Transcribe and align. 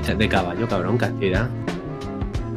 del, 0.00 0.18
de 0.18 0.28
caballo, 0.28 0.68
cabrón, 0.68 0.98
qué 0.98 1.04
actividad. 1.06 1.48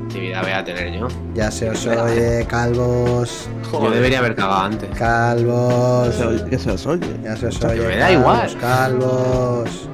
Actividad 0.05 0.41
voy 0.43 0.51
a 0.51 0.63
tener 0.63 0.97
yo. 0.99 1.07
Ya 1.33 1.51
se 1.51 1.69
os 1.69 1.85
oye, 1.87 2.45
calvos. 2.47 3.49
Yo 3.71 3.91
debería 3.91 4.19
haber 4.19 4.35
cagado 4.35 4.61
antes. 4.61 4.89
Calvos. 4.97 6.15
Que 6.49 6.57
se 6.57 6.71
os 6.71 6.85
oye. 6.85 7.19
Ya 7.23 7.35
se 7.35 7.47
os 7.47 7.61
oye. 7.63 7.81
me 7.85 7.97
da 7.97 8.07
calvos, 8.07 8.19
igual. 8.21 8.57
Calvos. 8.61 9.89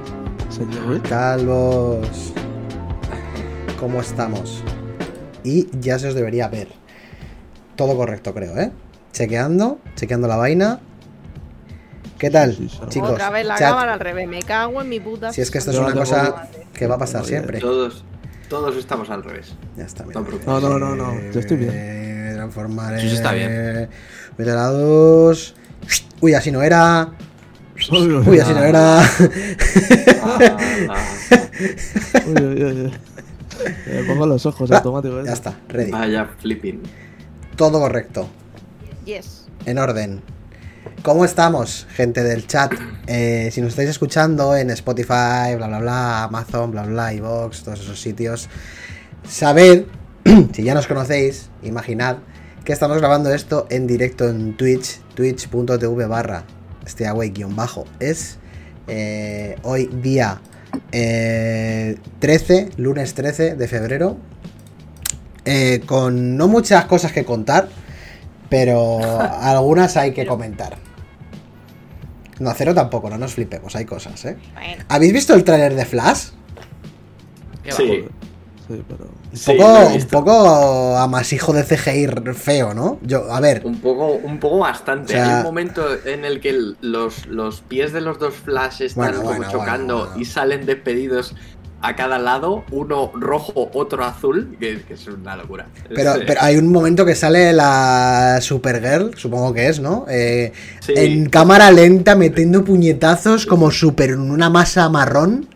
Calvos. 1.08 2.32
¿Cómo 3.80 4.00
estamos? 4.00 4.62
Y 5.42 5.68
ya 5.80 5.98
se 5.98 6.08
os 6.08 6.14
debería 6.14 6.46
ver. 6.48 6.68
Todo 7.74 7.96
correcto, 7.96 8.32
creo, 8.32 8.56
¿eh? 8.58 8.70
Chequeando, 9.12 9.80
chequeando 9.96 10.28
la 10.28 10.36
vaina. 10.36 10.78
¿Qué 12.18 12.30
tal, 12.30 12.54
Sí, 12.54 12.68
sí, 12.68 12.78
sí. 12.80 12.88
chicos? 12.90 13.10
Otra 13.10 13.30
vez 13.30 13.44
la 13.44 13.56
Chat. 13.56 13.70
cámara 13.70 13.94
al 13.94 14.00
revés. 14.00 14.28
Me 14.28 14.40
cago 14.42 14.80
en 14.82 14.88
mi 14.88 15.00
puta. 15.00 15.32
Si 15.32 15.40
es 15.40 15.50
que 15.50 15.58
esto 15.58 15.72
es 15.72 15.78
una 15.78 15.92
cosa 15.92 16.48
que 16.82 16.88
va 16.88 16.94
a 16.96 16.98
pasar 16.98 17.24
siempre. 17.24 17.58
Todos, 17.60 18.04
todos 18.48 18.76
estamos 18.76 19.08
al 19.10 19.22
revés. 19.22 19.54
Ya 19.76 19.84
está, 19.84 20.04
No, 20.04 20.24
pero- 20.24 20.38
No, 20.46 20.60
no, 20.60 20.78
no, 20.78 20.94
no, 20.96 21.20
yo 21.32 21.40
estoy 21.40 21.56
bien. 21.56 21.70
Eh, 21.74 22.32
Transformar. 22.34 23.00
Sí, 23.00 23.08
sí, 23.08 23.14
está 23.16 23.32
bien. 23.32 23.48
eh, 23.50 23.88
Meter 24.36 24.56
a 24.56 24.66
dos. 24.68 25.54
Uy, 26.20 26.34
así 26.34 26.50
no 26.50 26.62
era. 26.62 27.10
Uy, 27.90 28.38
así 28.38 28.52
no 28.52 28.62
era. 28.62 29.00
Ah, 30.22 30.38
uy, 32.26 32.42
uy, 32.42 32.62
uy. 32.64 32.92
Me 33.86 34.02
pongo 34.04 34.26
los 34.26 34.44
ojos 34.46 34.70
Ah, 34.70 34.76
automáticos. 34.78 35.24
ya 35.24 35.32
está, 35.32 35.58
ready. 35.68 35.90
vaya 35.90 36.28
flipping. 36.40 36.82
Todo 37.56 37.78
correcto. 37.80 38.28
Yes. 39.04 39.46
En 39.66 39.78
orden. 39.78 40.20
¿Cómo 41.02 41.24
estamos, 41.24 41.88
gente 41.96 42.22
del 42.22 42.46
chat? 42.46 42.72
Eh, 43.08 43.48
si 43.50 43.60
nos 43.60 43.70
estáis 43.70 43.88
escuchando 43.88 44.54
en 44.54 44.70
Spotify, 44.70 45.56
bla 45.56 45.66
bla 45.66 45.80
bla, 45.80 46.22
Amazon, 46.22 46.70
bla 46.70 46.84
bla, 46.84 47.12
iVoox, 47.12 47.64
todos 47.64 47.80
esos 47.80 48.00
sitios, 48.00 48.48
sabed, 49.28 49.86
si 50.54 50.62
ya 50.62 50.74
nos 50.74 50.86
conocéis, 50.86 51.50
imaginad 51.64 52.18
que 52.64 52.72
estamos 52.72 52.98
grabando 52.98 53.34
esto 53.34 53.66
en 53.68 53.88
directo 53.88 54.28
en 54.28 54.56
Twitch, 54.56 55.00
twitch.tv 55.16 56.06
barra 56.06 56.44
bajo 57.48 57.84
Es 57.98 58.38
eh, 58.86 59.56
hoy 59.64 59.86
día 59.86 60.40
eh, 60.92 61.96
13, 62.20 62.70
lunes 62.76 63.14
13 63.14 63.56
de 63.56 63.66
febrero, 63.66 64.18
eh, 65.46 65.80
con 65.84 66.36
no 66.36 66.46
muchas 66.46 66.84
cosas 66.84 67.10
que 67.10 67.24
contar, 67.24 67.68
pero 68.48 69.00
algunas 69.20 69.96
hay 69.96 70.12
que 70.12 70.26
comentar. 70.26 70.91
No, 72.38 72.52
cero 72.54 72.74
tampoco, 72.74 73.10
no 73.10 73.18
nos 73.18 73.34
flipemos, 73.34 73.76
hay 73.76 73.84
cosas, 73.84 74.24
¿eh? 74.24 74.36
Bueno. 74.54 74.84
¿Habéis 74.88 75.12
visto 75.12 75.34
el 75.34 75.44
tráiler 75.44 75.74
de 75.74 75.84
Flash? 75.84 76.28
Qué 77.62 77.72
Sí, 77.72 78.04
Sí, 78.68 78.80
pero. 78.88 79.04
Un 79.32 79.36
sí, 79.36 79.52
poco, 79.56 79.86
un 79.88 80.06
poco 80.06 80.96
amasijo 80.96 81.52
de 81.52 81.64
CGI 81.64 82.06
feo, 82.32 82.72
¿no? 82.74 82.98
Yo, 83.02 83.30
a 83.32 83.40
ver, 83.40 83.62
Un 83.66 83.80
poco, 83.80 84.12
un 84.12 84.38
poco 84.38 84.58
bastante. 84.58 85.14
O 85.14 85.16
sea- 85.16 85.28
Hay 85.30 85.36
un 85.38 85.42
momento 85.42 85.84
en 86.04 86.24
el 86.24 86.40
que 86.40 86.56
los, 86.80 87.26
los 87.26 87.60
pies 87.62 87.92
de 87.92 88.00
los 88.00 88.18
dos 88.20 88.34
Flash 88.34 88.82
están 88.82 89.06
Bueno, 89.06 89.22
como 89.22 89.36
bueno, 89.36 89.50
chocando 89.50 89.94
bueno, 89.94 90.08
bueno. 90.10 90.22
y 90.22 90.24
salen 90.24 90.64
despedidos 90.64 91.34
a 91.82 91.96
cada 91.96 92.18
lado, 92.18 92.64
uno 92.70 93.10
rojo, 93.14 93.68
otro 93.74 94.04
azul, 94.04 94.56
que, 94.58 94.82
que 94.82 94.94
es 94.94 95.06
una 95.08 95.36
locura. 95.36 95.66
pero, 95.94 96.14
pero 96.26 96.40
hay 96.40 96.56
un 96.56 96.70
momento 96.70 97.04
que 97.04 97.16
sale 97.16 97.52
la 97.52 98.38
Supergirl, 98.40 99.16
supongo 99.16 99.52
que 99.52 99.66
es, 99.66 99.80
¿no? 99.80 100.06
Eh, 100.08 100.52
sí, 100.80 100.94
en 100.96 101.28
cámara 101.28 101.72
lenta, 101.72 102.14
metiendo 102.14 102.64
puñetazos 102.64 103.46
como 103.46 103.72
super 103.72 104.10
en 104.10 104.30
una 104.30 104.48
masa 104.48 104.88
marrón. 104.88 105.48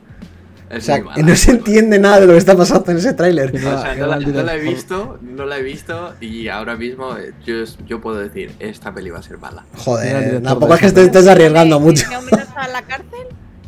es 0.69 0.79
O 0.79 0.81
sea, 0.81 1.01
mala, 1.01 1.23
no 1.23 1.37
se 1.37 1.53
entiende 1.53 2.01
nada 2.01 2.19
de 2.19 2.27
lo 2.27 2.33
que 2.33 2.39
está 2.39 2.57
pasando 2.57 2.91
en 2.91 2.99
ese 2.99 3.15
tráiler. 3.15 3.53
Que 3.53 3.59
O 3.59 3.81
sea, 3.81 3.95
no 3.95 4.07
la, 4.07 4.19
no 4.19 4.51
he 4.51 4.59
visto, 4.59 5.19
no 5.23 5.47
la 5.47 5.59
he 5.59 5.63
visto 5.63 6.15
y 6.21 6.49
ahora 6.49 6.75
mismo 6.75 7.17
eh, 7.17 7.35
yo, 7.45 7.55
yo 7.87 8.01
puedo 8.01 8.19
decir, 8.19 8.53
esta 8.59 8.93
peli 8.93 9.11
va 9.11 9.21
a 9.21 9.23
ser 9.23 9.39
mala. 9.39 9.65
Joder, 9.77 10.43
tampoco 10.43 10.75
es 10.75 10.81
que 10.81 10.87
estés, 10.87 11.27
arriesgando 11.29 11.79
mucho. 11.79 12.05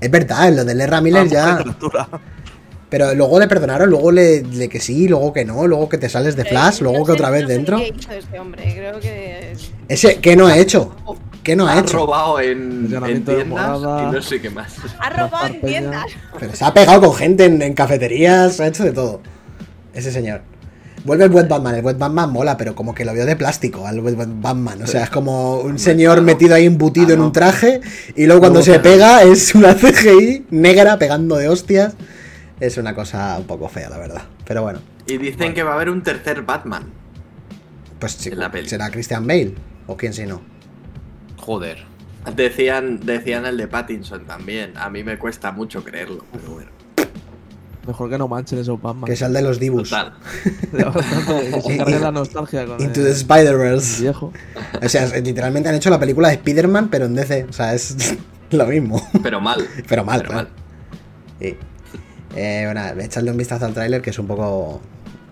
Es 0.00 0.10
verdad, 0.10 0.52
lo 0.52 0.64
de 0.64 0.75
Lerra 0.75 1.00
Miller 1.00 1.28
ya. 1.28 1.64
Pero 2.91 3.12
luego 3.15 3.38
le 3.38 3.47
perdonaron, 3.49 3.91
luego 3.91 4.10
le, 4.10 4.43
le 4.43 4.69
que 4.69 4.81
sí, 4.81 5.09
luego 5.09 5.32
que 5.32 5.44
no, 5.44 5.66
luego 5.66 5.88
que 5.91 5.99
te 5.99 6.09
sales 6.09 6.37
de 6.37 6.44
Flash, 6.47 6.76
Eh, 6.81 6.82
luego 6.84 6.99
no 7.00 7.04
que 7.04 7.12
sé- 7.12 7.19
otra 7.19 7.31
vez 7.31 7.47
dentro. 7.47 7.76
¿Qué 7.78 7.94
hizo 7.99 8.12
este 8.12 8.38
hombre? 8.38 8.72
Creo 8.75 8.99
que. 9.00 9.53
Ese, 9.88 10.16
¿qué 10.21 10.37
no 10.37 10.47
ha 10.47 10.56
hecho? 10.56 10.94
¿Qué 11.43 11.54
no 11.54 11.66
ha 11.66 11.75
ha 11.75 11.81
hecho? 11.81 11.99
robado 11.99 12.41
en, 12.41 12.88
en 12.93 13.25
tiendas 13.25 13.47
morada. 13.47 14.03
y 14.09 14.12
no 14.12 14.22
sé 14.22 14.41
qué 14.41 14.50
más. 14.50 14.75
Ha 15.00 15.10
robado 15.10 15.47
en 15.49 15.60
tiendas. 15.60 16.06
Pero 16.41 16.54
se 16.54 16.65
ha 16.65 16.72
pegado 16.75 17.00
con 17.03 17.15
gente 17.15 17.44
en, 17.44 17.60
en 17.62 17.75
cafeterías, 17.75 18.59
ha 18.60 18.66
hecho 18.66 18.84
de 18.84 18.93
todo. 18.93 19.20
Ese 19.94 20.10
señor. 20.10 20.41
Vuelve 21.05 21.25
el 21.25 21.31
Wet 21.31 21.49
Batman, 21.49 21.75
el 21.76 21.84
Wet 21.84 21.97
Batman 21.97 22.32
mola, 22.32 22.56
pero 22.56 22.75
como 22.75 22.94
que 22.94 23.05
lo 23.05 23.15
veo 23.15 23.25
de 23.25 23.37
plástico 23.37 23.87
al 23.87 24.00
Wet 24.00 24.16
Batman. 24.19 24.82
O 24.82 24.87
sea, 24.87 25.05
es 25.05 25.10
como 25.10 25.60
un 25.60 25.78
señor 25.78 26.20
metido 26.22 26.55
ahí 26.55 26.66
embutido 26.66 27.09
Ah, 27.10 27.12
en 27.15 27.20
un 27.20 27.32
traje 27.32 27.81
y 28.16 28.26
luego 28.26 28.41
cuando 28.41 28.59
Luego 28.60 28.72
se 28.75 28.78
que- 28.82 28.88
pega 28.91 29.22
es 29.22 29.55
una 29.55 29.75
CGI 29.78 30.47
negra 30.50 30.99
pegando 30.99 31.37
de 31.37 31.49
hostias. 31.49 31.94
Es 32.60 32.76
una 32.76 32.94
cosa 32.94 33.36
un 33.38 33.46
poco 33.46 33.69
fea, 33.69 33.88
la 33.88 33.98
verdad. 33.98 34.22
Pero 34.46 34.62
bueno, 34.62 34.80
Y 35.06 35.16
dicen 35.19 35.54
que 35.54 35.62
va 35.62 35.72
a 35.72 35.74
haber 35.74 35.91
un 35.91 36.02
tercer 36.02 36.42
Batman. 36.42 36.84
pues 37.98 38.12
sí, 38.12 38.30
En 38.30 38.38
la 38.38 38.50
peli. 38.50 38.69
será 38.69 38.91
Christian 38.91 39.26
Bale 39.26 39.54
o 39.86 39.96
quién 39.96 40.12
si 40.12 40.26
no. 40.26 40.41
Joder. 41.36 41.84
Decían, 42.34 43.00
decían 43.06 43.46
el 43.46 43.56
de 43.56 43.69
Pattinson 43.69 44.26
también. 44.26 44.76
A 44.76 44.91
mí 44.91 45.02
me 45.04 45.19
cuesta 45.19 45.52
mucho 45.52 45.82
creerlo, 45.84 46.24
pero 46.32 46.50
bueno. 46.52 46.70
Mejor 47.86 48.10
que 48.10 48.19
no 48.19 48.28
manchen 48.28 48.58
esos 48.58 48.82
Batman. 48.82 49.06
Que 49.06 49.12
es 49.14 49.22
el 49.22 49.32
de 49.32 49.40
los 49.40 49.58
Dibus. 49.58 49.88
Total. 49.88 50.12
se 51.64 51.98
la 52.00 52.10
nostalgia 52.12 52.66
con 52.66 52.82
Into 52.82 53.00
el 53.00 53.06
the 53.06 53.12
Spider-Verse. 53.12 54.02
viejo. 54.02 54.30
O 54.82 54.88
sea, 54.90 55.06
literalmente 55.20 55.70
han 55.70 55.75
hecho 55.76 55.88
la 55.88 55.98
película 55.98 56.28
de 56.28 56.34
Spider-Man, 56.34 56.88
pero 56.90 57.06
en 57.06 57.14
DC. 57.14 57.46
O 57.48 57.52
sea, 57.52 57.72
es 57.72 57.96
lo 58.50 58.66
mismo. 58.66 59.00
Pero 59.22 59.40
mal. 59.40 59.66
Pero 59.88 60.04
mal, 60.04 60.19
Pero 60.20 60.30
claro. 60.32 60.48
mal. 60.50 60.54
Sí. 61.40 61.56
Eh, 62.38 62.62
bueno, 62.66 63.00
echarle 63.03 63.31
un 63.31 63.37
vistazo 63.37 63.66
al 63.66 63.75
tráiler 63.75 64.00
que 64.00 64.10
es 64.10 64.19
un 64.19 64.26
poco... 64.26 64.81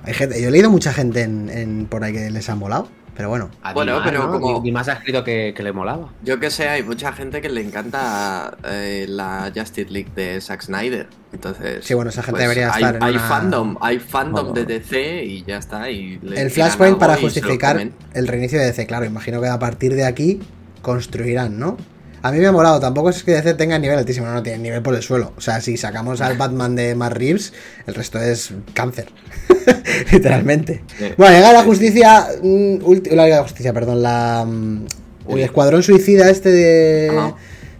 Hay 0.02 0.14
gente, 0.14 0.40
yo 0.40 0.48
he 0.48 0.50
leído 0.50 0.70
mucha 0.70 0.92
gente 0.92 1.22
en, 1.22 1.48
en- 1.50 1.86
por 1.86 2.02
ahí 2.04 2.12
que 2.12 2.30
les 2.30 2.48
ha 2.48 2.54
molado, 2.54 2.88
pero 3.16 3.28
bueno. 3.28 3.50
A 3.62 3.72
Bueno, 3.72 4.00
pero 4.04 4.26
¿no? 4.26 4.32
como- 4.40 4.60
Di- 4.60 4.66
Dimas 4.68 4.88
ha 4.88 4.94
escrito 4.94 5.24
que, 5.24 5.52
que 5.56 5.62
le 5.64 5.72
molaba. 5.72 6.12
Yo 6.22 6.38
que 6.38 6.48
sé, 6.50 6.68
hay 6.68 6.82
mucha 6.84 7.12
gente 7.12 7.40
que 7.40 7.48
le 7.48 7.60
encanta 7.60 8.56
eh, 8.68 9.06
la 9.08 9.50
Justice 9.54 9.90
League 9.90 10.10
de 10.14 10.40
Zack 10.40 10.62
Snyder. 10.62 11.08
Entonces. 11.32 11.84
Sí, 11.84 11.94
bueno, 11.94 12.10
esa 12.10 12.22
gente 12.22 12.38
pues, 12.38 12.42
debería 12.48 12.72
hay, 12.72 12.82
estar 12.84 12.96
en 12.96 13.02
Hay 13.02 13.14
una- 13.14 13.20
fandom, 13.28 13.76
hay 13.80 13.98
fandom 13.98 14.46
Bueno. 14.50 14.52
de 14.54 14.64
DC 14.78 15.24
y 15.24 15.44
ya 15.44 15.58
está. 15.58 15.90
Y 15.90 16.18
le 16.22 16.40
El 16.40 16.50
Flashpoint 16.50 16.98
para 16.98 17.18
y 17.18 17.22
justificar 17.22 17.80
el 18.14 18.28
reinicio 18.28 18.58
de 18.60 18.66
DC, 18.66 18.86
claro, 18.86 19.04
imagino 19.06 19.40
que 19.40 19.48
a 19.48 19.58
partir 19.58 19.94
de 19.94 20.04
aquí 20.04 20.40
construirán, 20.82 21.58
¿no? 21.58 21.76
A 22.26 22.32
mí 22.32 22.38
me 22.38 22.46
ha 22.46 22.52
molado, 22.52 22.80
tampoco 22.80 23.10
es 23.10 23.22
que 23.22 23.32
DC 23.32 23.54
tenga 23.54 23.78
nivel 23.78 23.98
altísimo, 23.98 24.26
no, 24.26 24.34
no 24.34 24.42
tiene 24.42 24.58
nivel 24.58 24.82
por 24.82 24.94
el 24.94 25.02
suelo. 25.02 25.32
O 25.36 25.40
sea, 25.40 25.60
si 25.60 25.76
sacamos 25.76 26.20
al 26.20 26.36
Batman 26.36 26.74
de 26.74 26.94
Matt 26.94 27.12
Reeves, 27.12 27.52
el 27.86 27.94
resto 27.94 28.18
es 28.20 28.52
cáncer. 28.74 29.08
Literalmente. 30.12 30.82
Sí. 30.98 31.06
Bueno, 31.16 31.34
llega 31.36 31.52
la 31.52 31.62
justicia. 31.62 32.26
mm, 32.42 32.76
la 33.12 33.24
Liga 33.24 33.36
de 33.36 33.42
Justicia, 33.42 33.72
perdón, 33.72 34.02
la. 34.02 34.44
mm, 34.46 34.86
El 35.28 35.40
Escuadrón 35.40 35.82
Suicida 35.82 36.30
este 36.30 36.50
de. 36.50 37.10
Ah. 37.12 37.34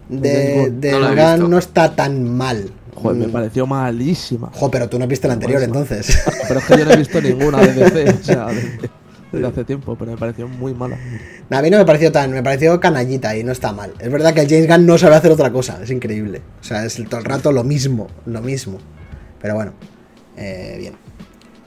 de, 0.09 0.71
de 0.71 0.91
No 0.91 0.99
lo 0.99 1.09
he 1.09 1.15
Gunn 1.15 1.31
visto. 1.33 1.47
no 1.47 1.57
está 1.57 1.95
tan 1.95 2.23
mal. 2.35 2.71
Joder, 2.95 3.17
me 3.17 3.27
Mm, 3.27 3.31
pareció 3.31 3.67
malísima. 3.67 4.49
Jo, 4.53 4.71
pero 4.71 4.89
tú 4.89 4.97
no 4.97 5.05
viste 5.07 5.27
la 5.27 5.33
anterior 5.35 5.61
entonces. 5.61 6.17
Pero 6.47 6.59
es 6.59 6.65
que 6.65 6.77
yo 6.77 6.85
no 6.85 6.91
he 6.91 6.97
visto 6.97 7.21
ninguna 7.21 7.59
de 7.61 7.73
DC, 7.73 8.09
o 8.09 8.23
sea, 8.23 8.47
desde 9.31 9.47
hace 9.47 9.63
tiempo, 9.63 9.95
pero 9.97 10.11
me 10.11 10.17
pareció 10.17 10.47
muy 10.47 10.73
mala. 10.73 10.97
A 11.49 11.61
mí 11.61 11.69
no 11.69 11.77
me 11.77 11.85
pareció 11.85 12.11
tan, 12.11 12.31
me 12.31 12.43
pareció 12.43 12.79
canallita 12.79 13.35
y 13.35 13.43
no 13.43 13.51
está 13.51 13.71
mal. 13.71 13.93
Es 13.99 14.11
verdad 14.11 14.33
que 14.33 14.41
el 14.41 14.49
James 14.49 14.67
Gunn 14.67 14.85
no 14.85 14.97
sabe 14.97 15.15
hacer 15.15 15.31
otra 15.31 15.51
cosa, 15.51 15.79
es 15.83 15.91
increíble. 15.91 16.41
O 16.61 16.63
sea, 16.63 16.85
es 16.85 17.01
todo 17.09 17.19
el 17.19 17.25
rato 17.25 17.51
lo 17.51 17.63
mismo, 17.63 18.07
lo 18.25 18.41
mismo. 18.41 18.79
Pero 19.41 19.55
bueno, 19.55 19.73
eh, 20.37 20.75
bien. 20.77 20.93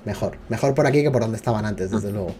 Mejor. 0.05 0.39
Mejor 0.49 0.75
por 0.75 0.87
aquí 0.87 1.03
que 1.03 1.11
por 1.11 1.23
donde 1.23 1.37
estaban 1.37 1.65
antes, 1.65 1.91
desde 1.91 2.11
luego. 2.11 2.35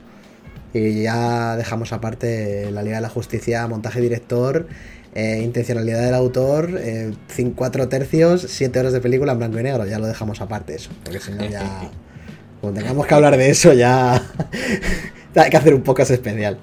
Y 0.73 1.03
ya 1.03 1.57
dejamos 1.57 1.93
aparte 1.93 2.71
la 2.71 2.83
Liga 2.83 2.97
de 2.97 3.03
la 3.03 3.09
Justicia, 3.09 3.67
montaje 3.67 4.01
director, 4.01 4.69
eh, 5.15 5.41
intencionalidad 5.43 6.05
del 6.05 6.15
autor, 6.15 6.71
eh, 6.79 7.13
4 7.55 7.89
tercios, 7.89 8.47
7 8.49 8.79
horas 8.79 8.93
de 8.93 9.01
película 9.01 9.33
en 9.33 9.39
blanco 9.39 9.59
y 9.59 9.65
negro. 9.65 9.85
Ya 9.87 9.99
lo 9.99 10.07
dejamos 10.07 10.41
aparte 10.41 10.75
eso, 10.75 10.91
porque 11.05 11.21
si 11.21 11.33
no 11.33 11.45
ya... 11.47 11.91
Como 12.61 12.73
tengamos 12.75 13.07
que 13.07 13.15
hablar 13.15 13.37
de 13.37 13.51
eso 13.51 13.73
ya... 13.73 14.23
hay 15.35 15.51
que 15.51 15.57
hacer 15.57 15.75
un 15.75 15.83
podcast 15.83 16.11
especial. 16.11 16.59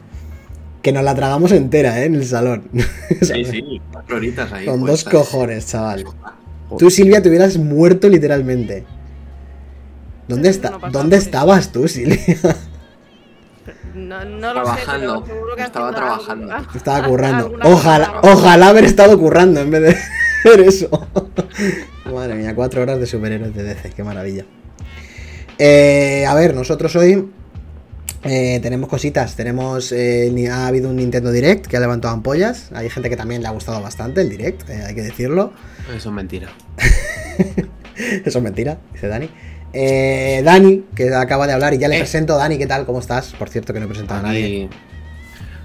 Que 0.82 0.92
nos 0.92 1.04
la 1.04 1.16
tragamos 1.16 1.52
entera, 1.52 2.00
¿eh? 2.02 2.06
En 2.06 2.16
el 2.16 2.26
salón. 2.26 2.70
Sí, 3.22 3.46
sí, 3.46 3.82
cuatro 3.92 4.18
horitas 4.18 4.52
ahí. 4.54 4.66
Con 4.66 4.86
dos 4.86 5.04
cojones, 5.04 5.66
chaval. 5.68 6.04
Joder. 6.04 6.78
Tú, 6.78 6.90
Silvia, 6.92 7.22
te 7.22 7.30
hubieras 7.30 7.58
muerto 7.58 8.10
literalmente. 8.10 8.86
¿Dónde, 10.28 10.50
está, 10.50 10.72
No 10.72 10.90
¿dónde 10.92 11.18
estabas 11.18 11.72
tú, 11.72 11.88
Silvia? 11.88 12.20
No, 13.96 14.24
no 14.26 14.54
lo 14.54 14.60
sé, 14.66 14.84
Trabajando. 14.84 15.24
pero 15.24 15.36
seguro 15.36 15.56
que 15.56 15.62
Estaba 15.64 15.96
trabajando. 15.96 16.54
algo- 16.54 16.72
Estaba 16.76 17.08
currando. 17.08 17.46
alguna 17.46 17.66
Ojalá, 17.66 18.14
ojalá 18.22 18.68
haber 18.70 18.86
estado 18.86 19.18
currando 19.18 19.62
en 19.62 19.72
vez 19.72 19.82
de. 19.82 19.90
hacer 19.90 20.60
eso. 20.62 21.08
Madre 22.14 22.36
mía, 22.36 22.54
cuatro 22.54 22.82
horas 22.84 23.00
de 23.00 23.06
superhéroes 23.08 23.56
de 23.56 23.64
DC, 23.64 23.92
qué 23.96 24.04
maravilla. 24.04 24.46
Eh, 25.60 26.26
a 26.28 26.34
ver, 26.36 26.54
nosotros 26.54 26.96
hoy 26.96 27.30
eh, 28.24 28.60
tenemos 28.62 28.90
cositas. 28.90 29.36
Tenemos. 29.36 29.92
eh, 29.92 30.50
ha 30.52 30.68
habido 30.68 30.90
un 30.90 30.98
Nintendo 30.98 31.32
Direct 31.32 31.68
que 31.68 31.78
ha 31.78 31.80
levantado 31.80 32.14
ampollas. 32.14 32.72
Hay 32.74 32.90
gente 32.90 33.10
que 33.10 33.18
también 33.18 33.42
le 33.42 33.48
ha 33.48 33.52
gustado 33.52 33.82
bastante 33.82 34.22
el 34.22 34.30
Direct, 34.30 34.70
eh, 34.70 34.84
hay 34.88 34.96
que 34.96 35.02
decirlo. 35.02 35.54
Eso 35.96 36.10
es 36.10 36.16
mentira. 36.16 36.50
Eso 38.26 38.38
es 38.38 38.44
mentira, 38.44 38.78
dice 38.94 39.08
Dani. 39.08 39.30
Dani, 40.44 40.86
que 40.96 41.14
acaba 41.14 41.46
de 41.46 41.54
hablar 41.54 41.74
y 41.74 41.78
ya 41.78 41.88
le 41.88 41.98
presento. 41.98 42.38
Dani, 42.38 42.58
¿qué 42.58 42.68
tal? 42.68 42.86
¿Cómo 42.86 43.00
estás? 43.00 43.34
Por 43.34 43.50
cierto, 43.50 43.74
que 43.74 43.80
no 43.80 43.86
he 43.86 43.90
presentado 43.90 44.20
a 44.22 44.24
nadie. 44.24 44.70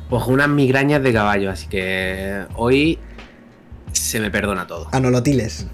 Pues 0.08 0.26
unas 0.26 0.48
migrañas 0.48 1.02
de 1.02 1.12
caballo, 1.12 1.50
así 1.50 1.68
que 1.68 2.42
hoy 2.56 2.98
se 3.92 4.20
me 4.20 4.30
perdona 4.30 4.66
todo. 4.66 4.88
Anolotiles. 4.92 5.66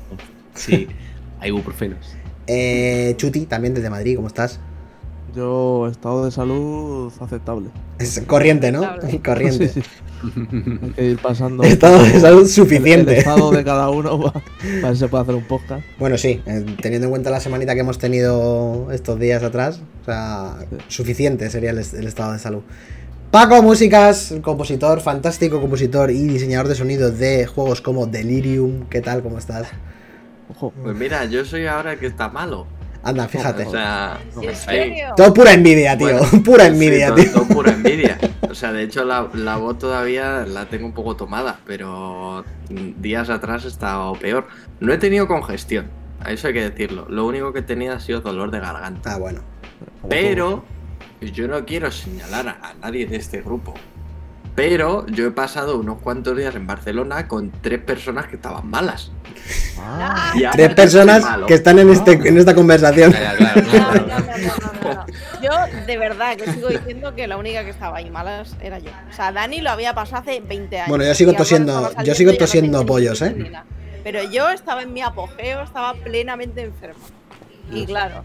Sí, 0.54 0.88
hay 1.40 1.48
ibuprofenos. 1.48 2.17
Eh, 2.48 3.14
Chuti, 3.16 3.46
también 3.46 3.74
desde 3.74 3.90
Madrid, 3.90 4.16
¿cómo 4.16 4.26
estás? 4.28 4.58
Yo, 5.36 5.86
estado 5.90 6.24
de 6.24 6.30
salud 6.30 7.12
aceptable. 7.20 7.68
Es 7.98 8.20
corriente, 8.26 8.72
¿no? 8.72 8.82
Aceptable. 8.82 9.20
Corriente. 9.22 9.68
Sí, 9.68 9.82
sí. 9.82 9.88
Hay 10.82 10.90
que 10.92 11.04
ir 11.10 11.18
pasando. 11.18 11.62
Estado 11.64 12.02
de 12.02 12.18
salud 12.18 12.38
el- 12.40 12.44
El, 12.46 12.48
suficiente. 12.50 13.18
estado 13.18 13.50
de 13.52 13.62
cada 13.70 13.88
uno 13.90 14.18
para, 14.20 14.42
si 14.94 14.98
se 14.98 15.08
puede 15.08 15.22
hacer 15.22 15.34
un 15.36 15.44
podcast. 15.44 15.84
Bueno, 15.98 16.16
sí, 16.18 16.42
eh, 16.46 16.64
teniendo 16.82 17.06
en 17.06 17.10
cuenta 17.10 17.30
la 17.30 17.38
semanita 17.40 17.74
que 17.74 17.80
hemos 17.80 17.98
tenido 17.98 18.90
estos 18.90 19.20
días 19.20 19.42
atrás, 19.44 19.80
o 20.02 20.04
sea, 20.06 20.56
Sí. 20.70 20.76
suficiente 20.88 21.48
sería 21.50 21.70
el, 21.70 21.78
el 21.78 22.06
estado 22.08 22.32
de 22.32 22.38
salud. 22.40 22.62
Paco 23.30 23.62
Músicas, 23.62 24.34
compositor, 24.42 25.00
fantástico 25.02 25.60
compositor 25.60 26.10
y 26.10 26.26
diseñador 26.26 26.66
de 26.66 26.74
sonido 26.74 27.10
de 27.12 27.44
juegos 27.46 27.82
como 27.82 28.06
Delirium. 28.06 28.86
¿Qué 28.88 29.02
tal? 29.02 29.22
¿Cómo 29.22 29.36
estás? 29.38 29.68
Ojo. 30.50 30.72
Pues 30.82 30.96
mira, 30.96 31.24
yo 31.26 31.44
soy 31.44 31.66
ahora 31.66 31.92
el 31.92 31.98
que 31.98 32.06
está 32.06 32.28
malo. 32.28 32.66
Anda, 33.02 33.28
fíjate. 33.28 33.64
O 33.66 33.70
sea. 33.70 34.18
Todo 35.16 35.32
pura 35.32 35.52
envidia, 35.52 35.96
tío. 35.96 36.08
Bueno, 36.18 36.42
pura 36.44 36.66
envidia, 36.66 37.14
tío. 37.14 37.32
todo 37.32 37.46
pura 37.46 37.72
envidia. 37.74 38.18
O 38.50 38.54
sea, 38.54 38.72
de 38.72 38.82
hecho 38.82 39.04
la, 39.04 39.28
la 39.34 39.56
voz 39.56 39.78
todavía 39.78 40.44
la 40.46 40.66
tengo 40.66 40.86
un 40.86 40.92
poco 40.92 41.14
tomada, 41.16 41.60
pero 41.64 42.44
días 42.68 43.30
atrás 43.30 43.64
he 43.64 43.68
estado 43.68 44.12
peor. 44.14 44.48
No 44.80 44.92
he 44.92 44.98
tenido 44.98 45.28
congestión, 45.28 45.90
a 46.20 46.32
eso 46.32 46.48
hay 46.48 46.54
que 46.54 46.70
decirlo. 46.70 47.06
Lo 47.08 47.26
único 47.26 47.52
que 47.52 47.60
he 47.60 47.62
tenido 47.62 47.94
ha 47.94 48.00
sido 48.00 48.20
dolor 48.20 48.50
de 48.50 48.58
garganta. 48.60 49.14
Ah, 49.14 49.18
bueno. 49.18 49.40
Pero 50.08 50.64
yo 51.20 51.46
no 51.46 51.64
quiero 51.64 51.90
señalar 51.92 52.48
a, 52.48 52.68
a 52.70 52.74
nadie 52.74 53.06
de 53.06 53.16
este 53.16 53.42
grupo. 53.42 53.74
Pero 54.56 55.06
yo 55.06 55.28
he 55.28 55.30
pasado 55.30 55.78
unos 55.78 56.00
cuantos 56.00 56.36
días 56.36 56.56
en 56.56 56.66
Barcelona 56.66 57.28
con 57.28 57.52
tres 57.60 57.78
personas 57.80 58.26
que 58.26 58.36
estaban 58.36 58.68
malas. 58.68 59.12
Ah, 59.78 60.32
Tres 60.52 60.74
personas 60.74 61.24
que 61.46 61.54
están 61.54 61.78
en, 61.78 61.90
este, 61.90 62.12
en 62.12 62.36
esta 62.38 62.54
conversación. 62.54 63.12
Claro, 63.12 63.38
claro, 63.38 63.62
No, 63.62 63.70
claro. 63.70 64.06
no, 64.06 64.18
no, 64.18 64.18
no, 64.18 64.82
no, 64.82 64.94
no. 64.94 65.06
Yo 65.42 65.84
de 65.86 65.96
verdad 65.98 66.36
que 66.36 66.50
sigo 66.52 66.68
diciendo 66.68 67.14
que 67.14 67.26
la 67.26 67.36
única 67.36 67.64
que 67.64 67.70
estaba 67.70 67.98
ahí 67.98 68.10
malas 68.10 68.54
era 68.60 68.78
yo. 68.78 68.90
O 69.10 69.12
sea, 69.14 69.32
Dani 69.32 69.60
lo 69.60 69.70
había 69.70 69.94
pasado 69.94 70.22
hace 70.22 70.40
20 70.40 70.76
años. 70.78 70.88
Bueno, 70.88 71.04
yo 71.04 71.14
sigo 71.14 71.32
tosiendo- 71.32 71.92
yo 72.04 72.14
sigo 72.14 72.32
no 72.32 72.38
tosiendo 72.38 72.80
ni 72.80 72.84
pollos, 72.86 73.22
¿eh? 73.22 73.34
Pero 74.04 74.22
yo 74.24 74.50
estaba 74.50 74.82
en 74.82 74.92
mi 74.92 75.02
apogeo, 75.02 75.62
estaba 75.62 75.94
plenamente 75.94 76.62
enfermo. 76.62 77.00
Y 77.70 77.86
claro. 77.86 78.24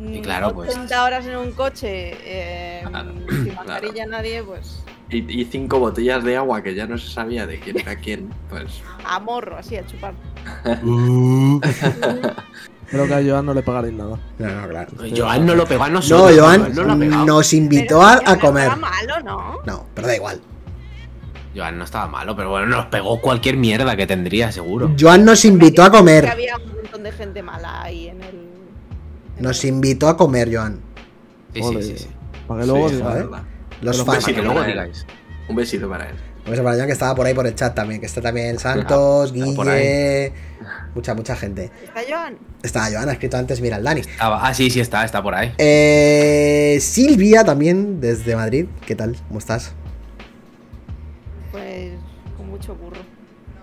Y 0.00 0.20
claro, 0.20 0.54
pues- 0.54 0.70
80 0.70 1.04
horas 1.04 1.26
en 1.26 1.36
un 1.36 1.52
coche, 1.52 2.16
eh, 2.24 2.82
Claro, 2.88 3.12
sin 3.28 3.44
claro. 3.44 3.56
mascarilla 3.66 4.06
nadie, 4.06 4.42
pues 4.44 4.80
Y, 5.10 5.40
y 5.40 5.44
cinco 5.46 5.78
botellas 5.78 6.22
de 6.22 6.36
agua 6.36 6.62
que 6.62 6.74
ya 6.74 6.86
no 6.86 6.98
se 6.98 7.08
sabía 7.10 7.46
de 7.46 7.58
quién 7.60 7.78
era 7.80 7.96
quién. 7.96 8.28
Pues 8.50 8.82
a 9.04 9.18
morro, 9.18 9.56
así, 9.56 9.76
a 9.76 9.86
chupar. 9.86 10.12
Creo 12.90 13.06
que 13.06 13.14
a 13.14 13.22
Joan 13.22 13.44
no 13.46 13.52
le 13.54 13.62
pagaréis 13.62 13.94
nada. 13.94 14.18
No, 14.38 14.46
no, 14.62 14.68
claro. 14.68 14.90
Joan 15.14 15.44
no 15.46 15.54
lo 15.54 15.66
pegó 15.66 15.84
a 15.84 15.88
No, 15.88 15.94
nosotros. 15.94 16.38
Joan 16.38 16.74
no 16.74 16.82
lo 16.84 16.98
pegado. 16.98 17.24
nos 17.26 17.52
invitó 17.52 17.98
Pero 18.00 18.02
a, 18.30 18.34
no 18.34 18.40
comer. 18.40 18.62
estaba 18.64 18.76
malo, 18.90 19.14
¿no? 19.24 19.56
No, 19.66 19.86
pero 19.94 20.08
da 20.08 20.16
igual. 20.16 20.40
Joan 21.54 21.78
no 21.78 21.84
estaba 21.84 22.06
malo, 22.08 22.34
pero 22.36 22.50
bueno, 22.50 22.66
nos 22.66 22.86
pegó 22.86 23.20
cualquier 23.20 23.56
mierda 23.56 23.94
que 23.96 24.06
tendría, 24.06 24.50
seguro. 24.52 24.90
Joan 24.98 25.24
nos 25.24 25.44
invitó 25.44 25.82
a 25.82 25.90
Que 25.90 25.98
comer. 25.98 26.26
había 26.28 26.56
un 26.56 26.76
montón 26.76 27.02
de 27.02 27.12
gente 27.12 27.42
mala 27.42 27.82
ahí 27.82 28.08
en 28.08 28.22
el. 28.22 28.48
Nos 29.38 29.64
invitó 29.64 30.08
a 30.08 30.16
comer, 30.16 30.48
Joan. 30.54 30.80
Sí, 31.54 31.62
sí, 31.62 31.82
sí. 31.82 31.98
sí. 31.98 32.06
Para 32.46 32.60
que 32.62 32.66
luego 32.68 32.88
Sí, 32.88 32.96
diga, 32.96 33.14
la 33.14 33.20
¿eh? 33.20 33.26
Los 33.82 33.96
fans. 34.04 34.24
Que 34.24 34.32
besito 34.32 34.42
luego 34.42 34.54
para 34.60 34.66
él. 34.66 34.72
digáis. 34.72 35.06
Un 35.48 35.56
besito 35.56 35.88
para 35.88 36.08
él. 36.08 36.14
Un 36.44 36.50
beso 36.52 36.62
para 36.62 36.76
Joan 36.76 36.86
que 36.86 36.92
estaba 36.92 37.14
por 37.14 37.26
ahí 37.26 37.34
por 37.34 37.46
el 37.46 37.54
chat 37.54 37.74
también. 37.74 38.00
Que 38.00 38.06
está 38.06 38.20
también 38.20 38.58
Santos, 38.58 39.32
Guille. 39.32 40.32
Mucha, 40.94 41.14
mucha 41.14 41.36
gente. 41.36 41.70
¿Está 41.84 42.00
Joan? 42.08 42.36
Está 42.62 42.88
Joan, 42.90 43.08
ha 43.08 43.12
escrito 43.12 43.36
antes, 43.36 43.60
mira, 43.60 43.76
el 43.76 43.84
Dani. 43.84 44.00
Estaba- 44.00 44.46
Ah, 44.46 44.52
sí, 44.54 44.70
sí, 44.70 44.80
está, 44.80 45.04
está 45.04 45.22
por 45.22 45.34
ahí. 45.34 45.52
Eh, 45.58 46.78
Silvia 46.80 47.44
también, 47.44 48.00
desde 48.00 48.34
Madrid. 48.34 48.66
¿Qué 48.86 48.94
tal? 48.94 49.16
¿Cómo 49.28 49.38
estás? 49.38 49.72
Pues 51.52 51.92
con 52.36 52.48
mucho 52.50 52.74
curro. 52.74 53.00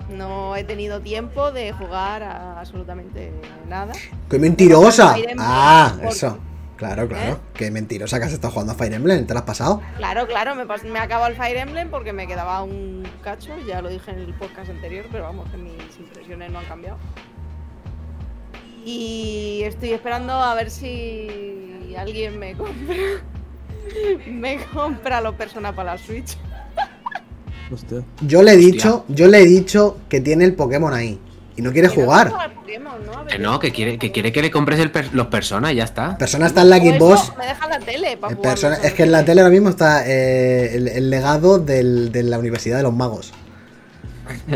No 0.09 0.55
he 0.55 0.63
tenido 0.63 1.01
tiempo 1.01 1.51
de 1.51 1.71
jugar 1.73 2.21
a 2.23 2.59
absolutamente 2.59 3.31
nada. 3.67 3.93
¡Qué 4.29 4.37
mentirosa! 4.39 5.15
Ah, 5.39 5.95
eso. 6.03 6.37
Claro, 6.77 7.07
claro. 7.07 7.33
¿Eh? 7.33 7.37
Qué 7.53 7.71
mentirosa 7.71 8.19
que 8.19 8.25
has 8.25 8.33
estado 8.33 8.51
jugando 8.51 8.73
a 8.73 8.75
Fire 8.75 8.93
Emblem. 8.93 9.25
¿Te 9.25 9.33
lo 9.33 9.39
has 9.39 9.45
pasado? 9.45 9.81
Claro, 9.97 10.27
claro, 10.27 10.55
me, 10.55 10.65
pas- 10.65 10.83
me 10.83 10.99
acabó 10.99 11.27
el 11.27 11.35
Fire 11.35 11.57
Emblem 11.57 11.89
porque 11.89 12.11
me 12.11 12.27
quedaba 12.27 12.61
un 12.63 13.03
cacho, 13.23 13.51
ya 13.65 13.81
lo 13.81 13.89
dije 13.89 14.11
en 14.11 14.19
el 14.19 14.33
podcast 14.33 14.69
anterior, 14.69 15.05
pero 15.11 15.23
vamos, 15.23 15.49
que 15.49 15.57
mis 15.57 15.73
impresiones 15.99 16.51
no 16.51 16.59
han 16.59 16.65
cambiado. 16.65 16.97
Y 18.85 19.61
estoy 19.63 19.93
esperando 19.93 20.33
a 20.33 20.53
ver 20.53 20.69
si 20.69 21.93
alguien 21.97 22.37
me 22.37 22.53
compra. 22.55 22.95
me 24.27 24.57
compra 24.65 25.21
los 25.21 25.35
Persona 25.35 25.73
para 25.75 25.93
la 25.93 25.97
Switch. 25.97 26.37
Hostia. 27.71 28.03
Yo 28.21 28.43
le 28.43 28.51
he 28.53 28.57
dicho, 28.57 29.05
yo 29.07 29.27
le 29.27 29.39
he 29.39 29.45
dicho 29.45 29.97
que 30.09 30.21
tiene 30.21 30.43
el 30.45 30.53
Pokémon 30.55 30.93
ahí. 30.93 31.19
Y 31.57 31.61
no 31.61 31.71
quiere 31.71 31.87
jugar. 31.87 32.31
¿no? 32.31 33.25
Que 33.27 33.39
no, 33.39 33.59
que 33.59 33.71
quiere 33.71 33.97
que, 33.97 34.11
quiere 34.11 34.31
que 34.33 34.41
le 34.41 34.51
compres 34.51 34.79
el 34.79 34.91
per- 34.91 35.13
los 35.13 35.27
personas 35.27 35.71
y 35.71 35.75
ya 35.75 35.85
está. 35.85 36.17
Persona 36.17 36.47
está 36.47 36.61
en 36.61 36.69
la 36.69 36.77
Xbox. 36.77 37.31
Me 37.37 37.45
deja 37.47 37.67
la 37.69 37.79
tele 37.79 38.17
para 38.17 38.31
El 38.31 38.37
jugar. 38.37 38.51
persona- 38.53 38.75
es 38.83 38.93
que 38.93 39.03
en 39.03 39.11
la 39.11 39.23
tele 39.23 39.41
ahora 39.41 39.51
mismo 39.51 39.69
está 39.69 40.03
eh, 40.05 40.75
el, 40.75 40.87
el 40.89 41.09
legado 41.09 41.57
del- 41.59 42.11
de 42.11 42.23
la 42.23 42.37
Universidad 42.39 42.77
de 42.77 42.83
los 42.83 42.93
Magos. 42.93 43.33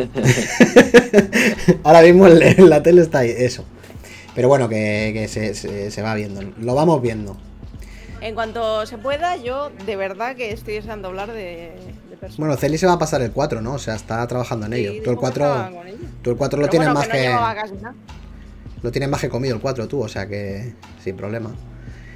ahora 1.83 2.01
mismo 2.01 2.27
en, 2.27 2.41
en 2.41 2.69
la 2.69 2.81
tele 2.83 3.01
está 3.01 3.19
ahí, 3.19 3.33
eso. 3.37 3.65
Pero 4.35 4.47
bueno, 4.47 4.67
que, 4.69 5.11
que 5.13 5.27
se, 5.27 5.53
se- 5.55 5.91
se 5.91 6.01
va 6.01 6.15
viendo. 6.15 6.41
Lo 6.59 6.75
vamos 6.75 7.01
viendo. 7.01 7.37
En 8.21 8.35
cuanto 8.35 8.85
se 8.85 8.97
pueda, 8.97 9.37
yo 9.37 9.71
de 9.85 9.95
verdad 9.95 10.35
que 10.35 10.51
estoy 10.51 10.75
deseando 10.75 11.07
hablar 11.07 11.31
de, 11.31 11.73
de 12.09 12.17
Persona. 12.17 12.47
Bueno, 12.47 12.57
Celi 12.57 12.77
se 12.77 12.85
va 12.85 12.93
a 12.93 12.99
pasar 12.99 13.21
el 13.21 13.31
4, 13.31 13.61
¿no? 13.61 13.73
O 13.73 13.79
sea, 13.79 13.95
está 13.95 14.25
trabajando 14.27 14.65
en 14.65 14.73
ello. 14.73 14.91
Sí, 14.91 14.97
Tú 15.03 15.09
el 15.11 15.15
dijo 15.15 15.21
4, 15.21 15.45
estaba 15.45 15.69
con 15.71 15.87
ella. 15.87 15.97
tú 16.21 16.29
el 16.31 16.37
4 16.37 16.59
lo 16.59 16.61
Pero 16.63 16.71
tienes 16.71 16.87
bueno, 16.89 16.99
más 16.99 17.07
que 17.07 17.17
que, 17.21 17.29
no 17.33 17.39
casi 17.39 17.73
lo 18.81 18.91
tienes 18.91 19.09
más 19.09 19.21
que 19.21 19.29
comido 19.29 19.55
el 19.55 19.61
4 19.61 19.87
tú, 19.87 20.01
o 20.01 20.07
sea 20.07 20.27
que 20.27 20.73
sin 21.03 21.15
problema. 21.17 21.51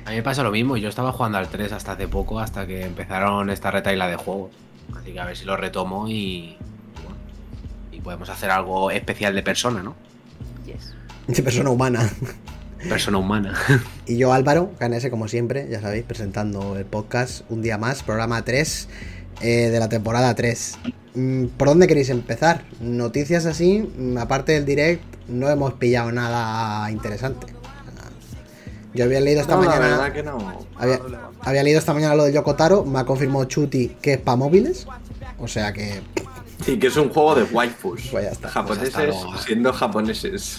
A 0.05 0.09
mí 0.09 0.17
me 0.17 0.23
pasa 0.23 0.43
lo 0.43 0.51
mismo, 0.51 0.75
yo 0.77 0.89
estaba 0.89 1.11
jugando 1.13 1.37
al 1.37 1.47
3 1.47 1.71
hasta 1.71 1.93
hace 1.93 2.07
poco, 2.07 2.39
hasta 2.39 2.67
que 2.67 2.83
empezaron 2.83 3.49
esta 3.49 3.71
retaila 3.71 4.07
de 4.07 4.15
juegos. 4.17 4.51
Así 4.99 5.13
que 5.13 5.19
a 5.19 5.25
ver 5.25 5.37
si 5.37 5.45
lo 5.45 5.55
retomo 5.55 6.07
y. 6.09 6.57
bueno, 7.03 7.17
y 7.91 8.01
podemos 8.01 8.29
hacer 8.29 8.51
algo 8.51 8.91
especial 8.91 9.33
de 9.35 9.43
persona, 9.43 9.81
¿no? 9.81 9.95
Yes. 10.65 10.93
De 11.27 11.41
persona 11.43 11.69
humana. 11.69 12.09
Persona 12.89 13.17
humana. 13.17 13.53
Y 14.05 14.17
yo 14.17 14.33
Álvaro, 14.33 14.71
KNS 14.79 15.09
como 15.09 15.27
siempre, 15.29 15.67
ya 15.69 15.79
sabéis, 15.79 16.03
presentando 16.03 16.75
el 16.77 16.85
podcast 16.85 17.49
un 17.49 17.61
día 17.61 17.77
más, 17.77 18.03
programa 18.03 18.43
3 18.43 18.89
eh, 19.41 19.69
de 19.69 19.79
la 19.79 19.87
temporada 19.89 20.35
3. 20.35 20.77
Mm, 21.15 21.45
¿Por 21.57 21.69
dónde 21.69 21.87
queréis 21.87 22.09
empezar? 22.09 22.63
Noticias 22.81 23.45
así, 23.45 23.89
mm, 23.97 24.17
aparte 24.17 24.51
del 24.51 24.65
direct, 24.65 25.03
no 25.29 25.49
hemos 25.49 25.73
pillado 25.75 26.11
nada 26.11 26.91
interesante. 26.91 27.47
Yo 28.93 29.05
había 29.05 29.21
leído 29.21 29.41
esta 29.41 29.55
No, 29.55 29.63
la 29.63 29.69
mañana... 29.69 29.87
verdad 29.97 30.13
que 30.13 30.21
no. 30.23 30.37
Había, 30.77 30.99
había 31.41 31.63
leído 31.63 31.79
esta 31.79 31.93
mañana 31.93 32.13
lo 32.15 32.25
de 32.25 32.33
Yokotaro, 32.33 32.85
me 32.85 32.99
ha 32.99 33.05
confirmado 33.05 33.45
Chuti 33.45 33.95
que 34.01 34.13
es 34.13 34.19
para 34.19 34.35
móviles. 34.37 34.85
O 35.39 35.47
sea 35.47 35.73
que 35.73 36.01
Sí, 36.63 36.77
que 36.77 36.87
es 36.87 36.95
un 36.97 37.09
juego 37.09 37.35
de 37.35 37.43
waifus. 37.43 38.09
Pues 38.11 38.25
ya 38.25 38.31
está. 38.31 38.49
Japoneses 38.49 38.93
Pues 38.93 39.07
luego. 39.07 39.37
siendo 39.39 39.73
japoneses. 39.73 40.57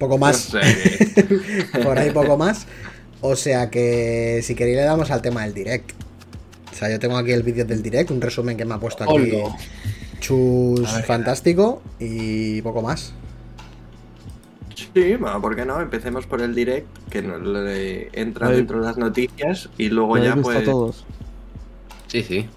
Poco 0.00 0.18
más, 0.18 0.52
No 0.52 0.60
sé. 0.60 1.26
por 1.84 1.96
ahí 1.96 2.10
poco 2.10 2.36
más. 2.36 2.66
O 3.20 3.36
sea 3.36 3.70
que 3.70 4.40
si 4.42 4.56
queréis 4.56 4.78
le 4.78 4.82
damos 4.82 5.10
al 5.12 5.22
tema 5.22 5.42
del 5.42 5.54
direct. 5.54 5.92
O 6.72 6.74
sea, 6.74 6.90
yo 6.90 6.98
tengo 6.98 7.16
aquí 7.16 7.30
el 7.32 7.42
vídeo 7.42 7.64
del 7.64 7.82
direct, 7.82 8.10
un 8.10 8.20
resumen 8.20 8.56
que 8.56 8.64
me 8.64 8.74
ha 8.74 8.78
puesto 8.78 9.04
aquí. 9.04 9.32
Chus 10.18 10.92
ver, 10.94 11.04
fantástico 11.04 11.82
y 11.98 12.62
poco 12.62 12.82
más. 12.82 13.12
Sí, 14.74 15.14
bueno, 15.16 15.40
¿por 15.40 15.54
qué 15.54 15.64
no? 15.64 15.80
Empecemos 15.80 16.26
por 16.26 16.40
el 16.40 16.54
direct, 16.54 16.86
que 17.10 17.22
no 17.22 17.38
le 17.38 18.08
entra 18.18 18.48
dentro 18.48 18.80
de 18.80 18.86
las 18.86 18.96
noticias 18.96 19.68
y 19.76 19.90
luego 19.90 20.16
¿Lo 20.16 20.24
ya 20.24 20.36
pues. 20.36 20.64
todos? 20.64 21.04
Sí, 22.06 22.22
sí. 22.22 22.48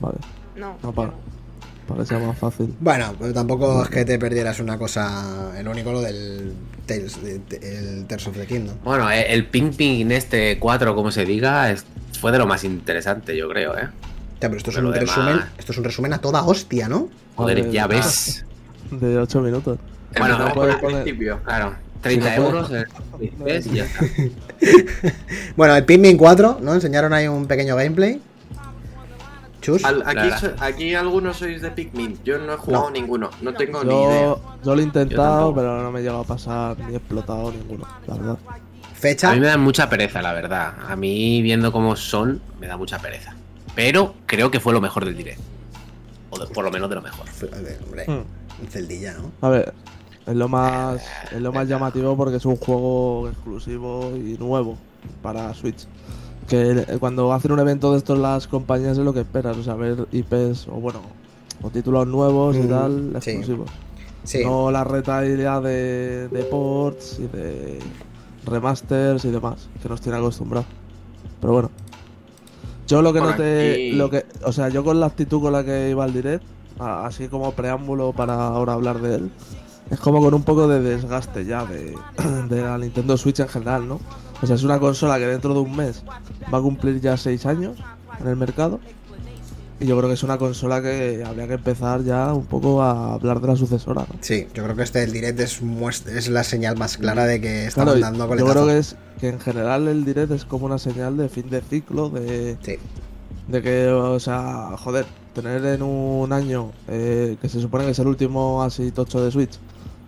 Vale. 0.00 0.16
No. 0.56 0.76
No, 0.82 0.92
para. 0.92 1.12
Para 1.86 2.00
que 2.00 2.06
sea 2.06 2.18
más 2.18 2.38
fácil. 2.38 2.74
Bueno, 2.80 3.14
pero 3.18 3.32
tampoco 3.32 3.82
es 3.82 3.88
que 3.88 4.04
te 4.04 4.18
perdieras 4.18 4.60
una 4.60 4.76
cosa. 4.78 5.52
El 5.58 5.68
único 5.68 5.92
lo 5.92 6.00
del 6.02 6.52
Tales, 6.86 7.18
el 7.62 8.04
Tears 8.06 8.26
of 8.28 8.36
the 8.36 8.46
Kingdom. 8.46 8.76
Bueno, 8.84 9.10
eh, 9.10 9.26
el 9.32 9.46
ping 9.46 9.72
ping 9.72 10.10
este 10.10 10.58
4, 10.58 10.94
como 10.94 11.10
se 11.10 11.24
diga, 11.24 11.70
es- 11.70 11.84
fue 12.20 12.32
de 12.32 12.38
lo 12.38 12.46
más 12.46 12.64
interesante, 12.64 13.36
yo 13.36 13.48
creo, 13.48 13.76
¿eh? 13.76 13.88
Ya, 14.40 14.48
pero 14.48 14.56
esto 14.56 14.70
es 14.70 14.76
Pero 14.76 14.88
un 14.88 14.94
demás- 14.94 15.16
resumen. 15.16 15.40
Esto 15.58 15.72
es 15.72 15.78
un 15.78 15.84
resumen 15.84 16.12
a 16.12 16.18
toda 16.18 16.42
hostia, 16.44 16.88
¿no? 16.88 17.08
Joder, 17.36 17.70
ya 17.70 17.86
ves. 17.86 18.44
De 18.90 19.18
8 19.18 19.40
minutos. 19.40 19.78
Bueno, 20.18 20.46
el 20.46 20.52
poner- 20.52 20.78
principio. 21.02 21.40
Claro, 21.44 21.74
30 22.02 22.34
Sí, 22.34 22.40
no 22.40 22.46
euros, 22.46 22.70
eh, 22.72 22.84
dices, 23.20 23.66
y 23.66 23.70
ya 23.76 23.84
está. 23.84 24.04
Bueno, 25.56 25.74
el 25.76 25.84
Pikmin 25.84 26.16
4, 26.16 26.58
¿no? 26.62 26.74
Enseñaron 26.74 27.12
ahí 27.12 27.26
un 27.28 27.46
pequeño 27.46 27.76
gameplay. 27.76 28.20
Chus. 29.66 29.84
Al- 29.84 30.02
aquí, 30.02 30.12
Claro. 30.14 30.38
so- 30.38 30.54
aquí 30.60 30.94
algunos 30.94 31.36
sois 31.38 31.60
de 31.60 31.70
Pikmin. 31.72 32.18
Yo 32.24 32.38
no 32.38 32.52
he 32.54 32.56
jugado 32.56 32.84
No. 32.84 32.90
ninguno. 32.90 33.30
No 33.42 33.52
tengo 33.54 33.82
ni 33.82 33.90
idea. 33.92 34.20
Yo, 34.22 34.40
yo 34.64 34.74
lo 34.74 34.74
he 34.74 34.76
Yo 34.76 34.82
intentado, 34.86 35.54
pero 35.54 35.82
no 35.82 35.90
me 35.90 35.98
he 35.98 36.02
llegado 36.02 36.20
a 36.20 36.24
pasar 36.24 36.78
ni 36.78 36.92
he 36.94 36.96
explotado 36.98 37.50
ninguno, 37.50 37.84
la 38.06 38.14
verdad. 38.14 38.38
Fecha. 38.94 39.30
A 39.30 39.34
mí 39.34 39.40
me 39.40 39.46
da 39.48 39.56
mucha 39.58 39.90
pereza, 39.90 40.22
la 40.22 40.32
verdad. 40.32 40.74
A 40.88 40.94
mí, 40.94 41.42
viendo 41.42 41.72
cómo 41.72 41.96
son, 41.96 42.40
me 42.60 42.66
da 42.68 42.76
mucha 42.76 42.98
pereza. 43.00 43.34
Pero 43.74 44.14
creo 44.26 44.50
que 44.50 44.60
fue 44.60 44.72
lo 44.72 44.80
mejor 44.80 45.04
del 45.04 45.16
direct. 45.16 45.40
O 46.30 46.38
de- 46.38 46.46
por 46.46 46.64
lo 46.64 46.70
menos 46.70 46.88
de 46.88 46.94
lo 46.94 47.02
mejor. 47.02 47.26
A 47.52 47.60
ver, 47.60 47.78
Hombre, 47.84 48.04
un 48.08 48.68
celdilla, 48.70 49.14
¿no? 49.14 49.32
A 49.46 49.50
ver, 49.50 49.74
es 50.26 50.34
lo 50.34 50.48
más 50.48 51.02
es 51.32 51.40
lo 51.42 51.52
más 51.52 51.68
llamativo 51.68 52.16
porque 52.16 52.36
es 52.36 52.44
un 52.46 52.56
juego 52.56 53.28
exclusivo 53.28 54.12
y 54.16 54.36
nuevo 54.38 54.78
para 55.22 55.52
Switch. 55.54 55.86
Que 56.48 56.84
cuando 57.00 57.32
hacen 57.32 57.52
un 57.52 57.58
evento 57.58 57.92
de 57.92 57.98
estos 57.98 58.18
las 58.18 58.46
compañías 58.46 58.92
es 58.98 59.04
lo 59.04 59.12
que 59.12 59.20
esperas, 59.20 59.56
o 59.56 59.62
sea, 59.62 59.74
ver 59.74 60.06
IPs 60.12 60.68
o 60.68 60.72
bueno, 60.80 61.00
o 61.62 61.70
títulos 61.70 62.06
nuevos 62.06 62.56
y 62.56 62.60
Mm, 62.60 62.68
tal, 62.68 63.16
sí. 63.20 63.30
exclusivos. 63.30 63.70
Sí. 64.24 64.44
No 64.44 64.70
la 64.70 64.84
retaila 64.84 65.60
de, 65.60 66.28
de 66.28 66.42
ports 66.44 67.18
y 67.20 67.26
de 67.36 67.78
remasters 68.44 69.24
y 69.24 69.30
demás, 69.30 69.68
que 69.82 69.88
nos 69.88 70.00
tiene 70.00 70.18
acostumbrados. 70.18 70.66
Pero 71.40 71.52
bueno. 71.52 71.70
Yo 72.86 73.02
lo 73.02 73.12
que 73.12 73.18
Por 73.18 73.30
noté, 73.30 73.92
lo 73.94 74.08
que, 74.10 74.24
o 74.44 74.52
sea, 74.52 74.68
yo 74.68 74.84
con 74.84 75.00
la 75.00 75.06
actitud 75.06 75.40
con 75.40 75.52
la 75.52 75.64
que 75.64 75.90
iba 75.90 76.04
al 76.04 76.12
direct, 76.12 76.44
así 76.78 77.26
como 77.26 77.50
preámbulo 77.52 78.12
para 78.12 78.46
ahora 78.46 78.74
hablar 78.74 79.00
de 79.00 79.16
él, 79.16 79.30
es 79.90 79.98
como 79.98 80.20
con 80.20 80.34
un 80.34 80.44
poco 80.44 80.68
de 80.68 80.80
desgaste 80.80 81.44
ya 81.44 81.64
de, 81.64 81.96
de 82.48 82.62
la 82.62 82.78
Nintendo 82.78 83.16
Switch 83.16 83.40
en 83.40 83.48
general, 83.48 83.88
¿no? 83.88 83.98
O 84.42 84.46
sea, 84.46 84.56
es 84.56 84.62
una 84.64 84.78
consola 84.78 85.18
que 85.18 85.26
dentro 85.26 85.54
de 85.54 85.60
un 85.60 85.74
mes 85.76 86.02
va 86.52 86.58
a 86.58 86.62
cumplir 86.62 87.00
ya 87.00 87.16
6 87.16 87.46
años 87.46 87.78
en 88.20 88.26
el 88.28 88.36
mercado. 88.36 88.80
Y 89.78 89.84
yo 89.86 89.96
creo 89.98 90.08
que 90.08 90.14
es 90.14 90.22
una 90.22 90.38
consola 90.38 90.80
que 90.80 91.22
habría 91.26 91.46
que 91.46 91.54
empezar 91.54 92.02
ya 92.02 92.32
un 92.32 92.46
poco 92.46 92.82
a 92.82 93.12
hablar 93.14 93.40
de 93.42 93.48
la 93.48 93.56
sucesora, 93.56 94.06
¿no? 94.08 94.18
Sí, 94.22 94.46
yo 94.54 94.62
creo 94.64 94.74
que 94.74 94.82
este 94.82 95.02
el 95.02 95.12
direct 95.12 95.38
es, 95.40 95.60
es 96.06 96.28
la 96.30 96.44
señal 96.44 96.78
más 96.78 96.96
clara 96.96 97.26
de 97.26 97.42
que 97.42 97.66
estamos 97.66 97.94
Claro, 97.94 98.00
dando 98.06 98.24
yo 98.24 98.28
coletazo. 98.28 98.52
creo 98.52 98.66
que 98.68 98.78
es 98.78 98.96
que 99.20 99.28
en 99.28 99.38
general 99.40 99.86
el 99.88 100.06
direct 100.06 100.30
es 100.32 100.46
como 100.46 100.64
una 100.64 100.78
señal 100.78 101.18
de 101.18 101.28
fin 101.28 101.50
de 101.50 101.60
ciclo, 101.60 102.08
de, 102.08 102.56
Sí, 102.62 102.76
de 103.48 103.62
que, 103.62 103.88
o 103.88 104.18
sea, 104.18 104.70
joder, 104.78 105.04
tener 105.34 105.62
en 105.66 105.82
un 105.82 106.32
año 106.32 106.72
eh, 106.88 107.36
que 107.42 107.48
se 107.50 107.60
supone 107.60 107.84
que 107.84 107.90
es 107.90 107.98
el 107.98 108.06
último 108.06 108.62
así 108.62 108.90
tocho 108.92 109.22
de 109.22 109.30
Switch, 109.30 109.58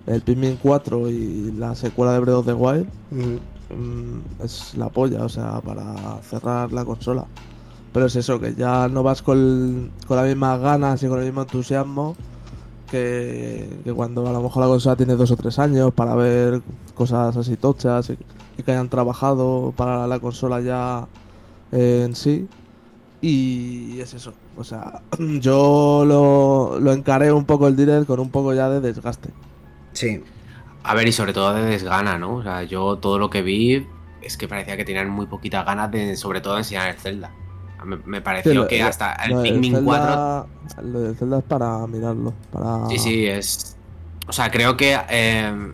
el 0.07 0.23
Pikmin 0.23 0.59
4 0.63 1.11
y 1.11 1.53
la 1.59 1.75
secuela 1.75 2.15
de 2.15 2.21
Breath 2.21 2.37
of 2.37 2.47
the 2.47 2.55
Wild, 2.55 2.87
es 4.43 4.75
la 4.77 4.89
polla, 4.89 5.25
o 5.25 5.29
sea, 5.29 5.61
para 5.61 6.21
cerrar 6.23 6.73
la 6.73 6.85
consola. 6.85 7.27
Pero 7.93 8.07
es 8.07 8.17
eso, 8.17 8.39
que 8.39 8.55
ya 8.55 8.89
no 8.89 9.03
vas 9.03 9.23
con, 9.23 9.91
con 10.07 10.17
las 10.17 10.27
mismas 10.27 10.61
ganas 10.61 11.03
y 11.03 11.09
con 11.09 11.19
el 11.21 11.27
mismo 11.27 11.43
entusiasmo 11.43 12.17
que, 12.91 13.69
cuando 13.95 14.27
a 14.27 14.33
lo 14.33 14.43
mejor 14.43 14.63
la 14.63 14.69
consola 14.69 14.97
tiene 14.97 15.15
dos 15.15 15.31
o 15.31 15.37
tres 15.37 15.59
años 15.59 15.93
para 15.93 16.15
ver 16.15 16.63
cosas 16.95 17.37
así 17.37 17.57
tochas 17.57 18.11
y, 18.11 18.19
y 18.57 18.63
que 18.63 18.73
hayan 18.73 18.89
trabajado 18.89 19.73
para 19.77 20.07
la 20.07 20.19
consola 20.19 20.61
ya 20.61 21.07
eh, 21.73 22.03
en 22.05 22.15
sí. 22.15 22.49
Y 23.21 23.99
es 24.01 24.15
eso, 24.15 24.33
o 24.57 24.65
sea, 24.65 25.03
yo 25.41 26.05
lo, 26.07 26.79
lo 26.81 26.93
encaré 26.93 27.33
un 27.33 27.45
poco 27.45 27.67
el 27.67 27.77
direct 27.77 28.07
con 28.07 28.21
un 28.21 28.31
poco 28.31 28.55
ya 28.55 28.69
de 28.69 28.81
desgaste. 28.81 29.31
sí. 29.93 30.23
A 30.85 30.95
ver, 30.95 31.09
y 31.09 31.13
sobre 31.13 31.33
todo 31.33 31.55
de 31.55 31.63
desgana, 31.65 32.19
¿no? 32.19 32.37
O 32.37 32.43
sea, 32.43 32.63
yo 32.63 32.97
todo 32.97 33.19
lo 33.19 33.29
que 33.31 33.43
vi 33.43 33.87
es 34.23 34.37
que 34.37 34.49
parecía 34.49 34.77
que 34.77 34.85
tenían 34.85 35.09
muy 35.11 35.27
poquitas 35.27 35.65
ganas 35.67 35.91
de, 35.91 36.17
sobre 36.17 36.41
todo, 36.41 36.57
enseñar 36.59 36.89
el 36.91 36.97
Zelda. 36.97 37.31
Me, 37.85 37.97
me 38.05 38.21
pareció 38.21 38.53
Sí, 38.53 38.59
lo- 38.59 38.67
que 38.69 38.81
lo- 38.81 38.87
hasta 38.87 39.13
el 39.15 39.41
Pikmin 39.43 39.85
4 39.85 40.47
Zelda- 40.69 40.83
Lo 40.83 41.01
del 41.01 41.17
Zelda 41.17 41.39
es 41.39 41.45
para 41.45 41.87
mirarlo, 41.87 42.33
para... 42.53 42.89
Sí, 42.89 42.99
sí, 42.99 43.27
es. 43.27 43.77
O 44.27 44.33
sea, 44.33 44.51
creo 44.51 44.77
que 44.77 44.99
eh, 45.09 45.73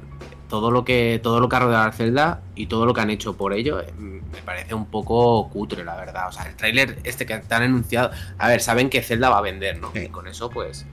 todo 0.49 0.71
lo 0.71 0.85
que 0.85 1.19
todo 1.23 1.41
lo 1.41 1.49
que 1.49 1.57
ha 1.57 1.61
rodeado 1.61 1.89
a 1.89 1.93
Zelda 1.93 2.43
y 2.55 2.67
todo 2.67 2.85
lo 2.87 2.93
que 2.95 3.01
han 3.01 3.11
hecho 3.11 3.37
por 3.37 3.53
ello 3.53 3.81
eh, 3.81 3.93
me 3.99 4.21
parece 4.45 4.75
un 4.75 4.87
poco 4.87 5.49
cutre, 5.49 5.83
la 5.85 5.97
verdad. 5.97 6.29
O 6.29 6.33
sea, 6.33 6.45
el 6.45 6.55
tráiler 6.57 6.99
este 7.05 7.25
que 7.27 7.39
te 7.39 7.55
han 7.55 7.63
anunciado. 7.63 8.11
A 8.39 8.49
ver, 8.49 8.61
saben 8.61 8.91
que 8.91 9.03
Zelda 9.03 9.31
va 9.31 9.39
a 9.39 9.43
vender, 9.43 9.79
¿no? 9.81 9.91
Sí. 9.93 10.01
Y 10.01 10.09
con 10.09 10.27
eso, 10.29 10.51
pues. 10.51 10.87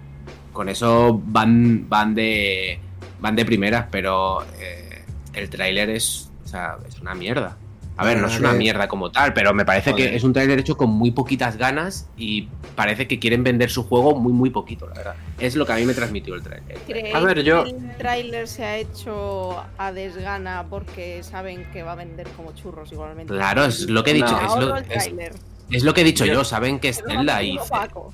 Con 0.53 0.70
eso 0.70 1.22
van, 1.25 1.88
van 1.89 2.15
de. 2.15 2.80
Van 3.22 3.36
de 3.36 3.46
primeras, 3.46 3.86
pero 3.92 4.44
eh, 4.60 5.04
el 5.34 5.50
tráiler 5.50 5.90
es. 5.90 6.30
O 6.44 6.48
sea, 6.48 6.78
es 6.88 7.00
una 7.00 7.16
mierda. 7.16 7.58
A 7.98 8.06
ver, 8.06 8.18
no 8.20 8.28
es 8.28 8.40
una 8.40 8.54
mierda 8.54 8.88
como 8.88 9.12
tal, 9.12 9.32
pero 9.34 9.54
me 9.54 9.63
parece 9.63 9.92
Joder. 9.92 10.10
que 10.10 10.16
es 10.16 10.24
un 10.24 10.34
tráiler 10.34 10.58
hecho 10.58 10.75
con 10.75 10.90
muy 10.90 11.12
poquitas 11.12 11.58
ganas 11.58 12.08
y 12.18 12.48
parece 12.75 13.08
que 13.08 13.20
quieren 13.20 13.44
vender 13.44 13.70
su 13.70 13.84
juego 13.84 14.16
muy, 14.16 14.34
muy 14.34 14.50
poquito, 14.50 14.88
la 14.88 14.96
verdad. 14.96 15.16
Es 15.38 15.56
lo 15.56 15.66
que 15.68 15.74
a 15.74 15.75
mí 15.75 15.86
me 15.86 15.94
transmitió 15.94 16.34
el 16.34 16.42
tráiler. 16.42 16.80
¿Creéis 16.88 17.13
A 17.13 17.20
ver, 17.20 17.44
yo- 17.44 17.63
que 17.66 17.70
el 17.72 17.98
tráiler 17.98 18.48
se 18.48 18.66
ha 18.66 18.78
hecho 18.78 19.62
a 19.78 19.92
desgana 19.92 20.66
porque 20.70 21.22
saben 21.22 21.66
que 21.72 21.84
va 21.84 21.92
a 21.92 21.96
vender 21.96 22.28
como 22.30 22.54
churros 22.54 22.92
igualmente? 22.92 23.32
Claro, 23.34 23.66
es 23.66 23.88
lo 23.88 24.04
que 24.04 24.12
he 24.12 24.13
dicho. 24.16 24.32
No. 24.32 24.48
Es, 24.48 24.56
lo, 24.66 24.75
el 24.78 24.84
es- 24.84 24.90
tráiler. 24.90 25.34
es 25.70 25.84
lo 25.84 25.94
que 25.94 26.01
he 26.01 26.06
dicho 26.06 26.25
Yo- 26.25 26.34
yo. 26.34 26.44
Saben 26.44 26.80
que 26.80 26.90
es 26.90 27.04
Zelda 27.08 27.44
y, 27.44 27.60
Paco. 27.70 28.12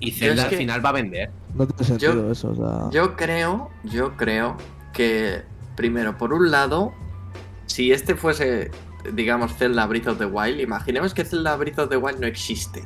Y 0.00 0.10
Yo 0.10 0.18
Zelda 0.28 0.44
al 0.44 0.48
que- 0.50 0.56
final 0.56 0.84
va 0.84 0.88
a 0.90 0.92
vender. 0.92 1.30
No 1.54 1.66
tiene 1.66 1.84
sentido 1.84 2.30
eso, 2.32 2.50
o 2.50 2.54
sea... 2.56 2.90
Yo 2.90 3.14
creo, 3.16 3.70
yo 3.84 4.16
creo 4.16 4.56
que 4.92 5.42
primero, 5.76 6.16
por 6.18 6.32
un 6.32 6.50
lado, 6.50 6.92
si 7.66 7.92
este 7.92 8.14
fuese, 8.16 8.70
digamos, 9.12 9.54
Zelda 9.56 9.86
Breath 9.86 10.08
of 10.08 10.18
the 10.18 10.26
Wild, 10.26 10.60
imaginemos 10.60 11.14
que 11.14 11.24
Zelda 11.24 11.56
Breath 11.56 11.78
of 11.78 11.88
the 11.90 11.96
Wild 11.96 12.18
no 12.20 12.26
existe, 12.26 12.82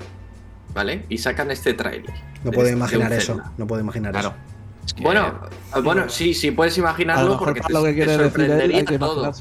¿vale? 0.74 1.04
Y 1.08 1.18
sacan 1.18 1.50
este 1.50 1.74
tráiler. 1.74 2.14
No 2.44 2.50
puedo 2.50 2.68
imaginar 2.68 3.12
eso. 3.12 3.34
Zelda. 3.34 3.52
No 3.56 3.66
puedo 3.66 3.80
imaginar 3.80 4.12
Claro. 4.12 4.28
eso. 4.28 4.36
Es 4.86 4.94
que- 4.94 5.02
Bueno, 5.02 5.40
eh, 5.76 5.80
bueno, 5.82 6.08
sí, 6.08 6.32
sí 6.34 6.50
puedes 6.50 6.74
A 6.74 6.80
lo 6.80 6.86
imaginarlo 6.88 7.30
mejor 7.32 7.38
porque 7.46 7.60
para 7.60 7.68
te, 7.68 7.72
lo 7.74 7.82
que 7.82 7.88
te 7.90 7.94
quiere 7.94 8.10
decir 8.12 8.22
él 8.24 8.30
sorprendería 8.30 8.76
hay 8.78 8.84
que 8.84 8.98
todo. 8.98 9.32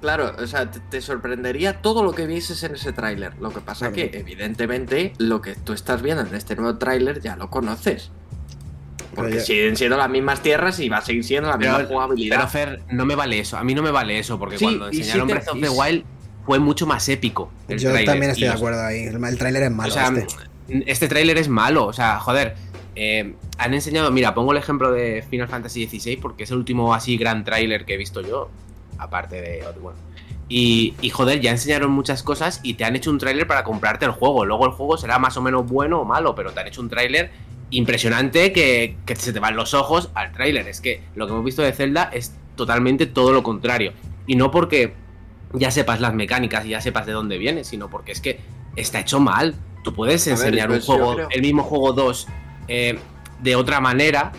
Claro, 0.00 0.34
o 0.38 0.46
sea, 0.46 0.70
te, 0.70 0.80
te 0.80 1.00
sorprendería 1.02 1.82
todo 1.82 2.02
lo 2.02 2.12
que 2.12 2.26
vieses 2.26 2.62
en 2.62 2.74
ese 2.74 2.92
tráiler. 2.92 3.34
Lo 3.40 3.50
que 3.50 3.60
pasa 3.60 3.90
Claro. 3.92 4.10
que, 4.10 4.18
evidentemente, 4.18 5.12
lo 5.18 5.42
que 5.42 5.54
tú 5.54 5.72
estás 5.74 6.00
viendo 6.02 6.22
en 6.22 6.34
este 6.34 6.56
nuevo 6.56 6.78
tráiler 6.78 7.20
ya 7.20 7.36
lo 7.36 7.50
conoces. 7.50 8.10
Porque 9.14 9.34
ya- 9.36 9.40
siguen 9.40 9.76
siendo 9.76 9.96
las 9.98 10.08
mismas 10.08 10.40
tierras 10.42 10.78
y 10.80 10.88
va 10.88 10.98
a 10.98 11.02
seguir 11.02 11.24
siendo 11.24 11.50
la 11.50 11.56
misma 11.58 11.76
Pero, 11.78 11.88
jugabilidad. 11.88 12.36
pero 12.36 12.48
Fer, 12.48 12.82
no 12.90 13.04
me 13.04 13.14
vale 13.14 13.40
eso. 13.40 13.56
A 13.58 13.64
mí 13.64 13.74
no 13.74 13.82
me 13.82 13.90
vale 13.90 14.18
eso 14.18 14.38
porque 14.38 14.56
Sí, 14.56 14.64
cuando 14.64 14.86
enseñaron 14.88 15.26
te- 15.28 15.34
Breath 15.34 15.48
of 15.48 15.60
the. 15.60 15.68
Wild 15.68 16.04
fue 16.46 16.58
mucho 16.58 16.86
más 16.86 17.08
épico. 17.08 17.50
el 17.68 17.78
Yo 17.78 17.92
también 18.04 18.30
estoy 18.30 18.44
Y 18.44 18.46
de 18.48 18.52
acuerdo 18.54 18.82
ahí. 18.82 19.00
El, 19.04 19.22
el 19.22 19.38
tráiler 19.38 19.64
es 19.64 19.70
malo. 19.70 19.90
o 19.90 19.94
sea, 19.94 20.08
este. 20.08 20.26
este 20.86 21.08
tráiler 21.08 21.36
es 21.38 21.48
malo. 21.48 21.86
O 21.86 21.92
sea, 21.92 22.18
joder. 22.20 22.54
eh, 22.96 23.34
han 23.58 23.74
enseñado. 23.74 24.10
Mira, 24.10 24.34
pongo 24.34 24.52
el 24.52 24.58
ejemplo 24.58 24.90
de 24.92 25.24
Final 25.28 25.48
Fantasy 25.48 25.86
XVI 25.86 26.16
porque 26.16 26.44
es 26.44 26.50
el 26.50 26.56
último 26.58 26.92
así 26.94 27.16
gran 27.18 27.44
tráiler 27.44 27.84
que 27.84 27.94
he 27.94 27.96
visto 27.96 28.20
yo. 28.22 28.48
Aparte 29.00 29.40
de. 29.40 29.64
Bueno. 29.80 29.98
Y, 30.48 30.94
y 31.00 31.10
joder, 31.10 31.40
ya 31.40 31.50
enseñaron 31.52 31.90
muchas 31.92 32.22
cosas 32.24 32.60
y 32.64 32.74
te 32.74 32.84
han 32.84 32.96
hecho 32.96 33.10
un 33.10 33.18
tráiler 33.18 33.46
para 33.46 33.62
comprarte 33.64 34.04
el 34.04 34.10
juego. 34.10 34.44
Luego 34.44 34.66
el 34.66 34.72
juego 34.72 34.98
será 34.98 35.18
más 35.18 35.36
o 35.36 35.42
menos 35.42 35.66
bueno 35.68 36.00
o 36.00 36.04
malo, 36.04 36.34
pero 36.34 36.50
te 36.52 36.60
han 36.60 36.66
hecho 36.66 36.80
un 36.80 36.88
tráiler 36.88 37.30
impresionante 37.70 38.52
que, 38.52 38.96
que 39.06 39.14
se 39.14 39.32
te 39.32 39.38
van 39.38 39.54
los 39.54 39.74
ojos 39.74 40.10
al 40.14 40.32
tráiler. 40.32 40.66
Es 40.66 40.80
que 40.80 41.02
lo 41.14 41.26
que 41.26 41.32
hemos 41.32 41.44
visto 41.44 41.62
de 41.62 41.72
Zelda 41.72 42.10
es 42.12 42.34
totalmente 42.56 43.06
todo 43.06 43.32
lo 43.32 43.42
contrario. 43.44 43.92
Y 44.26 44.34
no 44.34 44.50
porque 44.50 44.92
ya 45.54 45.70
sepas 45.70 46.00
las 46.00 46.14
mecánicas 46.14 46.66
y 46.66 46.70
ya 46.70 46.80
sepas 46.80 47.06
de 47.06 47.12
dónde 47.12 47.38
viene, 47.38 47.62
sino 47.62 47.88
porque 47.88 48.10
es 48.12 48.20
que 48.20 48.40
está 48.74 48.98
hecho 49.00 49.20
mal. 49.20 49.54
Tú 49.84 49.94
puedes 49.94 50.24
ver, 50.26 50.34
enseñar 50.34 50.68
un 50.70 50.80
juego, 50.80 51.14
creo- 51.14 51.28
el 51.30 51.42
mismo 51.42 51.62
juego 51.62 51.92
2, 51.92 52.26
eh, 52.66 52.98
de 53.40 53.56
otra 53.56 53.80
manera 53.80 54.32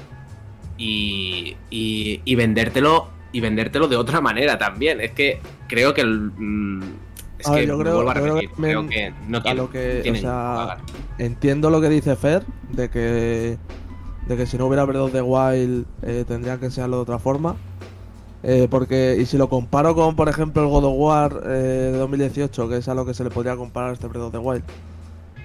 y, 0.78 1.56
y, 1.70 2.22
y 2.26 2.36
vendértelo 2.36 3.08
y 3.32 3.40
vendértelo 3.40 3.88
de 3.88 3.96
otra 3.96 4.22
manera 4.22 4.58
también. 4.58 5.02
Es 5.02 5.12
que 5.12 5.40
creo 5.68 5.94
que 5.94 6.02
el, 6.02 6.32
mm, 6.38 6.82
es 7.40 7.48
A 7.50 7.56
que 7.56 7.68
yo 7.68 7.78
creo- 7.80 7.96
vuelvo 7.96 8.12
a 8.12 8.16
yo 8.16 8.22
creo 8.22 8.34
repetir, 8.36 8.50
que 8.56 8.62
creo 8.62 8.80
también 8.82 9.14
que 9.14 9.32
no 9.32 9.54
lo 9.56 9.70
que, 9.70 10.12
o 10.12 10.16
sea. 10.16 10.78
Entiendo 11.18 11.70
lo 11.70 11.82
que 11.82 11.90
dice 11.90 12.16
Fer, 12.16 12.44
de 12.72 12.90
que, 12.90 13.58
de 14.28 14.38
que 14.38 14.46
si 14.46 14.58
no 14.58 14.68
hubiera 14.68 14.84
Breath 14.86 15.02
of 15.02 15.12
the 15.12 15.22
Wild 15.22 15.86
eh, 16.04 16.24
tendría 16.28 16.58
que 16.60 16.66
enseñarlo 16.66 16.98
de 16.98 17.02
otra 17.04 17.20
forma. 17.20 17.56
Eh, 18.44 18.68
porque, 18.72 19.18
y 19.20 19.26
si 19.28 19.38
lo 19.38 19.50
comparo 19.50 19.94
con, 19.94 20.16
por 20.16 20.28
ejemplo, 20.28 20.64
el 20.64 20.68
God 20.70 20.86
of 20.86 20.94
War 20.98 21.42
eh, 21.46 21.90
de 21.92 21.98
2018, 21.98 22.70
que 22.70 22.78
es 22.78 22.88
a 22.88 22.96
lo 22.96 23.06
que 23.06 23.14
se 23.14 23.24
le 23.24 23.30
podría 23.30 23.56
comparar 23.56 23.92
a 23.92 23.94
este 23.94 24.08
Breath 24.08 24.24
of 24.26 24.32
the 24.32 24.40
Wild, 24.40 24.64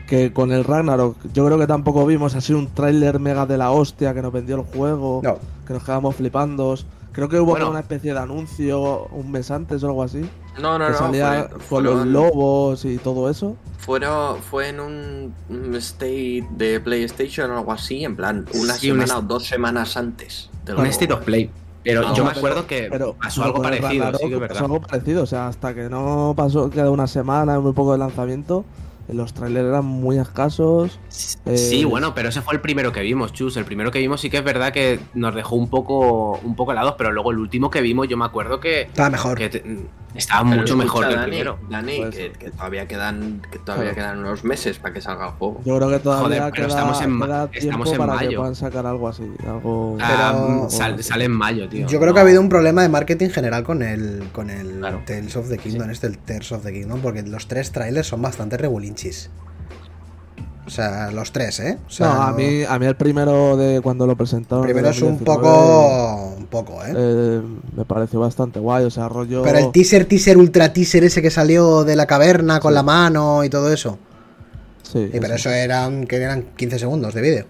que 0.08 0.32
con 0.32 0.50
el 0.52 0.64
Ragnarok 0.64 1.16
yo 1.34 1.44
creo 1.44 1.58
que 1.58 1.66
tampoco 1.66 2.06
vimos 2.06 2.34
así 2.36 2.52
un 2.54 2.68
tráiler 2.68 3.18
mega 3.20 3.44
de 3.44 3.58
la 3.58 3.70
hostia 3.70 4.14
que 4.14 4.22
nos 4.22 4.32
vendió 4.32 4.56
el 4.56 4.62
juego, 4.62 5.20
No. 5.22 5.38
que 5.66 5.72
nos 5.74 5.82
quedamos 5.84 6.14
flipando. 6.16 6.74
Creo 7.16 7.28
que 7.30 7.36
hubo 7.40 7.46
Bueno. 7.52 7.64
como 7.64 7.70
una 7.72 7.80
especie 7.80 8.12
de 8.12 8.18
anuncio 8.20 9.06
un 9.06 9.32
mes 9.32 9.50
antes 9.50 9.82
o 9.82 9.86
algo 9.88 10.02
así. 10.02 10.20
No, 10.60 10.78
no, 10.78 10.84
que 10.86 10.92
no. 10.92 10.98
salía 10.98 11.48
fue- 11.50 11.78
con 11.78 11.84
los 11.84 12.06
lobos 12.06 12.84
y 12.84 12.98
todo 12.98 13.28
eso. 13.30 13.56
Fueron, 13.78 14.42
fue 14.42 14.68
en 14.68 14.80
un, 14.80 15.34
state 15.76 16.46
de 16.50 16.78
PlayStation 16.78 17.50
o 17.52 17.58
algo 17.58 17.72
así, 17.72 18.04
en 18.04 18.16
plan, 18.16 18.44
una 18.54 18.74
Sí, 18.74 18.88
semana 18.88 19.18
o 19.18 19.22
dos 19.22 19.46
semanas 19.46 19.96
antes. 19.96 20.50
del 20.66 20.76
Un. 20.76 20.86
State 20.86 21.12
of 21.12 21.24
Play. 21.24 21.50
Pero 21.84 22.02
No, 22.02 22.14
yo 22.14 22.24
me 22.24 22.30
pero- 22.30 22.38
acuerdo 22.40 22.66
que 22.66 22.88
Pero 22.90 23.14
pasó 23.14 23.44
algo 23.44 23.62
parecido, 23.62 23.88
Ragnarok 23.88 24.20
sí 24.20 24.28
que 24.28 24.34
es 24.34 24.40
pasó 24.40 24.48
verdad. 24.54 24.62
algo 24.64 24.80
parecido, 24.80 25.22
o 25.22 25.26
sea, 25.26 25.46
hasta 25.48 25.74
que 25.74 25.88
no 25.88 26.34
pasó, 26.36 26.68
queda 26.68 26.90
una 26.90 27.06
semana, 27.06 27.58
muy 27.60 27.72
poco 27.72 27.92
de 27.92 27.98
lanzamiento, 27.98 28.64
los 29.08 29.32
trailers 29.32 29.66
eran 29.68 29.84
muy 29.84 30.18
escasos. 30.18 30.98
Eh, 31.46 31.56
Sí, 31.56 31.84
bueno, 31.84 32.14
pero 32.14 32.28
ese 32.28 32.42
fue 32.42 32.54
el 32.54 32.60
primero 32.60 32.92
que 32.92 33.00
vimos, 33.02 33.32
Chus. 33.32 33.56
El 33.56 33.64
primero 33.64 33.90
que 33.90 33.98
vimos 33.98 34.20
sí 34.20 34.30
que 34.30 34.38
es 34.38 34.44
verdad 34.44 34.72
que 34.72 34.98
nos 35.14 35.34
dejó 35.34 35.54
un 35.56 35.68
poco, 35.68 36.38
un 36.42 36.56
poco 36.56 36.72
helados, 36.72 36.94
pero 36.98 37.12
luego 37.12 37.30
el 37.30 37.38
último 37.38 37.70
que 37.70 37.80
vimos 37.80 38.08
yo 38.08 38.16
me 38.16 38.24
acuerdo 38.24 38.58
que, 38.60 38.82
Estaba 38.82 39.10
mejor. 39.10 39.38
que 39.38 39.48
te- 39.48 39.86
estaba 40.16 40.48
Pero 40.48 40.62
mucho 40.62 40.76
mejor 40.76 41.04
que 41.06 41.10
el 41.10 41.16
Dani, 41.16 41.26
primero. 41.30 41.58
Dani, 41.68 42.10
que, 42.10 42.32
que 42.32 42.50
todavía 42.50 42.86
quedan, 42.88 43.42
que 43.50 43.58
todavía 43.58 43.92
Claro. 43.92 44.12
quedan 44.14 44.18
unos 44.26 44.44
meses 44.44 44.78
para 44.78 44.94
que 44.94 45.00
salga 45.00 45.26
el 45.26 45.32
juego. 45.32 45.60
Yo 45.64 45.76
creo 45.76 45.90
que 45.90 45.98
todavía 45.98 46.24
Joder, 46.26 46.40
pero 46.40 46.52
queda, 46.52 46.66
estamos 46.66 47.00
en 47.02 47.20
queda 47.20 47.48
estamos 47.52 47.90
en 47.92 47.98
para 47.98 48.18
que 48.18 48.24
mayo. 48.26 48.38
puedan 48.38 48.54
sacar 48.54 48.86
algo 48.86 49.08
así. 49.08 49.24
Algo... 49.46 49.98
Ah, 50.00 50.32
Pero- 50.36 50.70
sal- 50.70 51.02
sale 51.02 51.24
en 51.26 51.32
mayo, 51.32 51.68
tío. 51.68 51.86
Yo 51.86 52.00
creo 52.00 52.12
que 52.14 52.20
ha 52.20 52.22
habido 52.22 52.40
un 52.40 52.48
problema 52.48 52.82
de 52.82 52.88
marketing 52.88 53.30
general 53.30 53.62
con 53.64 53.82
el, 53.82 54.28
con 54.32 54.50
el 54.50 54.78
Claro. 54.78 55.02
Tales 55.06 55.36
of 55.36 55.48
the 55.48 55.58
Kingdom, 55.58 55.90
este, 55.90 56.06
el 56.06 56.18
Tears 56.18 56.52
of 56.52 56.62
the 56.64 56.72
Kingdom, 56.72 57.00
porque 57.00 57.22
los 57.22 57.48
tres 57.48 57.72
trailers 57.72 58.06
son 58.06 58.22
bastante 58.22 58.56
regulinchis. 58.56 59.30
O 60.66 60.70
sea, 60.70 61.12
los 61.12 61.30
tres, 61.30 61.60
¿eh? 61.60 61.78
O 61.86 61.90
sea, 61.90 62.08
no, 62.08 62.22
a 62.22 62.30
no- 62.32 62.36
mí, 62.38 62.64
a 62.68 62.78
mí 62.78 62.86
el 62.86 62.96
primero 62.96 63.56
de 63.56 63.80
cuando 63.80 64.04
lo 64.06 64.16
presentaron. 64.16 64.64
primero 64.64 64.88
de 64.88 64.92
es 64.94 65.00
un 65.02 65.18
2019, 65.24 65.24
poco. 65.48 66.34
Un 66.38 66.46
poco, 66.46 66.84
¿eh? 66.84 66.92
eh, 66.96 67.40
me 67.76 67.84
pareció 67.84 68.18
bastante 68.18 68.58
guay, 68.58 68.84
o 68.84 68.90
sea, 68.90 69.08
rollo. 69.08 69.42
Pero 69.44 69.58
el 69.58 69.70
teaser, 69.70 70.06
teaser, 70.06 70.36
ultra 70.36 70.72
teaser 70.72 71.04
ese 71.04 71.22
que 71.22 71.30
salió 71.30 71.84
de 71.84 71.94
la 71.94 72.06
caverna 72.06 72.58
con 72.58 72.74
la 72.74 72.82
mano 72.82 73.44
y 73.44 73.48
todo 73.48 73.72
eso. 73.72 73.98
Sí, 74.82 75.08
Y 75.12 75.20
pero 75.20 75.34
sí. 75.34 75.40
eso 75.40 75.50
eran, 75.50 76.06
que 76.06 76.16
eran 76.16 76.46
15 76.56 76.78
segundos 76.80 77.14
de 77.14 77.20
vídeo. 77.20 77.44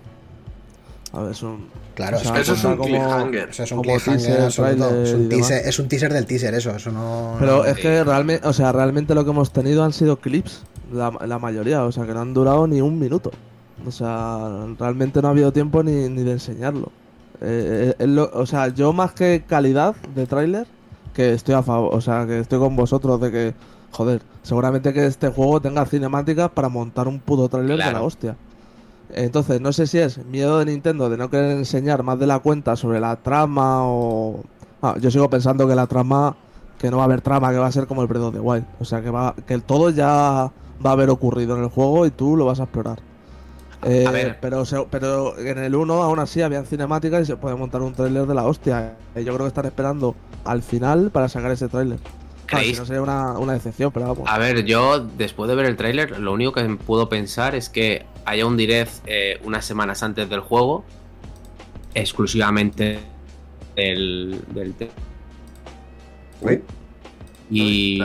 A 1.13 1.23
ver, 1.23 1.33
es 1.33 1.43
un. 1.43 1.69
Claro, 1.95 2.19
o 2.19 2.21
sea, 2.21 2.39
Eso 2.39 2.53
es 2.53 2.63
un 2.65 2.77
como- 2.77 2.85
cliffhanger. 2.91 3.49
Eso 3.49 3.63
es 3.63 3.73
un 3.73 3.79
como 3.79 3.91
cliffhanger 3.93 4.27
teaser, 4.27 4.43
absoluto. 4.45 5.03
Es 5.03 5.13
un, 5.15 5.29
teaser, 5.31 5.67
es 5.67 5.79
un 5.79 5.89
teaser 5.89 6.13
del 6.13 6.27
teaser, 6.27 6.55
eso. 6.55 6.77
Eso 6.77 6.93
no. 6.93 7.37
Pero 7.39 7.59
no- 7.59 7.65
es 7.65 7.77
que 7.79 8.05
realmente, 8.05 8.47
o 8.47 8.53
sea, 8.53 8.73
realmente 8.73 9.15
lo 9.15 9.25
que 9.25 9.31
hemos 9.31 9.51
tenido 9.51 9.83
han 9.83 9.95
sido 9.95 10.19
clips, 10.19 10.61
la, 10.93 11.11
la 11.27 11.39
mayoría, 11.39 11.85
o 11.85 11.93
sea, 11.93 12.07
que 12.07 12.15
no 12.15 12.21
han 12.21 12.35
durado 12.35 12.67
ni 12.67 12.81
un 12.81 12.99
minuto. 12.99 13.31
O 13.87 13.91
sea, 13.91 14.67
realmente 14.79 15.21
no 15.21 15.29
ha 15.29 15.31
habido 15.33 15.53
tiempo 15.53 15.83
ni, 15.83 16.09
ni 16.09 16.23
de 16.23 16.33
enseñarlo. 16.33 16.91
Eh, 17.41 17.95
eh, 17.99 18.07
lo- 18.07 18.31
o 18.33 18.47
sea, 18.47 18.69
yo 18.69 18.93
más 18.93 19.13
que 19.13 19.45
calidad 19.47 19.95
de 20.15 20.27
tráiler, 20.27 20.67
que 21.13 21.33
estoy 21.35 21.55
a 21.55 21.63
favor, 21.63 21.95
o 21.95 22.01
sea, 22.01 22.27
que 22.27 22.39
estoy 22.41 22.59
con 22.59 22.75
vosotros 22.77 23.21
de 23.21 23.31
que, 23.31 23.55
joder, 23.91 24.23
seguramente 24.43 24.93
que 24.93 25.07
este 25.07 25.29
juego 25.29 25.61
tenga 25.61 25.85
cinemáticas 25.87 26.51
para 26.51 26.69
montar 26.69 27.09
un 27.09 27.21
puto 27.21 27.49
tráiler 27.49 27.77
de 27.77 27.93
la 27.93 28.03
hostia. 28.03 28.37
Entonces, 29.11 29.61
no 29.61 29.73
sé 29.73 29.87
si 29.87 29.99
es 29.99 30.25
miedo 30.27 30.59
de 30.59 30.65
Nintendo 30.67 31.09
de 31.09 31.17
no 31.17 31.31
querer 31.31 31.53
enseñar 31.53 32.03
más 32.03 32.19
de 32.19 32.27
la 32.27 32.39
cuenta 32.41 32.75
sobre 32.77 32.99
la 33.01 33.17
trama 33.17 33.83
o... 33.87 34.41
Ah, 34.83 34.97
yo 35.01 35.11
sigo 35.11 35.31
pensando 35.31 35.67
que 35.69 35.75
la 35.75 35.87
trama, 35.87 36.37
que 36.79 36.91
no 36.91 36.97
va 36.99 37.05
a 37.05 37.07
haber 37.07 37.21
trama, 37.21 37.51
que 37.51 37.59
va 37.59 37.67
a 37.67 37.73
ser 37.73 37.87
como 37.87 38.03
el 38.03 38.09
Breath 38.09 38.25
of 38.25 38.35
the 38.35 38.41
Wild. 38.41 38.65
O 38.81 38.85
sea, 38.85 39.01
que, 39.03 39.11
va, 39.11 39.35
que 39.47 39.59
todo 39.59 39.91
ya 39.91 40.51
va 40.85 40.91
a 40.91 40.93
haber 40.95 41.11
ocurrido 41.11 41.57
en 41.57 41.63
el 41.65 41.69
juego 41.69 42.07
y 42.07 42.11
tú 42.11 42.37
lo 42.37 42.45
vas 42.47 42.61
a 42.61 42.65
explorar. 42.65 42.99
Eh, 43.85 44.09
ver. 44.11 44.39
Pero, 44.41 44.65
se- 44.65 44.87
pero 44.91 45.39
en 45.39 45.59
el 45.59 45.75
1 45.75 46.03
aún 46.03 46.19
así 46.19 46.43
habían 46.43 46.65
cinemáticas 46.67 47.23
y 47.23 47.27
se 47.27 47.37
puede 47.37 47.55
montar 47.57 47.83
un 47.83 47.95
tráiler 47.95 48.27
de 48.27 48.35
la 48.35 48.45
hostia. 48.45 48.97
Eh, 49.15 49.23
Yo 49.25 49.33
creo 49.35 49.45
que 49.47 49.49
están 49.49 49.67
esperando 49.67 50.15
al 50.45 50.63
final 50.63 51.11
para 51.11 51.29
sacar 51.29 51.51
ese 51.51 51.69
tráiler. 51.69 51.99
Claro, 52.47 52.65
si 52.65 52.73
no 52.75 52.87
sería 52.87 53.03
una, 53.03 53.33
una 53.39 53.53
decepción, 53.55 53.91
pero 53.93 54.07
vamos. 54.09 54.29
A 54.31 54.39
ver, 54.39 54.65
yo 54.65 55.01
después 55.01 55.49
de 55.49 55.57
ver 55.57 55.67
el 55.67 55.77
tráiler, 55.77 56.19
lo 56.21 56.33
único 56.33 56.53
que 56.53 56.65
puedo 56.87 57.09
pensar 57.09 57.55
es 57.57 57.69
que 57.69 58.07
haya 58.25 58.47
un 58.47 58.57
direct 58.57 58.93
eh, 59.07 59.41
unas 59.45 59.65
semanas 59.65 60.03
antes 60.05 60.29
del 60.31 60.41
juego, 60.41 60.85
exclusivamente 61.95 63.01
del, 63.75 64.43
del 64.53 64.75
Uy. 66.41 66.63
y 67.51 68.01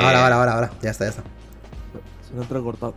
Ahora, 0.00 0.22
ahora, 0.24 0.36
ahora, 0.36 0.52
ahora. 0.54 0.70
Ya 0.82 0.90
está, 0.90 1.04
ya 1.04 1.10
está. 1.10 1.22
Se 2.26 2.34
me 2.34 2.40
ha 2.40 2.42
entrecortado. 2.42 2.94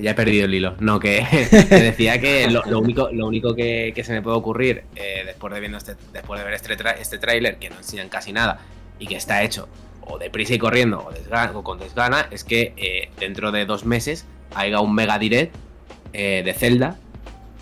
Ya 0.00 0.12
he 0.12 0.14
perdido 0.14 0.44
el 0.44 0.54
hilo. 0.54 0.74
No, 0.78 1.00
que, 1.00 1.26
que 1.68 1.74
decía 1.76 2.20
que 2.20 2.48
lo, 2.48 2.62
lo 2.66 2.78
único, 2.80 3.08
lo 3.12 3.26
único 3.26 3.54
que, 3.54 3.92
que 3.94 4.04
se 4.04 4.12
me 4.12 4.22
puede 4.22 4.36
ocurrir 4.36 4.84
eh, 4.94 5.22
después 5.26 5.52
de 5.52 5.60
viendo 5.60 5.78
este, 5.78 5.96
después 6.12 6.38
de 6.38 6.44
ver 6.44 6.54
este, 6.54 6.76
este 7.00 7.18
tráiler, 7.18 7.58
que 7.58 7.70
no 7.70 7.76
enseñan 7.76 8.08
casi 8.08 8.32
nada, 8.32 8.60
y 8.98 9.06
que 9.06 9.16
está 9.16 9.42
hecho 9.42 9.68
o 10.02 10.18
deprisa 10.18 10.54
y 10.54 10.58
corriendo 10.58 10.98
o, 11.54 11.62
con 11.62 11.78
desgana, 11.78 12.26
es 12.30 12.44
que 12.44 12.72
eh, 12.76 13.10
dentro 13.18 13.52
de 13.52 13.64
dos 13.64 13.84
meses 13.84 14.26
haya 14.54 14.80
un 14.80 14.94
mega 14.94 15.18
direct 15.18 15.54
eh, 16.12 16.42
de 16.44 16.52
Zelda 16.54 16.96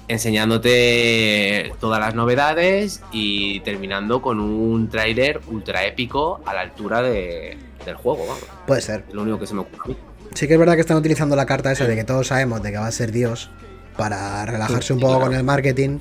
enseñándote 0.09 1.73
todas 1.81 2.01
las 2.01 2.15
novedades 2.15 3.03
y 3.13 3.61
terminando 3.61 4.23
con 4.23 4.41
un 4.41 4.89
tráiler 4.89 5.41
ultra 5.49 5.85
épico 5.85 6.41
a 6.47 6.55
la 6.55 6.63
altura 6.63 7.03
de- 7.03 7.57
del 7.85 7.95
juego, 7.97 8.27
vamos. 8.27 8.45
Puede 8.67 8.81
ser. 8.81 9.05
Es 9.09 9.15
lo 9.15 9.23
único 9.23 9.39
que 9.39 9.47
se 9.47 9.55
me 9.55 9.61
ocurre 9.61 9.83
a 9.85 9.89
mí. 9.89 9.97
Sí 10.35 10.47
que 10.47 10.55
es 10.55 10.59
verdad 10.59 10.75
que 10.75 10.81
están 10.83 10.97
utilizando 10.97 11.35
la 11.37 11.47
carta 11.47 11.73
esa 11.73 11.85
de 11.87 11.95
que 11.97 12.05
todos 12.05 12.29
sabemos 12.29 12.63
de 12.63 12.71
que 12.73 12.79
va 12.79 12.87
a 12.87 12.93
ser 12.93 13.11
Dios 13.13 13.51
para 13.97 14.45
relajarse 14.47 14.93
un 14.93 15.01
poco 15.01 15.15
claro. 15.15 15.27
con 15.27 15.35
el 15.37 15.45
marketing. 15.45 15.99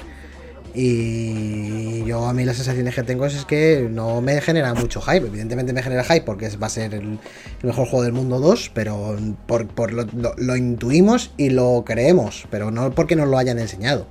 Y 0.80 2.04
yo 2.06 2.28
a 2.28 2.34
mí 2.34 2.46
las 2.46 2.58
sensaciones 2.58 2.94
que 2.94 3.02
tengo 3.04 3.26
es 3.26 3.46
que 3.46 3.88
no 3.92 4.22
me 4.22 4.40
genera 4.42 4.74
mucho 4.76 5.02
hype. 5.02 5.26
Evidentemente 5.28 5.74
me 5.74 5.82
genera 5.82 6.04
hype 6.04 6.22
porque 6.22 6.50
va 6.58 6.68
a 6.68 6.70
ser 6.70 6.94
el, 6.94 7.02
el 7.04 7.20
mejor 7.64 7.88
juego 7.88 8.04
del 8.04 8.14
mundo 8.14 8.40
2, 8.40 8.72
pero 8.76 9.18
por, 9.48 9.68
por 9.68 9.92
lo, 9.92 10.04
lo- 10.16 10.36
lo 10.38 10.56
intuimos 10.56 11.32
y 11.36 11.50
lo 11.50 11.84
creemos, 11.86 12.46
pero 12.52 12.70
no 12.70 12.92
porque 12.92 13.16
nos 13.16 13.28
lo 13.28 13.38
hayan 13.40 13.58
enseñado. 13.60 14.06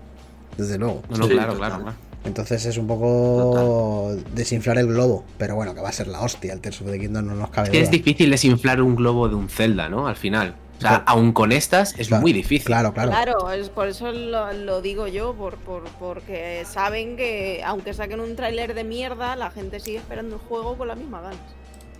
Desde 0.58 0.76
luego. 0.78 1.02
No, 1.08 1.18
no, 1.18 1.26
Sí, 1.28 1.32
claro, 1.34 1.54
claro, 1.56 1.82
claro. 1.82 1.96
Entonces 2.26 2.64
es 2.66 2.76
un 2.78 2.86
poco 2.86 4.14
desinflar 4.34 4.78
el 4.78 4.86
globo. 4.88 5.24
Pero 5.38 5.54
bueno, 5.54 5.74
que 5.74 5.80
va 5.80 5.88
a 5.88 5.92
ser 5.92 6.08
la 6.08 6.20
hostia. 6.20 6.52
El 6.52 6.60
Tears 6.60 6.80
of 6.82 6.90
the 6.90 6.98
Kingdom 6.98 7.26
no 7.26 7.34
nos 7.34 7.50
cabe 7.50 7.68
Es 7.68 7.72
que 7.72 7.80
es 7.80 7.90
difícil 7.90 8.30
desinflar 8.30 8.82
un 8.82 8.96
globo 8.96 9.28
de 9.28 9.34
un 9.34 9.48
Zelda, 9.48 9.88
¿no? 9.88 10.06
Al 10.08 10.16
final. 10.16 10.54
O 10.76 10.80
sea, 10.80 10.90
Claro. 10.90 11.04
aún 11.06 11.32
con 11.32 11.52
estas 11.52 11.98
es 11.98 12.08
Claro, 12.08 12.20
muy 12.20 12.32
difícil. 12.34 12.66
Claro, 12.66 12.92
claro. 12.92 13.10
Claro, 13.10 13.50
es 13.50 13.70
por 13.70 13.88
eso 13.88 14.12
lo, 14.12 14.52
lo 14.52 14.82
digo 14.82 15.06
yo, 15.06 15.32
por, 15.34 15.56
por- 15.56 15.84
porque 15.98 16.66
saben 16.70 17.16
que 17.16 17.62
aunque 17.64 17.94
saquen 17.94 18.20
un 18.20 18.36
tráiler 18.36 18.74
de 18.74 18.84
mierda, 18.84 19.36
la 19.36 19.50
gente 19.50 19.80
sigue 19.80 19.96
esperando 19.98 20.36
el 20.36 20.42
juego 20.42 20.76
con 20.76 20.88
las 20.88 20.98
mismas 20.98 21.22
ganas. 21.22 21.38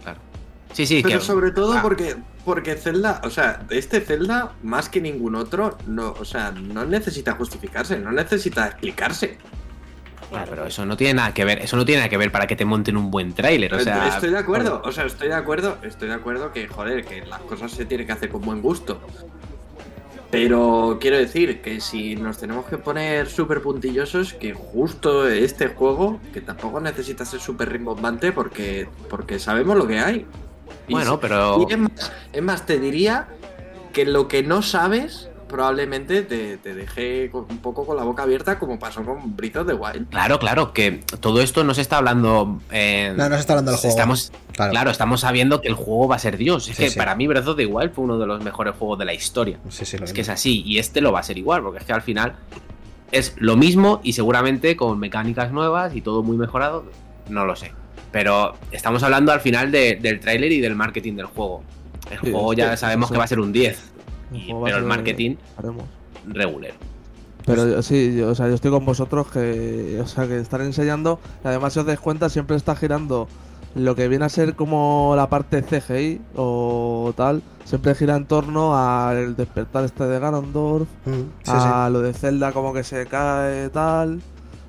Claro. 0.02 0.18
Sí, 0.74 0.84
sí, 0.84 1.00
Pero 1.02 1.20
que. 1.20 1.24
sobre 1.24 1.52
todo 1.52 1.72
ah, 1.72 1.80
porque, 1.80 2.16
porque 2.44 2.74
Zelda, 2.74 3.22
o 3.24 3.30
sea, 3.30 3.64
este 3.70 4.00
Zelda, 4.02 4.52
más 4.62 4.90
que 4.90 5.00
ningún 5.00 5.36
otro, 5.36 5.78
no, 5.86 6.14
o 6.20 6.24
sea, 6.26 6.50
no 6.50 6.84
necesita 6.84 7.32
justificarse, 7.32 7.98
no 7.98 8.12
necesita 8.12 8.66
explicarse. 8.66 9.38
Claro, 10.30 10.46
pero 10.50 10.66
eso 10.66 10.84
no 10.84 10.96
tiene 10.96 11.14
nada 11.14 11.32
que 11.32 11.44
ver. 11.44 11.60
Eso 11.60 11.76
no 11.76 11.84
tiene 11.84 12.00
nada 12.00 12.08
que 12.08 12.16
ver 12.16 12.32
para 12.32 12.46
que 12.46 12.56
te 12.56 12.64
monten 12.64 12.96
un 12.96 13.10
buen 13.10 13.32
tráiler. 13.32 13.72
O 13.74 13.80
sea, 13.80 14.08
estoy 14.08 14.30
de 14.30 14.38
acuerdo, 14.38 14.82
o 14.84 14.92
sea, 14.92 15.04
estoy 15.04 15.28
de 15.28 15.34
acuerdo, 15.34 15.78
estoy 15.82 16.08
de 16.08 16.14
acuerdo 16.14 16.52
que, 16.52 16.66
joder, 16.66 17.04
que 17.04 17.24
las 17.24 17.40
cosas 17.40 17.72
se 17.72 17.84
tienen 17.84 18.06
que 18.06 18.12
hacer 18.12 18.28
con 18.28 18.42
buen 18.42 18.60
gusto. 18.60 19.00
Pero 20.30 20.98
quiero 21.00 21.16
decir 21.16 21.62
que 21.62 21.80
si 21.80 22.16
nos 22.16 22.38
tenemos 22.38 22.66
que 22.66 22.78
poner 22.78 23.28
súper 23.28 23.62
puntillosos, 23.62 24.34
que 24.34 24.52
justo 24.54 25.28
este 25.28 25.68
juego, 25.68 26.20
que 26.32 26.40
tampoco 26.40 26.80
necesita 26.80 27.24
ser 27.24 27.40
súper 27.40 27.70
rimbombante 27.70 28.32
porque, 28.32 28.88
porque 29.08 29.38
sabemos 29.38 29.76
lo 29.76 29.86
que 29.86 30.00
hay. 30.00 30.26
Y 30.88 30.92
Bueno, 30.92 31.20
pero. 31.20 31.64
y 31.66 31.72
es, 31.72 31.78
más, 31.78 32.12
es 32.32 32.42
más, 32.42 32.66
te 32.66 32.80
diría 32.80 33.28
que 33.92 34.04
lo 34.04 34.26
que 34.26 34.42
no 34.42 34.62
sabes 34.62 35.30
probablemente 35.48 36.22
te, 36.22 36.56
te 36.58 36.74
deje 36.74 37.30
con- 37.30 37.46
un 37.48 37.58
poco 37.58 37.86
con 37.86 37.96
la 37.96 38.02
boca 38.04 38.24
abierta 38.24 38.58
como 38.58 38.78
pasó 38.78 39.04
con 39.04 39.36
Breath 39.36 39.56
of 39.56 39.66
the 39.66 39.74
Wild. 39.74 40.08
Claro, 40.10 40.38
claro, 40.38 40.72
que 40.72 41.02
todo 41.20 41.40
esto 41.40 41.64
no 41.64 41.74
se 41.74 41.80
está 41.82 41.98
hablando. 41.98 42.60
eh, 42.70 43.14
No, 43.16 43.28
no 43.28 43.34
se 43.36 43.40
está 43.40 43.52
hablando 43.54 43.70
del 43.72 43.80
juego. 43.80 43.90
Estamos, 43.96 44.32
Claro. 44.52 44.70
claro. 44.72 44.90
estamos 44.90 45.20
sabiendo 45.20 45.60
que 45.60 45.68
el 45.68 45.74
juego 45.74 46.08
va 46.08 46.16
a 46.16 46.18
ser 46.18 46.36
Dios. 46.36 46.68
Es 46.68 46.76
Sí, 46.76 46.82
que 46.84 46.90
sí. 46.90 46.98
para 46.98 47.14
mí 47.14 47.26
Breath 47.26 47.46
of 47.48 47.56
the 47.56 47.66
Wild 47.66 47.92
fue 47.92 48.04
uno 48.04 48.18
de 48.18 48.26
los 48.26 48.42
mejores 48.42 48.74
juegos 48.76 48.98
de 48.98 49.04
la 49.04 49.14
historia. 49.14 49.58
Sí, 49.68 49.84
sí, 49.84 49.96
lo 49.98 50.04
Es 50.04 50.10
mismo. 50.10 50.14
que 50.14 50.20
es 50.22 50.28
así, 50.28 50.62
y 50.64 50.78
este 50.78 51.00
lo 51.00 51.12
va 51.12 51.20
a 51.20 51.22
ser 51.22 51.38
igual, 51.38 51.62
porque 51.62 51.78
es 51.78 51.84
que 51.84 51.92
al 51.92 52.02
final 52.02 52.34
es 53.12 53.34
lo 53.38 53.56
mismo 53.56 54.00
y 54.02 54.14
seguramente 54.14 54.76
con 54.76 54.98
mecánicas 54.98 55.52
nuevas 55.52 55.94
y 55.94 56.00
todo 56.00 56.22
muy 56.22 56.36
mejorado, 56.36 56.84
no 57.28 57.44
lo 57.44 57.54
sé. 57.54 57.72
Pero 58.10 58.54
estamos 58.72 59.02
hablando 59.02 59.32
al 59.32 59.40
final 59.40 59.70
de- 59.70 59.96
del 59.96 60.20
tráiler 60.20 60.50
y 60.52 60.60
del 60.60 60.74
marketing 60.74 61.14
del 61.14 61.26
juego. 61.26 61.62
El 62.10 62.18
Sí, 62.20 62.30
juego 62.32 62.52
ya 62.54 62.76
sabemos 62.76 63.10
que 63.10 63.18
va 63.18 63.24
a 63.24 63.28
ser 63.28 63.40
un 63.40 63.52
10, 63.52 63.92
El 63.95 63.95
y- 64.32 64.52
pero 64.64 64.76
el 64.78 64.84
marketing 64.84 65.36
haremos. 65.56 65.84
regular. 66.26 66.72
Pero 67.44 67.68
yo- 67.68 67.82
sí, 67.82 68.16
yo, 68.16 68.30
o 68.30 68.34
sea, 68.34 68.48
yo 68.48 68.54
estoy 68.54 68.70
con 68.72 68.84
vosotros 68.84 69.28
que, 69.28 70.00
o 70.02 70.06
sea, 70.06 70.26
que 70.26 70.38
están 70.38 70.62
enseñando. 70.62 71.20
y 71.44 71.48
Además, 71.48 71.72
si 71.72 71.78
os 71.78 71.86
dais 71.86 72.00
cuenta, 72.00 72.28
siempre 72.28 72.56
está 72.56 72.74
girando 72.74 73.28
lo 73.76 73.94
que 73.94 74.08
viene 74.08 74.24
a 74.24 74.28
ser 74.28 74.56
como 74.56 75.12
la 75.16 75.28
parte 75.28 75.62
CGI 75.62 76.20
o 76.34 77.12
tal, 77.16 77.42
siempre 77.64 77.94
gira 77.94 78.16
en 78.16 78.24
torno 78.26 78.74
al 78.76 79.36
despertar 79.36 79.84
este 79.84 80.04
de 80.04 80.18
Ganondorf, 80.18 80.88
Mm, 81.04 81.10
sí, 81.12 81.20
sí. 81.44 81.52
a 81.52 81.88
lo 81.90 82.00
de 82.00 82.12
Zelda 82.14 82.52
como 82.52 82.72
que 82.72 82.82
se 82.82 83.06
cae 83.06 83.68
tal, 83.68 84.22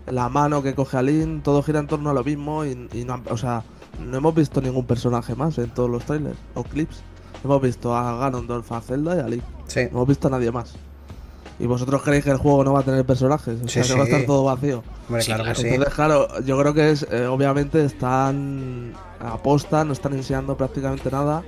la 0.07 0.27
mano 0.29 0.61
que 0.61 0.75
coge 0.75 0.97
a 0.97 1.01
Link, 1.01 1.41
todo 1.41 1.63
gira 1.63 1.79
en 1.79 1.87
torno 1.87 2.09
a 2.09 2.13
lo 2.13 2.23
mismo 2.23 2.65
y, 2.65 2.87
y 2.93 3.05
no, 3.05 3.21
o 3.29 3.37
sea, 3.37 3.63
no 4.05 4.17
hemos 4.17 4.35
visto 4.35 4.61
ningún 4.61 4.85
personaje 4.85 5.33
más 5.35 5.57
en 5.57 5.69
todos 5.69 5.89
los 5.89 6.03
trailers 6.03 6.37
o 6.53 6.63
clips. 6.63 7.01
Hemos 7.43 7.62
visto 7.62 7.95
a 7.95 8.17
Ganondorf, 8.17 8.71
a 8.71 8.82
Zelda 8.82 9.15
y 9.15 9.19
a 9.19 9.28
Link. 9.28 9.43
Sí. 9.67 9.82
No 9.91 9.97
hemos 10.00 10.08
visto 10.08 10.28
a 10.28 10.32
nadie 10.32 10.52
más. 10.52 10.73
¿Y 11.60 11.65
vosotros 11.65 12.02
creéis 12.04 12.23
que 12.23 12.30
el 12.32 12.38
juego 12.38 12.63
no 12.63 12.73
va 12.73 12.82
a 12.82 12.84
tener 12.84 13.04
personajes? 13.06 13.60
O 13.63 13.67
Sí, 13.67 13.82
sea, 13.82 13.84
que 13.84 13.93
va 13.95 14.02
a 14.02 14.06
estar 14.06 14.26
todo 14.26 14.43
vacío. 14.43 14.84
Hombre, 15.08 15.21
Sí, 15.23 15.28
claro 15.28 15.43
que 15.43 15.50
claro. 15.54 15.60
sí. 15.62 15.67
Entonces, 15.69 15.93
claro, 15.95 16.28
yo 16.41 16.60
creo 16.60 16.73
que 16.73 16.91
es, 16.91 17.08
eh, 17.10 17.26
obviamente 17.26 17.84
están 17.84 18.93
aposta, 19.19 19.84
no 19.84 19.93
están 19.93 20.13
enseñando 20.13 20.56
prácticamente 20.56 21.10
nada, 21.10 21.43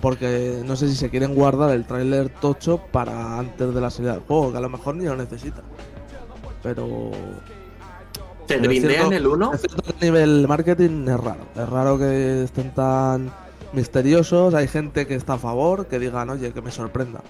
porque 0.00 0.60
no 0.66 0.74
sé 0.76 0.88
si 0.88 0.96
se 0.96 1.08
quieren 1.08 1.34
guardar 1.36 1.70
el 1.70 1.84
tráiler 1.84 2.30
tocho 2.40 2.78
para 2.90 3.38
antes 3.38 3.72
de 3.74 3.80
la 3.80 3.90
salida 3.90 4.12
del 4.14 4.22
juego, 4.22 4.50
que 4.50 4.58
a 4.58 4.60
lo 4.60 4.68
mejor 4.70 4.96
ni 4.96 5.04
lo 5.04 5.14
necesitan. 5.16 5.62
Pero 6.62 7.10
¿Te 8.48 8.58
grindean 8.58 9.12
el 9.12 9.26
1? 9.26 9.52
es 9.54 9.60
cierto 9.60 9.82
que 9.82 9.90
a 9.90 10.04
nivel 10.04 10.46
marketing 10.48 11.06
es 11.08 11.20
raro. 11.20 11.40
Es 11.54 11.68
raro 11.68 11.96
que 11.98 12.42
estén 12.44 12.74
tan 12.74 13.30
misteriosos. 13.74 14.54
Hay 14.54 14.68
gente 14.68 15.06
que 15.06 15.14
está 15.14 15.34
a 15.34 15.38
favor, 15.38 15.86
que 15.86 15.98
digan, 15.98 16.30
oye, 16.30 16.52
que 16.52 16.62
me 16.62 16.70
sorprenda. 16.70 17.20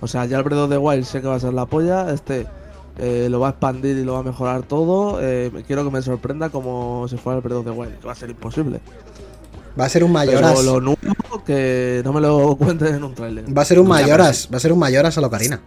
O 0.00 0.06
sea, 0.06 0.26
ya 0.26 0.38
el 0.38 0.52
of 0.52 0.70
the 0.70 0.78
Wild 0.78 1.04
sé 1.04 1.20
que 1.20 1.28
va 1.28 1.36
a 1.36 1.40
ser 1.40 1.54
la 1.54 1.66
polla. 1.66 2.12
Este 2.12 2.46
eh, 2.98 3.28
lo 3.30 3.40
va 3.40 3.48
a 3.48 3.50
expandir 3.50 3.96
y 3.96 4.04
lo 4.04 4.14
va 4.14 4.18
a 4.20 4.22
mejorar 4.22 4.62
todo. 4.62 5.18
Eh, 5.20 5.50
quiero 5.66 5.84
que 5.84 5.90
me 5.90 6.02
sorprenda 6.02 6.50
como 6.50 7.06
si 7.08 7.16
fuera 7.16 7.40
el 7.44 7.52
of 7.52 7.64
the 7.64 7.70
Wild, 7.70 7.98
que 7.98 8.06
va 8.06 8.12
a 8.12 8.16
ser 8.16 8.30
imposible. 8.30 8.80
Va 9.78 9.86
a 9.86 9.88
ser 9.88 10.04
un 10.04 10.12
Pero 10.12 10.26
mayoras. 10.26 10.64
lo 10.64 10.80
nuevo, 10.80 10.98
que 11.44 12.00
no 12.04 12.12
me 12.12 12.20
lo 12.20 12.54
cuenten 12.58 12.94
en 12.94 13.04
un 13.04 13.14
tráiler. 13.14 13.56
Va 13.56 13.62
a 13.62 13.64
ser 13.64 13.80
un 13.80 13.88
mayoras. 13.88 14.48
Va 14.52 14.58
a 14.58 14.60
ser 14.60 14.72
un 14.72 14.78
mayoras 14.78 15.18
a 15.18 15.20
lo 15.20 15.30
Karina. 15.30 15.60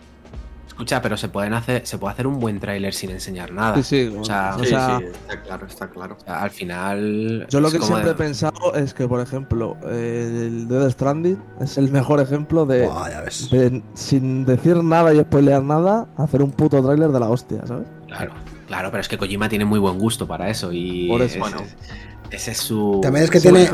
Escucha, 0.78 1.02
pero 1.02 1.18
se 1.18 1.28
pueden 1.28 1.56
hacer, 1.56 1.88
se 1.88 1.98
puede 1.98 2.14
hacer 2.14 2.28
un 2.28 2.40
buen 2.40 2.60
tráiler 2.60 2.94
sin 2.94 3.10
enseñar 3.10 3.52
nada. 3.52 3.78
Sí, 3.78 3.82
sí, 3.82 4.16
O 4.16 4.24
sea, 4.24 4.56
o 4.56 4.60
Sí, 4.60 4.68
sea, 4.68 5.00
sí, 5.00 5.06
está 5.06 5.42
claro, 5.42 5.66
está 5.66 5.90
claro. 5.90 6.18
O 6.22 6.24
sea, 6.24 6.44
al 6.44 6.52
final. 6.52 7.48
Yo 7.50 7.60
lo 7.62 7.72
que 7.72 7.80
siempre 7.80 8.12
he 8.12 8.14
pensado 8.14 8.76
es 8.76 8.94
que, 8.94 9.08
por 9.08 9.20
ejemplo, 9.20 9.76
eh, 9.90 10.44
el 10.46 10.68
Dead 10.68 10.88
Stranding 10.92 11.42
es 11.62 11.80
el 11.80 11.90
mejor 11.90 12.20
ejemplo 12.20 12.68
de, 12.68 12.86
Buah, 12.86 13.10
ya 13.10 13.22
ves. 13.22 13.50
de, 13.50 13.82
sin 13.96 14.46
decir 14.46 14.84
nada 14.84 15.12
y 15.16 15.20
spoilear 15.20 15.64
nada, 15.64 16.06
hacer 16.16 16.44
un 16.44 16.52
puto 16.52 16.80
tráiler 16.84 17.10
de 17.10 17.20
la 17.22 17.28
hostia, 17.28 17.66
¿sabes? 17.66 17.88
Claro, 18.06 18.34
claro, 18.68 18.92
pero 18.92 19.02
es 19.02 19.08
que 19.08 19.18
Kojima 19.18 19.50
tiene 19.50 19.66
muy 19.66 19.80
buen 19.80 19.98
gusto 19.98 20.28
para 20.28 20.48
eso. 20.48 20.70
Y 20.72 21.08
Por 21.08 21.24
eso. 21.24 21.40
Bueno. 21.40 21.58
ese 22.30 22.52
es 22.52 22.58
su. 22.60 23.00
También 23.02 23.24
es 23.26 23.32
que 23.32 23.40
tiene- 23.40 23.68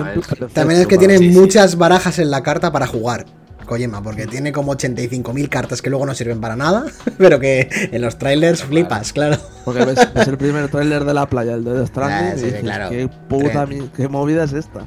También 0.54 0.80
es 0.80 0.88
que 0.88 0.98
tiene 0.98 1.18
sí, 1.18 1.34
sí. 1.34 1.38
muchas 1.38 1.78
barajas 1.78 2.18
en 2.20 2.32
la 2.32 2.42
carta 2.44 2.72
para 2.72 2.88
jugar. 2.88 3.26
Kojima, 3.66 4.02
porque 4.04 4.28
tiene 4.28 4.52
como 4.52 4.74
85.000 4.76 5.50
cartas 5.50 5.82
que 5.82 5.90
luego 5.90 6.06
no 6.06 6.14
sirven 6.14 6.40
para 6.42 6.56
nada, 6.56 6.86
pero 7.18 7.40
que 7.40 7.70
en 7.92 8.02
los 8.02 8.18
trailers 8.18 8.64
flipas, 8.64 9.14
claro. 9.14 9.38
Porque 9.66 9.86
ves, 9.86 10.14
ves 10.14 10.28
el 10.28 10.38
primer 10.38 10.70
tráiler 10.70 11.04
de 11.06 11.14
la 11.14 11.28
playa, 11.28 11.54
el 11.54 11.64
de 11.64 11.74
Death 11.74 11.88
Stranding, 11.88 12.32
Ah, 12.32 12.34
sí, 12.36 12.42
y 12.42 12.46
dices, 12.46 12.62
claro. 12.62 12.90
qué 12.90 13.10
puta 13.30 13.66
mi- 13.66 13.90
qué 13.96 14.08
movida 14.08 14.44
es 14.44 14.54
esta. 14.54 14.86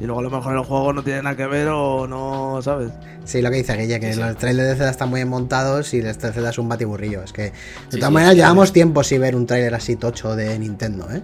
Y 0.00 0.04
luego 0.04 0.20
a 0.20 0.22
lo 0.22 0.30
mejor 0.30 0.54
el 0.56 0.64
juego 0.64 0.94
no 0.94 1.02
tiene 1.02 1.22
nada 1.22 1.36
que 1.36 1.46
ver 1.46 1.68
o 1.68 2.06
no, 2.06 2.60
¿sabes? 2.62 2.90
Sí, 3.26 3.42
lo 3.42 3.50
que 3.50 3.56
dice 3.58 3.76
Guille, 3.76 4.00
que 4.00 4.14
Sí, 4.14 4.18
los 4.18 4.34
trailers 4.38 4.68
de 4.70 4.74
Zelda 4.76 4.90
están 4.90 5.10
muy 5.10 5.18
bien 5.18 5.28
montados 5.28 5.92
y 5.92 5.98
este 5.98 6.28
de 6.28 6.32
Zelda 6.32 6.48
es 6.48 6.58
un 6.58 6.70
batiburrillo. 6.70 7.22
Es 7.22 7.34
que, 7.34 7.42
de 7.42 7.52
Sí, 7.90 7.98
todas 7.98 8.10
maneras, 8.10 8.34
llevamos 8.34 8.72
tiempo 8.72 9.04
sin 9.04 9.20
ver 9.20 9.36
un 9.36 9.44
trailer 9.46 9.74
así 9.74 9.96
tocho 9.96 10.34
de 10.36 10.58
Nintendo, 10.58 11.06
¿eh? 11.12 11.20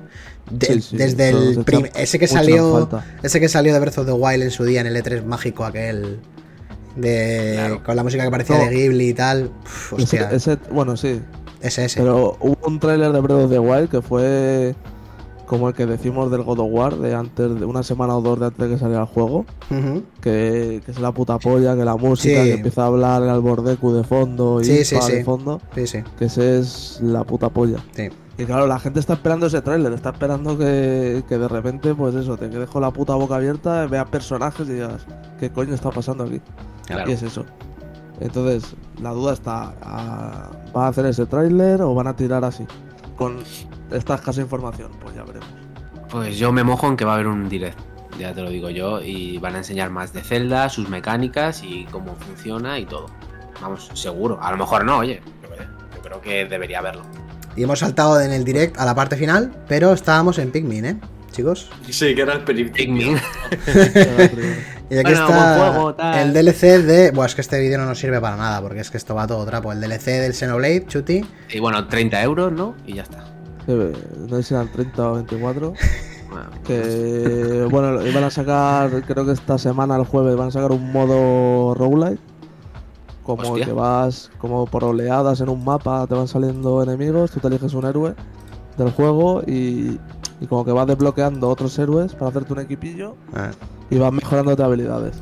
De- 0.50 0.66
Sí, 0.66 0.80
sí, 0.82 0.96
desde 0.98 1.30
el 1.30 1.64
ese 1.96 2.18
que 2.18 2.28
salió 2.28 2.86
ese 3.22 3.40
que 3.40 3.48
salió 3.48 3.72
de 3.72 3.80
Breath 3.80 3.96
of 3.98 4.06
the 4.06 4.12
Wild 4.12 4.42
en 4.42 4.50
su 4.50 4.64
día 4.64 4.82
en 4.82 4.86
el 4.88 4.96
E3 5.02 5.24
mágico 5.24 5.64
aquel 5.64 6.20
de 6.96 7.52
Claro. 7.54 7.82
con 7.84 7.96
la 7.96 8.02
música 8.02 8.24
que 8.24 8.30
parecía 8.30 8.58
No. 8.58 8.64
de 8.64 8.70
Ghibli 8.70 9.08
y 9.10 9.14
tal. 9.14 9.50
Uf, 9.64 9.92
hostia, 9.94 10.30
Ese, 10.32 10.52
ese- 10.54 10.58
bueno, 10.72 10.96
sí, 10.96 11.20
ese 11.60 11.84
ese. 11.84 12.00
Pero 12.00 12.36
hubo 12.40 12.56
un 12.66 12.80
tráiler 12.80 13.12
de 13.12 13.20
Breath 13.20 13.44
of 13.44 13.50
the 13.50 13.58
Wild 13.58 13.88
que 13.90 14.02
fue 14.02 14.74
como 15.46 15.68
el 15.68 15.74
que 15.76 15.86
decimos 15.86 16.28
del 16.32 16.42
God 16.42 16.58
of 16.58 16.68
War, 16.72 16.96
de 16.96 17.14
antes 17.14 17.60
de 17.60 17.64
una 17.64 17.84
semana 17.84 18.16
o 18.16 18.20
dos 18.20 18.40
de 18.40 18.46
antes 18.46 18.58
de 18.68 18.74
que 18.74 18.80
saliera 18.80 19.02
el 19.02 19.06
juego, 19.08 19.44
que, 20.20 20.82
que 20.84 20.90
es 20.90 20.98
la 20.98 21.12
puta 21.12 21.38
polla, 21.38 21.76
que 21.76 21.84
la 21.84 21.96
música, 21.96 22.42
Sí. 22.42 22.48
que 22.48 22.54
empieza 22.54 22.82
a 22.82 22.86
hablar 22.86 23.22
el 23.22 23.28
Albordecu 23.28 23.92
de 23.92 24.02
fondo 24.02 24.60
y 24.60 24.64
Sí, 24.64 24.84
sí. 24.84 24.96
de 25.12 25.22
fondo, 25.24 25.60
Sí, 25.74 25.86
sí, 25.86 25.98
que 26.18 26.24
ese 26.24 26.58
es 26.58 26.98
la 27.02 27.22
puta 27.24 27.48
polla. 27.48 27.78
sí. 27.94 28.08
Y 28.38 28.44
claro, 28.44 28.66
la 28.66 28.78
gente 28.78 29.00
está 29.00 29.14
esperando 29.14 29.46
ese 29.46 29.62
tráiler, 29.62 29.92
está 29.94 30.10
esperando 30.10 30.58
que, 30.58 31.24
que 31.26 31.38
de 31.38 31.48
repente, 31.48 31.94
pues 31.94 32.14
eso, 32.14 32.36
te 32.36 32.50
con 32.66 32.82
la 32.82 32.90
puta 32.90 33.14
boca 33.14 33.36
abierta, 33.36 33.86
veas 33.86 34.08
personajes 34.08 34.68
y 34.68 34.74
digas, 34.74 35.06
¿qué 35.40 35.50
coño 35.50 35.74
está 35.74 35.90
pasando 35.90 36.24
aquí? 36.24 36.40
Claro. 36.86 37.10
Y 37.10 37.14
es 37.14 37.22
eso. 37.22 37.46
Entonces, 38.20 38.74
la 39.00 39.10
duda 39.10 39.32
está, 39.32 39.74
¿van 40.72 40.84
a 40.84 40.88
hacer 40.88 41.06
ese 41.06 41.24
tráiler 41.24 41.80
o 41.80 41.94
van 41.94 42.08
a 42.08 42.16
tirar 42.16 42.44
así? 42.44 42.66
Con 43.16 43.38
esta 43.90 44.16
escasa 44.16 44.42
información, 44.42 44.90
pues 45.00 45.14
ya 45.14 45.24
veremos. 45.24 45.48
Pues 46.10 46.36
yo 46.38 46.52
me 46.52 46.62
mojo 46.62 46.88
en 46.88 46.96
que 46.96 47.04
va 47.06 47.12
a 47.12 47.14
haber 47.14 47.28
un 47.28 47.48
direct, 47.48 47.78
ya 48.18 48.34
te 48.34 48.42
lo 48.42 48.50
digo 48.50 48.68
yo, 48.68 49.00
y 49.00 49.38
van 49.38 49.54
a 49.54 49.58
enseñar 49.58 49.90
más 49.90 50.12
de 50.12 50.22
Zelda, 50.22 50.68
sus 50.68 50.88
mecánicas 50.90 51.62
y 51.62 51.84
cómo 51.86 52.14
funciona 52.16 52.78
y 52.78 52.84
todo. 52.84 53.06
Vamos, 53.62 53.90
seguro. 53.94 54.38
A 54.42 54.50
lo 54.50 54.58
mejor 54.58 54.84
no, 54.84 54.98
oye. 54.98 55.22
Sé, 55.56 55.66
yo 55.94 56.02
creo 56.02 56.20
que 56.20 56.44
debería 56.44 56.80
haberlo. 56.80 57.02
Y 57.56 57.62
hemos 57.62 57.78
saltado 57.78 58.20
en 58.20 58.32
el 58.32 58.44
direct 58.44 58.78
a 58.78 58.84
la 58.84 58.94
parte 58.94 59.16
final, 59.16 59.52
pero 59.66 59.92
estábamos 59.92 60.38
en 60.38 60.50
Pikmin, 60.50 60.84
¿eh? 60.84 60.96
Chicos. 61.32 61.70
Sí, 61.90 62.14
que 62.14 62.22
era 62.22 62.34
el. 62.34 62.70
Pikmin. 62.70 63.16
Y 64.88 64.98
aquí 64.98 65.12
Bueno, 65.12 65.26
está 65.26 65.72
juego, 65.72 65.96
el 66.14 66.32
DLC 66.32 66.60
de. 66.84 67.10
Buah, 67.10 67.26
es 67.26 67.34
que 67.34 67.40
este 67.40 67.58
vídeo 67.58 67.76
no 67.76 67.86
nos 67.86 67.98
sirve 67.98 68.20
para 68.20 68.36
nada, 68.36 68.62
porque 68.62 68.80
es 68.80 68.90
que 68.90 68.96
esto 68.96 69.16
va 69.16 69.26
todo 69.26 69.44
trapo. 69.44 69.72
El 69.72 69.80
DLC 69.80 70.04
del 70.20 70.32
Xenoblade, 70.32 70.86
Chuti. 70.86 71.24
Y 71.50 71.58
bueno, 71.58 71.88
30 71.88 72.22
euros, 72.22 72.52
¿no? 72.52 72.76
Y 72.86 72.94
ya 72.94 73.02
está. 73.02 73.24
No 73.66 74.36
sé 74.36 74.42
si 74.44 74.54
eran 74.54 74.70
30 74.70 75.10
o 75.10 75.14
24. 75.14 75.74
Bueno, 76.28 76.50
Que 76.66 77.68
bueno, 77.70 78.04
iban 78.04 78.24
a 78.24 78.30
sacar, 78.30 78.90
creo 79.06 79.24
que 79.24 79.30
esta 79.30 79.58
semana, 79.58 79.94
el 79.96 80.04
jueves, 80.04 80.34
van 80.34 80.48
a 80.48 80.50
sacar 80.50 80.72
un 80.72 80.90
modo 80.90 81.72
roguelite. 81.72 82.20
Como 83.26 83.42
Hostia. 83.50 83.66
que 83.66 83.72
vas 83.72 84.30
como 84.38 84.66
por 84.66 84.84
oleadas 84.84 85.40
en 85.40 85.48
un 85.48 85.64
mapa, 85.64 86.06
te 86.06 86.14
van 86.14 86.28
saliendo 86.28 86.82
enemigos, 86.82 87.32
tú 87.32 87.40
te 87.40 87.48
eliges 87.48 87.74
un 87.74 87.84
héroe 87.84 88.14
del 88.78 88.90
juego 88.92 89.42
y, 89.46 89.98
y 90.40 90.46
como 90.48 90.64
que 90.64 90.70
vas 90.72 90.86
desbloqueando 90.86 91.48
otros 91.48 91.76
héroes 91.78 92.14
para 92.14 92.28
hacerte 92.28 92.52
un 92.52 92.60
equipillo 92.60 93.16
Ah, 93.34 93.50
y 93.90 93.98
vas 93.98 94.12
mejorando 94.12 94.54
tus 94.54 94.64
habilidades. 94.64 95.16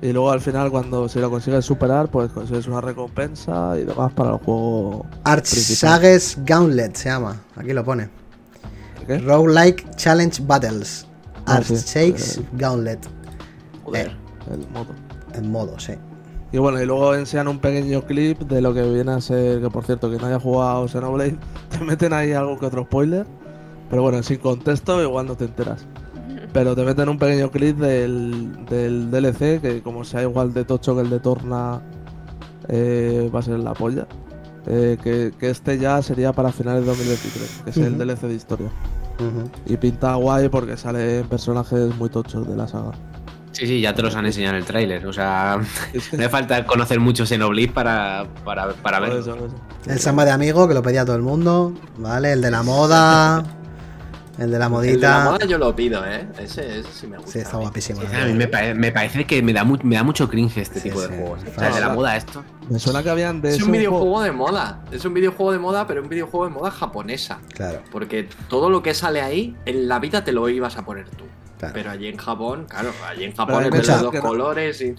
Y 0.00 0.12
luego 0.12 0.30
al 0.32 0.40
final 0.40 0.70
cuando 0.70 1.08
si 1.08 1.18
lo 1.20 1.30
consigues 1.30 1.64
superar, 1.64 2.08
pues 2.08 2.30
consigues 2.32 2.66
una 2.66 2.80
recompensa 2.80 3.78
y 3.78 3.84
demás 3.84 4.12
para 4.12 4.30
el 4.32 4.36
juego. 4.38 5.06
Archsages 5.24 6.38
Gauntlet 6.44 6.94
se 6.96 7.08
llama. 7.08 7.40
Aquí 7.56 7.72
lo 7.72 7.84
pone. 7.84 8.08
¿Qué? 9.06 9.18
Roguelike 9.18 9.94
Challenge 9.96 10.42
Battles. 10.46 11.06
Ah, 11.46 11.60
sí. 11.62 11.74
Archsages 11.74 12.38
Eh. 12.38 12.44
Gauntlet. 12.52 13.00
joder. 13.84 14.16
El 14.50 14.68
modo. 14.70 14.86
En 15.34 15.50
modo, 15.50 15.78
sí. 15.78 15.92
Y 16.52 16.58
bueno, 16.58 16.80
y 16.82 16.86
luego 16.86 17.14
enseñan 17.14 17.48
un 17.48 17.58
pequeño 17.58 18.02
clip 18.02 18.40
de 18.40 18.60
lo 18.60 18.74
que 18.74 18.82
viene 18.82 19.12
a 19.12 19.20
ser, 19.20 19.60
que 19.60 19.70
por 19.70 19.84
cierto, 19.84 20.10
que 20.10 20.18
no 20.18 20.26
haya 20.26 20.38
jugado 20.38 20.86
Xenoblade, 20.86 21.38
te 21.70 21.82
meten 21.82 22.12
ahí 22.12 22.32
algo 22.32 22.58
que 22.58 22.66
otro 22.66 22.84
spoiler, 22.84 23.26
pero 23.88 24.02
bueno, 24.02 24.22
sin 24.22 24.38
contexto 24.38 25.02
igual 25.02 25.26
no 25.26 25.36
te 25.36 25.46
enteras. 25.46 25.86
Pero 26.52 26.76
te 26.76 26.84
meten 26.84 27.08
un 27.08 27.18
pequeño 27.18 27.50
clip 27.50 27.78
del, 27.78 28.66
del 28.66 29.10
DLC, 29.10 29.62
que 29.62 29.80
como 29.82 30.04
sea 30.04 30.20
igual 30.20 30.52
de 30.52 30.66
tocho 30.66 30.94
que 30.94 31.00
el 31.00 31.08
de 31.08 31.18
Torna, 31.18 31.80
eh, 32.68 33.30
va 33.34 33.40
a 33.40 33.42
ser 33.42 33.58
la 33.58 33.72
polla. 33.72 34.06
Eh, 34.66 34.98
que, 35.02 35.32
que 35.38 35.50
este 35.50 35.78
ya 35.78 36.00
sería 36.02 36.32
para 36.32 36.52
finales 36.52 36.82
de 36.82 36.88
2023, 36.88 37.62
que 37.64 37.70
es 37.70 37.76
el. 37.78 37.98
DLC 37.98 38.20
de 38.28 38.34
historia. 38.34 38.68
Y 39.66 39.76
pinta 39.76 40.14
guay 40.16 40.48
porque 40.48 40.76
salen 40.76 41.26
personajes 41.28 41.96
muy 41.96 42.08
tochos 42.08 42.46
de 42.46 42.56
la 42.56 42.66
saga. 42.66 42.92
Sí, 43.52 43.66
sí, 43.66 43.80
ya 43.80 43.94
te 43.94 44.02
los 44.02 44.14
han 44.16 44.26
enseñado 44.26 44.54
en 44.56 44.60
el 44.62 44.66
tráiler. 44.66 45.06
O 45.06 45.12
sea, 45.12 45.58
no 45.94 45.98
hace 46.00 46.28
falta 46.28 46.64
conocer 46.66 46.98
mucho 47.00 47.24
Xenoblade 47.26 47.68
para, 47.68 48.26
para, 48.44 48.72
para 48.74 49.06
eso. 49.08 49.36
El 49.86 49.98
samba 50.00 50.24
de 50.24 50.30
amigo, 50.30 50.66
que 50.68 50.74
lo 50.74 50.82
pedía 50.82 51.04
todo 51.04 51.16
el 51.16 51.22
mundo. 51.22 51.72
¿Vale? 51.98 52.32
El 52.32 52.40
de 52.40 52.50
la 52.50 52.62
moda. 52.62 53.44
El 54.38 54.38
de 54.38 54.38
la 54.38 54.44
El 54.46 54.50
de 54.52 54.58
la 54.58 54.68
modita. 54.70 55.24
moda 55.24 55.44
yo 55.46 55.58
lo 55.58 55.76
pido, 55.76 56.02
¿eh? 56.06 56.26
Ese, 56.38 56.80
ese 56.80 56.90
sí 56.90 57.06
me 57.06 57.18
gusta. 57.18 57.32
Sí, 57.32 57.38
está 57.40 57.58
guapísimo. 57.58 58.00
Sí, 58.00 58.06
la 58.10 58.22
a 58.22 58.26
mí 58.26 58.32
me, 58.32 58.48
pare- 58.48 58.74
me 58.74 58.90
parece 58.90 59.26
que 59.26 59.42
me 59.42 59.52
da, 59.52 59.62
mu- 59.62 59.76
me 59.82 59.94
da 59.96 60.02
mucho 60.02 60.26
cringe 60.30 60.56
este 60.62 60.80
Sí, 60.80 60.88
tipo 60.88 61.02
sí. 61.02 61.08
de 61.08 61.18
juegos. 61.18 61.40
O 61.54 61.54
sea, 61.60 61.68
el 61.68 61.74
de 61.74 61.80
la 61.82 61.90
moda 61.90 62.16
esto. 62.16 62.42
Me 62.70 62.78
suena 62.78 63.02
que 63.02 63.10
habían 63.10 63.42
de 63.42 63.50
Es 63.50 63.56
un 63.56 63.68
juego- 63.68 63.72
videojuego 63.78 64.22
de 64.22 64.32
moda. 64.32 64.80
Es 64.90 65.04
un 65.04 65.12
videojuego 65.12 65.52
de 65.52 65.58
moda, 65.58 65.86
pero 65.86 66.00
un 66.02 66.08
videojuego 66.08 66.46
de 66.46 66.50
moda 66.52 66.70
japonesa. 66.70 67.40
Claro, 67.52 67.82
Porque 67.92 68.26
todo 68.48 68.70
lo 68.70 68.82
que 68.82 68.94
sale 68.94 69.20
ahí, 69.20 69.54
en 69.66 69.86
la 69.86 69.98
vida 69.98 70.24
te 70.24 70.32
lo 70.32 70.48
ibas 70.48 70.78
a 70.78 70.84
poner 70.86 71.10
tú. 71.10 71.24
Claro. 71.62 71.74
Pero 71.74 71.90
allí 71.90 72.08
en 72.08 72.16
Japón, 72.16 72.66
claro, 72.68 72.90
allí 73.08 73.24
en 73.24 73.34
Japón 73.36 73.70
vez 73.70 73.86
de 73.86 73.92
no- 74.02 74.20
colores 74.20 74.80
y... 74.80 74.94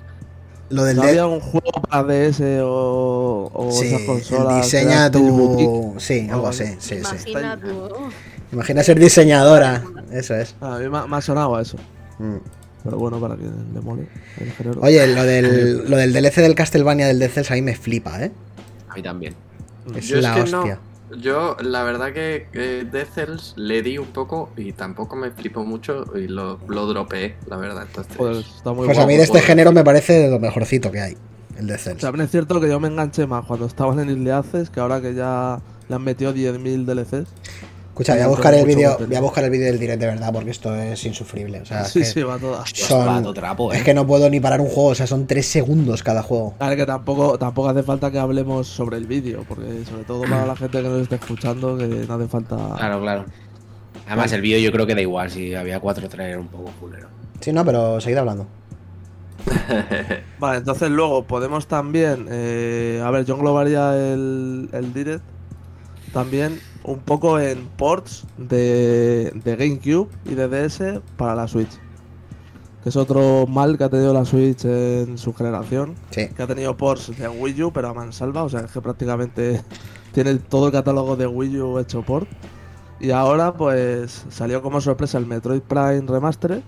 Lo 0.70 0.86
del 0.86 0.96
¿No 0.96 1.04
de- 1.04 1.10
había 1.10 1.28
un 1.28 1.40
juego 1.40 1.72
para 1.88 2.04
DS 2.04 2.42
o, 2.64 3.52
o 3.54 3.72
Sí, 3.72 3.88
esas 3.88 4.02
consolas? 4.04 4.64
diseña 4.64 5.12
tu. 5.12 5.94
Sí, 6.00 6.28
algo 6.32 6.48
así. 6.48 6.64
así. 6.64 6.76
Sí, 6.80 6.96
sí. 7.04 7.30
Imagina. 7.32 7.60
Imagina 8.52 8.84
ser 8.84 8.98
diseñadora. 9.00 9.84
Eso 10.12 10.36
es. 10.36 10.56
A 10.62 10.78
mí 10.80 10.90
me, 10.90 10.98
ha 11.18 11.22
sonado 11.22 11.56
a 11.56 11.62
eso. 11.62 11.78
Mm. 12.18 12.38
Pero 12.86 12.98
bueno, 12.98 13.20
para 13.20 13.36
que 13.36 13.44
le 13.44 13.82
mole 13.82 14.08
el 14.40 14.52
género. 14.54 14.82
Oye, 14.82 15.06
lo 15.08 15.24
del, 15.24 15.90
lo 15.90 15.98
del 15.98 16.12
DLC 16.14 16.36
del 16.38 16.56
Castlevania 16.56 17.08
del 17.08 17.20
Dead 17.20 17.30
Cells 17.30 17.52
a 17.52 17.56
mí 17.56 17.62
me 17.62 17.76
flipa, 17.76 18.24
¿eh? 18.24 18.32
A 18.90 18.96
mí 18.96 19.04
también. 19.04 19.36
Es 19.96 20.08
Yo 20.08 20.18
es 20.18 20.24
la 20.24 20.36
no. 20.46 20.80
Yo, 21.20 21.58
la 21.62 21.84
verdad 21.84 22.14
que 22.14 22.48
eh, 22.54 23.06
Cells 23.14 23.54
le 23.56 23.82
di 23.82 23.98
un 23.98 24.08
poco 24.08 24.50
y 24.58 24.74
tampoco 24.74 25.16
me 25.16 25.32
flipó 25.32 25.64
mucho 25.64 26.06
y 26.16 26.28
lo, 26.28 26.60
lo 26.68 26.86
dropeé, 26.88 27.36
la 27.48 27.58
verdad. 27.58 27.84
Entonces, 27.88 28.14
Pues 28.18 28.38
está 28.38 28.74
muy 28.74 28.86
Pues 28.86 28.98
a 28.98 29.06
mí 29.06 29.16
de 29.16 29.24
este 29.24 29.42
género 29.42 29.72
me 29.72 29.84
parece 29.84 30.14
de 30.14 30.30
lo 30.30 30.40
mejorcito 30.40 30.92
que 30.92 31.02
hay, 31.02 31.18
el 31.58 31.68
Cells. 31.78 32.02
También 32.02 32.26
es 32.26 32.32
cierto 32.32 32.60
que 32.60 32.68
yo 32.68 32.80
me 32.80 32.88
enganché 32.88 33.28
más 33.28 33.46
cuando 33.46 33.66
estaban 33.66 34.00
en 34.00 34.30
Access 34.30 34.70
que 34.70 34.80
ahora 34.80 35.02
que 35.02 35.14
ya 35.14 35.62
le 35.88 35.96
han 35.96 36.04
metido 36.04 36.34
10.000 36.34 36.86
DLCs. 36.86 37.30
Escucha, 37.94 38.14
voy 38.16 38.24
a 38.24 38.28
buscar 38.28 38.54
el 38.56 38.66
vídeo, 38.66 38.98
voy 39.08 39.16
a 39.16 39.22
buscar 39.22 39.44
el 39.44 39.52
vídeo 39.52 39.68
del 39.68 39.78
direct 39.80 40.00
de 40.02 40.08
verdad 40.08 40.34
porque 40.34 40.50
esto 40.50 40.74
es 40.76 41.06
insufrible. 41.06 41.62
O 41.62 41.66
sea, 41.66 41.86
sí, 41.86 42.00
es, 42.00 42.08
que 42.08 42.22
sí, 42.22 42.24
va 42.24 42.40
Son- 42.74 43.22
todo 43.22 43.36
trapo, 43.36 43.72
eh. 43.72 43.78
es 43.78 43.84
que 43.84 43.94
no 43.94 44.08
puedo 44.08 44.28
ni 44.32 44.40
parar 44.40 44.62
un 44.62 44.68
juego, 44.68 44.90
o 44.90 44.96
sea, 44.96 45.06
son 45.06 45.28
tres 45.28 45.46
segundos 45.46 46.02
cada 46.02 46.24
juego. 46.24 46.56
A 46.58 46.70
ver, 46.70 46.78
que 46.80 46.88
tampoco, 46.88 47.38
tampoco 47.38 47.70
hace 47.70 47.84
falta 47.84 48.10
que 48.10 48.18
hablemos 48.18 48.68
sobre 48.68 48.98
el 48.98 49.06
vídeo, 49.06 49.46
porque 49.48 49.86
sobre 49.88 50.06
todo 50.06 50.22
para 50.24 50.44
la 50.48 50.56
gente 50.56 50.82
que 50.82 50.88
nos 50.90 51.04
esté 51.04 51.16
escuchando, 51.18 51.78
que 51.78 51.86
no 51.86 52.14
hace 52.16 52.28
falta. 52.28 52.58
Claro, 52.78 53.00
claro. 53.00 53.26
Además, 54.08 54.32
el 54.34 54.42
vídeo 54.42 54.58
yo 54.58 54.72
creo 54.72 54.88
que 54.88 54.96
da 54.96 55.02
igual 55.02 55.30
si 55.30 55.54
había 55.54 55.80
cuatro 55.80 56.10
trailers 56.10 56.42
un 56.42 56.48
poco 56.48 56.72
culero. 56.80 57.10
Sí, 57.42 57.54
no, 57.54 57.64
pero 57.64 58.02
seguid 58.02 58.18
hablando. 58.18 58.48
Vale, 60.40 60.58
entonces 60.58 60.90
luego 60.90 61.26
podemos 61.26 61.68
también. 61.68 62.26
eh, 62.32 63.04
a 63.06 63.12
ver, 63.12 63.24
yo 63.26 63.36
englobaría 63.36 63.96
el, 63.96 64.70
el 64.72 64.94
direct 64.94 65.24
también 66.12 66.60
un 66.84 67.00
poco 67.00 67.40
en 67.40 67.68
ports 67.78 68.26
de, 68.38 69.32
de 69.44 69.56
GameCube 69.56 70.10
y 70.26 70.36
de 70.36 70.48
DS 70.48 71.02
para 71.18 71.36
la 71.36 71.48
Switch. 71.48 71.72
Que 72.84 72.90
es 72.90 72.98
otro 72.98 73.48
mal 73.48 73.78
que 73.78 73.86
ha 73.86 73.90
tenido 73.90 74.14
la 74.14 74.26
Switch 74.26 74.66
en 74.66 75.18
su 75.18 75.34
generación. 75.34 75.96
Sí. 76.10 76.28
Que 76.28 76.44
ha 76.44 76.48
tenido 76.48 76.76
ports 76.76 77.18
de 77.18 77.30
Wii 77.30 77.64
U, 77.64 77.72
pero 77.72 77.90
a 77.90 77.94
mansalva. 77.94 78.44
O 78.44 78.50
sea, 78.50 78.62
es 78.62 78.72
que 78.72 78.82
prácticamente 78.82 79.64
tiene 80.12 80.36
todo 80.36 80.68
el 80.68 80.74
catálogo 80.74 81.16
de 81.16 81.26
Wii 81.26 81.62
U 81.62 81.80
hecho 81.80 82.02
port. 82.02 82.28
Y 83.00 83.12
ahora, 83.12 83.54
pues, 83.54 84.26
salió 84.30 84.62
como 84.62 84.82
sorpresa 84.82 85.18
el 85.18 85.26
Metroid 85.26 85.62
Prime 85.62 86.04
Remastered. 86.08 86.62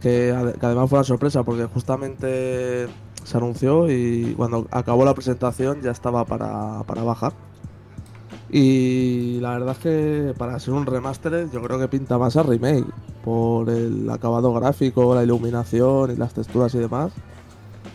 Que, 0.00 0.54
que 0.58 0.66
además 0.66 0.88
fue 0.88 0.98
una 0.98 1.04
sorpresa 1.04 1.42
porque 1.42 1.64
justamente 1.66 2.88
se 3.24 3.36
anunció 3.36 3.90
y 3.90 4.32
cuando 4.34 4.66
acabó 4.70 5.04
la 5.04 5.12
presentación 5.12 5.82
ya 5.82 5.90
estaba 5.90 6.24
para, 6.24 6.84
para 6.84 7.02
bajar. 7.02 7.32
Y 8.52 9.38
la 9.40 9.50
verdad 9.52 9.76
es 9.76 9.78
que 9.78 10.34
para 10.36 10.58
ser 10.58 10.74
un 10.74 10.84
remaster 10.86 11.48
yo 11.52 11.62
creo 11.62 11.78
que 11.78 11.86
pinta 11.88 12.18
más 12.18 12.36
a 12.36 12.42
remake 12.42 12.84
por 13.24 13.70
el 13.70 14.08
acabado 14.10 14.52
gráfico, 14.52 15.14
la 15.14 15.22
iluminación 15.22 16.10
y 16.12 16.16
las 16.16 16.34
texturas 16.34 16.74
y 16.74 16.78
demás. 16.78 17.12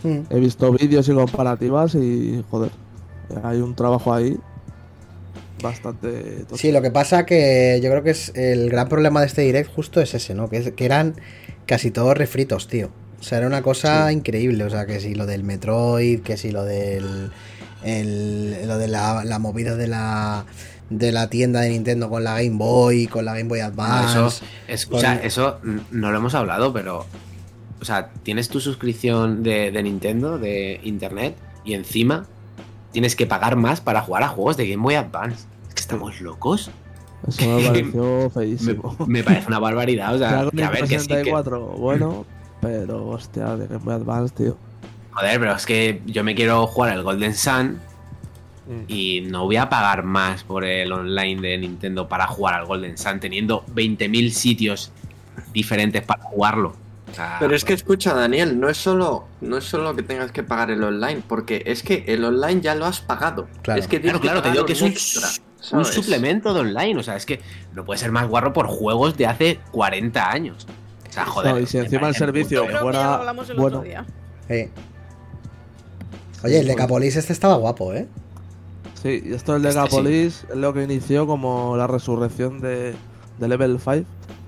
Mm. 0.02 0.20
He 0.30 0.40
visto 0.40 0.72
vídeos 0.72 1.08
y 1.08 1.12
comparativas 1.12 1.94
y 1.94 2.42
joder, 2.50 2.70
hay 3.42 3.58
un 3.60 3.74
trabajo 3.74 4.14
ahí 4.14 4.36
bastante 5.62 6.44
tocho. 6.48 6.56
Sí, 6.56 6.72
lo 6.72 6.82
que 6.82 6.90
pasa 6.90 7.26
que 7.26 7.80
yo 7.82 7.90
creo 7.90 8.02
que 8.02 8.10
es 8.10 8.32
el 8.34 8.70
gran 8.70 8.88
problema 8.88 9.20
de 9.20 9.26
este 9.26 9.42
direct 9.42 9.74
justo 9.74 10.00
es 10.00 10.14
ese, 10.14 10.34
¿no? 10.34 10.48
Que, 10.48 10.58
es- 10.58 10.72
que 10.72 10.84
eran 10.84 11.16
casi 11.66 11.90
todos 11.90 12.16
refritos, 12.16 12.68
tío. 12.68 12.90
O 13.18 13.22
sea, 13.22 13.38
era 13.38 13.46
una 13.46 13.62
cosa 13.62 14.12
increíble. 14.12 14.64
O 14.64 14.70
sea, 14.70 14.86
que 14.86 15.00
si 15.00 15.14
lo 15.14 15.26
del 15.26 15.42
Metroid, 15.42 16.20
que 16.20 16.36
si 16.36 16.50
lo 16.50 16.64
del. 16.64 17.30
El- 17.82 18.66
lo 18.66 18.78
de 18.78 18.88
la, 18.88 19.24
la 19.24 19.38
movida 19.38 19.76
de 19.76 19.86
la. 19.88 20.44
de 20.90 21.10
la 21.12 21.28
tienda 21.28 21.60
de 21.62 21.70
Nintendo 21.70 22.08
con 22.08 22.22
la 22.24 22.34
Game 22.40 22.56
Boy, 22.56 23.06
con 23.08 23.24
la 23.24 23.32
Game 23.34 23.48
Boy 23.48 23.58
No, 23.60 23.66
Advance. 23.66 24.12
eso, 24.18 24.44
escucha, 24.68 25.16
con- 25.16 25.26
eso 25.26 25.58
no 25.90 26.10
lo 26.12 26.16
hemos 26.18 26.34
hablado, 26.34 26.72
pero. 26.72 27.04
O 27.80 27.84
sea, 27.84 28.08
tienes 28.22 28.48
tu 28.48 28.58
suscripción 28.60 29.42
de, 29.42 29.70
de 29.70 29.82
Nintendo, 29.82 30.38
de 30.38 30.80
internet, 30.84 31.36
y 31.64 31.74
encima 31.74 32.26
tienes 32.92 33.14
que 33.16 33.26
pagar 33.26 33.56
más 33.56 33.80
para 33.82 34.00
jugar 34.00 34.22
a 34.22 34.28
juegos 34.28 34.56
de 34.56 34.68
Game 34.68 34.82
Boy 34.82 34.94
Advance. 34.94 35.44
Es 35.68 35.74
que 35.74 35.80
estamos 35.80 36.20
locos. 36.22 36.70
Eso 37.28 37.44
me 37.58 37.62
pareció 37.66 38.02
Me, 38.24 38.30
feísimo. 38.30 38.96
me 39.06 39.22
parece 39.22 39.48
una 39.48 39.58
barbaridad. 39.58 40.10
O 40.14 40.18
Que 40.18 40.18
sea, 40.24 40.50
que 40.50 40.64
a 40.64 40.70
ver, 40.70 40.80
que 40.82 40.86
sí, 41.00 41.06
que- 41.08 41.14
64, 41.16 41.60
bueno, 41.76 42.24
pero 42.62 43.08
hostia, 43.08 43.56
de 43.56 43.66
Game 43.66 43.84
Boy 43.84 43.94
Advance, 43.94 44.34
tío. 44.34 44.56
Joder, 45.16 45.40
pero 45.40 45.52
es 45.54 45.64
que 45.64 46.02
yo 46.04 46.22
me 46.22 46.34
quiero 46.34 46.66
jugar 46.66 46.92
al 46.92 47.02
Golden 47.02 47.34
Sun 47.34 47.80
y 48.86 49.22
no 49.22 49.44
voy 49.44 49.56
a 49.56 49.70
pagar 49.70 50.02
más 50.02 50.44
por 50.44 50.64
el 50.64 50.92
online 50.92 51.40
de 51.40 51.56
Nintendo 51.56 52.06
para 52.06 52.26
jugar 52.26 52.54
al 52.54 52.66
Golden 52.66 52.98
Sun, 52.98 53.18
teniendo 53.18 53.64
20.000 53.74 54.30
sitios 54.30 54.92
diferentes 55.54 56.02
para 56.02 56.22
jugarlo. 56.24 56.76
O 57.10 57.14
sea, 57.14 57.36
Pero 57.38 57.54
es 57.54 57.64
que 57.64 57.72
escucha, 57.72 58.12
Daniel, 58.12 58.60
no 58.60 58.68
es 58.68 58.76
solo 58.76 59.26
no 59.40 59.56
es 59.56 59.64
solo 59.64 59.94
que 59.96 60.02
tengas 60.02 60.32
que 60.32 60.42
pagar 60.42 60.70
el 60.70 60.82
online, 60.82 61.22
porque 61.26 61.62
es 61.64 61.82
que 61.82 62.04
el 62.08 62.22
online 62.22 62.60
ya 62.60 62.74
lo 62.74 62.84
has 62.84 63.00
pagado. 63.00 63.48
Claro. 63.62 63.80
Es 63.80 63.88
que 63.88 64.00
Claro, 64.00 64.42
te 64.42 64.50
digo 64.50 64.66
que 64.66 64.74
es 64.74 64.82
un, 64.82 64.88
extra, 64.88 65.28
un 65.72 65.84
suplemento 65.86 66.52
de 66.52 66.60
online. 66.60 67.00
O 67.00 67.02
sea, 67.02 67.16
es 67.16 67.24
que 67.24 67.40
no 67.72 67.86
puede 67.86 67.98
ser 67.98 68.12
más 68.12 68.28
guarro 68.28 68.52
por 68.52 68.66
juegos 68.66 69.16
de 69.16 69.26
hace 69.26 69.60
40 69.70 70.30
años. 70.30 70.66
O 71.08 71.12
sea, 71.12 71.24
joder. 71.24 71.54
No, 71.54 71.60
y 71.60 71.66
si 71.66 71.78
encima 71.78 72.08
el 72.08 72.14
servicio 72.16 72.64
¿eh? 72.64 72.76
fuera 72.78 73.32
bueno. 73.56 73.84
Sí. 74.48 74.68
Oye, 76.46 76.60
el 76.60 76.66
de 76.66 76.72
pues- 76.72 76.84
Capolis 76.84 77.16
este 77.16 77.32
estaba 77.32 77.56
guapo, 77.56 77.92
¿eh? 77.92 78.06
Sí, 79.02 79.22
y 79.24 79.32
esto 79.34 79.52
del 79.52 79.62
de 79.62 79.68
Este 79.68 79.80
sí. 79.80 79.86
Gapolis 79.86 80.44
es 80.50 80.56
lo 80.56 80.72
que 80.72 80.82
inició 80.82 81.26
como 81.26 81.76
la 81.76 81.86
resurrección 81.86 82.60
de, 82.60 82.94
de 83.38 83.48
Level 83.48 83.78
5, 83.78 84.04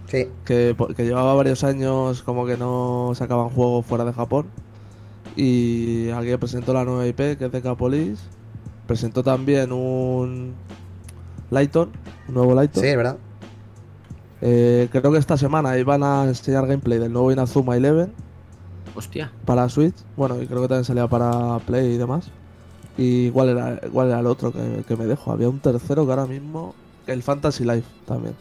Sí. 0.09 0.27
que, 0.45 0.75
llevaba 0.99 1.35
varios 1.35 1.65
años 1.65 2.23
como 2.23 2.47
que 2.47 2.57
no 2.57 3.13
sacaban 3.15 3.51
juegos 3.51 3.85
fuera 3.85 4.05
de 4.05 4.13
Japón. 4.13 4.47
Y 5.37 6.09
alguien 6.11 6.41
presentó 6.41 6.73
la 6.73 6.85
nueva 6.85 7.07
IP, 7.07 7.37
que 7.39 7.45
es 7.45 7.53
de 7.53 7.63
Capolis. 7.63 8.19
Presentó 8.87 9.23
también 9.23 9.71
un 9.71 10.55
Lighton, 11.51 11.91
un 12.29 12.35
nuevo 12.35 12.55
Lighton. 12.55 12.83
Sí, 12.83 12.89
es 12.89 12.97
verdad. 12.97 13.19
Eh, 14.41 14.89
creo 14.91 15.13
que 15.13 15.19
esta 15.19 15.37
semana 15.37 15.77
iban 15.79 16.03
a 16.03 16.25
enseñar 16.25 16.67
gameplay 16.67 16.99
del 16.99 17.13
nuevo 17.13 17.31
Inazuma 17.31 17.77
Eleven 17.77 18.13
Hostia. 18.99 19.31
para 19.45 19.69
Switch. 19.69 19.95
Bueno, 20.17 20.43
y 20.43 20.47
creo 20.47 20.61
que 20.63 20.69
también 20.69 20.85
salía 20.85 21.07
para 21.07 21.59
Play 21.61 21.95
y 21.95 21.99
demás. 21.99 22.29
¿Y 22.97 23.31
cuál 23.31 23.51
era, 23.51 23.81
cuál 23.93 24.09
era 24.09 24.19
el 24.21 24.27
otro 24.27 24.53
que, 24.53 24.85
que 24.87 24.97
me 24.97 25.07
dejo? 25.07 25.31
Había 25.33 25.49
un 25.49 25.61
tercero 25.61 26.05
que 26.05 26.11
ahora 26.11 26.27
mismo. 26.27 26.75
El 27.07 27.23
Fantasy 27.23 27.65
Life 27.65 27.87
también. 28.07 28.35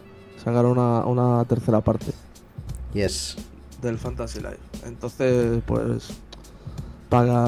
Sacaron 0.44 0.72
una, 0.78 1.06
una 1.06 1.46
tercera 1.46 1.80
parte 1.82 2.08
Yes. 2.94 3.38
del 3.82 3.98
Fantasy 4.00 4.40
Life. 4.40 4.58
Entonces, 4.86 5.62
pues. 5.66 6.10
Para. 7.10 7.48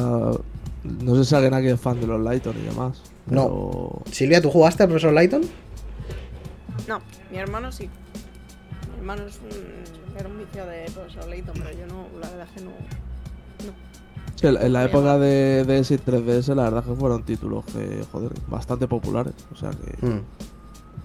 No 0.84 1.16
sé 1.16 1.26
si 1.26 1.36
alguien 1.36 1.54
aquí 1.54 1.68
es 1.68 1.80
fan 1.80 2.00
de 2.00 2.08
los 2.08 2.22
Lighton 2.22 2.56
y 2.58 2.62
demás. 2.62 3.02
No. 3.26 3.44
pero- 3.44 4.02
Silvia, 4.12 4.42
¿tú 4.42 4.50
jugaste 4.50 4.84
al 4.84 4.90
profesor 4.90 5.14
Layton? 5.14 5.42
No, 6.88 7.00
mi 7.32 7.38
hermano 7.38 7.72
sí. 7.72 7.90
Mi 8.94 8.98
hermano 9.00 9.24
es 9.24 9.38
un, 9.40 9.50
era 10.18 10.28
un 10.30 10.38
vicio 10.38 10.66
de 10.66 10.86
profesor 10.94 11.28
Layton, 11.28 11.54
pero 11.58 11.72
yo 11.72 11.88
no, 11.88 12.06
la 12.20 12.30
verdad 12.30 12.48
es 12.54 12.60
que 12.62 12.66
no. 12.66 12.72
Sí, 14.36 14.48
en 14.48 14.58
en 14.58 14.74
la 14.74 14.86
época 14.86 15.18
de 15.20 15.66
DS 15.66 15.92
y 15.92 15.98
3DS, 15.98 16.56
la 16.56 16.64
verdad 16.64 16.84
que 16.84 16.94
fueron 16.94 17.24
títulos 17.24 17.66
que, 17.66 18.04
joder, 18.12 18.32
bastante 18.48 18.88
populares. 18.88 19.34
O 19.54 19.56
sea 19.56 19.72
que. 19.72 20.06
Mm. 20.06 20.22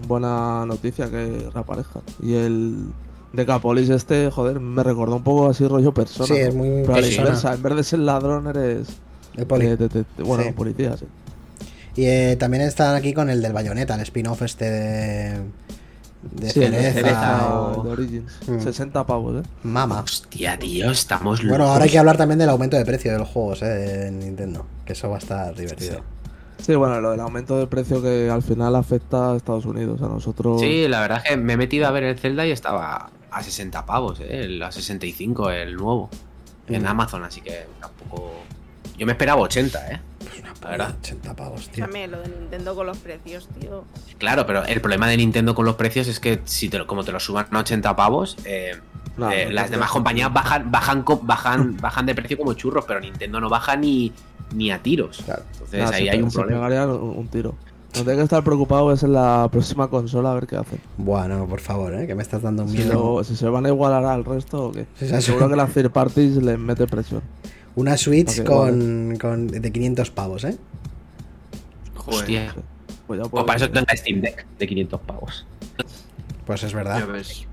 buena 0.07 0.65
noticia 0.67 1.11
que 1.11 1.49
reaparezcan. 1.53 2.03
Y 2.23 2.35
el 2.35 2.87
de 3.33 3.47
Capolis 3.47 3.89
este, 3.91 4.31
joder, 4.31 4.61
me 4.61 4.83
recordó 4.85 5.17
un 5.17 5.25
poco 5.25 5.49
así 5.49 5.67
rollo 5.67 5.93
persona. 5.93 6.27
Sí, 6.29 6.35
es 6.37 6.55
muy 6.55 6.69
Pero 6.83 6.93
a 6.95 6.97
la 6.97 7.03
persona. 7.03 7.27
inversa, 7.27 7.55
en 7.55 7.63
vez 7.63 7.75
de 7.77 7.85
ser 7.85 7.99
ladrón 8.01 8.47
eres 8.47 8.89
El 9.37 9.47
poli. 9.47 9.67
eh, 9.67 9.79
bueno, 10.25 10.45
Sí. 10.45 10.53
policía, 10.53 10.97
sí. 10.97 11.07
Y 11.97 12.07
eh, 12.07 12.37
también 12.39 12.63
están 12.65 12.95
aquí 12.97 13.13
con 13.15 13.31
el 13.31 13.41
del 13.43 13.53
Bayonetta, 13.53 13.95
el 13.95 14.01
spin-off 14.03 14.43
este 14.43 14.71
de. 14.71 15.41
De 16.33 16.51
Sí, 16.51 16.61
de 16.61 16.93
cereza. 16.93 17.55
o- 17.61 17.83
de 17.83 17.91
Origins. 17.91 18.33
Mm. 18.47 18.61
60 18.61 19.07
pavos, 19.07 19.45
eh. 19.45 19.49
Mama. 19.63 20.01
Hostia, 20.01 20.59
tío, 20.59 20.91
estamos 20.91 21.43
locos. 21.43 21.59
Bueno, 21.59 21.73
ahora 21.73 21.85
hay 21.85 21.91
que 21.91 21.99
hablar 21.99 22.17
también 22.17 22.39
del 22.39 22.49
aumento 22.49 22.77
de 22.77 22.85
precio 22.85 23.13
de 23.13 23.19
los 23.19 23.29
juegos 23.29 23.63
eh, 23.63 23.67
de 23.67 24.11
Nintendo. 24.11 24.67
Que 24.85 24.93
eso 24.95 25.09
va 25.09 25.17
a 25.17 25.19
estar 25.19 25.55
divertido. 25.55 26.01
Sí, 26.61 26.75
bueno, 26.75 27.01
lo 27.01 27.11
del 27.11 27.21
aumento 27.21 27.59
de 27.59 27.67
precio 27.67 28.01
que 28.01 28.31
al 28.31 28.43
final 28.43 28.75
afecta 28.77 29.33
a 29.33 29.37
Estados 29.37 29.67
Unidos, 29.67 30.01
a 30.03 30.09
nosotros. 30.09 30.61
Sí, 30.61 30.89
la 30.89 31.01
verdad 31.01 31.19
es 31.23 31.31
que 31.31 31.37
me 31.37 31.55
he 31.55 31.57
metido 31.57 31.87
a 31.87 31.91
ver 31.91 32.05
el 32.05 32.19
Zelda 32.19 32.47
y 32.47 32.53
estaba 32.53 33.11
a 33.31 33.43
60 33.43 33.85
pavos, 33.85 34.19
¿eh? 34.21 34.61
A 34.65 34.71
65, 34.73 35.51
el 35.51 35.77
nuevo. 35.77 36.09
En 36.69 36.83
Mm. 36.83 36.87
Amazon, 36.87 37.25
así 37.25 37.43
que 37.43 37.67
tampoco. 37.81 38.33
Yo 38.97 39.07
me 39.07 39.13
esperaba 39.13 39.41
80, 39.43 39.91
¿eh? 39.93 40.01
Verdad. 40.63 40.95
80 41.01 41.35
pavos, 41.37 41.69
tío. 41.69 41.85
Escúchame, 41.85 42.09
lo 42.09 42.21
de 42.23 42.29
Nintendo 42.29 42.75
con 42.75 42.87
los 42.87 42.97
precios, 42.99 43.49
tío. 43.61 43.85
Claro, 44.19 44.47
pero 44.47 44.65
el 44.65 44.81
problema 44.81 45.09
de 45.09 45.17
Nintendo 45.19 45.55
con 45.55 45.65
los 45.67 45.75
precios 45.75 46.09
es 46.09 46.21
que 46.21 46.41
si 46.45 46.69
te 46.71 46.79
lo- 46.79 46.87
como 46.87 47.05
te 47.05 47.13
lo 47.13 47.21
suban 47.21 47.47
a 47.51 47.59
80 47.59 47.95
pavos, 47.97 48.37
eh, 48.47 48.73
No, 49.17 49.31
eh, 49.31 49.45
no, 49.47 49.53
las 49.53 49.67
no, 49.67 49.73
demás 49.73 49.89
no. 49.91 49.93
compañías 49.95 50.33
bajan, 50.33 50.71
bajan, 50.71 51.05
bajan, 51.23 51.77
bajan 51.81 52.07
de 52.07 52.15
precio 52.15 52.39
como 52.39 52.55
churros, 52.55 52.85
pero 52.87 52.99
Nintendo 53.01 53.41
no 53.41 53.49
baja 53.51 53.77
ni, 53.77 54.13
ni 54.55 54.71
a 54.71 54.83
tiros. 54.83 55.23
Claro. 55.25 55.43
Entonces 55.53 55.81
Nada, 55.81 55.97
ahí 55.97 56.09
hay 56.09 56.23
un 56.23 56.31
problema. 56.31 56.67
un, 56.87 57.19
un 57.19 57.29
tiro. 57.29 57.55
Donde 57.93 58.13
hay 58.13 58.19
que 58.19 58.25
estar 58.25 58.43
preocupado 58.43 58.91
es 58.93 59.03
en 59.05 59.13
la 59.13 59.49
próxima 59.53 59.87
consola 59.89 60.33
a 60.33 60.35
ver 60.35 60.47
qué 60.49 60.57
hacen. 60.57 60.81
Bueno, 60.97 61.47
por 61.47 61.61
favor, 61.61 61.95
¿eh? 61.95 62.07
que 62.09 62.15
me 62.17 62.23
estás 62.23 62.43
dando 62.43 62.67
Si, 62.67 62.79
miedo. 62.79 63.19
lo- 63.19 63.25
si 63.25 63.37
se 63.37 63.47
van 63.49 63.67
a 63.67 63.69
igualar 63.69 64.05
al 64.05 64.25
resto 64.25 64.65
o 64.67 64.73
qué. 64.73 64.87
Sí, 64.99 65.07
sí, 65.07 65.15
sí. 65.15 65.23
Seguro 65.23 65.49
que 65.49 65.57
la 65.57 65.67
third 65.67 65.91
parties 65.91 66.37
les 66.37 66.59
mete 66.59 66.87
presión. 66.87 67.21
Una 67.77 67.97
Switch 67.97 68.45
con, 68.45 69.17
con 69.21 69.49
de 69.49 69.73
500 69.73 70.11
pavos, 70.11 70.45
¿eh? 70.45 70.57
Joder, 71.97 72.21
Hostia. 72.21 72.55
Pues 73.07 73.21
O 73.21 73.45
para 73.45 73.57
eso 73.57 73.71
tenga 73.71 73.97
Steam 73.97 74.21
Deck 74.21 74.47
de 74.59 74.67
500 74.67 75.01
pavos. 75.01 75.47
Pues 76.47 76.63
es 76.63 76.73
verdad. 76.73 77.07
ves. 77.07 77.47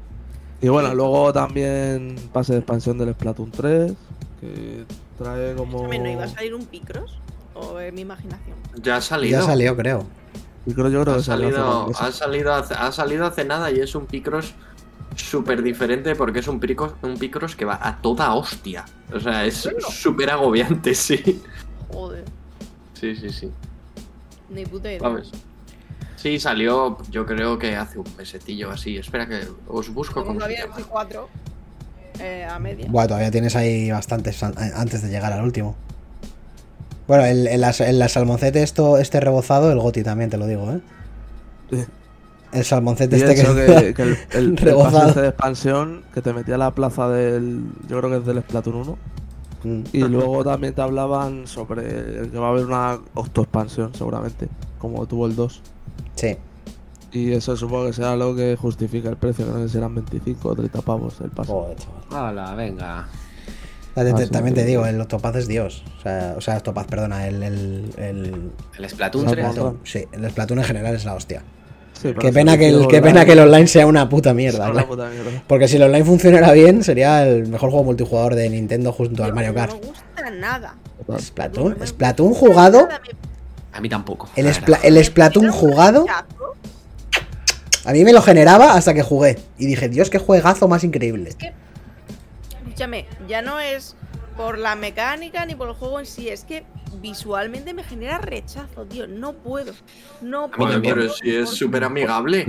Y 0.62 0.68
bueno, 0.70 0.94
luego 0.94 1.34
también 1.34 2.16
pase 2.32 2.54
de 2.54 2.60
expansión 2.60 2.98
del 2.98 3.14
Splatoon 3.14 3.52
3, 3.52 3.94
que 4.40 4.86
trae 5.18 5.56
como... 5.56 5.88
¿No 5.88 6.10
iba 6.10 6.24
a 6.24 6.28
salir 6.28 6.54
un 6.54 6.66
Picross? 6.66 7.18
¿O 7.56 7.80
es 7.80 7.92
mi 7.92 8.02
imaginación? 8.02 8.58
Ya 8.82 8.98
ha 8.98 9.02
salido. 9.02 9.40
Ya 9.40 9.46
salió, 9.46 9.76
creo. 9.76 10.06
Creo, 10.66 10.90
yo 10.90 11.02
creo 11.02 11.16
Ha 11.16 11.18
que 11.18 11.24
salió 11.24 11.48
hace 11.48 11.56
salido, 11.56 11.92
ha, 11.98 12.12
salido 12.12 12.54
hace, 12.54 12.74
ha 12.76 12.92
salido 12.92 13.26
hace 13.26 13.44
nada 13.46 13.72
y 13.72 13.80
es 13.80 13.96
un 13.96 14.06
Picross 14.06 14.54
súper 15.16 15.62
diferente 15.62 16.16
porque 16.16 16.40
es 16.40 16.48
un 16.48 16.60
Picross, 16.60 16.94
un 17.02 17.18
Picross 17.18 17.56
que 17.56 17.66
va 17.66 17.80
a 17.82 18.02
toda 18.02 18.34
hostia. 18.34 18.86
O 19.14 19.20
sea, 19.20 19.46
es 19.46 19.70
súper 19.90 20.30
agobiante, 20.30 20.94
sí. 20.96 21.42
Joder, 21.92 22.24
Sí, 22.94 23.16
sí, 23.16 23.30
sí. 23.30 23.52
ni 24.50 24.66
puta 24.66 24.90
idea. 24.90 25.00
¿Sabes? 25.02 25.32
Sí, 26.16 26.40
salió 26.40 26.98
yo 27.10 27.26
creo 27.26 27.58
que 27.58 27.76
hace 27.76 27.98
un 27.98 28.06
mesetillo 28.16 28.70
así. 28.70 28.98
Espera 28.98 29.28
que 29.28 29.42
os 29.68 29.92
busco 29.94 30.24
Como 30.24 30.40
llama. 30.40 30.76
el 30.78 30.86
4 30.86 31.28
eh, 32.20 32.46
a 32.50 32.60
media. 32.60 32.86
Buah, 32.90 33.08
todavía 33.08 33.32
tienes 33.32 33.56
ahí 33.56 33.90
bastantes 33.90 34.42
an- 34.44 34.54
antes 34.76 35.02
de 35.02 35.10
llegar 35.10 35.34
al 35.34 35.44
último. 35.44 35.76
Bueno, 37.08 37.26
el, 37.26 37.48
el, 37.48 37.64
as- 37.64 37.82
el 37.82 38.08
salmoncete 38.08 38.62
esto, 38.62 39.00
este 39.00 39.20
rebozado, 39.20 39.72
el 39.72 39.80
goti 39.80 40.04
también, 40.04 40.30
te 40.30 40.38
lo 40.38 40.46
digo, 40.46 40.72
¿eh? 40.72 41.86
El 42.52 42.66
salmoncete 42.66 43.18
Y 43.18 43.22
este 43.22 43.42
eso 43.42 43.56
que... 43.56 43.66
que, 43.66 43.94
que 43.96 44.02
el, 44.04 44.10
el, 44.32 44.46
el 44.46 44.58
rebozado. 44.58 45.08
pase 45.08 45.22
de 45.22 45.28
expansión 45.30 46.04
que 46.14 46.22
te 46.22 46.34
metía 46.34 46.56
a 46.56 46.58
la 46.58 46.72
plaza 46.72 47.10
del... 47.10 47.64
Yo 47.88 48.00
creo 48.00 48.10
que 48.12 48.18
es 48.18 48.26
del 48.26 48.40
Splatoon 48.44 48.76
1. 48.76 48.98
Mm. 49.64 49.82
Y 49.94 50.00
luego 50.04 50.44
también 50.44 50.74
te 50.74 50.82
hablaban 50.82 51.46
sobre 51.48 51.84
que 52.30 52.38
va 52.40 52.48
a 52.48 52.50
haber 52.50 52.66
una 52.66 53.00
octoexpansión 53.14 53.94
seguramente, 53.94 54.48
como 54.80 55.06
tuvo 55.06 55.28
el 55.28 55.36
2. 55.36 55.62
Sí. 56.16 56.36
Y 57.14 57.32
eso 57.34 57.56
supongo 57.58 57.88
que 57.88 57.94
será 57.94 58.16
lo 58.16 58.36
que 58.36 58.56
justifica 58.60 59.10
el 59.10 59.18
precio, 59.18 59.46
que 59.46 59.52
no 59.52 59.58
sé 59.60 59.68
si 59.68 59.74
serán 59.74 59.94
25 59.96 60.48
o 60.50 60.56
30 60.56 60.82
pavos 60.82 61.20
el 61.22 61.30
pase. 61.30 61.52
Joder. 61.52 61.78
Hala, 62.10 62.56
venga. 62.56 63.08
Te- 63.94 64.28
también 64.28 64.56
te 64.56 64.64
digo, 64.64 64.86
el 64.86 65.00
Octopaz 65.02 65.36
es 65.36 65.48
Dios. 65.48 65.84
O 65.98 66.02
sea, 66.02 66.34
o 66.38 66.42
sea 66.42 66.58
Octopaz, 66.58 66.88
perdona, 66.88 67.28
el, 67.28 67.44
el, 67.44 67.94
el, 67.98 68.52
El 68.80 68.90
Splatoon 68.90 69.26
el 69.28 69.32
3. 69.34 69.46
Splatoon. 69.52 69.80
Sí, 69.84 70.06
el 70.14 70.30
Splatoon 70.30 70.60
en 70.60 70.66
general 70.66 70.96
es 70.96 71.04
la 71.06 71.14
hostia. 71.14 71.44
Sí, 72.02 72.14
Qué 72.20 72.32
pena, 72.34 72.58
que 72.58 72.70
el, 72.70 72.88
qué 72.88 73.02
pena 73.02 73.22
online 73.22 73.26
que 73.26 73.32
el 73.34 73.40
online 73.40 73.68
sea 73.68 73.86
una 73.86 74.10
puta 74.10 74.30
es 74.32 74.36
mierda. 74.36 74.64
una 74.66 74.72
claro. 74.72 74.88
puta 74.88 75.10
mierda. 75.10 75.44
Porque 75.48 75.68
si 75.68 75.76
el 75.76 75.84
online 75.84 76.04
funcionara 76.06 76.52
bien, 76.52 76.84
sería 76.84 77.28
el 77.28 77.48
mejor 77.48 77.70
juego 77.70 77.86
multijugador 77.86 78.34
de 78.36 78.50
Nintendo 78.50 78.92
junto 78.92 79.24
al 79.24 79.34
Mario 79.34 79.54
Kart. 79.54 79.72
No 79.74 79.80
me 79.80 79.86
gusta 79.88 80.30
nada. 80.32 80.76
Splatoon, 81.20 81.78
No 81.80 81.86
Splatoon 81.86 82.34
jugado, 82.34 82.88
A 83.74 83.82
mí 83.82 83.90
tampoco. 83.90 84.30
el, 84.36 84.46
verdad. 84.46 84.80
el 84.84 85.04
Splatoon 85.04 85.52
jugado, 85.52 86.06
a 87.84 87.92
mí 87.92 88.04
me 88.04 88.14
lo 88.14 88.22
generaba 88.22 88.74
hasta 88.74 88.94
que 88.94 89.04
jugué. 89.04 89.38
Y 89.58 89.66
dije, 89.66 89.90
Dios, 89.90 90.10
qué 90.10 90.18
juegazo 90.20 90.68
más 90.68 90.84
increíble. 90.84 91.36
Escúchame, 92.64 93.06
ya 93.28 93.42
no 93.42 93.60
es 93.60 93.96
por 94.42 94.58
la 94.58 94.76
mecánica 94.76 95.46
ni 95.46 95.56
por 95.56 95.70
el 95.70 95.76
juego 95.76 96.00
en 96.00 96.06
sí, 96.06 96.30
es 96.30 96.44
que 96.44 96.64
visualmente 97.02 97.74
me 97.74 97.84
genera 97.84 98.18
rechazo, 98.20 98.86
tío. 98.86 99.08
No 99.08 99.34
puedo. 99.34 99.74
No 100.22 100.48
mí 100.48 100.54
puedo. 100.56 100.68
Joder, 100.68 100.74
también. 100.74 100.96
pero 100.96 101.14
si 101.14 101.36
es 101.36 101.50
súper 101.50 101.84
amigable. 101.84 102.46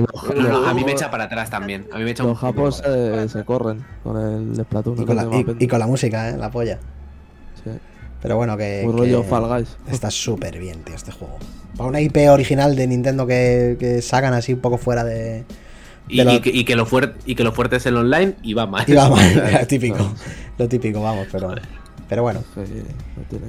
A 0.66 0.74
mí 0.74 0.84
me 0.84 0.92
echa 0.92 1.10
para 1.10 1.24
atrás 1.24 1.50
también. 1.50 1.86
A 1.92 1.98
mí 1.98 2.04
me 2.04 2.10
echa 2.10 2.22
Los 2.22 2.32
un 2.32 2.36
japos 2.38 2.78
se, 2.84 3.28
se 3.28 3.44
corren 3.44 3.84
con 4.02 4.16
el 4.20 4.56
Splatoon. 4.64 5.00
Y 5.02 5.04
con, 5.04 5.16
la, 5.16 5.22
tiene 5.28 5.40
y- 5.40 5.44
más 5.44 5.56
y 5.60 5.66
con 5.68 5.78
la 5.78 5.86
música, 5.86 6.30
¿eh? 6.30 6.36
La 6.38 6.50
polla. 6.50 6.78
Sí. 7.62 7.70
Pero 8.20 8.36
bueno, 8.36 8.56
que. 8.56 8.82
Que 8.86 8.92
rollo 8.92 9.22
Fall 9.24 9.46
Guys. 9.48 9.76
Está 9.90 10.10
súper 10.10 10.58
bien, 10.58 10.82
tío, 10.84 10.94
este 10.94 11.12
juego. 11.12 11.38
Para 11.76 11.88
una 11.88 12.00
IP 12.00 12.16
original 12.30 12.76
de 12.76 12.86
Nintendo 12.86 13.26
que, 13.26 13.76
que 13.78 14.00
sacan 14.02 14.32
así 14.34 14.52
un 14.52 14.60
poco 14.60 14.78
fuera 14.78 15.04
de. 15.04 15.44
Y, 16.08 16.18
de 16.18 16.24
lo- 16.24 16.32
y 16.34 16.40
que, 16.40 16.50
y 16.50 16.64
que 16.64 16.74
lo 16.76 16.84
fuerte, 16.86 17.18
y 17.26 17.34
que 17.36 17.44
lo 17.44 17.52
fuerte 17.52 17.76
es 17.76 17.86
el 17.86 17.96
online 17.96 18.34
y 18.42 18.54
va 18.54 18.66
mal. 18.66 18.84
Y 18.88 18.94
va 18.94 19.08
mal, 19.10 19.66
típico. 19.68 20.12
Lo 20.58 20.68
típico, 20.68 21.00
vamos, 21.02 21.26
pero. 21.32 21.54
Pero 22.12 22.22
bueno, 22.24 22.40
no 22.54 22.62
tiene... 23.30 23.46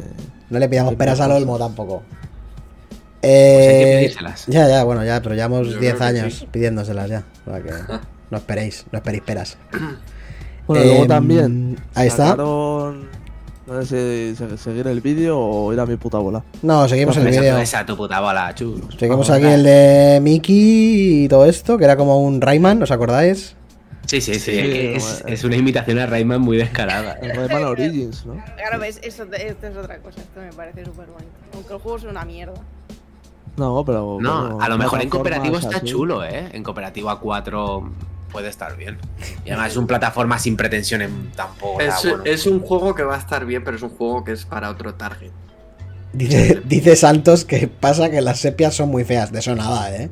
no 0.49 0.57
le 0.59 0.69
pidamos 0.69 0.95
peras 0.95 1.19
al 1.19 1.33
olmo 1.33 1.57
tampoco. 1.59 2.01
Pues 3.19 3.29
hay 3.29 3.29
que 3.29 3.91
Eh, 3.91 3.97
pedírselas. 3.97 4.45
ya, 4.47 4.69
ya, 4.69 4.85
bueno, 4.85 5.03
ya, 5.03 5.21
pero 5.21 5.35
llevamos 5.35 5.67
Yo 5.67 5.79
10 5.79 5.95
creo 5.95 5.97
que 5.97 6.03
años 6.19 6.33
sí. 6.35 6.47
pidiéndoselas 6.49 7.09
ya. 7.09 7.23
O 7.45 7.49
sea 7.51 7.61
que 7.61 7.71
no 8.31 8.37
esperéis, 8.37 8.85
no 8.89 8.97
esperéis 8.99 9.23
peras. 9.23 9.57
Bueno, 10.65 10.85
luego 10.85 11.01
Em, 11.01 11.07
también. 11.09 11.77
ahí 11.93 12.07
está. 12.07 12.37
No 12.37 12.93
sé 13.83 14.33
si 14.33 14.35
se- 14.37 14.57
seguir 14.57 14.87
el 14.87 15.01
vídeo 15.01 15.37
o 15.37 15.73
ir 15.73 15.79
a 15.81 15.85
mi 15.85 15.97
puta 15.97 16.19
bola. 16.19 16.41
No, 16.61 16.87
seguimos 16.87 17.17
el 17.17 17.25
vídeo. 17.27 17.57
Esa 17.57 17.85
tu 17.85 17.97
puta 17.97 18.21
bola, 18.21 18.55
chulo. 18.55 18.87
Seguimos 18.97 19.29
aquí 19.29 19.45
el 19.45 19.63
de 19.63 20.19
Mickey 20.21 21.25
y 21.25 21.27
todo 21.27 21.45
esto, 21.45 21.77
que 21.77 21.83
era 21.83 21.97
como 21.97 22.21
un 22.23 22.39
Rayman, 22.39 22.81
¿os 22.81 22.91
acordáis? 22.91 23.57
Sí, 24.05 24.21
sí, 24.21 24.35
sí. 24.35 24.51
Sí, 24.51 24.93
es, 25.25 25.43
una 25.43 25.55
imitación 25.55 25.97
a 25.99 26.05
Rayman 26.05 26.41
muy 26.41 26.57
descarada. 26.57 27.13
El 27.21 27.35
Rayman 27.35 27.63
Origins, 27.63 28.25
¿no? 28.25 28.43
Claro, 28.57 28.79
ves, 28.79 28.99
eso, 29.01 29.23
esto 29.31 29.67
es 29.67 29.77
otra 29.77 29.97
cosa. 29.99 30.21
Esto 30.21 30.41
me 30.41 30.51
parece 30.53 30.85
súper 30.85 31.07
bonito. 31.07 31.31
Aunque 31.53 31.73
el 31.73 31.79
juego 31.79 31.97
es 31.97 32.03
una 32.03 32.25
mierda. 32.25 32.61
No, 33.55 33.83
pero. 33.85 34.17
No, 34.19 34.41
bueno, 34.41 34.61
a 34.61 34.69
lo 34.69 34.77
mejor 34.77 35.01
en 35.01 35.09
cooperativo 35.09 35.57
está 35.57 35.77
así. 35.77 35.85
chulo, 35.85 36.23
¿eh? 36.23 36.49
En 36.53 36.63
cooperativo 36.63 37.09
a 37.09 37.19
4 37.19 37.91
puede 38.31 38.49
estar 38.49 38.75
bien. 38.75 38.97
Y 39.45 39.51
además 39.51 39.71
es 39.71 39.77
un 39.77 39.87
plataforma 39.87 40.39
sin 40.39 40.57
pretensiones 40.57 41.09
tampoco. 41.35 41.79
nada 41.79 41.97
Es, 41.97 42.03
bueno. 42.03 42.23
es 42.25 42.45
un 42.47 42.59
juego 42.59 42.95
que 42.95 43.03
va 43.03 43.15
a 43.15 43.19
estar 43.19 43.45
bien, 43.45 43.63
pero 43.63 43.77
es 43.77 43.83
un 43.83 43.89
juego 43.89 44.23
que 44.23 44.33
es 44.33 44.45
para 44.45 44.69
otro 44.69 44.95
target. 44.95 45.31
Dice, 46.11 46.61
dice 46.65 46.95
Santos 46.95 47.45
que 47.45 47.67
pasa 47.67 48.09
que 48.09 48.21
las 48.21 48.39
sepias 48.39 48.75
son 48.75 48.89
muy 48.89 49.03
feas. 49.03 49.31
De 49.31 49.39
eso 49.39 49.55
nada, 49.55 49.95
¿eh? 49.95 50.09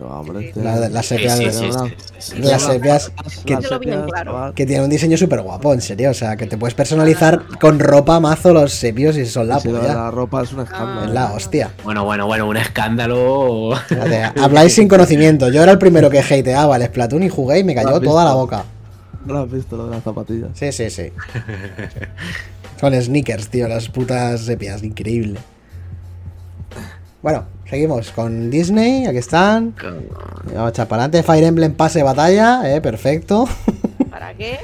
No, 0.00 0.06
hombre, 0.06 0.52
La- 0.54 0.88
las 0.88 1.06
sepias, 1.06 1.36
sí, 1.38 1.50
sí, 1.50 1.64
¿verdad? 1.66 1.84
sí, 1.86 1.94
sí, 2.18 2.32
sí. 2.36 2.42
Las 2.42 2.62
sepias 2.62 3.10
que- 3.44 3.56
sepias, 3.56 3.80
bien 3.80 4.02
claro. 4.02 4.32
chaval. 4.32 4.54
que 4.54 4.64
tiene 4.64 4.84
un 4.84 4.90
diseño 4.90 5.16
súper 5.16 5.40
guapo, 5.40 5.74
en 5.74 5.80
serio. 5.80 6.10
O 6.10 6.14
sea, 6.14 6.36
que 6.36 6.46
te 6.46 6.56
puedes 6.56 6.74
personalizar 6.74 7.42
con 7.60 7.80
ropa 7.80 8.20
mazo 8.20 8.52
los 8.52 8.72
sepios 8.72 9.16
y 9.16 9.26
son 9.26 9.48
la 9.48 9.58
polla. 9.58 9.94
la 9.94 10.10
ropa 10.12 10.42
es 10.44 10.52
un 10.52 10.60
escándalo. 10.60 11.04
Es 11.06 11.10
la 11.10 11.32
hostia. 11.32 11.70
Bueno, 11.82 12.04
bueno, 12.04 12.26
bueno, 12.26 12.46
un 12.46 12.56
escándalo. 12.56 13.70
Fíjate, 13.88 14.22
Habláis 14.40 14.72
sin 14.74 14.86
conocimiento. 14.86 15.48
Yo 15.50 15.62
era 15.64 15.72
el 15.72 15.78
primero 15.78 16.08
que 16.10 16.20
hateaba 16.20 16.76
el 16.76 16.84
Splatoon 16.84 17.24
y 17.24 17.28
jugué 17.28 17.58
y 17.58 17.64
me 17.64 17.74
cayó 17.74 18.00
toda 18.00 18.24
la 18.24 18.34
boca. 18.34 18.64
No 19.26 19.34
lo 19.34 19.40
has 19.40 19.50
visto, 19.50 19.76
lo 19.76 19.86
de 19.86 19.96
las 19.96 20.04
zapatillas. 20.04 20.50
Sí, 20.54 20.70
sí, 20.70 20.90
sí. 20.90 21.10
Son 22.80 22.94
sneakers, 23.02 23.48
tío, 23.48 23.66
las 23.66 23.88
putas 23.88 24.42
sepias, 24.42 24.82
increíble. 24.84 25.40
Bueno, 27.22 27.44
seguimos 27.68 28.10
con 28.12 28.50
Disney, 28.50 29.06
aquí 29.06 29.18
están. 29.18 29.74
Vamos 30.46 30.66
a 30.66 30.68
echar 30.68 30.86
para 30.88 31.04
adelante. 31.04 31.22
Fire 31.24 31.44
Emblem 31.44 31.74
pase 31.74 31.98
de 31.98 32.04
batalla, 32.04 32.74
eh, 32.74 32.80
perfecto. 32.80 33.48
¿Para 34.10 34.34
qué? 34.34 34.58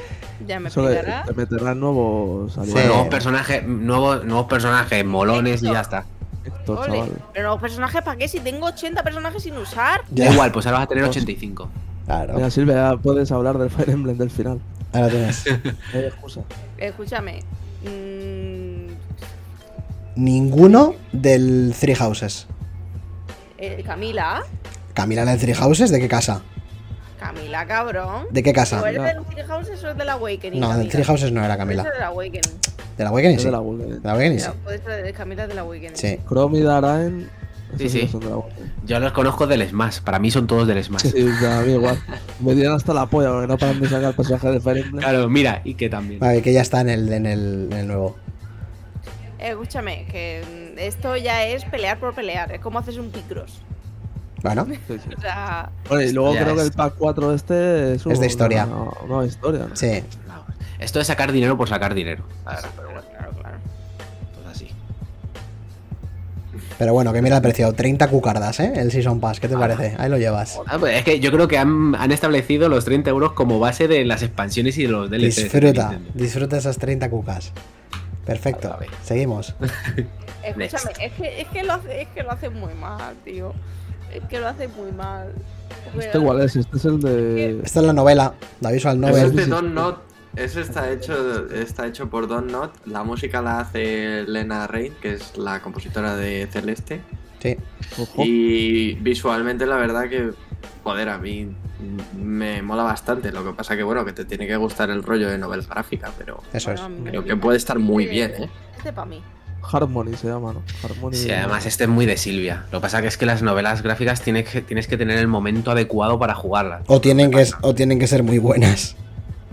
Ya 0.47 0.59
me 0.59 0.67
explicará. 0.69 1.23
te 1.25 1.33
meterán 1.33 1.79
nuevos 1.79 2.57
aliados. 2.57 2.81
Sí. 2.81 2.87
Nuevos 2.87 3.07
personajes, 3.09 3.63
nuevos, 3.67 4.23
nuevos 4.25 4.45
personajes 4.47 5.03
molones 5.05 5.61
y 5.63 5.65
ya 5.71 5.81
está. 5.81 6.05
Ole, 6.67 6.79
chaval. 6.85 7.09
Pero 7.33 7.49
los 7.49 7.61
personajes, 7.61 8.01
¿para 8.03 8.17
qué? 8.17 8.27
Si 8.27 8.39
tengo 8.39 8.67
80 8.67 9.03
personajes 9.03 9.43
sin 9.43 9.57
usar. 9.57 10.01
Ya. 10.11 10.25
Da 10.25 10.31
igual, 10.33 10.51
pues 10.51 10.65
ahora 10.65 10.79
vas 10.79 10.85
a 10.85 10.89
tener 10.89 11.03
85. 11.03 11.69
Claro, 12.05 12.33
Mira, 12.35 12.51
Silvia, 12.51 12.95
puedes 13.01 13.31
hablar 13.31 13.57
del 13.57 13.69
Fire 13.71 13.89
Emblem 13.89 14.17
del 14.17 14.29
final. 14.29 14.59
ahora 14.93 15.09
tienes. 15.09 15.43
No 15.47 15.71
hay 15.99 16.05
excusa. 16.05 16.41
Escúchame. 16.77 17.39
mm, 17.83 18.64
Ninguno 20.15 20.95
del 21.11 21.73
Three 21.79 21.95
Houses. 21.95 22.47
eh, 23.57 23.83
Camila. 23.85 24.43
Camila 24.93 25.25
del 25.25 25.39
Three 25.39 25.53
Houses, 25.53 25.89
¿de 25.91 25.99
qué 25.99 26.07
casa? 26.07 26.41
Camila, 27.19 27.65
cabrón. 27.65 28.27
¿De 28.31 28.43
qué 28.43 28.53
casa? 28.53 28.81
¿O 28.81 28.85
eres 28.85 28.99
Camila. 29.01 29.13
del 29.21 29.25
Three 29.25 29.43
Houses 29.43 29.83
o 29.83 29.89
es 29.89 29.97
del 29.97 30.09
Awakening? 30.09 30.59
No, 30.59 30.77
del? 30.77 30.87
Three 30.89 31.03
Houses 31.03 31.31
no 31.31 31.43
era 31.43 31.57
Camila. 31.57 31.83
ser 31.83 31.93
del 31.93 32.03
Awakening. 32.03 32.41
¿De 32.97 33.03
la 33.03 33.09
Awakening 33.09 33.35
Es 33.35 33.41
sí? 33.41 33.45
de 33.47 33.51
la 33.51 33.57
¿De 33.57 33.63
Google. 33.63 33.99
la 34.03 34.11
Awakening 34.13 34.39
sí? 34.39 34.49
Puede 34.63 34.77
ser 34.83 35.03
de 35.03 35.13
Camila 35.13 35.47
del 35.47 35.59
Awakening. 35.59 35.95
Sí. 35.95 36.19
Chrome 36.27 36.59
y 36.59 36.61
Daraen. 36.61 37.29
Sí, 37.77 37.89
sí. 37.89 38.09
de 38.13 38.25
la. 38.29 38.37
Yo 38.85 38.99
los 38.99 39.11
conozco 39.11 39.47
del 39.47 39.67
Smash. 39.67 39.99
Para 40.01 40.19
mí 40.19 40.31
son 40.31 40.47
todos 40.47 40.65
del 40.67 40.81
Smash. 40.81 41.01
Sí, 41.01 41.11
sí, 41.11 41.45
a 41.45 41.61
mí 41.61 41.73
igual. 41.73 41.97
Me 42.39 42.53
dieron 42.55 42.75
hasta 42.75 42.93
la 42.93 43.05
polla 43.07 43.31
porque 43.31 43.47
no 43.47 43.57
paran 43.57 43.81
de 43.81 43.89
sacar 43.89 44.13
personajes 44.15 44.51
de 44.53 44.59
Fire 44.61 44.77
Emblem. 44.77 45.01
Claro, 45.03 45.27
mira, 45.29 45.61
y 45.65 45.73
que 45.73 45.89
también. 45.89 46.19
Vale, 46.21 46.41
que 46.41 46.53
ya 46.53 46.61
está 46.61 46.79
en 46.81 46.89
el, 46.89 47.11
en 47.11 47.25
el, 47.25 47.67
en 47.71 47.77
el 47.79 47.87
nuevo. 47.87 48.15
Eh, 49.39 49.49
escúchame, 49.49 50.05
que 50.11 50.73
mm, 50.75 50.79
esto 50.79 51.15
ya 51.17 51.45
es 51.45 51.65
pelear 51.65 51.99
por 51.99 52.13
pelear. 52.13 52.51
Es 52.51 52.61
como 52.61 52.79
haces 52.79 52.97
un 52.97 53.09
Picross. 53.11 53.61
Bueno, 54.41 54.65
Sí, 54.65 54.77
sí. 54.87 55.09
O 55.17 55.21
sea, 55.21 55.69
Bueno, 55.89 56.03
y 56.03 56.13
luego 56.13 56.33
creo 56.35 56.55
que 56.55 56.61
el 56.61 56.71
pack 56.71 56.95
4 56.97 57.33
este 57.33 57.93
es, 57.95 58.05
Es 58.05 58.19
de 58.19 58.27
historia. 58.27 58.67
Nueva 59.07 59.25
historia. 59.25 59.67
¿no? 59.69 59.75
sí. 59.75 60.03
Esto 60.77 60.99
es 60.99 61.07
sacar 61.07 61.31
dinero 61.31 61.57
por 61.57 61.69
sacar 61.69 61.93
dinero. 61.93 62.25
Pero 62.45 62.87
bueno, 62.89 63.01
claro, 63.09 63.31
claro. 63.31 63.57
pues 64.35 64.55
así. 64.55 64.67
Pero 66.77 66.93
bueno, 66.93 67.13
que 67.13 67.21
mira 67.21 67.37
el 67.37 67.41
precio, 67.41 67.71
30 67.71 68.09
cucardas, 68.09 68.59
¿eh? 68.59 68.73
El 68.75 68.91
Season 68.91 69.21
Pass, 69.21 69.39
¿qué 69.39 69.47
te 69.47 69.55
parece? 69.57 69.95
Ahí 69.97 70.09
lo 70.09 70.17
llevas. 70.17 70.59
Ah, 70.67 70.77
pues 70.77 70.97
es 70.97 71.05
que 71.05 71.21
yo 71.21 71.31
creo 71.31 71.47
que 71.47 71.57
han, 71.57 71.95
han 71.95 72.11
establecido 72.11 72.67
los 72.67 72.83
30 72.83 73.09
euros 73.09 73.31
como 73.31 73.57
base 73.57 73.87
de 73.87 74.03
las 74.03 74.21
expansiones 74.21 74.77
y 74.77 74.83
de 74.83 74.89
los 74.89 75.09
DLCs. 75.09 75.35
Disfruta, 75.35 75.97
disfruta 76.13 76.57
esas 76.57 76.77
30 76.77 77.09
cucas. 77.09 77.53
Perfecto, 78.25 78.73
A 78.73 78.77
ver. 78.77 78.89
seguimos. 79.03 79.55
Escúchame, 80.43 80.91
es 80.99 81.13
que, 81.13 81.41
es, 81.41 81.47
que 81.49 81.63
lo 81.63 81.73
hace, 81.73 82.01
es 82.01 82.07
que 82.09 82.23
lo 82.23 82.31
hace 82.31 82.49
muy 82.49 82.73
mal, 82.73 83.15
tío. 83.23 83.53
Es 84.13 84.23
que 84.29 84.39
lo 84.39 84.47
hace 84.47 84.67
muy 84.67 84.91
mal. 84.91 85.33
¿Este 85.99 86.17
igual 86.17 86.41
es? 86.41 86.55
Este 86.55 86.77
es 86.77 86.85
el 86.85 86.99
de. 86.99 87.59
Esta 87.63 87.79
es 87.79 87.85
la 87.85 87.93
novela, 87.93 88.33
la 88.61 88.71
visual 88.71 89.03
Ese 89.03 89.11
es 89.13 89.23
novel. 89.23 89.35
de 89.35 89.45
Don't 89.47 89.73
Not. 89.73 90.01
Ese 90.35 90.61
está 90.61 90.91
hecho, 90.91 91.49
está 91.51 91.87
hecho 91.87 92.09
por 92.09 92.27
Don 92.27 92.47
Not. 92.47 92.85
La 92.85 93.03
música 93.03 93.41
la 93.41 93.59
hace 93.61 94.23
Lena 94.23 94.67
Rain, 94.67 94.93
que 95.01 95.13
es 95.13 95.37
la 95.37 95.61
compositora 95.61 96.15
de 96.15 96.47
Celeste. 96.51 97.01
Sí. 97.41 97.57
Ojo. 97.99 98.23
Y 98.25 98.95
visualmente 98.95 99.65
la 99.65 99.77
verdad 99.77 100.09
que, 100.09 100.31
joder, 100.83 101.09
a 101.09 101.17
mí 101.17 101.49
me 102.17 102.61
mola 102.61 102.83
bastante. 102.83 103.31
Lo 103.31 103.43
que 103.43 103.51
pasa 103.53 103.75
que, 103.75 103.83
bueno, 103.83 104.05
que 104.05 104.13
te 104.13 104.25
tiene 104.25 104.47
que 104.47 104.55
gustar 104.55 104.89
el 104.89 105.03
rollo 105.03 105.29
de 105.29 105.37
novela 105.37 105.63
gráfica, 105.69 106.11
pero 106.17 106.41
Eso 106.53 106.71
es. 106.71 106.81
creo 107.03 107.23
que 107.23 107.35
puede 107.35 107.57
estar 107.57 107.79
muy 107.79 108.05
bien, 108.05 108.31
¿eh? 108.37 108.49
Este 108.77 108.93
para 108.93 109.05
mí. 109.05 109.21
Harmony 109.71 110.15
se 110.15 110.27
llama, 110.27 110.53
¿no? 110.53 110.61
Harmony. 110.83 111.13
Sí, 111.13 111.31
además 111.31 111.65
este 111.65 111.85
es 111.85 111.89
muy 111.89 112.05
de 112.05 112.17
Silvia. 112.17 112.65
Lo 112.71 112.79
que 112.79 112.83
pasa 112.83 113.01
que 113.01 113.07
es 113.07 113.17
que 113.17 113.25
las 113.25 113.41
novelas 113.41 113.81
gráficas 113.81 114.21
tienes 114.21 114.47
que, 114.47 114.61
tienes 114.61 114.87
que 114.87 114.95
tener 114.97 115.17
el 115.17 115.27
momento 115.27 115.71
adecuado 115.71 116.19
para 116.19 116.35
jugarlas. 116.35 116.83
O 116.87 117.01
tienen, 117.01 117.31
que, 117.31 117.47
o 117.61 117.73
tienen 117.73 117.97
que 117.97 118.07
ser 118.07 118.21
muy 118.23 118.37
buenas. 118.37 118.95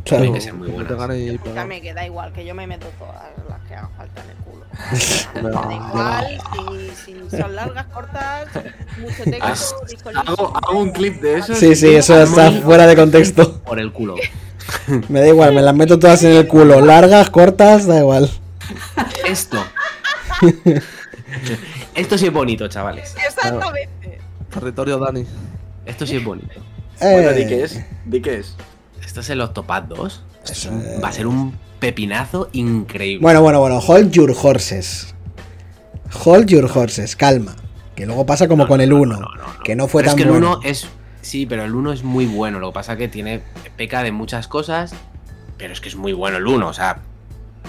Claro. 0.04 0.24
Tienen 0.24 0.34
que 0.34 0.40
ser 0.40 0.54
muy 0.54 0.68
buenas. 0.68 1.66
me 1.66 1.80
queda 1.80 2.04
igual, 2.04 2.32
que 2.32 2.44
yo 2.44 2.54
me 2.54 2.66
meto 2.66 2.88
todas 2.98 3.22
las 3.48 3.60
que 3.68 3.74
hagan 3.74 3.90
falta 3.96 4.22
en 4.24 4.30
el 4.30 4.36
da 5.34 5.74
igual 5.74 6.40
si, 7.04 7.14
si 7.30 7.36
son 7.36 7.54
largas, 7.54 7.86
cortas, 7.86 8.46
mucho 8.98 9.24
texto, 9.24 10.08
Hago, 10.26 10.56
hago 10.56 10.78
un 10.78 10.90
clip 10.92 11.20
de 11.20 11.38
eso. 11.38 11.54
Sí, 11.54 11.74
sí, 11.76 11.94
eso 11.94 12.20
está 12.22 12.50
fuera 12.52 12.86
de 12.86 12.96
contexto. 12.96 13.60
Por 13.60 13.78
el 13.80 13.92
culo. 13.92 14.16
Me 15.08 15.20
da 15.20 15.28
igual, 15.28 15.54
me 15.54 15.60
las 15.60 15.74
meto 15.74 15.98
todas 15.98 16.22
en 16.24 16.32
el 16.32 16.46
culo. 16.48 16.80
Largas, 16.80 17.28
cortas, 17.30 17.86
da 17.86 17.98
igual. 17.98 18.30
Esto. 19.26 19.58
Esto 21.94 22.16
sí 22.18 22.26
es 22.26 22.32
bonito, 22.32 22.68
chavales. 22.68 23.14
Exactamente. 23.26 24.18
Territorio 24.50 24.98
Dani. 24.98 25.24
Esto 25.84 26.06
sí 26.06 26.16
es 26.16 26.24
bonito. 26.24 26.60
Bueno, 27.00 27.30
Eh, 27.30 27.34
di 27.34 27.46
qué 27.46 27.64
es. 27.64 27.80
Di 28.04 28.20
qué 28.22 28.38
es. 28.38 28.54
Esto 29.04 29.20
es 29.20 29.30
el 29.30 29.40
Octopad 29.40 29.82
2. 29.84 30.22
Esto 30.44 30.52
es 30.52 30.58
Eso 30.58 30.70
un- 30.70 30.80
es. 30.82 31.02
Va 31.02 31.08
a 31.08 31.12
ser 31.12 31.26
un 31.26 31.58
pepinazo 31.82 32.48
increíble. 32.52 33.20
Bueno, 33.20 33.42
bueno, 33.42 33.58
bueno. 33.60 33.78
Hold 33.80 34.12
your 34.12 34.32
horses. 34.40 35.14
Hold 36.24 36.46
your 36.46 36.70
horses, 36.72 37.16
calma. 37.16 37.56
Que 37.96 38.06
luego 38.06 38.24
pasa 38.24 38.46
como 38.48 38.66
con 38.68 38.80
el 38.80 38.92
1. 38.92 39.20
Que 39.64 39.74
no 39.74 39.88
fue 39.88 40.02
Pero 40.02 40.12
tan 40.12 40.18
es 40.20 40.24
que 40.24 40.32
el 40.32 40.38
bueno. 40.40 40.58
1 40.60 40.68
es. 40.68 40.86
Sí, 41.22 41.44
pero 41.46 41.64
el 41.64 41.74
1 41.74 41.92
es 41.92 42.04
muy 42.04 42.26
bueno. 42.26 42.58
Lo 42.60 42.70
que 42.70 42.74
pasa 42.74 42.96
que 42.96 43.08
tiene. 43.08 43.42
peca 43.76 44.02
de 44.04 44.12
muchas 44.12 44.46
cosas. 44.48 44.94
Pero 45.58 45.72
es 45.72 45.80
que 45.80 45.88
es 45.88 45.96
muy 45.96 46.12
bueno 46.12 46.36
el 46.38 46.46
1. 46.46 46.68
O 46.68 46.72
sea. 46.72 47.00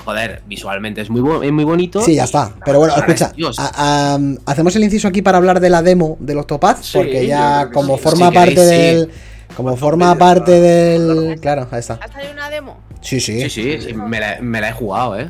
Joder, 0.05 0.41
visualmente 0.47 1.01
es 1.01 1.09
muy, 1.09 1.21
es 1.45 1.51
muy 1.51 1.63
bonito. 1.63 2.01
Sí, 2.01 2.15
ya 2.15 2.23
está. 2.25 2.51
Pero 2.65 2.79
bueno, 2.79 2.95
escucha. 2.95 3.25
es 3.27 3.33
Dios. 3.35 3.57
a- 3.59 4.15
a- 4.15 4.19
hacemos 4.45 4.75
el 4.75 4.83
inciso 4.83 5.07
aquí 5.07 5.21
para 5.21 5.37
hablar 5.37 5.59
de 5.59 5.69
la 5.69 5.81
demo 5.83 6.17
del 6.19 6.39
Octopath. 6.39 6.81
Sí, 6.81 6.97
Porque 6.97 7.25
ya, 7.27 7.69
como 7.71 7.97
sí. 7.97 8.03
forma 8.03 8.29
Si 8.29 8.33
parte 8.35 8.55
queréis, 8.55 8.69
sí. 8.69 8.75
del. 8.75 9.11
Como 9.55 9.75
forma 9.77 10.15
parte 10.17 10.51
del. 10.59 11.39
Claro, 11.39 11.67
ahí 11.71 11.79
está. 11.79 11.99
¿Ha 12.01 12.07
salido 12.11 12.33
una 12.33 12.49
demo? 12.49 12.77
Sí, 13.03 13.19
sí. 13.19 13.41
Sí, 13.41 13.49
sí, 13.49 13.81
sí, 13.81 13.93
me 13.93 14.19
la, 14.19 14.39
me 14.41 14.59
la 14.61 14.69
he 14.69 14.73
jugado, 14.73 15.19
¿eh? 15.19 15.29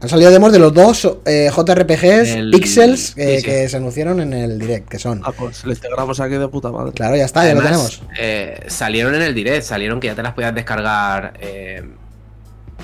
Han 0.00 0.08
salido 0.10 0.30
demos 0.30 0.52
de 0.52 0.58
los 0.58 0.74
dos 0.74 1.08
eh, 1.24 1.48
JRPGs 1.54 2.28
El- 2.34 2.50
Pixels 2.50 3.14
eh, 3.16 3.36
sí, 3.36 3.40
sí. 3.40 3.44
que 3.46 3.68
se 3.70 3.76
anunciaron 3.78 4.20
en 4.20 4.34
el 4.34 4.58
direct, 4.58 4.88
que 4.88 4.98
son. 4.98 5.22
Ah, 5.24 5.32
pues 5.32 5.64
le 5.64 5.72
integramos 5.72 6.20
aquí 6.20 6.34
de 6.34 6.46
puta 6.48 6.70
madre. 6.70 6.92
Claro, 6.92 7.16
ya 7.16 7.24
está, 7.24 7.46
ya 7.46 7.54
lo 7.54 7.62
tenemos. 7.62 8.02
eh, 8.18 8.60
salieron 8.66 9.14
en 9.14 9.22
el 9.22 9.34
direct, 9.34 9.62
salieron 9.64 10.00
que 10.00 10.08
ya 10.08 10.14
te 10.14 10.22
las 10.22 10.34
podías 10.34 10.54
descargar 10.54 11.32
eh, 11.40 11.82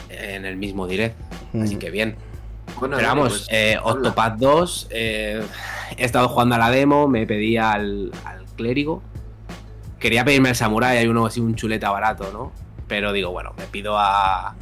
en 0.09 0.45
el 0.47 0.57
mismo 0.57 0.87
direct. 0.87 1.17
Así 1.63 1.77
Mm. 1.77 1.79
que 1.79 1.91
bien. 1.91 2.17
Bueno, 2.79 2.97
Pero 2.97 3.09
vamos, 3.09 3.29
pues, 3.31 3.47
eh. 3.51 3.77
Octopath 3.83 4.39
2, 4.39 4.87
eh, 4.91 5.43
he 5.99 6.05
estado 6.05 6.29
jugando 6.29 6.55
a 6.55 6.59
la 6.59 6.71
demo, 6.71 7.07
me 7.09 7.27
pedí 7.27 7.57
al, 7.59 8.13
al 8.25 8.45
clérigo. 8.57 9.03
Quería 9.99 10.25
pedirme 10.25 10.49
al 10.49 10.57
samurai, 10.57 10.97
hay 10.97 11.07
uno 11.09 11.27
así, 11.27 11.41
un 11.41 11.55
chuleta 11.55 11.91
barato, 11.91 12.31
¿no? 12.33 12.53
Pero 12.91 13.13
digo, 13.13 13.31
bueno, 13.31 13.55
me 13.57 13.67
pido 13.67 13.97
a. 13.97 14.57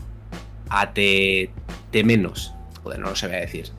a 0.69 0.93
T. 0.93 1.51
T 1.91 2.05
menos. 2.05 2.53
Joder, 2.83 3.01
no 3.01 3.09
lo 3.09 3.17
sé 3.17 3.27
decir. 3.29 3.71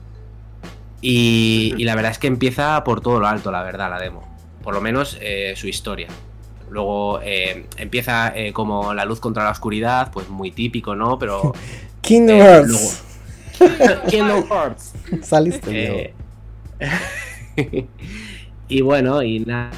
Y, 1.00 1.72
y 1.78 1.84
la 1.84 1.94
verdad 1.94 2.10
es 2.10 2.18
que 2.18 2.26
empieza 2.26 2.82
por 2.82 3.00
todo 3.00 3.20
lo 3.20 3.28
alto, 3.28 3.52
la 3.52 3.62
verdad, 3.62 3.88
la 3.88 4.00
demo. 4.00 4.28
Por 4.64 4.74
lo 4.74 4.80
menos 4.80 5.16
eh, 5.20 5.54
su 5.54 5.68
historia. 5.68 6.08
Luego 6.68 7.20
eh, 7.22 7.66
empieza 7.76 8.36
eh, 8.36 8.52
como 8.52 8.92
la 8.92 9.04
luz 9.04 9.20
contra 9.20 9.44
la 9.44 9.50
oscuridad, 9.50 10.10
pues 10.12 10.28
muy 10.28 10.50
típico, 10.50 10.96
¿no? 10.96 11.16
Pero. 11.16 11.52
Kingdom 12.00 12.38
eh, 12.38 12.42
Hearts. 12.42 13.04
Kingdom 14.10 14.44
Hearts. 14.48 14.92
Saliste. 15.22 16.12
Eh, 16.80 17.86
y 18.68 18.80
bueno, 18.80 19.22
y 19.22 19.38
nada. 19.38 19.70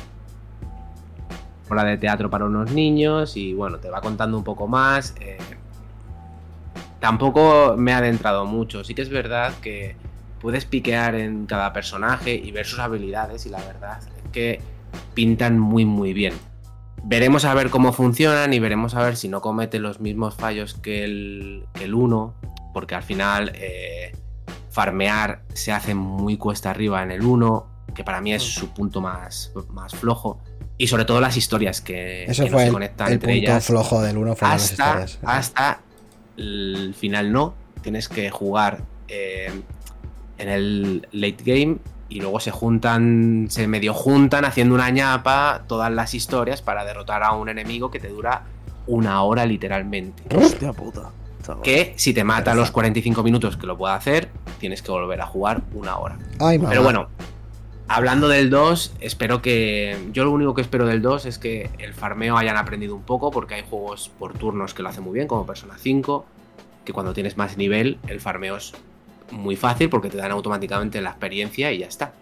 Obra 1.72 1.84
de 1.84 1.96
teatro 1.96 2.28
para 2.28 2.44
unos 2.44 2.70
niños 2.70 3.36
y 3.36 3.54
bueno, 3.54 3.78
te 3.78 3.88
va 3.88 4.00
contando 4.00 4.36
un 4.36 4.44
poco 4.44 4.66
más. 4.68 5.14
eh, 5.20 5.38
tampoco 7.00 7.74
me 7.76 7.92
ha 7.92 7.98
adentrado 7.98 8.44
mucho. 8.44 8.84
Sí 8.84 8.94
que 8.94 9.02
es 9.02 9.08
verdad 9.08 9.52
que 9.60 9.96
puedes 10.40 10.64
piquear 10.66 11.14
en 11.14 11.46
cada 11.46 11.72
personaje 11.72 12.34
y 12.34 12.52
ver 12.52 12.66
sus 12.66 12.78
habilidades 12.78 13.46
y 13.46 13.48
la 13.48 13.58
verdad 13.64 13.98
es 14.00 14.30
que 14.32 14.60
pintan 15.14 15.58
muy 15.58 15.84
muy 15.84 16.12
bien. 16.12 16.34
Veremos 17.04 17.44
a 17.44 17.54
ver 17.54 17.70
cómo 17.70 17.92
funcionan 17.92 18.52
y 18.52 18.60
veremos 18.60 18.94
a 18.94 19.02
ver 19.02 19.16
si 19.16 19.28
no 19.28 19.40
comete 19.40 19.80
los 19.80 19.98
mismos 19.98 20.34
fallos 20.36 20.74
que 20.74 21.04
el, 21.04 21.64
que 21.74 21.84
el 21.84 21.94
1, 21.94 22.34
porque 22.72 22.94
al 22.94 23.02
final 23.02 23.50
eh, 23.56 24.12
farmear 24.70 25.42
se 25.52 25.72
hace 25.72 25.94
muy 25.94 26.36
cuesta 26.36 26.70
arriba 26.70 27.02
en 27.02 27.10
el 27.10 27.22
1, 27.22 27.66
que 27.94 28.04
para 28.04 28.20
mí 28.20 28.32
es 28.32 28.42
su 28.42 28.68
punto 28.72 29.00
más, 29.00 29.52
más 29.70 29.94
flojo. 29.94 30.40
Y 30.78 30.86
sobre 30.88 31.04
todo 31.04 31.20
las 31.20 31.36
historias 31.36 31.80
que, 31.80 32.24
Eso 32.24 32.44
que 32.44 32.50
no 32.50 32.54
fue 32.56 32.62
se 32.62 32.66
el, 32.68 32.72
conectan 32.72 33.06
el 33.08 33.12
entre 33.14 33.32
punto 33.34 33.50
ellas. 33.50 33.66
flojo 33.66 34.02
del 34.02 34.16
1 34.16 34.36
fueron 34.36 34.56
las 34.56 34.70
Hasta, 34.70 34.84
historias. 34.84 35.18
hasta 35.22 35.80
el 36.36 36.94
final 36.98 37.32
no. 37.32 37.54
Tienes 37.82 38.08
que 38.08 38.30
jugar 38.30 38.82
eh, 39.08 39.50
en 40.38 40.48
el 40.48 41.06
late 41.12 41.36
game 41.44 41.76
y 42.08 42.20
luego 42.20 42.40
se 42.40 42.50
juntan, 42.50 43.46
se 43.50 43.66
medio 43.66 43.94
juntan 43.94 44.44
haciendo 44.44 44.74
una 44.74 44.90
ñapa 44.90 45.64
todas 45.66 45.90
las 45.92 46.14
historias 46.14 46.62
para 46.62 46.84
derrotar 46.84 47.22
a 47.22 47.32
un 47.32 47.48
enemigo 47.48 47.90
que 47.90 48.00
te 48.00 48.08
dura 48.08 48.42
una 48.86 49.22
hora 49.22 49.46
literalmente. 49.46 50.22
Hostia 50.36 50.72
puta. 50.72 51.10
Que 51.64 51.92
si 51.96 52.14
te 52.14 52.22
mata 52.22 52.52
a 52.52 52.54
los 52.54 52.70
45 52.70 53.22
minutos 53.24 53.56
que 53.56 53.66
lo 53.66 53.76
pueda 53.76 53.94
hacer, 53.96 54.28
tienes 54.60 54.80
que 54.80 54.92
volver 54.92 55.20
a 55.20 55.26
jugar 55.26 55.62
una 55.74 55.96
hora. 55.98 56.16
Ay. 56.38 56.58
Pero 56.58 56.82
bueno, 56.84 57.08
hablando 57.89 58.28
del 58.28 58.51
2, 58.51 58.95
espero 59.01 59.43
que. 59.43 59.97
Yo 60.12 60.24
lo 60.24 60.30
único 60.30 60.55
que 60.55 60.62
espero 60.62 60.87
del 60.87 61.03
2 61.03 61.26
es 61.26 61.39
que 61.39 61.70
el 61.78 61.95
farmeo 61.95 62.37
hayan 62.37 62.57
aprendido 62.57 62.95
un 62.95 63.03
poco, 63.03 63.30
porque 63.30 63.55
hay 63.55 63.64
juegos 63.68 64.11
por 64.18 64.35
turnos 64.35 64.74
que 64.74 64.83
lo 64.83 64.89
hacen 64.89 65.05
muy 65.05 65.14
bien, 65.14 65.28
como 65.28 65.47
Persona 65.47 65.76
5, 65.78 66.24
que 66.85 66.93
cuando 66.93 67.12
tienes 67.12 67.37
más 67.37 67.57
nivel, 67.57 67.99
el 68.09 68.20
farmeo 68.20 68.57
es 68.57 68.72
muy 69.30 69.57
fácil 69.57 69.89
porque 69.89 70.11
te 70.11 70.18
dan 70.18 70.30
automáticamente 70.30 71.01
la 71.01 71.11
experiencia 71.11 71.72
y 71.72 71.78
ya 71.78 71.87
está. 71.87 72.12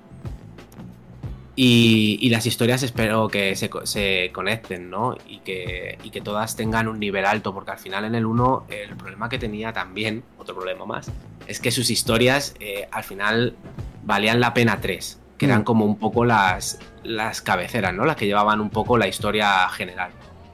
Y, 1.57 2.31
las 2.31 2.47
historias 2.47 2.83
espero 2.83 3.29
que 3.29 3.55
se 3.55 4.31
conecten, 4.33 4.89
¿no? 4.89 5.19
Y 5.29 5.41
que, 5.41 5.99
y 6.03 6.11
que 6.11 6.23
todas 6.23 6.57
tengan 6.57 6.89
un 6.89 6.99
nivel 6.99 7.27
alto, 7.27 7.53
porque 7.53 7.73
al 7.73 7.79
final 7.79 8.07
en 8.07 8.15
el 8.15 8.25
1 8.25 8.67
el 8.71 8.97
problema 8.97 9.29
que 9.29 9.39
tenía 9.39 9.73
también, 9.73 10.23
otro 10.39 10.55
problema 10.55 10.87
más, 10.87 11.11
es 11.47 11.61
que 11.61 11.71
sus 11.71 11.91
historias 11.91 12.55
eh, 12.61 12.89
al 12.91 13.05
final 13.05 13.57
valían 14.05 14.41
la 14.41 14.55
pena 14.55 14.81
3, 14.81 15.20
que 15.41 15.47
eran 15.47 15.63
Mm. 15.63 15.65
como 15.65 15.87
un 15.87 15.97
poco 15.97 16.27
las, 16.27 16.79
las 17.03 17.41
cabeceras, 17.41 17.95
¿no? 17.95 18.05
Las 18.05 18.17
que 18.17 18.27
llevaban 18.27 18.61
un 18.61 18.69
poco 18.69 18.99
la 18.99 19.09
historia 19.09 19.67
general. 19.71 20.11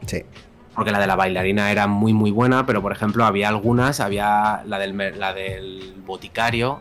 Sí. 0.06 0.22
Porque 0.76 0.92
la 0.92 1.00
de 1.00 1.08
la 1.08 1.16
bailarina 1.16 1.72
era 1.72 1.88
muy 1.88 2.12
muy 2.12 2.30
buena, 2.30 2.64
pero 2.66 2.80
por 2.82 2.92
ejemplo 2.92 3.24
había 3.24 3.48
algunas, 3.48 3.98
había 3.98 4.62
la 4.64 4.78
del, 4.78 4.96
la 5.18 5.34
del 5.34 5.94
boticario, 6.06 6.80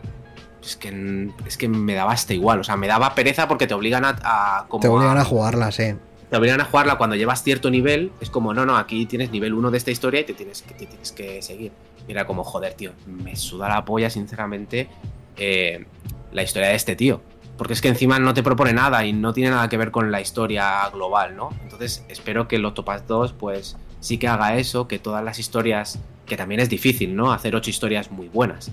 es 0.62 0.76
que, 0.76 1.30
es 1.46 1.56
que 1.56 1.66
me 1.68 1.94
daba 1.94 2.12
hasta 2.12 2.32
igual, 2.32 2.60
o 2.60 2.64
sea, 2.64 2.76
me 2.76 2.86
daba 2.86 3.12
pereza 3.16 3.48
porque 3.48 3.66
te 3.66 3.74
obligan 3.74 4.04
a... 4.04 4.16
a 4.22 4.66
como 4.68 4.82
Te 4.82 4.88
obligan 4.88 5.18
a 5.18 5.24
jugarla, 5.24 5.72
sí. 5.72 5.94
te 6.30 6.36
obligan 6.36 6.60
a 6.60 6.64
jugarla 6.66 6.98
cuando 6.98 7.16
llevas 7.16 7.42
cierto 7.42 7.70
nivel, 7.70 8.12
es 8.20 8.30
como, 8.30 8.54
no, 8.54 8.64
no, 8.66 8.76
aquí 8.76 9.06
tienes 9.06 9.32
nivel 9.32 9.52
1 9.52 9.70
de 9.72 9.78
esta 9.78 9.90
historia 9.90 10.20
y 10.20 10.24
te 10.24 10.34
tienes 10.34 10.62
que, 10.62 10.74
te 10.74 10.86
tienes 10.86 11.10
que 11.10 11.42
seguir. 11.42 11.72
Mira, 12.06 12.24
como, 12.24 12.44
joder, 12.44 12.74
tío, 12.74 12.92
me 13.06 13.34
suda 13.34 13.68
la 13.68 13.84
polla, 13.84 14.10
sinceramente, 14.10 14.88
eh, 15.36 15.84
la 16.32 16.42
historia 16.44 16.68
de 16.68 16.76
este 16.76 16.94
tío. 16.94 17.20
Porque 17.56 17.72
es 17.72 17.80
que 17.80 17.88
encima 17.88 18.18
no 18.18 18.34
te 18.34 18.42
propone 18.42 18.72
nada 18.72 19.04
y 19.04 19.12
no 19.12 19.32
tiene 19.32 19.50
nada 19.50 19.68
que 19.68 19.76
ver 19.76 19.90
con 19.90 20.10
la 20.10 20.20
historia 20.20 20.88
global, 20.92 21.36
¿no? 21.36 21.50
Entonces 21.62 22.04
espero 22.08 22.48
que 22.48 22.56
el 22.56 22.64
Octopath 22.64 23.06
2, 23.06 23.32
pues 23.32 23.76
sí 24.00 24.18
que 24.18 24.28
haga 24.28 24.56
eso, 24.56 24.88
que 24.88 24.98
todas 24.98 25.24
las 25.24 25.38
historias, 25.38 25.98
que 26.26 26.36
también 26.36 26.60
es 26.60 26.68
difícil, 26.68 27.16
¿no? 27.16 27.32
Hacer 27.32 27.56
ocho 27.56 27.70
historias 27.70 28.10
muy 28.10 28.28
buenas. 28.28 28.70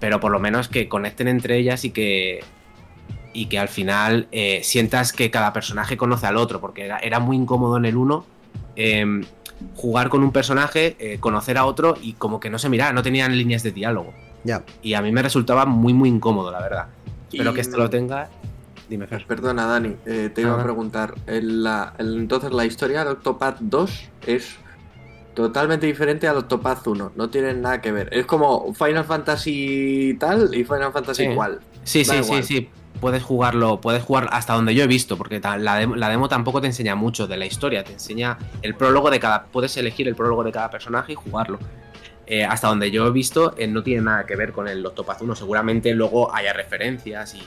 Pero 0.00 0.20
por 0.20 0.32
lo 0.32 0.38
menos 0.38 0.68
que 0.68 0.88
conecten 0.88 1.28
entre 1.28 1.58
ellas 1.58 1.84
y 1.84 1.90
que 1.90 2.42
y 3.34 3.46
que 3.46 3.58
al 3.58 3.68
final 3.68 4.28
eh, 4.30 4.60
sientas 4.62 5.12
que 5.12 5.30
cada 5.30 5.52
personaje 5.52 5.96
conoce 5.96 6.26
al 6.26 6.36
otro, 6.36 6.60
porque 6.60 6.84
era, 6.84 6.98
era 6.98 7.18
muy 7.18 7.36
incómodo 7.36 7.76
en 7.76 7.84
el 7.84 7.96
1 7.96 8.24
em, 8.76 9.24
jugar 9.74 10.08
con 10.08 10.22
un 10.22 10.30
personaje, 10.30 10.96
eh, 10.98 11.18
conocer 11.18 11.58
a 11.58 11.64
otro 11.66 11.96
y 12.00 12.14
como 12.14 12.40
que 12.40 12.48
no 12.48 12.58
se 12.58 12.68
miraba, 12.68 12.92
no 12.92 13.02
tenían 13.02 13.36
líneas 13.36 13.62
de 13.62 13.72
diálogo. 13.72 14.14
Ya. 14.44 14.62
Y 14.82 14.94
a 14.94 15.02
mí 15.02 15.10
me 15.10 15.22
resultaba 15.22 15.66
muy, 15.66 15.92
muy 15.92 16.08
incómodo, 16.08 16.50
la 16.50 16.60
verdad. 16.60 16.86
Espero 17.34 17.50
Y- 17.50 17.54
que 17.54 17.60
esto 17.60 17.76
lo 17.76 17.90
tenga. 17.90 18.28
Dime, 18.88 19.06
Fer. 19.06 19.24
Perdona, 19.26 19.66
Dani, 19.66 19.96
eh, 20.06 20.30
te 20.34 20.42
iba 20.42 20.52
Ah. 20.56 20.60
a 20.60 20.62
preguntar. 20.62 21.14
La- 21.26 21.94
el- 21.98 22.16
entonces, 22.18 22.52
la 22.52 22.64
historia 22.66 23.04
de 23.04 23.10
Octopath 23.12 23.58
2 23.60 24.08
es 24.26 24.56
totalmente 25.34 25.86
diferente 25.86 26.28
al 26.28 26.36
Octopath 26.36 26.86
1. 26.86 27.12
No 27.16 27.28
tienen 27.30 27.62
nada 27.62 27.80
que 27.80 27.92
ver. 27.92 28.08
Es 28.12 28.26
como 28.26 28.72
Final 28.74 29.04
Fantasy 29.04 30.16
tal 30.20 30.54
y 30.54 30.64
Final 30.64 30.92
Fantasy 30.92 31.26
Sí. 31.26 31.34
cual. 31.34 31.60
Sí, 31.82 32.04
Da 32.04 32.14
sí, 32.14 32.20
igual. 32.20 32.42
sí, 32.44 32.54
sí. 32.60 32.68
Puedes 33.00 33.22
jugarlo, 33.22 33.80
puedes 33.80 34.02
jugar 34.02 34.28
hasta 34.32 34.54
donde 34.54 34.74
yo 34.74 34.84
he 34.84 34.86
visto, 34.86 35.16
porque 35.18 35.40
la 35.40 35.76
demo, 35.76 35.96
la 35.96 36.08
demo 36.08 36.28
tampoco 36.28 36.60
te 36.60 36.68
enseña 36.68 36.94
mucho 36.94 37.26
de 37.26 37.36
la 37.36 37.44
historia, 37.46 37.82
te 37.84 37.92
enseña 37.92 38.38
el 38.62 38.74
prólogo 38.76 39.10
de 39.10 39.18
cada. 39.18 39.44
Puedes 39.46 39.76
elegir 39.76 40.06
el 40.08 40.14
prólogo 40.14 40.44
de 40.44 40.52
cada 40.52 40.70
personaje 40.70 41.12
y 41.12 41.14
jugarlo. 41.16 41.58
Eh, 42.26 42.44
hasta 42.44 42.68
donde 42.68 42.90
yo 42.90 43.06
he 43.06 43.10
visto, 43.10 43.54
eh, 43.58 43.66
no 43.66 43.82
tiene 43.82 44.02
nada 44.02 44.24
que 44.26 44.34
ver 44.36 44.52
con 44.52 44.66
el 44.68 44.84
Octopath 44.84 45.20
1. 45.22 45.34
Seguramente 45.36 45.92
luego 45.94 46.34
haya 46.34 46.52
referencias 46.52 47.34
y. 47.34 47.42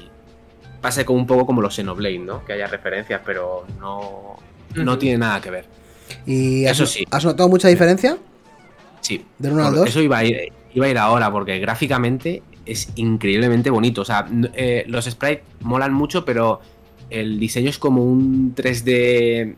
Pase 0.81 1.03
como 1.05 1.17
un 1.19 1.25
poco 1.25 1.45
como 1.47 1.61
los 1.61 1.73
Xenoblade, 1.75 2.19
¿no? 2.19 2.45
Que 2.45 2.53
haya 2.53 2.67
referencias, 2.67 3.21
pero 3.25 3.65
no. 3.79 4.35
No 4.75 4.97
tiene 4.99 5.17
nada 5.17 5.41
que 5.41 5.49
ver. 5.49 5.65
¿Y 6.27 6.65
has, 6.65 6.73
Eso 6.79 6.85
sí. 6.85 7.05
has 7.09 7.25
notado 7.25 7.49
mucha 7.49 7.67
diferencia? 7.67 8.17
Sí. 9.01 9.25
¿Del 9.39 9.53
1 9.53 9.61
al 9.63 9.69
Por- 9.69 9.79
2? 9.79 9.89
Eso 9.89 10.01
iba 10.01 10.19
a, 10.19 10.23
ir, 10.25 10.53
iba 10.73 10.85
a 10.85 10.89
ir 10.89 10.97
ahora, 10.99 11.31
porque 11.31 11.57
gráficamente 11.59 12.43
es 12.67 12.89
increíblemente 12.95 13.71
bonito. 13.71 14.01
O 14.01 14.05
sea, 14.05 14.27
eh, 14.53 14.83
los 14.87 15.05
sprites 15.05 15.43
molan 15.61 15.93
mucho, 15.93 16.23
pero 16.23 16.59
el 17.09 17.39
diseño 17.39 17.69
es 17.71 17.79
como 17.79 18.03
un 18.03 18.53
3D. 18.53 19.55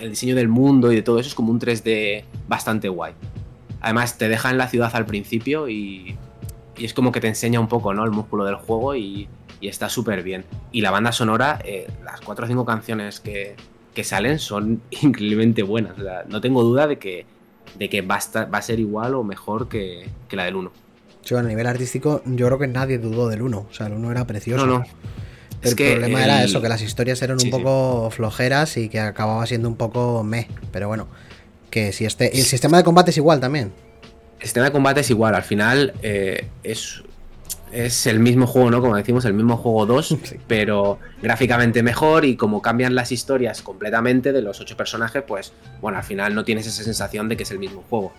El 0.00 0.10
diseño 0.10 0.34
del 0.34 0.48
mundo 0.48 0.90
y 0.90 0.96
de 0.96 1.02
todo 1.02 1.20
eso 1.20 1.28
es 1.28 1.34
como 1.36 1.52
un 1.52 1.60
3D 1.60 2.24
bastante 2.48 2.88
guay. 2.88 3.12
Además, 3.84 4.18
te 4.18 4.28
deja 4.28 4.50
en 4.50 4.58
la 4.58 4.68
ciudad 4.68 4.90
al 4.94 5.06
principio 5.06 5.68
y, 5.68 6.16
y 6.76 6.84
es 6.84 6.94
como 6.94 7.12
que 7.12 7.20
te 7.20 7.28
enseña 7.28 7.60
un 7.60 7.68
poco, 7.68 7.92
¿no? 7.94 8.04
El 8.04 8.10
músculo 8.10 8.44
del 8.44 8.56
juego 8.56 8.94
y, 8.96 9.28
y 9.60 9.68
está 9.68 9.88
súper 9.88 10.22
bien. 10.22 10.44
Y 10.72 10.80
la 10.80 10.90
banda 10.90 11.12
sonora, 11.12 11.58
eh, 11.64 11.86
las 12.04 12.20
cuatro 12.20 12.46
o 12.46 12.48
cinco 12.48 12.64
canciones 12.64 13.20
que, 13.20 13.54
que 13.94 14.02
salen 14.04 14.38
son 14.38 14.80
increíblemente 15.02 15.62
buenas. 15.62 15.98
O 15.98 16.02
sea, 16.02 16.24
no 16.28 16.40
tengo 16.40 16.62
duda 16.62 16.86
de 16.86 16.98
que, 16.98 17.26
de 17.78 17.88
que 17.88 18.00
va, 18.02 18.14
a 18.16 18.18
estar- 18.18 18.52
va 18.52 18.58
a 18.58 18.62
ser 18.62 18.80
igual 18.80 19.14
o 19.14 19.22
mejor 19.22 19.68
que, 19.68 20.08
que 20.28 20.36
la 20.36 20.44
del 20.44 20.56
1. 20.56 20.72
Sí, 21.22 21.34
bueno, 21.34 21.46
a 21.46 21.50
nivel 21.50 21.66
artístico, 21.66 22.22
yo 22.26 22.46
creo 22.46 22.58
que 22.58 22.66
nadie 22.66 22.98
dudó 22.98 23.28
del 23.28 23.42
1. 23.42 23.66
O 23.70 23.72
sea, 23.74 23.86
el 23.86 23.92
1 23.94 24.10
era 24.10 24.26
precioso. 24.26 24.66
No, 24.66 24.78
no. 24.80 24.84
El 25.62 25.74
problema 25.76 26.18
el- 26.18 26.24
era 26.26 26.44
eso, 26.44 26.60
que 26.60 26.68
las 26.68 26.82
historias 26.82 27.22
eran 27.22 27.38
Sí, 27.40 27.46
un 27.48 27.52
sí. 27.54 27.58
poco 27.62 28.10
flojeras 28.10 28.76
y 28.76 28.90
que 28.90 29.00
acababa 29.00 29.46
siendo 29.46 29.68
un 29.68 29.76
poco 29.76 30.22
meh. 30.22 30.48
Pero 30.72 30.88
bueno, 30.88 31.06
que 31.74 31.90
si 31.92 32.04
este. 32.04 32.38
el 32.38 32.44
sistema 32.44 32.76
de 32.76 32.84
combate 32.84 33.10
es 33.10 33.16
igual 33.16 33.40
también. 33.40 33.72
El 34.38 34.44
sistema 34.44 34.66
de 34.66 34.70
combate 34.72 35.00
es 35.00 35.10
igual, 35.10 35.34
al 35.34 35.42
final 35.42 35.92
eh, 36.02 36.46
es, 36.62 37.02
es 37.72 38.06
el 38.06 38.20
mismo 38.20 38.46
juego, 38.46 38.70
¿no? 38.70 38.80
Como 38.80 38.94
decimos, 38.94 39.24
el 39.24 39.34
mismo 39.34 39.56
juego 39.56 39.84
2, 39.84 40.06
Sí. 40.22 40.36
pero 40.46 41.00
gráficamente 41.20 41.82
mejor 41.82 42.24
y 42.26 42.36
como 42.36 42.62
cambian 42.62 42.94
las 42.94 43.10
historias 43.10 43.60
completamente 43.60 44.32
de 44.32 44.40
los 44.40 44.60
ocho 44.60 44.76
personajes, 44.76 45.24
pues 45.26 45.52
bueno, 45.80 45.98
al 45.98 46.04
final 46.04 46.32
no 46.36 46.44
tienes 46.44 46.64
esa 46.68 46.84
sensación 46.84 47.28
de 47.28 47.36
que 47.36 47.42
es 47.42 47.50
el 47.50 47.58
mismo 47.58 47.82
juego. 47.90 48.12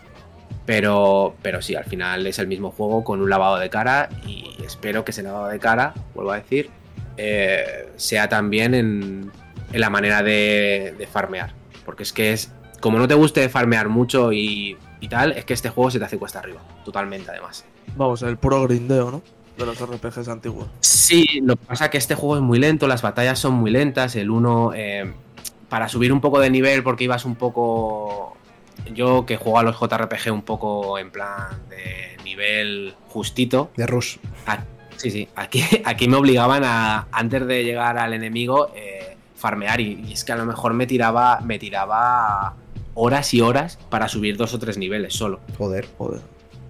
Pero, 0.65 1.35
pero 1.41 1.61
sí, 1.61 1.75
al 1.75 1.85
final 1.85 2.27
es 2.27 2.39
el 2.39 2.47
mismo 2.47 2.71
juego 2.71 3.05
con 3.05 3.21
un 3.21 3.29
lavado 3.29 3.57
de 3.57 3.69
cara 3.69 4.09
y 4.27 4.57
espero 4.65 5.05
que 5.05 5.11
ese 5.11 5.23
lavado 5.23 5.47
de 5.47 5.59
cara, 5.59 5.93
vuelvo 6.13 6.31
a 6.33 6.35
decir, 6.39 6.69
eh, 7.15 7.87
sea 7.95 8.27
también 8.27 8.73
en, 8.73 9.31
en 9.71 9.79
la 9.79 9.89
manera 9.89 10.23
de, 10.23 10.93
de 10.97 11.07
farmear. 11.07 11.53
Porque 11.85 12.03
es 12.03 12.11
que 12.11 12.33
es, 12.33 12.51
como 12.79 12.99
no 12.99 13.07
te 13.07 13.13
guste 13.13 13.47
farmear 13.49 13.89
mucho 13.89 14.31
y, 14.31 14.77
y 14.99 15.07
tal, 15.07 15.31
es 15.33 15.45
que 15.45 15.53
este 15.53 15.69
juego 15.69 15.91
se 15.91 15.99
te 15.99 16.05
hace 16.05 16.17
cuesta 16.17 16.39
arriba, 16.39 16.61
totalmente 16.83 17.31
además. 17.31 17.65
Vamos, 17.95 18.21
el 18.21 18.37
puro 18.37 18.63
grindeo, 18.63 19.11
¿no? 19.11 19.21
De 19.57 19.65
los 19.65 19.79
RPGs 19.79 20.27
antiguos. 20.27 20.67
Sí, 20.81 21.39
lo 21.41 21.55
que 21.55 21.65
pasa 21.65 21.85
es 21.85 21.91
que 21.91 21.97
este 21.97 22.15
juego 22.15 22.35
es 22.35 22.41
muy 22.41 22.59
lento, 22.59 22.87
las 22.87 23.01
batallas 23.01 23.39
son 23.39 23.53
muy 23.53 23.71
lentas, 23.71 24.15
el 24.15 24.29
1 24.29 24.73
para 25.69 25.89
subir 25.89 26.13
un 26.13 26.21
poco 26.21 26.39
de 26.39 26.49
nivel 26.49 26.83
porque 26.83 27.03
ibas 27.03 27.25
un 27.25 27.35
poco... 27.35 28.37
Yo 28.93 29.25
que 29.25 29.37
juego 29.37 29.59
a 29.59 29.63
los 29.63 29.79
JRPG 29.79 30.31
un 30.31 30.41
poco 30.41 30.99
en 30.99 31.09
plan 31.09 31.61
de 31.69 32.17
nivel 32.23 32.93
justito, 33.07 33.71
De 33.77 33.87
Rush. 33.87 34.17
sí, 34.97 35.11
sí, 35.11 35.29
aquí, 35.35 35.63
aquí 35.85 36.07
me 36.07 36.17
obligaban 36.17 36.63
a, 36.65 37.07
antes 37.11 37.47
de 37.47 37.63
llegar 37.63 37.97
al 37.97 38.13
enemigo, 38.13 38.71
eh, 38.75 39.15
farmear 39.35 39.79
y, 39.79 40.05
y 40.07 40.13
es 40.13 40.23
que 40.23 40.33
a 40.33 40.35
lo 40.35 40.45
mejor 40.45 40.73
me 40.73 40.87
tiraba, 40.87 41.39
me 41.41 41.57
tiraba 41.57 42.55
horas 42.95 43.33
y 43.33 43.41
horas 43.41 43.77
para 43.89 44.07
subir 44.07 44.35
dos 44.37 44.53
o 44.55 44.59
tres 44.59 44.77
niveles 44.79 45.13
solo. 45.13 45.39
Joder. 45.57 45.87
Joder. 45.97 46.21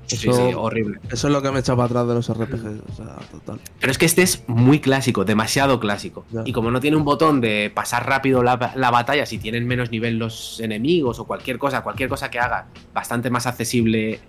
Sí, 0.08 0.30
Eso, 0.30 0.34
sí, 0.50 0.54
horrible. 0.56 1.00
eso 1.12 1.28
es 1.28 1.34
lo 1.34 1.42
que 1.42 1.50
me 1.52 1.60
echa 1.62 1.76
para 1.76 1.86
atrás 1.88 2.08
de 2.08 2.14
los 2.14 2.30
RPGs. 2.30 2.82
O 2.92 2.96
sea, 2.96 3.16
total. 3.32 3.60
Pero 3.80 3.92
es 3.92 3.98
que 3.98 4.06
este 4.06 4.22
es 4.22 4.44
muy 4.48 4.80
clásico, 4.80 5.26
demasiado 5.26 5.80
clásico. 5.80 6.26
Ya. 6.32 6.44
Y 6.46 6.52
como 6.54 6.70
no 6.70 6.80
tiene 6.80 6.96
un 6.96 7.04
botón 7.06 7.42
de 7.42 7.72
pasar 7.74 8.08
rápido 8.08 8.44
la, 8.44 8.74
la 8.76 8.92
batalla 8.92 9.26
si 9.26 9.40
tienen 9.40 9.66
menos 9.66 9.90
nivel 9.90 10.20
los 10.20 10.60
enemigos 10.60 11.18
o 11.20 11.26
cualquier 11.26 11.58
cosa, 11.58 11.82
cualquier 11.82 12.08
cosa 12.10 12.30
que 12.30 12.38
haga 12.38 12.68
bastante 12.94 13.32
más 13.32 13.48
accesible 13.48 14.20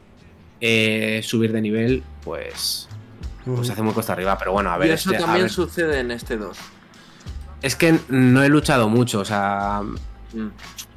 eh, 0.63 1.21
subir 1.23 1.53
de 1.53 1.61
nivel, 1.61 2.03
pues, 2.25 2.89
pues 3.45 3.67
se 3.67 3.75
hace 3.75 3.83
muy 3.83 3.93
cuesta 3.93 4.15
arriba. 4.15 4.39
Pero 4.39 4.53
bueno, 4.53 4.71
a 4.71 4.79
ver, 4.79 4.89
y 4.89 4.93
eso 4.93 5.11
este- 5.11 5.23
también 5.23 5.43
ver, 5.45 5.51
sucede 5.53 6.01
en 6.01 6.11
este 6.11 6.39
2. 6.39 6.57
es 7.61 7.77
que 7.77 7.99
no 8.09 8.43
he 8.43 8.49
luchado 8.49 8.89
mucho, 8.89 9.21
o 9.21 9.25
sea, 9.27 9.83
Mm, 10.33 10.49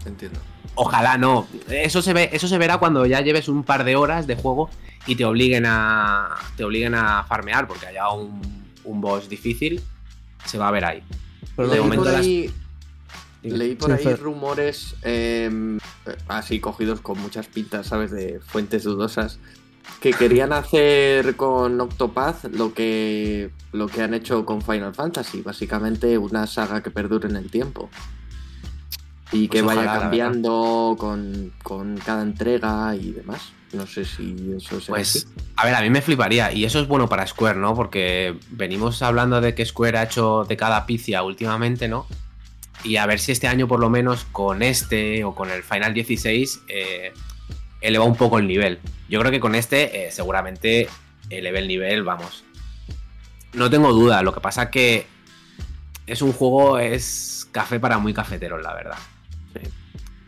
entiendo. 0.06 0.40
Ojalá 0.82 1.18
no. 1.18 1.46
Eso 1.70 2.02
se 2.02 2.14
ve, 2.14 2.30
eso 2.32 2.48
se 2.48 2.58
verá 2.58 2.78
cuando 2.78 3.06
ya 3.06 3.22
lleves 3.22 3.50
un 3.50 3.64
par 3.64 3.84
de 3.84 3.96
horas 3.96 4.26
de 4.28 4.36
juego 4.36 4.70
y 5.06 5.16
te 5.16 5.26
obliguen 5.26 5.66
a. 5.68 6.30
te 6.56 6.64
obliguen 6.64 6.96
a 6.96 7.24
farmear, 7.26 7.68
porque 7.68 7.88
haya 7.88 8.10
un, 8.10 8.42
un 8.86 9.02
boss 9.02 9.28
difícil, 9.30 9.82
se 10.46 10.58
va 10.58 10.70
a 10.70 10.72
ver 10.72 10.86
ahí. 10.86 11.04
Pero 11.56 11.68
de 11.70 11.80
momento 11.82 12.06
las- 12.06 12.26
leí 13.42 13.76
por 13.76 13.98
Sí, 13.98 14.08
ahí 14.08 14.16
rumores 14.16 14.96
eh, 15.04 15.78
así 16.28 16.60
cogidos 16.60 17.00
con 17.02 17.20
muchas 17.22 17.48
pintas, 17.48 17.88
¿sabes? 17.88 18.12
De 18.12 18.40
fuentes 18.46 18.84
dudosas. 18.84 19.40
Que 20.02 20.12
querían 20.12 20.54
hacer 20.54 21.36
con 21.36 21.80
Octopath 21.82 22.46
lo 22.54 22.74
que, 22.74 23.50
lo 23.74 23.88
que 23.88 24.02
han 24.02 24.14
hecho 24.14 24.46
con 24.46 24.62
Final 24.62 24.94
Fantasy. 24.94 25.42
Básicamente 25.42 26.18
una 26.18 26.48
saga 26.48 26.82
que 26.84 26.92
perdure 26.92 27.28
en 27.28 27.36
el 27.36 27.50
tiempo. 27.50 27.90
Y 29.32 29.48
Pues 29.48 29.62
que 29.62 29.68
vaya 29.68 29.82
ojalá, 29.82 30.00
cambiando 30.00 30.96
con, 30.98 31.54
con 31.62 31.98
cada 31.98 32.24
entrega 32.24 32.96
y 32.96 33.12
demás. 33.12 33.52
No 33.74 33.86
sé 33.86 34.04
si 34.04 34.36
eso 34.58 34.78
es 34.78 34.88
Pues, 34.88 35.28
a 35.56 35.66
ver, 35.66 35.76
a 35.76 35.82
mí 35.82 35.90
me 35.90 36.02
fliparía. 36.02 36.52
Y 36.52 36.66
eso 36.66 36.80
es 36.80 36.88
bueno 36.88 37.08
para 37.08 37.28
Square, 37.28 37.60
¿no? 37.60 37.76
Porque 37.76 38.36
venimos 38.50 39.02
hablando 39.02 39.42
de 39.42 39.54
que 39.54 39.66
Square 39.66 40.00
ha 40.00 40.04
hecho 40.04 40.46
de 40.46 40.58
cada 40.58 40.86
picia 40.86 41.22
últimamente, 41.22 41.88
¿no? 41.88 42.08
Y 42.84 42.96
a 42.96 43.06
ver 43.06 43.20
si 43.20 43.32
este 43.32 43.48
año, 43.48 43.68
por 43.68 43.80
lo 43.80 43.90
menos, 43.90 44.26
con 44.32 44.64
este 44.64 45.24
o 45.24 45.36
con 45.36 45.52
el 45.52 45.64
Final 45.64 45.94
16, 45.94 46.62
eh, 46.68 47.14
eleva 47.82 48.06
un 48.06 48.16
poco 48.16 48.40
el 48.40 48.48
nivel. 48.48 48.80
Yo 49.10 49.20
creo 49.20 49.32
que 49.32 49.40
con 49.40 49.54
este, 49.54 50.08
eh, 50.08 50.12
seguramente, 50.12 50.90
eleve 51.30 51.60
el 51.60 51.68
nivel, 51.68 52.04
vamos. 52.04 52.44
No 53.54 53.70
tengo 53.70 53.92
duda. 53.94 54.24
Lo 54.24 54.34
que 54.34 54.40
pasa 54.40 54.72
que 54.72 55.06
es 56.08 56.22
un 56.22 56.32
juego, 56.32 56.80
es 56.80 57.48
café 57.52 57.80
para 57.80 58.00
muy 58.00 58.14
cafeteros, 58.14 58.62
la 58.64 58.74
verdad. 58.74 58.98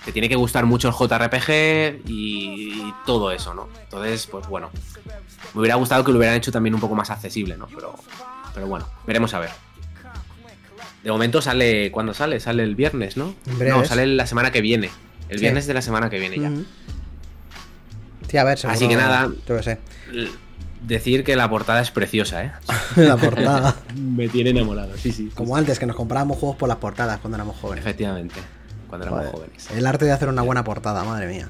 Te 0.06 0.12
tiene 0.12 0.28
que 0.28 0.36
gustar 0.36 0.66
mucho 0.66 0.88
el 0.88 0.94
JRPG 0.96 2.08
y, 2.10 2.82
y 2.88 2.94
todo 3.06 3.32
eso, 3.32 3.54
¿no? 3.54 3.70
Entonces, 3.84 4.26
pues 4.28 4.48
bueno. 4.48 4.72
Me 5.54 5.60
hubiera 5.60 5.76
gustado 5.76 6.04
que 6.04 6.12
lo 6.12 6.18
hubieran 6.18 6.38
hecho 6.38 6.52
también 6.52 6.74
un 6.74 6.82
poco 6.82 6.96
más 6.96 7.10
accesible, 7.12 7.56
¿no? 7.58 7.68
Pero, 7.68 7.94
pero 8.56 8.66
bueno, 8.68 8.88
veremos 9.06 9.34
a 9.36 9.40
ver. 9.40 9.50
De 11.04 11.12
momento 11.12 11.42
sale. 11.42 11.92
¿Cuándo 11.92 12.14
sale? 12.14 12.40
Sale 12.40 12.64
el 12.64 12.76
viernes, 12.76 13.16
¿no? 13.18 13.36
No, 13.60 13.86
sale 13.86 14.08
la 14.08 14.26
semana 14.26 14.52
que 14.52 14.62
viene. 14.62 14.90
El 15.30 15.38
Sí. 15.38 15.42
viernes 15.42 15.68
de 15.68 15.74
la 15.74 15.82
semana 15.82 16.10
que 16.10 16.20
viene 16.20 16.40
ya. 16.40 16.50
Ujú. 16.50 16.66
Sí, 18.28 18.38
a 18.38 18.44
ver, 18.44 18.58
seguro- 18.58 18.76
Así 18.76 18.88
que 18.88 18.96
nada. 18.96 19.30
Yo 19.48 19.58
qué 19.58 19.64
sé. 19.64 19.78
Decir 20.82 21.24
que 21.24 21.36
la 21.36 21.48
portada 21.50 21.82
es 21.82 21.92
preciosa, 21.92 22.44
¿eh? 22.44 22.52
La 22.96 23.18
portada. 23.18 23.76
Me 23.96 24.28
tiene 24.30 24.50
enamorado, 24.50 24.98
sí, 24.98 25.12
sí. 25.12 25.30
Como 25.36 25.56
antes, 25.56 25.78
que 25.80 25.86
nos 25.86 25.96
comprábamos 25.96 26.38
juegos 26.40 26.58
por 26.58 26.68
las 26.70 26.78
portadas 26.80 27.20
cuando 27.20 27.36
éramos 27.38 27.58
jóvenes. 27.58 27.84
Efectivamente, 27.86 28.40
cuando 28.92 29.08
éramos 29.08 29.22
Joder. 29.26 29.34
jóvenes. 29.36 29.72
El 29.72 29.88
arte 29.88 30.06
de 30.06 30.12
hacer 30.12 30.30
una 30.30 30.44
buena 30.44 30.64
portada, 30.64 31.04
madre 31.04 31.26
mía. 31.28 31.48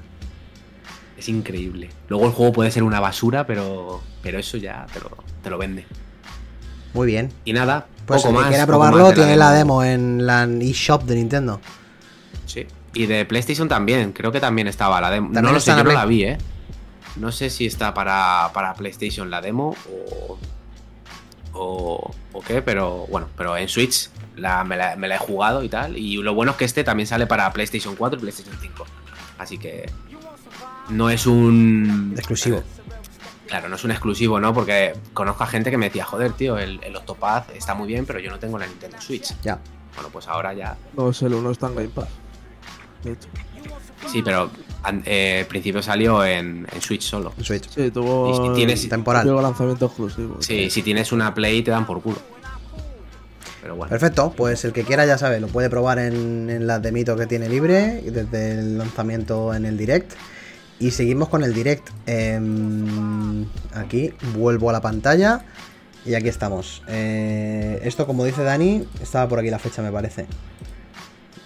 Es 1.18 1.28
increíble. 1.28 1.90
Luego 2.08 2.26
el 2.28 2.32
juego 2.32 2.54
puede 2.54 2.72
ser 2.72 2.84
una 2.84 3.00
basura, 3.00 3.46
pero, 3.46 4.02
pero 4.24 4.40
eso 4.40 4.58
ya 4.58 4.86
te 4.94 5.00
lo, 5.02 5.10
te 5.44 5.50
lo 5.50 5.58
vende. 5.58 5.86
Muy 6.94 7.08
bien. 7.08 7.32
Y 7.46 7.54
nada, 7.54 7.88
Pues 8.06 8.22
poco 8.22 8.34
más. 8.34 8.48
quiera 8.48 8.66
poco 8.66 8.78
probarlo 8.80 9.06
más 9.06 9.14
tiene 9.16 9.36
la 9.38 9.52
demo 9.52 9.84
en 9.84 10.26
la 10.26 10.44
eShop 10.46 11.04
de 11.04 11.16
Nintendo. 11.16 11.60
Sí. 12.46 12.66
Y 12.94 13.06
de 13.06 13.26
PlayStation 13.26 13.68
también, 13.68 14.12
creo 14.14 14.32
que 14.32 14.40
también 14.40 14.68
estaba 14.68 15.00
la 15.02 15.10
demo. 15.12 15.28
También 15.28 15.46
No 15.46 15.52
lo 15.54 15.60
sé, 15.60 15.72
yo 15.72 15.84
no 15.84 15.92
la 15.92 16.06
vi, 16.06 16.24
¿eh? 16.24 16.38
No 17.18 17.32
sé 17.32 17.50
si 17.50 17.66
está 17.66 17.94
para, 17.94 18.52
para 18.54 18.74
PlayStation 18.74 19.30
la 19.30 19.42
demo 19.42 19.76
o, 19.92 20.38
o, 21.54 22.12
o 22.34 22.42
qué, 22.42 22.62
pero 22.62 23.06
bueno, 23.10 23.28
pero 23.38 23.56
en 23.58 23.68
Switch 23.68 24.10
la, 24.36 24.64
me, 24.64 24.78
la, 24.78 24.96
me 24.96 25.08
la 25.08 25.16
he 25.16 25.20
jugado 25.20 25.64
y 25.64 25.70
tal. 25.70 25.98
Y 25.98 26.18
lo 26.18 26.34
bueno 26.34 26.52
es 26.52 26.58
que 26.58 26.66
este 26.66 26.84
también 26.84 27.08
sale 27.08 27.28
para 27.28 27.52
PlayStation 27.54 27.96
4 27.96 28.18
y 28.18 28.22
PlayStation 28.22 28.56
5. 28.60 28.86
Así 29.38 29.58
que 29.58 29.90
no 30.90 31.10
es 31.10 31.26
un 31.26 32.14
Exclusivo. 32.18 32.64
Claro, 33.48 33.68
no 33.68 33.76
es 33.76 33.84
un 33.84 33.92
exclusivo, 33.92 34.40
¿no? 34.40 34.54
Porque 34.54 34.94
conozco 35.14 35.44
a 35.44 35.48
gente 35.48 35.72
que 35.72 35.78
me 35.78 35.88
decía, 35.88 36.06
joder, 36.06 36.32
tío, 36.34 36.58
el, 36.58 36.80
el 36.84 36.96
Octopath 36.96 37.50
está 37.54 37.74
muy 37.74 37.88
bien, 37.88 38.06
pero 38.06 38.20
yo 38.20 38.32
no 38.32 38.40
tengo 38.40 38.58
la 38.58 38.66
Nintendo 38.66 39.00
Switch. 39.02 39.34
Ya. 39.42 39.60
Bueno, 39.96 40.10
pues 40.10 40.28
ahora 40.30 40.54
ya. 40.54 40.78
No 40.96 41.10
es 41.10 41.22
el 41.22 41.34
uno 41.34 41.52
está 41.52 41.68
en 41.68 41.76
Game 41.76 41.88
Pass. 41.90 42.08
De 43.04 43.12
hecho. 43.12 43.28
Sí, 44.08 44.22
pero 44.24 44.50
eh, 45.06 45.40
al 45.42 45.48
principio 45.48 45.84
salió 45.84 46.24
en, 46.24 46.66
en 46.72 46.82
Switch 46.82 47.02
solo. 47.04 47.34
En 47.38 47.44
Switch. 47.44 47.68
Sí, 47.70 47.92
tuvo. 47.92 48.30
Y 48.32 48.34
si 48.48 48.54
tienes- 48.56 48.88
Temporal. 48.90 49.28
tuvo 49.28 49.42
lanzamiento 49.42 49.86
exclusivo. 49.88 50.38
Sí, 50.42 50.70
si 50.70 50.82
tienes 50.82 51.12
una 51.12 51.34
Play 51.34 51.62
te 51.62 51.72
dan 51.72 51.86
por 51.86 52.02
culo. 52.02 52.18
Pero 53.62 53.76
bueno. 53.76 53.90
Perfecto, 53.90 54.34
pues 54.36 54.66
el 54.66 54.74
que 54.74 54.84
quiera 54.84 55.06
ya 55.06 55.18
sabe, 55.18 55.40
lo 55.40 55.48
puede 55.48 55.70
probar 55.70 56.00
en, 56.00 56.50
en 56.50 56.66
la 56.68 56.80
de 56.80 56.92
Mito 56.92 57.16
que 57.16 57.28
tiene 57.28 57.48
libre 57.48 58.02
desde 58.02 58.54
el 58.54 58.78
lanzamiento 58.78 59.54
en 59.54 59.66
el 59.66 59.78
direct. 59.78 60.14
Y 60.80 60.92
seguimos 60.92 61.30
con 61.30 61.44
el 61.44 61.54
direct. 61.54 61.88
Em, 62.08 63.46
aquí 63.76 64.14
vuelvo 64.36 64.72
a 64.72 64.74
la 64.74 64.82
pantalla 64.82 65.46
y 66.06 66.16
aquí 66.16 66.28
estamos. 66.28 66.82
Eh, 66.88 67.80
esto, 67.84 68.08
como 68.08 68.26
dice 68.26 68.44
Dani, 68.44 68.88
estaba 69.02 69.30
por 69.30 69.38
aquí 69.40 69.52
la 69.52 69.60
fecha, 69.60 69.84
me 69.84 69.92
parece. 69.92 70.26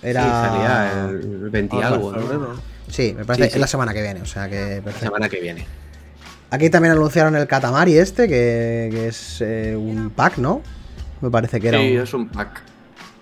Era. 0.01 0.23
Sí, 0.23 0.29
salía 0.29 1.09
el 1.09 1.49
20 1.49 1.75
y 1.75 1.81
Ahora, 1.81 1.87
algo, 1.95 2.11
¿no? 2.13 2.75
Sí, 2.87 3.13
me 3.17 3.25
parece 3.25 3.45
Sí, 3.45 3.49
sí. 3.49 3.55
es 3.55 3.59
la 3.61 3.67
semana 3.67 3.93
que 3.93 4.01
viene, 4.01 4.21
o 4.21 4.25
sea 4.25 4.47
que 4.47 4.75
La 4.77 4.81
perfecto. 4.83 5.05
semana 5.07 5.27
que 5.27 5.41
viene. 5.41 5.65
Aquí 6.51 6.69
también 6.69 6.93
anunciaron 6.93 7.35
el 7.35 7.47
Katamari 7.47 7.97
este, 7.97 8.29
que, 8.29 8.87
que 8.91 9.07
es 9.07 9.39
eh, 9.41 9.75
un 9.77 10.11
pack, 10.11 10.37
¿no? 10.37 10.61
Me 11.21 11.29
parece 11.31 11.59
que 11.59 11.67
era 11.69 11.79
Sí, 11.79 11.95
un, 11.97 12.03
es 12.03 12.13
un 12.13 12.27
pack. 12.29 12.61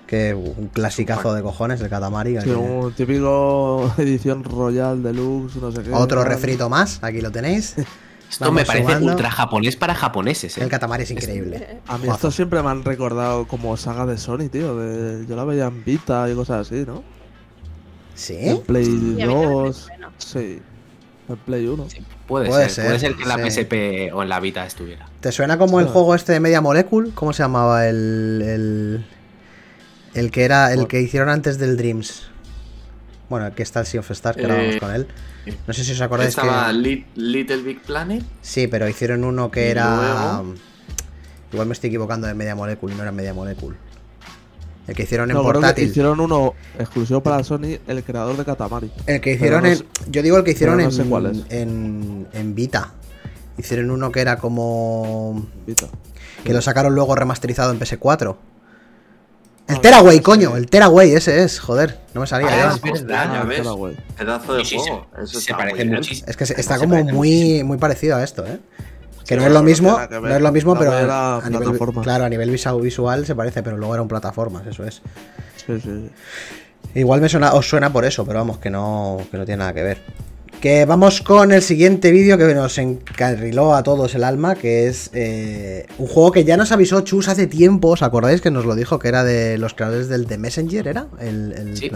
que 0.07 0.33
un 0.33 0.67
clasicazo 0.67 1.33
de 1.33 1.41
cojones 1.41 1.79
el 1.81 1.89
Katamari. 1.89 2.39
Sí, 2.41 2.49
un 2.49 2.91
típico 2.93 3.93
edición 3.97 4.43
Royal 4.43 5.01
Deluxe, 5.03 5.55
no 5.57 5.71
sé 5.71 5.83
qué. 5.83 5.91
Otro 5.93 6.23
refrito 6.23 6.69
más, 6.69 6.99
aquí 7.03 7.21
lo 7.21 7.31
tenéis. 7.31 7.75
Esto 8.29 8.45
Vamos 8.45 8.61
me 8.61 8.65
parece 8.65 8.85
sumando. 8.85 9.11
ultra 9.11 9.29
japonés 9.29 9.75
para 9.75 9.93
japoneses, 9.93 10.57
¿eh? 10.57 10.63
El 10.63 10.69
Katamari 10.69 11.03
es 11.03 11.11
increíble. 11.11 11.81
A 11.87 11.99
mí 11.99 12.07
esto 12.09 12.31
siempre 12.31 12.63
me 12.63 12.69
han 12.71 12.83
recordado 12.83 13.45
como 13.47 13.77
saga 13.77 14.07
de 14.07 14.17
Sony, 14.17 14.49
tío. 14.51 14.75
De... 14.75 15.27
Yo 15.27 15.35
la 15.35 15.43
veía 15.43 15.65
en 15.67 15.83
Vita 15.85 16.27
y 16.27 16.33
cosas 16.33 16.65
así, 16.67 16.83
¿no? 16.87 17.03
¿Sí? 18.15 18.35
En 18.39 18.61
Play 18.61 18.85
Sí, 18.85 18.91
a 18.91 18.95
mí 18.95 19.17
también 19.17 19.27
me 19.27 19.35
2. 19.65 19.75
suena. 19.77 20.11
Sí. 20.17 20.59
En 21.29 21.37
Play 21.37 21.65
1. 21.67 21.89
Sí, 21.89 21.99
puede, 22.27 22.47
Puede 22.49 22.69
ser, 22.69 22.85
puede 22.85 22.99
ser, 22.99 23.15
que 23.15 23.23
en 23.23 23.29
la 23.29 23.37
sí. 23.37 23.49
PSP 23.61 24.13
o 24.13 24.23
en 24.23 24.29
la 24.29 24.39
Vita 24.39 24.65
estuviera. 24.65 25.07
¿Te 25.21 25.31
suena 25.31 25.57
como 25.57 25.79
el 25.79 25.87
juego 25.87 26.15
este 26.15 26.33
de 26.33 26.39
Media 26.39 26.59
Molecule? 26.61 27.11
¿Cómo 27.15 27.31
se 27.33 27.43
llamaba 27.43 27.87
el. 27.87 28.41
el, 28.45 29.05
el 30.15 30.31
que 30.31 30.43
era. 30.43 30.73
el 30.73 30.87
que 30.87 31.01
hicieron 31.01 31.29
antes 31.29 31.57
del 31.57 31.77
Dreams? 31.77 32.23
Bueno, 33.29 33.47
el 33.47 33.53
que 33.53 33.63
está 33.63 33.79
el 33.79 33.85
Sea 33.85 34.01
of 34.01 34.11
Stars, 34.11 34.35
que 34.37 34.43
Eh, 34.75 34.79
con 34.79 34.93
él. 34.93 35.07
No 35.67 35.73
sé 35.73 35.83
si 35.83 35.93
os 35.93 36.01
acordáis 36.01 36.29
Estaba 36.29 36.67
que. 36.67 36.73
Lit- 36.73 37.05
Little 37.15 37.63
Big 37.63 37.81
Planet. 37.81 38.23
Sí, 38.41 38.67
pero 38.67 38.87
hicieron 38.87 39.23
uno 39.23 39.49
que 39.49 39.69
era. 39.71 39.95
luego- 40.41 40.55
Igual 41.53 41.67
me 41.67 41.73
estoy 41.73 41.87
equivocando 41.89 42.27
de 42.27 42.33
Media 42.33 42.55
Molecule 42.55 42.93
y 42.93 42.97
no 42.97 43.03
era 43.03 43.11
Media 43.11 43.33
Molecule. 43.33 43.75
El 44.87 44.95
que 44.95 45.03
hicieron 45.03 45.29
en 45.31 45.35
No, 45.37 45.43
que 45.43 45.53
portátil. 45.53 45.87
hicieron 45.89 46.19
uno 46.19 46.53
exclusivo 46.77 47.21
para 47.23 47.41
Sony, 47.43 47.77
el 47.87 48.03
creador 48.03 48.35
de 48.35 48.43
Katamari. 48.43 48.91
El 49.07 49.21
que 49.21 49.33
hicieron 49.33 49.63
no 49.63 49.69
en. 49.69 49.77
sé- 49.77 49.85
Yo 50.09 50.21
digo 50.21 50.37
el 50.37 50.43
que 50.43 50.51
hicieron 50.51 50.77
no 50.77 50.83
en, 50.83 50.91
sé 50.91 51.03
cuál 51.05 51.27
es. 51.27 51.37
en. 51.49 52.27
en 52.33 52.53
Vita. 52.55 52.91
Hicieron 53.57 53.91
uno 53.91 54.11
que 54.11 54.19
era 54.21 54.37
como. 54.37 55.45
Vita. 55.65 55.87
Que 56.43 56.53
lo 56.53 56.61
sacaron 56.61 56.93
luego 56.95 57.15
remasterizado 57.15 57.71
en 57.71 57.79
PS4. 57.79 58.35
El 59.65 59.77
Ah, 59.77 59.81
Teraway, 59.81 60.19
coño, 60.19 60.57
el 60.57 60.67
Teraway, 60.69 61.13
ese 61.13 61.41
es, 61.41 61.57
joder, 61.61 62.01
no 62.13 62.19
me 62.19 62.27
salía. 62.27 62.49
Ah, 62.49 62.57
ya. 62.57 62.75
es 62.75 62.81
verdad, 62.81 63.33
ya 63.33 63.41
Ah, 63.41 63.43
ves. 63.45 63.61
Pedazo 64.17 64.55
de 64.55 64.65
Sí, 64.65 64.71
sí, 64.71 64.77
juego. 64.79 65.07
se, 65.15 65.21
Eso 65.23 65.31
se 65.33 65.37
está 65.39 65.57
parece 65.57 65.85
muchísimo. 65.85 66.27
Es 66.29 66.35
que 66.35 66.43
está 66.43 66.77
como 66.77 67.01
muy, 67.05 67.63
muy 67.63 67.77
parecido 67.77 68.17
a 68.17 68.23
esto, 68.25 68.45
¿eh? 68.45 68.59
Que 69.25 69.35
Sí, 69.35 69.39
no 69.39 69.45
es 69.47 69.53
lo 69.53 69.63
mismo, 69.63 69.97
que 70.09 70.19
no 70.19 70.35
es 70.35 70.41
lo 70.41 70.51
mismo, 70.51 70.73
La 70.73 70.79
pero 70.79 70.91
a 70.91 71.49
nivel, 71.49 71.77
claro, 72.03 72.25
a 72.25 72.29
nivel 72.29 72.49
visual, 72.49 72.81
visual 72.81 73.25
se 73.25 73.35
parece, 73.35 73.63
pero 73.63 73.77
luego 73.77 73.93
eran 73.95 74.07
plataformas, 74.07 74.67
eso 74.67 74.83
es. 74.83 75.01
Sí, 75.55 75.79
sí, 75.79 75.81
sí. 75.81 76.09
Igual 76.95 77.21
me 77.21 77.29
suena, 77.29 77.53
os 77.53 77.67
suena 77.67 77.91
por 77.91 78.05
eso, 78.05 78.25
pero 78.25 78.39
vamos, 78.39 78.57
que 78.59 78.69
no, 78.69 79.17
que 79.31 79.37
no 79.37 79.45
tiene 79.45 79.59
nada 79.59 79.73
que 79.73 79.83
ver. 79.83 79.97
Que 80.61 80.85
vamos 80.85 81.21
con 81.21 81.51
el 81.51 81.61
siguiente 81.61 82.11
vídeo 82.11 82.37
que 82.37 82.53
nos 82.53 82.77
encarriló 82.77 83.75
a 83.75 83.83
todos 83.83 84.15
el 84.15 84.23
alma, 84.23 84.55
que 84.55 84.87
es 84.87 85.09
eh, 85.13 85.87
un 85.97 86.07
juego 86.07 86.31
que 86.31 86.43
ya 86.45 86.55
nos 86.55 86.71
avisó 86.71 87.01
Chus 87.01 87.27
hace 87.27 87.47
tiempo, 87.47 87.89
¿os 87.89 88.01
acordáis 88.01 88.41
que 88.41 88.51
nos 88.51 88.65
lo 88.65 88.75
dijo? 88.75 88.99
Que 88.99 89.09
era 89.09 89.23
de 89.23 89.57
los 89.57 89.73
creadores 89.73 90.07
del 90.07 90.25
The 90.25 90.37
Messenger, 90.37 90.87
¿era? 90.87 91.07
El, 91.19 91.53
el, 91.53 91.77
Sí. 91.77 91.91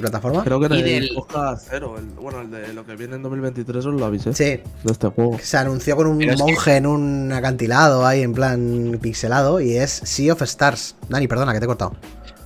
Plata- 0.00 0.18
¿el 0.18 0.22
plataforma. 0.22 0.44
Creo 0.44 0.60
que 0.60 0.74
Y 0.74 0.78
el 0.78 0.84
del- 1.06 1.16
Oscar 1.16 1.56
cero, 1.60 1.94
el, 1.98 2.04
bueno, 2.06 2.40
el 2.40 2.50
de 2.50 2.72
lo 2.72 2.84
que 2.86 2.96
viene 2.96 3.16
en 3.16 3.22
2023 3.22 3.84
os 3.86 3.94
lo 3.94 4.04
avisé. 4.06 4.32
Sí, 4.32 4.44
De 4.44 4.92
este 4.92 5.08
juego. 5.08 5.38
se 5.42 5.56
anunció 5.58 5.96
con 5.96 6.06
un 6.06 6.18
Pero 6.18 6.32
es 6.32 6.36
que- 6.36 6.42
monje 6.42 6.76
en 6.76 6.86
un 6.86 7.32
acantilado 7.32 8.06
ahí 8.06 8.22
en 8.22 8.32
plan 8.32 8.98
pixelado 9.00 9.60
y 9.60 9.76
es 9.76 9.90
Sea 9.90 10.32
of 10.32 10.42
Stars. 10.42 10.96
Dani, 11.08 11.26
perdona 11.28 11.52
que 11.52 11.58
te 11.58 11.64
he 11.64 11.68
cortado. 11.68 11.94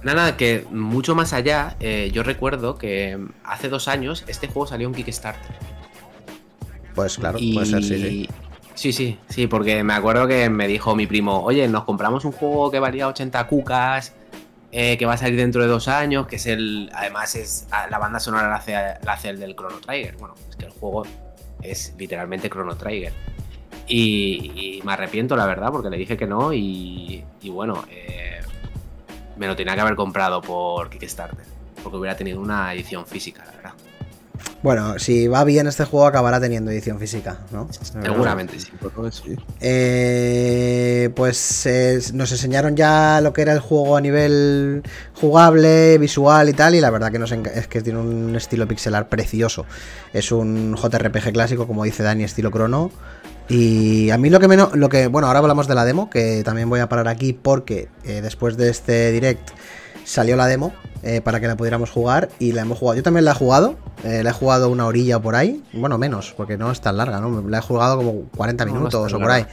Nada, 0.02 0.36
que 0.36 0.66
mucho 0.72 1.14
más 1.14 1.32
allá, 1.32 1.76
eh, 1.78 2.10
yo 2.12 2.24
recuerdo 2.24 2.76
que 2.76 3.18
hace 3.44 3.68
dos 3.68 3.86
años 3.86 4.24
este 4.26 4.48
juego 4.48 4.66
salió 4.66 4.88
en 4.88 4.94
Kickstarter. 4.94 5.54
Pues 6.94 7.16
claro, 7.18 7.38
Y- 7.40 7.54
puede 7.54 7.66
ser, 7.66 7.82
sí, 7.82 7.98
sí. 8.00 8.28
Sí, 8.74 8.92
sí, 8.92 9.18
sí, 9.28 9.46
porque 9.46 9.84
me 9.84 9.92
acuerdo 9.92 10.26
que 10.26 10.48
me 10.48 10.66
dijo 10.66 10.96
mi 10.96 11.06
primo, 11.06 11.42
oye, 11.44 11.68
nos 11.68 11.84
compramos 11.84 12.24
un 12.24 12.32
juego 12.32 12.70
que 12.70 12.78
valía 12.80 13.06
80 13.06 13.46
cucas, 13.46 14.14
eh, 14.74 14.96
que 14.96 15.04
va 15.04 15.12
a 15.12 15.16
salir 15.18 15.36
dentro 15.36 15.60
de 15.60 15.68
dos 15.68 15.86
años, 15.86 16.26
que 16.26 16.36
es 16.36 16.46
el. 16.46 16.90
Además, 16.94 17.34
es 17.34 17.66
ah, 17.70 17.86
la 17.90 17.98
banda 17.98 18.18
sonora 18.18 18.48
la 18.48 18.56
hace, 18.56 18.74
hace 18.74 19.28
el 19.28 19.38
del 19.38 19.54
Chrono 19.54 19.78
Trigger. 19.80 20.16
Bueno, 20.16 20.34
es 20.48 20.56
que 20.56 20.64
el 20.64 20.72
juego 20.72 21.06
es 21.60 21.94
literalmente 21.98 22.48
Chrono 22.48 22.74
Trigger. 22.74 23.12
Y, 23.86 24.80
me 24.84 24.94
arrepiento, 24.94 25.36
la 25.36 25.44
verdad, 25.44 25.70
porque 25.70 25.90
le 25.90 25.98
dije 25.98 26.16
que 26.16 26.26
no. 26.26 26.54
Y, 26.54 27.22
y 27.42 27.50
bueno, 27.50 27.84
eh, 27.90 28.40
me 29.36 29.46
lo 29.46 29.54
tenía 29.54 29.74
que 29.74 29.82
haber 29.82 29.94
comprado 29.94 30.40
por 30.40 30.88
Kickstarter. 30.88 31.44
Porque 31.82 31.98
hubiera 31.98 32.16
tenido 32.16 32.40
una 32.40 32.72
edición 32.72 33.06
física, 33.06 33.44
la 33.44 33.52
verdad. 33.52 33.61
Bueno, 34.62 34.96
si 35.00 35.26
va 35.26 35.42
bien 35.42 35.66
este 35.66 35.84
juego 35.84 36.06
acabará 36.06 36.38
teniendo 36.38 36.70
edición 36.70 37.00
física, 37.00 37.38
¿no? 37.50 37.68
Seguramente 37.72 38.60
sí. 38.60 38.70
Que 38.70 39.10
sí. 39.10 39.36
Eh, 39.60 41.10
pues 41.16 41.66
eh, 41.66 41.98
nos 42.14 42.30
enseñaron 42.30 42.76
ya 42.76 43.20
lo 43.20 43.32
que 43.32 43.42
era 43.42 43.52
el 43.52 43.58
juego 43.58 43.96
a 43.96 44.00
nivel 44.00 44.84
jugable, 45.14 45.98
visual 45.98 46.48
y 46.48 46.52
tal, 46.52 46.76
y 46.76 46.80
la 46.80 46.90
verdad 46.90 47.10
que 47.10 47.18
nos 47.18 47.32
es 47.32 47.66
que 47.66 47.82
tiene 47.82 47.98
un 47.98 48.36
estilo 48.36 48.68
pixelar 48.68 49.08
precioso. 49.08 49.66
Es 50.12 50.30
un 50.30 50.76
JRPG 50.76 51.32
clásico, 51.32 51.66
como 51.66 51.82
dice 51.82 52.04
Dani, 52.04 52.22
estilo 52.22 52.52
crono. 52.52 52.92
Y 53.48 54.10
a 54.10 54.18
mí 54.18 54.30
lo 54.30 54.38
que 54.38 54.46
menos, 54.46 54.76
lo 54.76 54.88
que, 54.88 55.08
bueno, 55.08 55.26
ahora 55.26 55.40
hablamos 55.40 55.66
de 55.66 55.74
la 55.74 55.84
demo, 55.84 56.08
que 56.08 56.42
también 56.44 56.70
voy 56.70 56.78
a 56.78 56.88
parar 56.88 57.08
aquí 57.08 57.32
porque 57.32 57.88
eh, 58.04 58.20
después 58.22 58.56
de 58.56 58.70
este 58.70 59.10
direct 59.10 59.50
salió 60.04 60.36
la 60.36 60.46
demo 60.46 60.72
eh, 61.02 61.20
para 61.20 61.40
que 61.40 61.48
la 61.48 61.56
pudiéramos 61.56 61.90
jugar 61.90 62.28
y 62.38 62.52
la 62.52 62.62
hemos 62.62 62.78
jugado. 62.78 62.96
Yo 62.96 63.02
también 63.02 63.24
la 63.24 63.32
he 63.32 63.34
jugado, 63.34 63.76
eh, 64.04 64.22
la 64.22 64.30
he 64.30 64.32
jugado 64.32 64.68
una 64.68 64.86
orilla 64.86 65.16
o 65.16 65.22
por 65.22 65.34
ahí, 65.34 65.62
bueno, 65.72 65.98
menos, 65.98 66.32
porque 66.36 66.56
no 66.56 66.70
es 66.70 66.80
tan 66.80 66.96
larga, 66.96 67.20
¿no? 67.20 67.42
La 67.48 67.58
he 67.58 67.62
jugado 67.62 67.96
como 67.96 68.22
40 68.36 68.64
No, 68.64 68.70
no 68.70 68.76
es 68.76 68.78
minutos 68.78 69.12
o 69.12 69.18
por 69.18 69.30
ahí. 69.30 69.46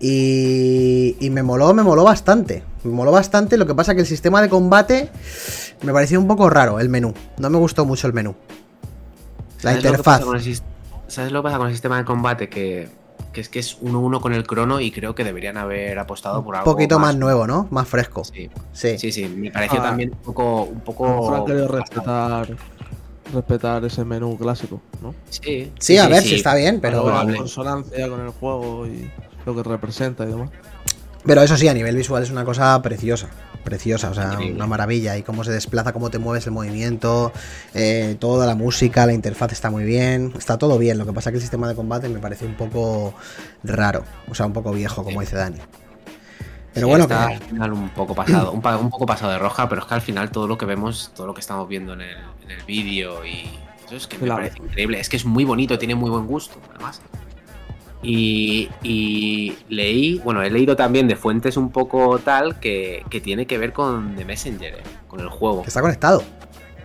Y, 0.00 1.16
y 1.18 1.30
me 1.30 1.42
moló, 1.42 1.74
me 1.74 1.82
moló 1.82 2.04
bastante. 2.04 2.62
Me 2.84 2.92
moló 2.92 3.10
bastante. 3.10 3.56
Lo 3.56 3.66
que 3.66 3.74
pasa 3.74 3.94
que 3.94 4.02
el 4.02 4.06
sistema 4.06 4.40
de 4.40 4.48
combate 4.48 5.10
me 5.82 5.92
pareció 5.92 6.20
un 6.20 6.28
poco 6.28 6.48
raro, 6.48 6.78
el 6.78 6.88
menú. 6.88 7.14
No 7.38 7.50
me 7.50 7.58
gustó 7.58 7.84
mucho 7.84 8.06
el 8.06 8.12
menú. 8.12 8.36
La 9.62 9.72
¿Sabes 9.72 9.76
lo 9.76 9.82
que 9.82 9.88
interfaz. 9.88 10.22
¿Sabes 11.08 11.32
lo 11.32 11.40
que 11.40 11.44
pasa 11.44 11.58
con 11.58 11.66
el 11.66 11.72
sistema 11.72 11.96
de 11.96 12.04
combate? 12.04 12.48
Que, 12.48 12.88
que 13.32 13.40
es 13.42 13.48
que 13.48 13.58
es 13.58 13.78
1-1 13.82 14.20
con 14.20 14.32
el 14.32 14.46
crono 14.46 14.80
y 14.80 14.90
creo 14.90 15.14
que 15.14 15.22
deberían 15.24 15.56
haber 15.58 15.98
apostado 15.98 16.42
por 16.42 16.54
Un 16.54 16.60
algo. 16.60 16.72
poquito 16.72 16.98
más 16.98 17.16
nuevo, 17.16 17.46
¿no? 17.46 17.68
Más 17.70 17.86
fresco. 17.86 18.24
Sí, 18.24 18.48
Sí. 18.72 18.98
sí, 18.98 19.12
sí, 19.12 19.26
me 19.28 19.50
pareció 19.50 19.80
Ah. 19.80 19.84
también 19.84 20.10
un 20.12 20.18
poco. 20.18 20.62
Un 20.64 20.80
poco 20.80 21.34
han 21.34 21.44
querido 21.44 21.68
respetar, 21.68 22.56
respetar 23.32 23.84
ese 23.84 24.04
menú 24.04 24.36
clásico, 24.38 24.80
¿no? 25.02 25.14
Sí, 25.28 25.72
Sí, 25.78 25.98
a 25.98 26.08
ver 26.08 26.22
si 26.22 26.36
está 26.36 26.54
bien, 26.54 26.80
pero. 26.80 27.02
Probable. 27.02 27.32
la 27.32 27.38
consonancia 27.38 28.08
con 28.08 28.20
el 28.20 28.30
juego 28.30 28.86
y 28.86 29.10
lo 29.44 29.54
que 29.54 29.62
representa 29.62 30.24
y 30.24 30.28
demás. 30.28 30.50
Pero 31.24 31.42
eso 31.42 31.56
sí, 31.56 31.68
a 31.68 31.74
nivel 31.74 31.96
visual 31.96 32.22
es 32.22 32.30
una 32.30 32.44
cosa 32.44 32.80
preciosa. 32.80 33.28
Preciosa, 33.68 34.10
o 34.10 34.14
sea, 34.14 34.32
Increíble. 34.32 34.54
una 34.56 34.66
maravilla. 34.66 35.16
Y 35.16 35.22
cómo 35.22 35.44
se 35.44 35.50
desplaza, 35.52 35.92
cómo 35.92 36.10
te 36.10 36.18
mueves 36.18 36.46
el 36.46 36.52
movimiento, 36.52 37.32
eh, 37.74 38.16
toda 38.18 38.46
la 38.46 38.54
música, 38.54 39.04
la 39.06 39.12
interfaz 39.12 39.52
está 39.52 39.70
muy 39.70 39.84
bien. 39.84 40.32
Está 40.38 40.56
todo 40.58 40.78
bien. 40.78 40.96
Lo 40.98 41.04
que 41.06 41.12
pasa 41.12 41.30
es 41.30 41.32
que 41.32 41.36
el 41.36 41.42
sistema 41.42 41.68
de 41.68 41.74
combate 41.74 42.08
me 42.08 42.18
parece 42.18 42.46
un 42.46 42.54
poco 42.54 43.14
raro. 43.64 44.04
O 44.30 44.34
sea, 44.34 44.46
un 44.46 44.52
poco 44.52 44.72
viejo, 44.72 45.04
como 45.04 45.20
dice 45.20 45.36
Dani. 45.36 45.58
Pero 46.74 46.86
Sí, 46.86 46.90
bueno, 46.90 47.04
está 47.04 47.28
que- 47.28 47.34
al 47.34 47.40
final 47.42 47.72
un 47.72 47.88
poco 47.90 48.14
pasado, 48.14 48.52
un, 48.52 48.60
poco 48.90 49.06
pasado 49.06 49.32
de 49.32 49.38
roja, 49.38 49.68
pero 49.68 49.80
es 49.82 49.86
que 49.88 49.94
al 49.94 50.00
final 50.02 50.30
todo 50.30 50.46
lo 50.46 50.56
que 50.58 50.66
vemos, 50.66 51.10
todo 51.14 51.26
lo 51.26 51.34
que 51.34 51.40
estamos 51.40 51.66
viendo 51.68 51.94
en 51.94 52.02
el, 52.02 52.16
en 52.44 52.50
el 52.50 52.62
vídeo 52.64 53.24
y 53.26 53.48
eso 53.86 53.96
es 53.96 54.06
que 54.06 54.16
me 54.18 54.26
Claro. 54.26 54.42
parece 54.42 54.58
increíble. 54.62 55.00
Es 55.00 55.08
que 55.08 55.16
es 55.16 55.24
muy 55.24 55.44
bonito, 55.44 55.78
tiene 55.78 55.94
muy 55.94 56.10
buen 56.10 56.26
gusto, 56.26 56.58
además. 56.74 57.00
Y, 58.02 58.68
y 58.82 59.56
leí, 59.68 60.18
bueno, 60.24 60.42
he 60.42 60.50
leído 60.50 60.76
también 60.76 61.08
de 61.08 61.16
fuentes 61.16 61.56
un 61.56 61.70
poco 61.70 62.18
tal 62.20 62.60
que, 62.60 63.02
que 63.10 63.20
tiene 63.20 63.46
que 63.46 63.58
ver 63.58 63.72
con 63.72 64.14
The 64.14 64.24
Messenger, 64.24 64.74
eh, 64.74 64.82
con 65.08 65.20
el 65.20 65.28
juego. 65.28 65.62
Que 65.62 65.68
está 65.68 65.80
conectado. 65.80 66.22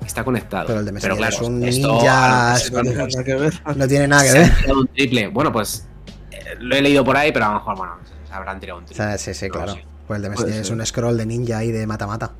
Está 0.03 0.23
conectado. 0.23 0.65
Pero 0.67 0.79
el 0.79 0.85
de 0.85 0.91
Messenger 0.91 1.17
claro, 1.17 1.35
es 1.35 1.41
un 1.41 1.63
esto- 1.63 1.91
ninja. 1.93 2.55
esto- 2.55 2.75
No 2.77 2.83
tiene 2.83 2.97
nada 3.07 3.23
que 3.23 3.35
ver. 3.35 3.53
No 3.75 3.87
tiene 3.87 4.07
nada 4.07 4.23
que 4.23 4.29
se 4.29 4.37
han 4.39 4.43
ver. 4.49 4.57
tirado 4.57 4.79
un 4.81 4.87
triple. 4.87 5.27
Bueno, 5.27 5.51
pues 5.53 5.87
eh, 6.31 6.37
lo 6.59 6.75
he 6.75 6.81
leído 6.81 7.03
por 7.05 7.15
ahí, 7.15 7.31
pero 7.31 7.45
a 7.45 7.49
lo 7.49 7.53
mejor, 7.55 7.77
bueno, 7.77 7.93
se 8.27 8.33
habrán 8.33 8.59
tirado 8.59 8.79
un 8.79 8.83
O 8.83 8.87
triple. 8.87 9.05
sea, 9.05 9.17
sí, 9.17 9.33
sí, 9.33 9.47
No 9.47 9.53
claro. 9.53 9.73
sé. 9.73 9.85
Pues 10.07 10.17
el 10.17 10.23
de 10.23 10.29
Messenger 10.31 10.61
es 10.61 10.69
un 10.71 10.85
scroll 10.85 11.15
de 11.17 11.25
ninja 11.27 11.59
ahí 11.59 11.71
de 11.71 11.85
mata-mata. 11.87 12.31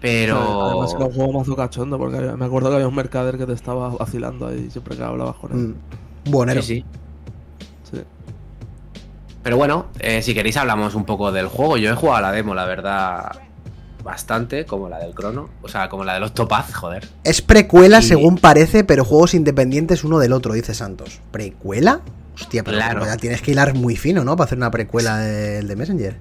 Pero. 0.00 0.36
Además 0.70 0.94
era 0.94 1.04
un 1.06 1.12
juego 1.12 1.32
mazo 1.38 1.56
cachondo, 1.56 1.96
porque 1.98 2.18
me 2.20 2.44
acuerdo 2.44 2.68
que 2.68 2.74
había 2.74 2.88
un 2.88 2.94
mercader 2.94 3.38
que 3.38 3.46
te 3.46 3.52
estaba 3.54 3.88
vacilando 3.90 4.46
ahí 4.48 4.68
siempre 4.70 4.96
que 4.96 5.02
hablabas 5.02 5.36
con 5.36 5.52
él. 5.52 5.58
Mm. 6.26 6.30
Buenero. 6.30 6.60
Sí, 6.62 6.68
sí. 6.68 6.80
Sí. 6.82 7.00
Pero 9.46 9.58
bueno, 9.58 9.86
eh, 10.00 10.22
si 10.22 10.34
queréis 10.34 10.56
hablamos 10.56 10.96
un 10.96 11.04
poco 11.04 11.30
del 11.30 11.46
juego. 11.46 11.76
Yo 11.76 11.88
he 11.92 11.94
jugado 11.94 12.16
a 12.18 12.20
la 12.20 12.32
demo, 12.32 12.52
la 12.52 12.64
verdad, 12.64 13.30
bastante, 14.02 14.66
como 14.66 14.88
la 14.88 14.98
del 14.98 15.14
Crono. 15.14 15.50
O 15.62 15.68
sea, 15.68 15.88
como 15.88 16.02
la 16.02 16.14
de 16.14 16.18
los 16.18 16.34
Topaz, 16.34 16.74
joder. 16.74 17.08
Es 17.22 17.42
precuela 17.42 18.00
Y- 18.00 18.02
según 18.02 18.38
parece, 18.38 18.82
pero 18.82 19.04
juegos 19.04 19.34
independientes 19.34 20.02
uno 20.02 20.18
del 20.18 20.32
otro, 20.32 20.52
dice 20.52 20.74
Santos. 20.74 21.20
¿Precuela? 21.30 22.00
Hostia, 22.34 22.64
pero 22.64 22.76
Claro. 22.78 23.04
ya 23.06 23.16
tienes 23.18 23.40
que 23.40 23.52
hilar 23.52 23.74
muy 23.74 23.94
fino, 23.94 24.24
¿no? 24.24 24.34
Para 24.34 24.46
hacer 24.46 24.58
una 24.58 24.72
precuela 24.72 25.18
del 25.18 25.68
de 25.68 25.76
Messenger. 25.76 26.18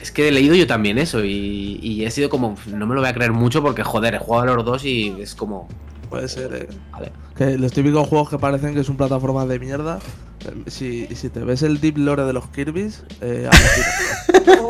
Es 0.00 0.10
que 0.10 0.26
he 0.26 0.32
leído 0.32 0.56
yo 0.56 0.66
también 0.66 0.98
eso 0.98 1.24
y, 1.24 1.78
y 1.80 2.04
he 2.04 2.10
sido 2.10 2.28
como, 2.28 2.56
no 2.66 2.84
me 2.88 2.96
lo 2.96 3.00
voy 3.00 3.10
a 3.10 3.14
creer 3.14 3.30
mucho 3.30 3.62
porque, 3.62 3.84
joder, 3.84 4.14
he 4.14 4.18
jugado 4.18 4.52
a 4.52 4.56
los 4.56 4.64
dos 4.64 4.84
y 4.84 5.14
es 5.20 5.36
como, 5.36 5.68
Puede 6.08 6.28
ser, 6.28 6.54
eh. 6.54 6.68
vale. 6.92 7.12
Que 7.36 7.58
los 7.58 7.72
típicos 7.72 8.06
juegos 8.08 8.30
que 8.30 8.38
parecen 8.38 8.74
que 8.74 8.84
son 8.84 8.96
plataformas 8.96 9.48
de 9.48 9.58
mierda. 9.58 9.98
eh, 10.44 10.62
Si, 10.70 11.06
si 11.14 11.28
te 11.28 11.40
ves 11.40 11.62
el 11.62 11.80
deep 11.80 11.98
lore 11.98 12.24
de 12.24 12.32
los 12.32 12.48
Kirby's, 12.48 13.02
eh. 13.20 13.48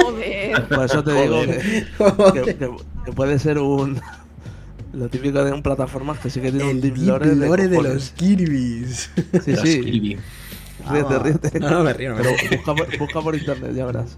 Joder. 0.01 0.69
por 0.69 0.85
eso 0.85 1.05
te 1.05 1.13
digo 1.13 1.41
que, 1.43 1.87
que- 2.45 2.57
que- 2.57 2.71
que 3.05 3.13
puede 3.13 3.39
ser 3.39 3.59
un. 3.59 4.01
Lo 4.93 5.09
típico 5.11 5.45
de 5.45 5.53
un 5.53 5.63
plataformas 5.63 6.19
que 6.21 6.31
sí 6.31 6.41
que 6.41 6.51
tiene 6.51 6.65
un 6.65 6.71
El 6.77 6.81
deep 6.81 6.95
deep 6.95 7.07
lore, 7.09 7.29
de, 7.35 7.47
lore 7.47 7.69
de 7.69 7.83
los 7.83 8.11
Kirby's. 8.13 9.11
Sí, 9.45 9.53
Los 9.53 9.61
sí. 9.61 9.81
Kirby. 9.83 10.19
Ríete, 10.91 11.19
ríete. 11.19 11.61
No, 11.61 11.71
no 11.71 11.85
me 11.85 11.93
río, 11.93 12.11
no 12.11 12.17
me 12.17 12.23
Pero 12.23 12.37
río. 12.37 12.51
busca 12.59 12.75
por, 12.75 12.99
busca 12.99 13.21
por 13.21 13.35
internet, 13.35 13.73
ya 13.75 13.85
verás. 13.85 14.17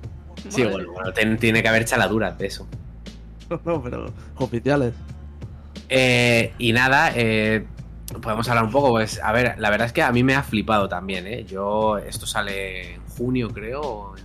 Sí, 0.49 0.63
bueno, 0.63 0.93
bueno, 0.93 1.13
ten- 1.13 1.37
tiene 1.39 1.63
que 1.63 1.69
haber 1.69 1.85
chaladuras 1.85 2.39
de 2.39 2.47
eso. 2.47 2.67
No, 3.65 3.83
pero 3.83 4.13
oficiales. 4.37 4.93
Eh, 5.89 6.53
y 6.59 6.73
nada, 6.73 7.13
eh, 7.15 7.67
podemos 8.21 8.49
hablar 8.49 8.65
un 8.65 8.71
poco, 8.71 8.91
pues, 8.91 9.21
a 9.23 9.33
ver, 9.33 9.55
la 9.59 9.71
verdad 9.71 9.87
es 9.87 9.93
que 9.93 10.03
a 10.03 10.13
mí 10.13 10.23
me 10.23 10.35
ha 10.35 10.43
flipado 10.43 10.89
también, 10.89 11.27
¿eh? 11.27 11.45
Yo, 11.45 11.99
esto 11.99 12.27
sale 12.27 12.95
en 12.95 13.01
junio, 13.07 13.49
creo, 13.51 14.15
en- 14.17 14.25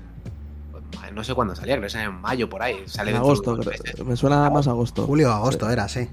pues, 0.72 1.14
no 1.14 1.24
sé 1.24 1.34
cuándo 1.34 1.55
salía, 1.55 1.76
creo 1.76 1.84
que 1.84 1.89
sale 1.89 2.05
en 2.05 2.20
mayo, 2.22 2.49
por 2.49 2.61
ahí. 2.64 2.76
Sale 2.86 3.11
En 3.11 3.18
dentro 3.18 3.34
de 3.34 3.61
agosto, 3.61 3.72
creo. 3.93 4.05
Me 4.05 4.16
suena 4.16 4.49
más 4.49 4.68
agosto. 4.68 5.05
Julio 5.05 5.30
o 5.30 5.34
agosto 5.34 5.70
era, 5.70 5.88
sí. 5.88 6.07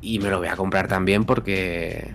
Y 0.00 0.18
me 0.18 0.30
lo 0.30 0.38
voy 0.38 0.48
a 0.48 0.56
comprar 0.56 0.88
también 0.88 1.24
porque... 1.24 2.12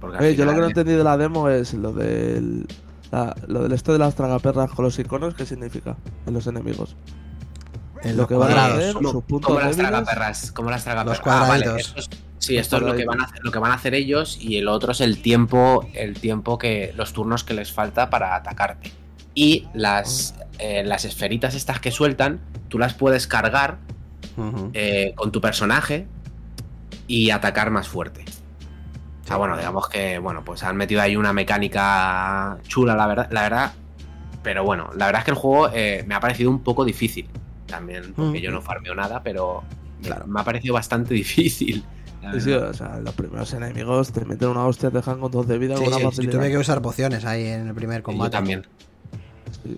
porque 0.00 0.16
al 0.18 0.22
Oye, 0.24 0.36
yo 0.36 0.44
lo 0.44 0.52
que 0.52 0.58
no 0.60 0.64
eh, 0.66 0.68
entendí 0.68 0.92
de 0.92 1.04
la 1.04 1.16
demo 1.16 1.48
es 1.48 1.74
lo 1.74 1.92
del. 1.92 2.66
la- 3.10 3.34
lo 3.46 3.62
del 3.62 3.72
esto 3.72 3.92
de 3.92 3.98
las 3.98 4.14
tragaperras 4.14 4.70
con 4.70 4.84
los 4.84 4.98
iconos, 4.98 5.34
¿qué 5.34 5.44
significa 5.46 5.96
en 6.26 6.34
los 6.34 6.46
enemigos? 6.46 6.96
En 8.02 8.16
Lo 8.16 8.22
los 8.22 8.28
que 8.28 8.34
van 8.34 8.52
a 8.52 8.66
hacer, 8.66 8.94
¿Cómo, 8.94 9.10
sus 9.10 9.24
puntos 9.24 9.48
cómo 9.48 9.60
las 9.60 9.76
tragaperras? 9.76 10.52
¿Cómo 10.52 10.70
las 10.70 10.84
tragaperras? 10.84 11.18
Los 11.18 11.26
Ah, 11.34 11.46
vale, 11.48 11.64
sí, 12.38 12.54
Los 12.54 12.62
esto 12.62 12.76
es 12.76 12.82
lo 12.82 12.94
que, 12.94 13.04
van 13.04 13.20
a 13.20 13.24
hacer, 13.24 13.40
lo 13.42 13.50
que 13.50 13.58
van 13.58 13.72
a 13.72 13.74
hacer 13.74 13.94
ellos 13.94 14.38
y 14.40 14.56
el 14.56 14.68
otro 14.68 14.92
es 14.92 15.00
el 15.00 15.20
tiempo, 15.20 15.88
el 15.94 16.18
tiempo 16.20 16.58
que, 16.58 16.92
los 16.96 17.12
turnos 17.12 17.44
que 17.44 17.54
les 17.54 17.72
falta 17.72 18.10
para 18.10 18.36
atacarte. 18.36 18.92
Y 19.34 19.66
las, 19.74 20.34
eh, 20.58 20.82
las 20.84 21.04
esferitas 21.04 21.54
estas 21.54 21.80
que 21.80 21.90
sueltan, 21.90 22.40
tú 22.68 22.78
las 22.78 22.94
puedes 22.94 23.26
cargar 23.26 23.78
eh, 24.72 25.14
con 25.16 25.32
tu 25.32 25.40
personaje 25.40 26.06
y 27.08 27.30
atacar 27.30 27.70
más 27.70 27.88
fuerte. 27.88 28.24
O 29.24 29.26
sea, 29.26 29.36
bueno, 29.36 29.56
digamos 29.56 29.88
que, 29.88 30.18
bueno, 30.18 30.44
pues 30.44 30.62
han 30.62 30.76
metido 30.76 31.02
ahí 31.02 31.16
una 31.16 31.32
mecánica 31.32 32.58
chula, 32.66 32.94
la 32.94 33.06
verdad, 33.06 33.28
la 33.30 33.42
verdad. 33.42 33.72
Pero 34.42 34.64
bueno, 34.64 34.90
la 34.96 35.06
verdad 35.06 35.20
es 35.20 35.24
que 35.24 35.30
el 35.32 35.36
juego 35.36 35.70
eh, 35.74 36.04
me 36.06 36.14
ha 36.14 36.20
parecido 36.20 36.50
un 36.50 36.60
poco 36.60 36.84
difícil. 36.84 37.28
También, 37.68 38.12
porque 38.14 38.40
Mm. 38.40 38.42
yo 38.42 38.50
no 38.50 38.60
farmeo 38.62 38.94
nada, 38.94 39.22
pero 39.22 39.62
me- 40.00 40.06
Claro. 40.08 40.26
me 40.26 40.40
ha 40.40 40.44
parecido 40.44 40.74
bastante 40.74 41.14
difícil. 41.22 41.84
Sí, 42.40 42.52
o 42.52 42.74
sea, 42.74 42.98
los 42.98 43.14
primeros 43.14 43.52
enemigos 43.54 44.12
te 44.12 44.24
meten 44.24 44.48
una 44.48 44.64
hostia, 44.66 44.90
te 44.90 44.96
dejan 44.96 45.20
con 45.20 45.30
dos 45.30 45.46
de 45.46 45.56
vida 45.56 45.76
Sí, 45.76 45.84
con 45.84 45.94
una 45.94 46.10
sí, 46.10 46.24
Yo 46.24 46.30
tuve 46.30 46.50
que 46.50 46.58
usar 46.58 46.82
pociones 46.82 47.24
ahí 47.24 47.46
en 47.46 47.68
el 47.68 47.74
primer 47.74 47.98
Yo 47.98 48.02
combate. 48.02 48.30
también. 48.32 48.66
Sí. 49.62 49.76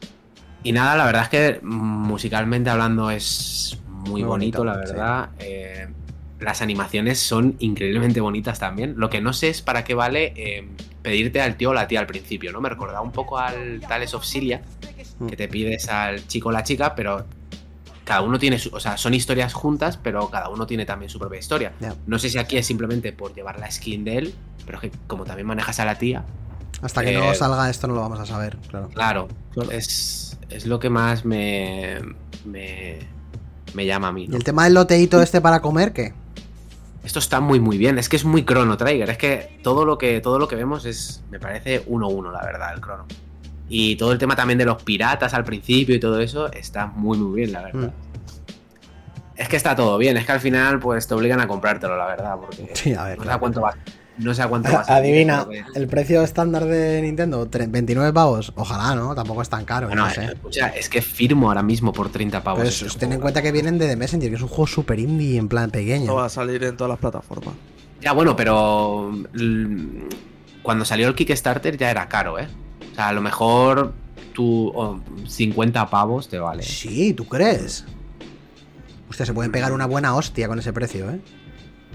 Y 0.62 0.72
nada, 0.72 0.96
la 0.96 1.04
verdad 1.04 1.22
es 1.24 1.28
que 1.28 1.60
musicalmente 1.62 2.70
hablando 2.70 3.10
es 3.10 3.78
muy, 3.88 4.10
Muy 4.10 4.22
bonito, 4.22 4.58
bonito, 4.58 4.64
la 4.64 4.86
sí. 4.86 4.92
verdad. 4.92 5.28
Eh, 5.38 5.88
las 6.40 6.62
animaciones 6.62 7.18
son 7.18 7.56
increíblemente 7.58 8.20
bonitas 8.20 8.58
también. 8.58 8.94
Lo 8.96 9.10
que 9.10 9.20
no 9.20 9.32
sé 9.34 9.50
es 9.50 9.60
para 9.60 9.84
qué 9.84 9.94
vale 9.94 10.32
eh, 10.36 10.66
pedirte 11.02 11.40
al 11.42 11.56
tío 11.56 11.70
o 11.70 11.74
la 11.74 11.86
tía 11.86 12.00
al 12.00 12.06
principio, 12.06 12.50
¿no? 12.52 12.60
Me 12.62 12.68
recordaba 12.70 13.02
un 13.02 13.12
poco 13.12 13.38
al 13.38 13.80
Tales 13.86 14.14
of 14.14 14.24
Cilia, 14.24 14.62
Mm. 15.18 15.26
que 15.26 15.36
te 15.36 15.48
pides 15.48 15.88
al 15.90 16.26
chico 16.26 16.48
o 16.48 16.52
la 16.52 16.62
chica, 16.64 16.94
pero 16.94 17.26
cada 18.04 18.22
uno 18.22 18.38
tiene 18.38 18.58
su. 18.58 18.74
O 18.74 18.80
sea, 18.80 18.96
son 18.96 19.14
historias 19.14 19.52
juntas, 19.52 19.96
pero 19.96 20.28
cada 20.30 20.48
uno 20.48 20.66
tiene 20.66 20.84
también 20.86 21.10
su 21.10 21.18
propia 21.18 21.38
historia. 21.38 21.72
No 22.06 22.18
sé 22.18 22.30
si 22.30 22.38
aquí 22.38 22.56
es 22.56 22.66
simplemente 22.66 23.12
por 23.12 23.34
llevar 23.34 23.58
la 23.58 23.70
skin 23.70 24.04
de 24.04 24.18
él, 24.18 24.34
pero 24.66 24.78
es 24.78 24.90
que 24.90 24.98
como 25.06 25.24
también 25.24 25.46
manejas 25.46 25.78
a 25.80 25.84
la 25.84 25.96
tía, 25.96 26.24
Hasta 26.82 27.02
que 27.02 27.14
Eh, 27.14 27.18
no 27.18 27.34
salga 27.34 27.68
esto 27.68 27.86
no 27.88 27.94
lo 27.94 28.00
vamos 28.00 28.20
a 28.20 28.26
saber, 28.26 28.56
claro. 28.68 28.88
Claro, 28.88 29.28
Claro. 29.52 29.70
Es, 29.70 30.38
es 30.48 30.66
lo 30.66 30.78
que 30.80 30.88
más 30.90 31.24
me, 31.24 31.98
me, 32.44 32.98
me 33.74 33.86
llama 33.86 34.08
a 34.08 34.12
mí. 34.12 34.28
¿Y 34.30 34.34
el 34.34 34.44
tema 34.44 34.64
del 34.64 34.74
loteíto 34.74 35.20
este 35.20 35.40
para 35.40 35.60
comer 35.60 35.92
qué? 35.92 36.14
Esto 37.04 37.18
está 37.18 37.40
muy 37.40 37.60
muy 37.60 37.78
bien, 37.78 37.98
es 37.98 38.08
que 38.08 38.16
es 38.16 38.24
muy 38.24 38.44
Chrono 38.44 38.76
Trigger, 38.76 39.08
es 39.10 39.18
que 39.18 39.58
todo 39.62 39.84
lo 39.86 39.96
que, 39.98 40.20
todo 40.20 40.38
lo 40.38 40.48
que 40.48 40.56
vemos 40.56 40.84
es, 40.84 41.22
me 41.30 41.38
parece 41.40 41.86
1-1 41.86 42.30
la 42.32 42.44
verdad, 42.44 42.74
el 42.74 42.80
Chrono. 42.80 43.06
Y 43.72 43.94
todo 43.96 44.10
el 44.12 44.18
tema 44.18 44.34
también 44.34 44.58
de 44.58 44.64
los 44.66 44.82
piratas 44.82 45.32
al 45.32 45.44
principio 45.44 45.94
y 45.94 46.00
todo 46.00 46.20
eso 46.20 46.52
está 46.52 46.86
muy 46.88 47.16
muy 47.16 47.36
bien, 47.36 47.52
la 47.52 47.62
verdad. 47.62 47.92
Es 49.36 49.48
que 49.48 49.56
está 49.56 49.74
todo 49.74 49.96
bien, 49.96 50.16
es 50.16 50.26
que 50.26 50.32
al 50.32 50.40
final 50.40 50.80
pues 50.80 51.06
te 51.06 51.14
obligan 51.14 51.40
a 51.40 51.46
comprártelo, 51.48 51.96
la 51.96 52.04
verdad, 52.06 52.36
porque 52.38 52.68
Sí, 52.74 52.92
a 52.94 53.04
ver. 53.04 53.16
no 53.18 53.22
sé 53.24 53.28
a 53.28 53.38
claro. 53.38 53.40
cuánto 53.40 53.60
va. 53.62 53.74
No 54.18 54.34
sé 54.34 54.42
a 54.42 54.48
cuánto 54.48 54.70
va 54.72 54.80
Adivina, 54.86 55.46
el 55.74 55.86
precio 55.86 56.22
estándar 56.22 56.64
de 56.66 57.00
Nintendo, 57.00 57.46
tre- 57.48 57.70
29 57.70 58.12
pavos. 58.12 58.52
Ojalá, 58.56 58.94
¿no? 58.94 59.14
Tampoco 59.14 59.40
es 59.40 59.48
tan 59.48 59.64
caro, 59.64 59.86
Bueno, 59.86 60.04
no 60.08 60.10
sé. 60.10 60.24
escucha, 60.24 60.66
es 60.68 60.90
que 60.90 61.00
firmo 61.00 61.48
ahora 61.48 61.62
mismo 61.62 61.92
por 61.92 62.10
30 62.10 62.42
pavos. 62.42 62.64
Este 62.64 62.86
eso, 62.86 62.98
ten 62.98 63.12
en 63.12 63.20
cuenta 63.20 63.40
que 63.40 63.50
vienen 63.52 63.78
de 63.78 63.86
The 63.86 63.96
Messenger, 63.96 64.28
que 64.28 64.36
es 64.36 64.42
un 64.42 64.48
juego 64.48 64.66
super 64.66 64.98
indie 64.98 65.38
en 65.38 65.48
plan 65.48 65.66
Esto 65.66 65.78
pequeño. 65.78 66.14
va 66.16 66.26
a 66.26 66.28
salir 66.28 66.62
en 66.64 66.76
todas 66.76 66.90
las 66.90 66.98
plataformas. 66.98 67.54
Ya, 68.02 68.12
bueno, 68.12 68.36
pero 68.36 69.10
mm, 69.32 70.08
cuando 70.62 70.84
salió 70.84 71.08
el 71.08 71.14
Kickstarter 71.14 71.78
ya 71.78 71.90
era 71.90 72.06
caro, 72.08 72.38
¿eh? 72.38 72.48
Sea, 73.00 73.08
a 73.08 73.12
lo 73.14 73.22
mejor 73.22 73.94
tu 74.34 74.68
oh, 74.74 75.00
50 75.26 75.88
pavos 75.88 76.28
te 76.28 76.38
vale. 76.38 76.62
Sí, 76.62 77.14
¿tú 77.14 77.24
crees? 77.24 77.86
Hostia, 79.08 79.24
se 79.24 79.32
pueden 79.32 79.50
pegar 79.50 79.72
una 79.72 79.86
buena 79.86 80.14
hostia 80.14 80.48
con 80.48 80.58
ese 80.58 80.74
precio, 80.74 81.10
¿eh? 81.10 81.18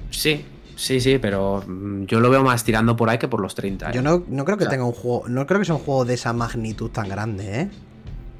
Sí, 0.09 0.43
sí, 0.75 0.99
sí, 0.99 1.19
pero 1.19 1.63
mm, 1.67 2.05
yo 2.05 2.19
lo 2.19 2.31
veo 2.31 2.43
más 2.43 2.63
tirando 2.63 2.95
por 2.95 3.11
ahí 3.11 3.19
que 3.19 3.27
por 3.27 3.39
los 3.39 3.53
30. 3.53 3.91
¿eh? 3.91 3.93
Yo 3.93 4.01
no, 4.01 4.23
no 4.27 4.45
creo 4.45 4.57
que 4.57 4.63
O 4.63 4.67
sea- 4.67 4.71
tenga 4.71 4.85
un 4.85 4.93
juego. 4.93 5.25
No 5.27 5.45
creo 5.45 5.59
que 5.59 5.65
sea 5.65 5.75
un 5.75 5.81
juego 5.81 6.05
de 6.05 6.15
esa 6.15 6.33
magnitud 6.33 6.89
tan 6.89 7.07
grande, 7.07 7.61
¿eh? 7.61 7.69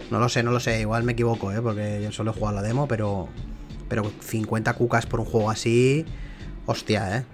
No 0.09 0.18
lo 0.20 0.28
sé, 0.28 0.41
no 0.41 0.49
lo 0.49 0.59
sé. 0.59 0.82
Igual 0.82 1.03
me 1.03 1.11
equivoco, 1.11 1.51
¿eh? 1.51 1.61
Porque 1.61 2.01
yo 2.03 2.11
solo 2.11 2.32
he 2.32 2.34
jugado 2.34 2.55
la 2.55 2.61
demo, 2.63 2.88
pero. 2.88 3.28
Pero 3.88 4.11
50 4.22 4.74
cucas 4.74 5.05
por 5.05 5.20
un 5.20 5.28
juego 5.28 5.51
así. 5.51 6.03
Hostia, 6.66 7.18
¿eh? 7.18 7.26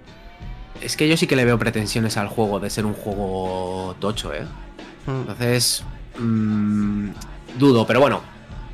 Es 0.82 0.98
que 0.98 1.08
yo 1.08 1.16
sí 1.16 1.26
que 1.26 1.38
le 1.38 1.46
veo 1.46 1.58
pretensiones 1.58 2.18
al 2.18 2.28
juego 2.28 2.60
de 2.60 2.70
ser 2.70 2.86
un 2.86 2.94
juego 2.94 3.96
tocho, 4.00 4.34
¿eh? 4.34 4.46
Entonces, 5.08 5.84
mm, 6.20 7.10
dudo, 7.58 7.86
pero 7.88 8.00
bueno, 8.00 8.22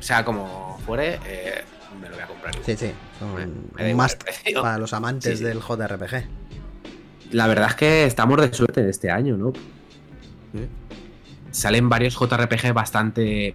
sea 0.00 0.24
como 0.24 0.78
fuere, 0.84 1.18
eh, 1.26 1.64
me 2.00 2.08
lo 2.08 2.14
voy 2.14 2.24
a 2.24 2.26
comprar. 2.26 2.54
igual. 2.54 2.66
Sí, 2.66 2.76
sí. 2.76 2.92
un 3.20 3.70
igual 3.88 3.94
must 3.96 4.24
para 4.62 4.78
los 4.78 4.92
amantes 4.92 5.32
Sí, 5.32 5.38
sí. 5.38 5.44
del 5.44 5.60
JRPG. 5.60 6.26
La 7.32 7.46
verdad 7.46 7.68
es 7.70 7.74
que 7.74 8.04
estamos 8.06 8.40
de 8.40 8.52
suerte 8.52 8.88
este 8.88 9.10
año, 9.10 9.36
¿no? 9.36 9.52
Sí. 10.52 10.66
Salen 11.50 11.88
varios 11.88 12.14
JRPG 12.14 12.72
bastante. 12.72 13.54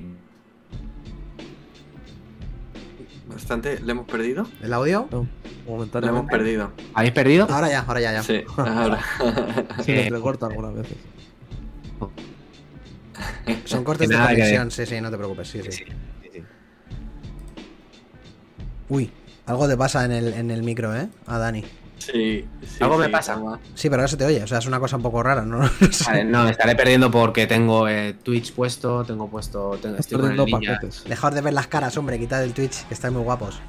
Bastante. 3.28 3.80
¿Le 3.80 3.92
hemos 3.92 4.06
perdido? 4.06 4.48
¿El 4.62 4.74
audio? 4.74 5.08
No, 5.12 5.28
Le 6.02 6.08
hemos 6.08 6.26
perdido. 6.30 6.72
¿Habéis 6.94 7.14
perdido? 7.14 7.48
Ahora 7.50 7.70
ya, 7.70 7.82
ahora 7.88 8.02
ya, 8.02 8.12
ya. 8.14 8.24
Sí, 8.24 8.44
ahora. 8.58 9.00
Se 9.84 9.92
Eh, 9.92 9.96
me 9.96 10.04
entrecorta 10.04 10.48
algunas 10.48 10.74
veces. 10.76 10.98
Son 13.66 13.84
cortes 13.84 14.10
de 14.10 14.18
conexión, 14.18 14.72
sí, 14.72 14.86
sí, 14.86 15.02
no 15.02 15.10
te 15.12 15.18
preocupes, 15.18 15.48
sí, 15.48 15.62
sí. 15.64 15.72
Sí, 15.72 15.84
sí, 16.24 16.30
sí. 16.34 16.44
Uy, 18.90 19.10
algo 19.46 19.68
te 19.68 19.78
pasa 19.78 20.06
en 20.06 20.12
el, 20.12 20.34
en 20.34 20.52
el 20.52 20.64
micro, 20.64 20.96
¿eh? 20.96 21.08
A 21.28 21.38
Dani. 21.38 21.64
Sí, 21.98 22.46
sí, 22.66 22.84
Algo 22.84 22.98
me 22.98 23.06
sí, 23.06 23.12
pasa. 23.12 23.36
toma. 23.36 23.60
Sí, 23.76 23.90
pero 23.90 24.02
ahora 24.02 24.10
se 24.10 24.18
te 24.18 24.26
oye, 24.26 24.44
o 24.44 24.48
sea, 24.48 24.58
es 24.58 24.66
una 24.66 24.78
cosa 24.80 24.98
un 24.98 25.04
poco 25.04 25.24
rara, 25.24 25.44
¿no? 25.44 25.60
Vale, 26.06 26.26
no, 26.26 26.50
estaré 26.50 26.76
perdiendo 26.76 27.10
porque 27.10 27.48
tengo 27.48 27.88
eh, 27.88 28.14
Twitch 28.22 28.52
puesto, 28.54 29.06
tengo 29.06 29.30
puesto. 29.30 29.78
Tengo, 29.82 29.96
estoy 29.98 30.18
perdiendo 30.18 30.46
paquetes. 30.46 31.06
Dejad 31.06 31.32
de 31.32 31.40
ver 31.42 31.54
las 31.54 31.68
caras, 31.68 31.96
hombre, 31.98 32.20
quitad 32.20 32.44
el 32.44 32.54
Twitch, 32.54 32.86
que 32.88 32.94
están 32.94 33.14
muy 33.14 33.24
guapos. 33.24 33.62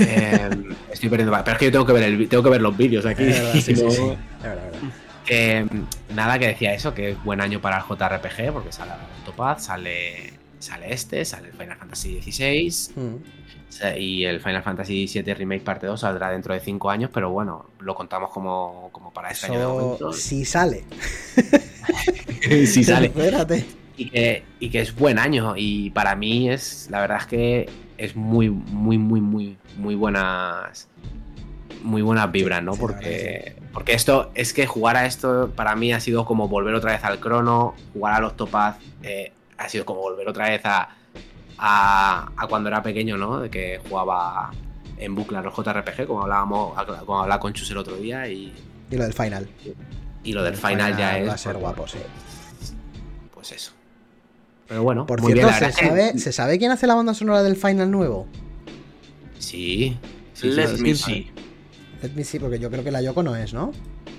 eh, 0.00 0.50
estoy 0.90 1.08
perdiendo. 1.08 1.36
Pero 1.44 1.52
es 1.52 1.58
que 1.58 1.64
yo 1.66 1.72
tengo 1.72 1.86
que 1.86 1.92
ver, 1.92 2.02
el, 2.02 2.28
tengo 2.28 2.42
que 2.42 2.50
ver 2.50 2.60
los 2.62 2.76
vídeos 2.76 3.06
aquí. 3.06 3.22
Es 3.24 3.40
verdad, 3.40 3.52
sí, 3.52 3.62
sí, 3.62 3.74
sí. 3.76 3.84
Es 3.84 3.98
verdad, 3.98 4.18
es 4.38 4.42
verdad. 4.42 4.78
Eh, 5.34 5.66
nada 6.14 6.38
que 6.38 6.48
decía 6.48 6.74
eso, 6.74 6.92
que 6.92 7.12
es 7.12 7.24
buen 7.24 7.40
año 7.40 7.58
para 7.60 7.78
el 7.78 7.82
JRPG, 7.84 8.52
porque 8.52 8.70
sale 8.70 8.92
Octopath, 9.20 9.60
sale, 9.60 10.34
sale 10.58 10.92
este, 10.92 11.24
sale 11.24 11.48
el 11.48 11.54
Final 11.54 11.78
Fantasy 11.78 12.20
XVI 12.20 12.92
Mm. 13.00 13.16
y 13.98 14.24
el 14.24 14.40
Final 14.40 14.62
Fantasy 14.62 15.06
VII 15.06 15.32
Remake 15.34 15.62
Parte 15.64 15.86
2 15.86 15.98
saldrá 15.98 16.30
dentro 16.30 16.52
de 16.52 16.60
5 16.60 16.90
años, 16.90 17.10
pero 17.12 17.30
bueno, 17.30 17.64
lo 17.80 17.94
contamos 17.94 18.30
como, 18.30 18.90
como 18.92 19.10
para 19.10 19.30
este 19.30 19.46
año 19.46 19.60
de 19.60 19.66
momento. 19.66 20.12
si 20.12 20.44
sale. 20.44 20.84
si 22.66 22.84
sale. 22.84 23.06
Espérate. 23.06 23.64
Y 23.96 24.10
que, 24.10 24.44
y 24.60 24.68
que 24.68 24.80
es 24.80 24.94
buen 24.94 25.18
año. 25.18 25.54
Y 25.56 25.90
para 25.90 26.14
mí 26.14 26.50
es, 26.50 26.88
la 26.90 27.00
verdad 27.00 27.18
es 27.20 27.26
que 27.26 27.70
es 27.96 28.16
muy, 28.16 28.50
muy, 28.50 28.98
muy, 28.98 29.20
muy, 29.22 29.56
muy 29.78 29.94
buenas. 29.94 30.88
Muy 31.82 32.02
buenas 32.02 32.30
vibras, 32.30 32.62
¿no? 32.62 32.74
sí, 32.74 32.80
porque, 32.80 33.56
porque 33.72 33.92
esto, 33.94 34.30
es 34.34 34.52
que 34.52 34.66
jugar 34.66 34.96
a 34.96 35.06
esto 35.06 35.50
para 35.54 35.74
mí 35.76 35.92
ha 35.92 36.00
sido 36.00 36.24
como 36.24 36.48
volver 36.48 36.74
otra 36.74 36.92
vez 36.92 37.04
al 37.04 37.18
crono, 37.20 37.74
jugar 37.92 38.14
a 38.14 38.20
los 38.20 38.36
Topaz 38.36 38.76
eh, 39.02 39.32
ha 39.58 39.68
sido 39.68 39.84
como 39.84 40.00
volver 40.00 40.28
otra 40.28 40.48
vez 40.50 40.60
a, 40.64 40.88
a, 41.58 42.30
a 42.36 42.46
cuando 42.46 42.68
era 42.68 42.82
pequeño, 42.82 43.16
¿no? 43.16 43.40
De 43.40 43.50
que 43.50 43.80
jugaba 43.88 44.50
en 44.98 45.14
bucle 45.14 45.38
a 45.38 45.42
los 45.42 45.54
JRPG, 45.54 46.06
como 46.06 46.22
hablábamos, 46.22 46.74
como 47.04 47.22
hablaba 47.22 47.40
con 47.40 47.52
Chus 47.52 47.70
el 47.72 47.78
otro 47.78 47.96
día, 47.96 48.28
y, 48.28 48.52
Y 48.90 48.96
lo 48.96 49.02
del 49.04 49.12
final. 49.12 49.48
y 50.22 50.32
lo 50.32 50.42
del 50.44 50.56
final, 50.56 50.96
ya 50.96 51.18
es. 51.18 51.28
Va 51.28 51.34
a 51.34 51.38
ser 51.38 51.56
guapo, 51.56 51.86
sí. 51.88 51.98
Pues 53.34 53.52
eso. 53.52 53.72
Pero 54.68 54.82
bueno, 54.84 55.06
Por 55.06 55.20
muy 55.20 55.32
cierto, 55.32 55.48
bien, 55.58 55.72
¿se, 55.72 55.82
sabe, 55.86 56.18
¿se 56.18 56.32
sabe 56.32 56.58
quién 56.58 56.70
hace 56.70 56.86
la 56.86 56.94
banda 56.94 57.14
sonora 57.14 57.42
del 57.42 57.56
final 57.56 57.90
nuevo? 57.90 58.26
Sí. 59.38 59.98
sí, 60.34 60.50
sí, 60.50 60.50
Let 60.52 60.76
sí, 60.76 60.82
me 60.82 60.94
sí. 60.94 61.30
Let 62.02 62.10
me 62.14 62.24
see, 62.24 62.38
porque 62.40 62.58
yo 62.58 62.68
creo 62.70 62.82
que 62.82 62.90
la 62.90 63.00
Yoko 63.00 63.22
no 63.22 63.36
es, 63.36 63.54
¿no? 63.54 63.72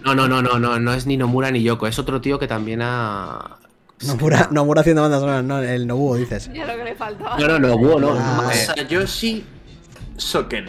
No, 0.05 0.15
no, 0.15 0.27
no, 0.27 0.41
no, 0.41 0.57
no, 0.59 0.79
no 0.79 0.93
es 0.93 1.05
ni 1.05 1.17
Nomura 1.17 1.51
ni 1.51 1.61
Yoko, 1.63 1.85
es 1.87 1.99
otro 1.99 2.21
tío 2.21 2.39
que 2.39 2.47
también 2.47 2.81
ha. 2.81 3.57
Nomura, 4.07 4.47
Nomura 4.51 4.81
haciendo 4.81 5.01
bandas 5.01 5.19
sonoras, 5.21 5.43
no, 5.43 5.61
el 5.61 5.85
Nobuo 5.87 6.15
dices. 6.15 6.49
Ya 6.53 6.65
lo 6.65 6.77
que 6.77 6.83
le 6.83 6.95
faltaba. 6.95 7.37
No, 7.37 7.47
no, 7.47 7.59
no, 7.59 7.77
Búho, 7.77 7.99
no. 7.99 8.13
Ah. 8.17 8.43
Masayoshi 8.45 9.43
Soken. 10.17 10.65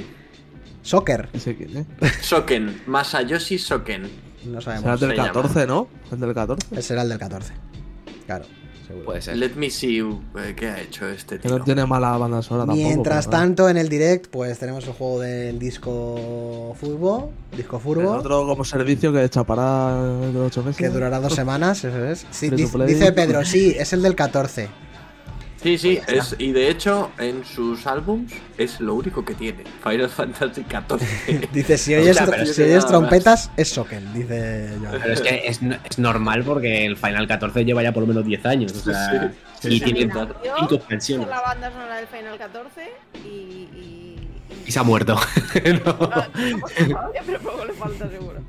Soccer, 0.82 1.30
¿eh? 1.32 1.84
Soken. 2.20 2.82
Masayoshi 2.86 3.58
Soken. 3.58 4.02
no 4.44 4.60
Será 4.60 4.80
sabemos. 4.80 5.00
del 5.00 5.10
se 5.10 5.16
llama. 5.16 5.32
14, 5.32 5.66
¿no? 5.66 5.88
El 6.12 6.20
del 6.20 6.34
14. 6.34 6.66
Ese 6.72 6.82
será 6.82 7.02
el 7.02 7.08
del 7.08 7.18
14. 7.18 7.52
Claro, 8.26 8.44
seguro. 8.86 9.04
puede 9.06 9.22
ser. 9.22 9.36
Let 9.36 9.54
me 9.56 9.70
see 9.70 9.98
eh, 10.00 10.54
qué 10.56 10.68
ha 10.68 10.80
hecho 10.80 11.08
este 11.08 11.38
Que 11.38 11.48
tío. 11.48 11.58
no 11.58 11.64
tiene 11.64 11.86
mala 11.86 12.16
banda 12.16 12.42
sonora 12.42 12.66
tampoco. 12.66 12.86
Mientras 12.88 13.26
pero, 13.26 13.38
tanto, 13.38 13.68
en 13.68 13.76
el 13.76 13.88
direct, 13.88 14.28
pues 14.30 14.58
tenemos 14.58 14.86
el 14.86 14.92
juego 14.92 15.20
del 15.20 15.58
disco 15.58 16.76
Furbo, 16.78 17.30
disco 17.56 17.76
El 17.76 17.82
Furbo, 17.82 18.10
otro 18.12 18.46
como 18.46 18.64
servicio 18.64 19.12
que 19.12 19.28
chapará 19.28 20.02
de 20.02 20.38
8 20.38 20.62
meses. 20.62 20.76
que 20.76 20.88
durará 20.88 21.20
dos 21.20 21.34
semanas, 21.34 21.84
eso 21.84 22.04
es. 22.04 22.26
Sí, 22.30 22.50
dice 22.50 23.12
Pedro, 23.12 23.44
sí, 23.44 23.74
es 23.78 23.92
el 23.92 24.02
del 24.02 24.14
14. 24.14 24.68
Sí, 25.64 25.78
sí, 25.78 25.98
es, 26.06 26.36
y 26.38 26.52
de 26.52 26.68
hecho 26.68 27.10
en 27.18 27.42
sus 27.44 27.86
álbums 27.86 28.32
es 28.58 28.80
lo 28.80 28.94
único 28.94 29.24
que 29.24 29.32
tiene. 29.34 29.64
Final 29.82 30.10
Fantasy 30.10 30.62
XIV. 30.62 31.48
Dice, 31.52 31.78
si 31.78 31.94
O 31.96 32.00
oyes, 32.02 32.16
sea, 32.18 32.26
pero 32.26 32.44
si 32.44 32.62
oyes 32.62 32.86
trompetas, 32.86 33.50
es 33.56 33.70
Soken, 33.70 34.12
dice 34.12 34.76
Joan. 34.78 35.00
Pero 35.00 35.14
es 35.14 35.20
que 35.22 35.42
es, 35.46 35.60
es 35.84 35.98
normal 35.98 36.44
porque 36.44 36.84
el 36.84 36.98
Final 36.98 37.26
14 37.26 37.64
lleva 37.64 37.82
ya 37.82 37.92
por 37.92 38.02
lo 38.02 38.06
menos 38.08 38.26
10 38.26 38.44
años. 38.46 38.72
O 38.72 38.80
sea, 38.92 39.32
Sí, 39.60 39.68
y 39.68 39.78
sí, 39.78 39.84
tiene 39.86 40.00
sí, 40.00 40.06
nació 40.08 40.34
5 40.44 40.66
con 40.68 40.74
expansiones. 40.76 41.28
la 41.28 41.40
banda 41.40 41.70
sonora 41.72 41.96
del 41.96 42.06
Final 42.08 42.36
14 42.36 42.82
y. 43.24 43.28
y, 43.28 44.28
Y 44.66 44.70
se 44.70 44.78
ha 44.78 44.82
muerto. 44.82 45.18
No. 45.86 45.94
Todavía, 45.94 47.22
pero 47.24 47.40
poco 47.40 47.64
le 47.64 47.72
falta 47.72 48.06
seguro. 48.10 48.40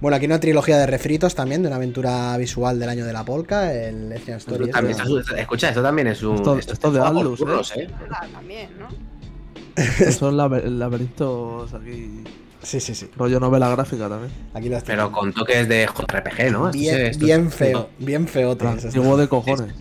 Bueno, 0.00 0.16
aquí 0.16 0.26
una 0.26 0.38
trilogía 0.40 0.76
de 0.78 0.86
refritos 0.86 1.34
también, 1.34 1.62
de 1.62 1.68
una 1.68 1.76
aventura 1.76 2.36
visual 2.36 2.78
del 2.78 2.88
año 2.90 3.06
de 3.06 3.12
la 3.14 3.24
polka, 3.24 3.72
el 3.72 4.12
Ethnian 4.12 4.38
Story. 4.38 4.70
También- 4.70 4.98
esto- 5.00 5.34
escucha, 5.36 5.68
esto 5.70 5.82
también 5.82 6.08
es 6.08 6.22
un. 6.22 6.36
Esto- 6.36 6.58
esto 6.58 6.72
esto 6.74 6.90
de 6.92 7.00
Atlus, 7.00 7.40
¿eh? 7.76 7.88
Ah, 8.10 8.26
también, 8.32 8.70
¿no? 8.78 10.12
Son 10.12 10.36
laber- 10.36 10.64
laberintos 10.68 11.72
aquí. 11.74 12.24
Sí, 12.62 12.80
sí, 12.80 12.94
sí. 12.94 13.08
Rollo 13.16 13.38
novela 13.40 13.68
gráfica 13.70 14.08
también. 14.08 14.32
Aquí 14.52 14.68
lo 14.68 14.78
Pero 14.84 15.12
con 15.12 15.32
toques 15.32 15.68
de 15.68 15.86
JRPG, 15.86 16.50
¿no? 16.50 16.70
Bien, 16.72 16.96
sí- 16.96 17.02
esto 17.02 17.24
bien 17.24 17.46
es- 17.46 17.54
feo, 17.54 17.90
bien 17.98 18.26
es 18.26 18.84
esto. 18.84 18.98
Antiguo 18.98 19.16
de 19.16 19.28
cojones. 19.28 19.72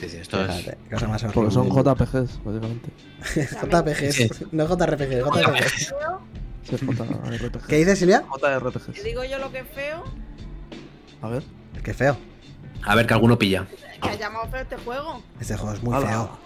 Sí, 0.00 0.08
sí, 0.08 0.16
esto 0.16 0.44
es. 0.44 0.54
Fíjate, 0.56 0.78
cosa 0.90 1.08
más 1.08 1.22
Porque 1.32 1.50
son 1.52 1.68
JPGs, 1.70 2.40
básicamente. 2.44 2.90
JPGs, 3.62 4.14
Sí. 4.14 4.28
no 4.52 4.66
JRPG, 4.66 5.22
JPGs. 5.24 5.94
Sí, 6.64 6.76
JRPG. 6.76 7.66
¿Qué 7.68 7.76
dices, 7.76 7.98
Silvia? 7.98 8.22
Te 8.40 8.40
JRPGs. 8.40 9.04
digo 9.04 9.24
yo 9.24 9.38
lo 9.38 9.50
que 9.52 9.60
es 9.60 9.68
feo, 9.68 10.04
A 11.22 11.28
ver. 11.28 11.42
Qué 11.82 11.92
feo. 11.94 12.16
A 12.82 12.94
ver 12.94 13.06
que 13.06 13.14
alguno 13.14 13.38
pilla. 13.38 13.66
que 14.02 14.08
ha 14.08 14.14
llamado 14.14 14.48
feo 14.50 14.60
este 14.62 14.76
juego. 14.78 15.22
Este 15.40 15.56
juego 15.56 15.74
es 15.74 15.82
muy 15.82 15.94
feo. 16.04 16.38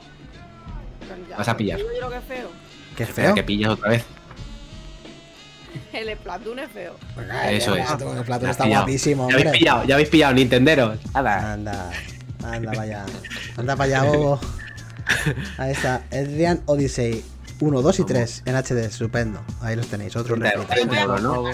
Ya, 1.31 1.37
Vas 1.39 1.49
a 1.49 1.57
pillar. 1.57 1.79
te 1.79 1.83
Digo 1.85 1.95
yo 1.95 2.01
lo 2.03 2.11
que 2.11 2.17
es 2.19 2.25
feo. 2.25 2.49
Qué 2.97 3.03
Espera, 3.05 3.29
feo. 3.29 3.35
que 3.37 3.43
pillas 3.45 3.71
otra 3.71 3.91
vez. 3.91 4.05
El 5.93 6.15
Splatoon 6.17 6.59
es 6.59 6.71
feo. 6.71 6.97
Ay, 7.31 7.57
Eso 7.57 7.75
el 7.75 7.81
es. 7.83 7.91
El 7.91 8.33
has 8.33 8.43
está 8.43 8.65
pillado. 8.65 8.83
guapísimo, 8.83 9.29
Ya 9.31 9.35
habéis 9.37 9.51
pillado, 9.51 9.85
ya 9.85 9.95
habéis 9.95 10.09
pillado, 10.11 10.35
Nintenderos. 10.35 10.99
Anda, 11.15 11.53
anda 11.55 11.91
para 12.71 12.83
allá. 12.83 13.07
Anda 13.57 13.77
para 13.77 13.99
allá, 14.01 14.11
bobo. 14.11 14.41
Ahí 15.59 15.73
está. 15.73 16.03
Adrian 16.13 16.61
Odyssey 16.67 17.25
1, 17.61 17.83
2 17.83 17.99
y 18.01 18.05
3 18.05 18.43
en 18.47 18.55
HD, 18.57 18.85
estupendo. 18.87 19.41
Ahí 19.61 19.75
los 19.77 19.87
tenéis, 19.89 20.15
refritos. 20.15 20.67
treinta 20.69 21.01
euros, 21.01 21.23
¿no? 21.23 21.45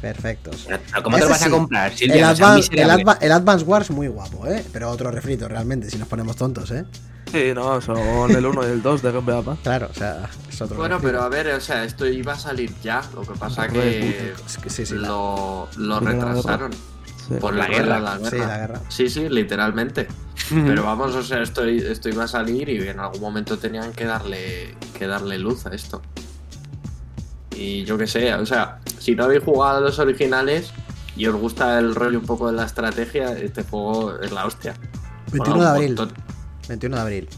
Perfectos. 0.00 0.64
Pero 0.68 0.80
¿Cómo 1.02 1.16
te 1.16 1.22
lo 1.24 1.28
vas 1.30 1.42
a 1.42 1.44
sí. 1.46 1.50
comprar? 1.50 1.90
El, 1.92 1.98
Silvia, 1.98 2.28
no 2.28 2.36
seas 2.36 2.50
Advan- 2.70 2.78
el. 2.80 2.90
Adva- 2.90 3.18
el 3.20 3.32
Advance 3.32 3.64
Wars 3.64 3.90
muy 3.90 4.08
guapo, 4.08 4.46
¿eh? 4.46 4.64
Pero 4.72 4.90
otro 4.90 5.10
refrito, 5.10 5.48
realmente, 5.48 5.90
si 5.90 5.98
nos 5.98 6.08
ponemos 6.08 6.36
tontos, 6.36 6.70
¿eh? 6.70 6.84
Sí, 7.30 7.52
no, 7.54 7.80
son 7.82 8.30
el 8.30 8.46
1 8.46 8.62
y 8.62 8.70
el 8.72 8.80
2 8.82 9.02
de 9.02 9.12
Game 9.12 9.24
Boy 9.26 9.34
Advance. 9.34 9.62
Claro, 9.62 9.88
o 9.90 9.94
sea, 9.94 10.30
es 10.48 10.62
otro 10.62 10.76
Bueno, 10.78 10.94
refrito. 10.96 11.12
pero 11.18 11.22
a 11.24 11.28
ver, 11.28 11.48
o 11.48 11.60
sea, 11.60 11.84
esto 11.84 12.06
iba 12.06 12.32
a 12.32 12.38
salir 12.38 12.72
ya. 12.82 13.02
Lo 13.14 13.20
que 13.22 13.34
pasa 13.38 13.68
que 13.68 14.34
Es 14.46 14.56
que 14.58 14.70
sí, 14.70 14.86
sí, 14.86 14.94
lo, 14.94 15.68
lo 15.76 16.00
retrasaron. 16.00 16.70
Sí. 17.28 17.34
Por 17.40 17.54
la 17.54 17.66
guerra. 17.66 18.00
la 18.00 18.18
sí, 18.18 18.38
la 18.38 18.58
guerra. 18.58 18.80
Sí, 18.88 19.08
sí, 19.10 19.28
literalmente. 19.28 20.08
Pero 20.48 20.82
vamos, 20.82 21.14
o 21.14 21.22
sea, 21.22 21.42
esto, 21.42 21.64
esto 21.64 22.08
iba 22.08 22.24
a 22.24 22.28
salir 22.28 22.68
y 22.70 22.88
en 22.88 23.00
algún 23.00 23.20
momento 23.20 23.58
tenían 23.58 23.92
que 23.92 24.06
darle, 24.06 24.74
que 24.98 25.06
darle 25.06 25.38
luz 25.38 25.66
a 25.66 25.74
esto. 25.74 26.00
Y 27.54 27.84
yo 27.84 27.98
qué 27.98 28.06
sé, 28.06 28.32
o 28.34 28.46
sea, 28.46 28.78
si 28.98 29.14
no 29.14 29.24
habéis 29.24 29.42
jugado 29.42 29.78
a 29.78 29.80
los 29.80 29.98
originales 29.98 30.72
y 31.16 31.26
os 31.26 31.34
gusta 31.34 31.78
el 31.78 31.94
rollo 31.94 32.20
un 32.20 32.24
poco 32.24 32.46
de 32.46 32.54
la 32.54 32.64
estrategia, 32.64 33.32
este 33.32 33.62
juego 33.64 34.18
es 34.20 34.32
la 34.32 34.46
hostia. 34.46 34.74
21 35.32 35.56
Mola 35.56 35.70
de 35.70 35.76
abril. 35.76 35.94
montón. 35.96 36.12
21 36.68 36.96
de 36.96 37.02
abril. 37.02 37.28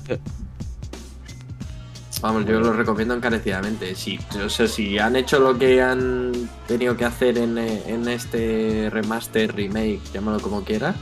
Vamos, 2.21 2.45
yo 2.45 2.61
lo 2.61 2.73
recomiendo 2.75 3.15
encarecidamente. 3.15 3.95
Si, 3.95 4.19
o 4.45 4.49
sea, 4.51 4.69
si 4.69 4.99
han 4.99 5.17
hecho 5.17 5.39
lo 5.39 5.59
que 5.59 5.81
han 5.81 6.33
tenido 6.69 6.97
que 6.97 7.07
hacer 7.07 7.39
en, 7.39 7.57
en 7.57 8.09
este 8.09 8.89
remaster, 8.91 9.55
remake, 9.55 10.01
llámalo 10.13 10.39
como 10.41 10.63
quieras, 10.63 10.97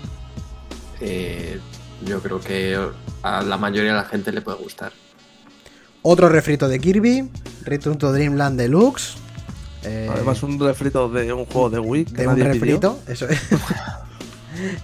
eh, 1.01 1.59
yo 2.05 2.21
creo 2.21 2.41
que 2.41 2.79
a 3.23 3.43
la 3.43 3.57
mayoría 3.57 3.91
de 3.91 3.97
la 3.97 4.05
gente 4.05 4.31
le 4.31 4.43
puede 4.43 4.59
gustar. 4.59 4.93
Otro 6.03 6.29
refrito 6.29 6.69
de 6.69 6.79
Kirby. 6.79 7.29
Return 7.65 7.99
to 7.99 8.13
Dreamland 8.13 8.59
Deluxe. 8.59 9.17
Eh, 9.83 10.09
Además, 10.13 10.43
un 10.45 10.59
refrito 10.61 11.09
de 11.09 11.33
un 11.33 11.47
juego 11.47 11.71
de 11.71 11.79
Wii 11.81 12.05
que 12.05 12.23
de 12.23 12.29
un 12.29 12.35
pidió. 12.37 12.53
refrito. 12.53 13.01
Eso 13.09 13.29
es. 13.29 13.41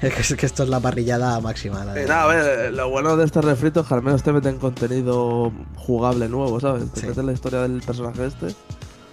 es, 0.03 0.15
que, 0.15 0.21
es 0.21 0.35
que 0.35 0.47
esto 0.47 0.63
es 0.63 0.69
la 0.69 0.81
parrillada 0.81 1.41
máxima. 1.41 1.85
la 1.85 2.01
Eh, 2.01 2.07
nada, 2.07 2.25
a 2.25 2.27
ver, 2.29 2.73
lo 2.73 2.91
bueno 2.91 3.17
de 3.17 3.25
este 3.25 3.41
refrito 3.41 3.81
es 3.81 3.87
que 3.87 3.95
al 3.95 4.03
menos 4.03 4.23
te 4.23 4.33
meten 4.33 4.59
contenido 4.59 5.53
jugable 5.77 6.29
nuevo, 6.29 6.61
¿sabes? 6.61 6.91
Te 6.93 7.01
Sí. 7.01 7.07
meten 7.07 7.27
la 7.27 7.33
historia 7.33 7.61
del 7.63 7.81
personaje 7.83 8.27
este. 8.27 8.47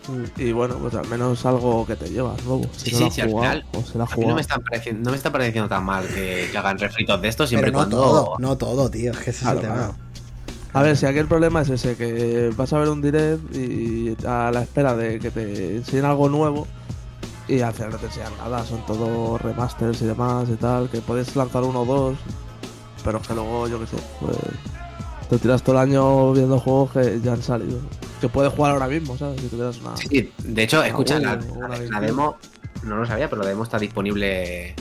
Mm. 0.07 0.41
Y 0.41 0.51
bueno, 0.51 0.75
pues 0.79 0.95
al 0.95 1.07
menos 1.07 1.45
algo 1.45 1.85
que 1.85 1.95
te 1.95 2.09
llevas 2.09 2.43
nuevo. 2.43 2.63
Si 2.75 2.89
Sí, 2.89 3.03
no 3.03 3.11
sí, 3.11 3.21
al 3.21 3.29
final, 3.29 3.65
has 3.73 4.11
A 4.13 4.17
mí 4.17 4.25
no 4.25 4.33
me, 4.35 4.41
está 4.41 4.57
pareciendo, 4.59 5.03
no 5.03 5.11
me 5.11 5.17
está 5.17 5.31
pareciendo 5.31 5.69
tan 5.69 5.83
mal 5.85 6.05
que, 6.07 6.49
que 6.51 6.57
hagan 6.57 6.77
refritos 6.79 7.21
de 7.21 7.27
esto 7.27 7.45
siempre 7.45 7.71
Pero 7.71 7.83
no 7.83 7.89
cuando. 7.89 7.97
todo, 8.01 8.35
no 8.39 8.57
todo, 8.57 8.89
tío. 8.89 9.11
Es 9.11 9.17
que 9.19 9.29
ese 9.29 9.41
Claro, 9.43 9.59
es 9.59 9.63
el 9.65 9.69
tema. 9.71 9.75
claro. 9.83 9.95
A 10.73 10.81
ver, 10.83 10.95
si 10.97 11.05
aquí 11.05 11.19
el 11.19 11.27
problema 11.27 11.61
es 11.61 11.69
ese, 11.69 11.95
que 11.97 12.49
vas 12.55 12.71
a 12.73 12.79
ver 12.79 12.87
un 12.89 13.01
direct 13.01 13.55
y 13.55 14.15
a 14.25 14.51
la 14.51 14.61
espera 14.63 14.95
de 14.95 15.19
que 15.19 15.29
te 15.29 15.75
enseñen 15.77 16.05
algo 16.05 16.29
nuevo 16.29 16.65
y 17.51 17.61
al 17.61 17.73
final 17.73 17.91
no 17.91 17.97
te 17.97 18.05
enseñan 18.05 18.37
nada, 18.37 18.65
son 18.65 18.85
todos 18.85 19.41
remasters 19.41 20.01
y 20.01 20.05
demás 20.05 20.47
y 20.49 20.55
tal, 20.55 20.89
que 20.89 21.01
puedes 21.01 21.35
lanzar 21.35 21.63
uno 21.63 21.81
o 21.81 21.85
dos, 21.85 22.17
pero 23.03 23.17
es 23.19 23.27
que 23.27 23.33
luego, 23.33 23.67
yo 23.67 23.79
qué 23.79 23.87
sé, 23.87 23.97
pues 24.21 24.37
te 25.29 25.37
tiras 25.37 25.61
todo 25.61 25.75
el 25.75 25.89
año 25.89 26.33
viendo 26.33 26.59
juegos 26.59 26.91
que 26.91 27.19
ya 27.21 27.33
han 27.33 27.41
salido. 27.41 27.79
que 28.19 28.29
puedes 28.29 28.53
jugar 28.53 28.71
ahora 28.73 28.87
mismo, 28.87 29.17
¿sabes? 29.17 29.41
Si 29.41 29.47
tuvieras 29.47 29.79
una. 29.79 29.97
Sí, 29.97 30.31
de 30.37 30.63
hecho, 30.63 30.83
escucha, 30.83 31.19
la, 31.19 31.37
demo, 32.01 32.37
no 32.83 32.97
lo 32.97 33.05
sabía, 33.05 33.29
pero 33.29 33.41
la 33.41 33.49
demo 33.49 33.63
está 33.63 33.79
disponible. 33.79 34.75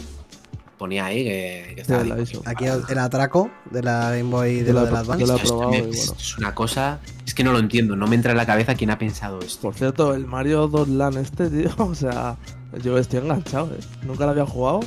Ponía 0.80 1.04
ahí 1.04 1.24
que, 1.24 1.72
que 1.76 1.84
Sí, 1.84 1.92
estaba 1.92 2.20
hizo. 2.22 2.42
Aquí 2.46 2.64
el, 2.64 2.98
atraco 2.98 3.50
de 3.70 3.82
la 3.82 4.12
Game 4.12 4.22
Boy 4.30 4.50
y 4.50 4.60
de 4.62 4.72
lo 4.72 4.82
la- 4.90 5.00
Advance. 5.00 5.26
la- 5.26 5.34
he 5.34 5.36
Esto 5.36 5.44
es- 5.44 5.52
bueno. 5.52 5.92
es 5.92 6.38
una 6.38 6.54
cosa. 6.54 7.00
Es 7.26 7.34
que 7.34 7.44
no 7.44 7.52
lo 7.52 7.58
entiendo, 7.58 7.96
no 7.96 8.06
me 8.06 8.16
entra 8.16 8.30
en 8.32 8.38
la 8.38 8.46
cabeza 8.46 8.74
quién 8.74 8.88
ha 8.90 8.96
pensado 8.96 9.40
esto. 9.40 9.60
Por 9.60 9.74
cierto, 9.74 10.14
el 10.14 10.26
Mario 10.26 10.68
2 10.68 10.88
LAN 10.88 11.18
este, 11.18 11.50
tío, 11.50 11.68
o 11.76 11.94
sea, 11.94 12.38
yo 12.82 12.96
estoy 12.96 13.18
enganchado, 13.20 13.66
¿eh? 13.74 13.80
Nunca 14.04 14.24
lo 14.24 14.30
había 14.30 14.46
jugado 14.46 14.80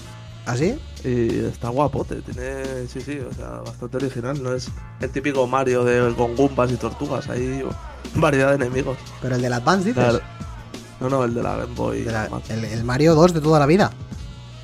¿Ah, 0.48 0.58
sí? 0.58 0.76
y 1.06 1.46
está 1.46 1.70
guapote. 1.70 2.22
Tiene, 2.24 2.88
sí, 2.88 3.00
sí, 3.00 3.20
o 3.20 3.32
sea, 3.32 3.62
bastante 3.64 3.98
original. 3.98 4.42
No 4.42 4.52
es 4.52 4.70
el 5.00 5.12
típico 5.12 5.46
Mario 5.46 5.84
de 5.84 6.12
con 6.16 6.36
gumbas 6.36 6.72
y 6.72 6.76
tortugas, 6.78 7.30
hay 7.30 7.64
variedad 8.16 8.50
de 8.50 8.56
enemigos. 8.66 8.98
Pero 9.22 9.36
el 9.36 9.44
del 9.44 9.54
Advance, 9.54 9.90
dices. 9.90 10.14
La- 10.16 10.22
no, 11.00 11.10
no, 11.10 11.24
el 11.26 11.34
de 11.34 11.44
la 11.44 11.58
Game 11.58 11.76
Boy. 11.76 12.02
De 12.02 12.12
la- 12.12 12.30
el, 12.50 12.64
el 12.66 12.84
Mario 12.84 13.14
2 13.14 13.34
de 13.34 13.42
toda 13.42 13.60
la 13.60 13.66
vida. 13.66 13.92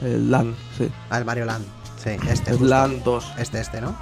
El 0.02 0.32
LAN, 0.32 0.56
sí. 0.78 0.90
Ah, 1.10 1.18
el 1.18 1.26
Mario 1.26 1.46
Land. 1.46 1.66
Sí, 2.02 2.12
este. 2.30 2.52
El 2.52 2.58
justo. 2.58 2.66
LAN 2.66 3.04
2. 3.04 3.34
Este, 3.38 3.60
este, 3.60 3.82
¿no? 3.82 3.96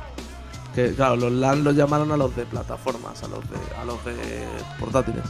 Que 0.76 0.94
claro, 0.94 1.16
los 1.16 1.32
LAN 1.32 1.64
los 1.64 1.76
llamaron 1.76 2.12
a 2.12 2.18
los 2.18 2.36
de 2.36 2.46
plataformas, 2.46 3.24
a 3.24 3.28
los 3.28 3.40
de, 3.50 3.58
a 3.82 3.86
los 3.86 4.04
de 4.06 4.46
portátiles. 4.80 5.24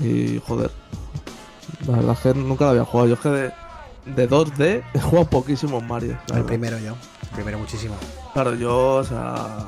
Y 0.00 0.40
joder, 0.46 0.70
la 1.86 1.96
verdad 1.96 2.12
es 2.12 2.18
que 2.20 2.34
nunca 2.38 2.64
lo 2.64 2.70
había 2.70 2.84
jugado. 2.84 3.08
Yo 3.08 3.14
es 3.14 3.20
que 3.20 3.28
de, 3.28 3.52
de 4.06 4.30
2D 4.30 4.84
he 4.94 5.00
jugado 5.00 5.28
poquísimos 5.28 5.82
Mario. 5.82 6.18
El 6.34 6.44
primero 6.44 6.78
yo. 6.78 6.96
El 7.22 7.28
primero 7.34 7.58
muchísimo. 7.58 7.94
Claro, 8.32 8.54
yo, 8.54 8.96
o 8.96 9.04
sea. 9.04 9.66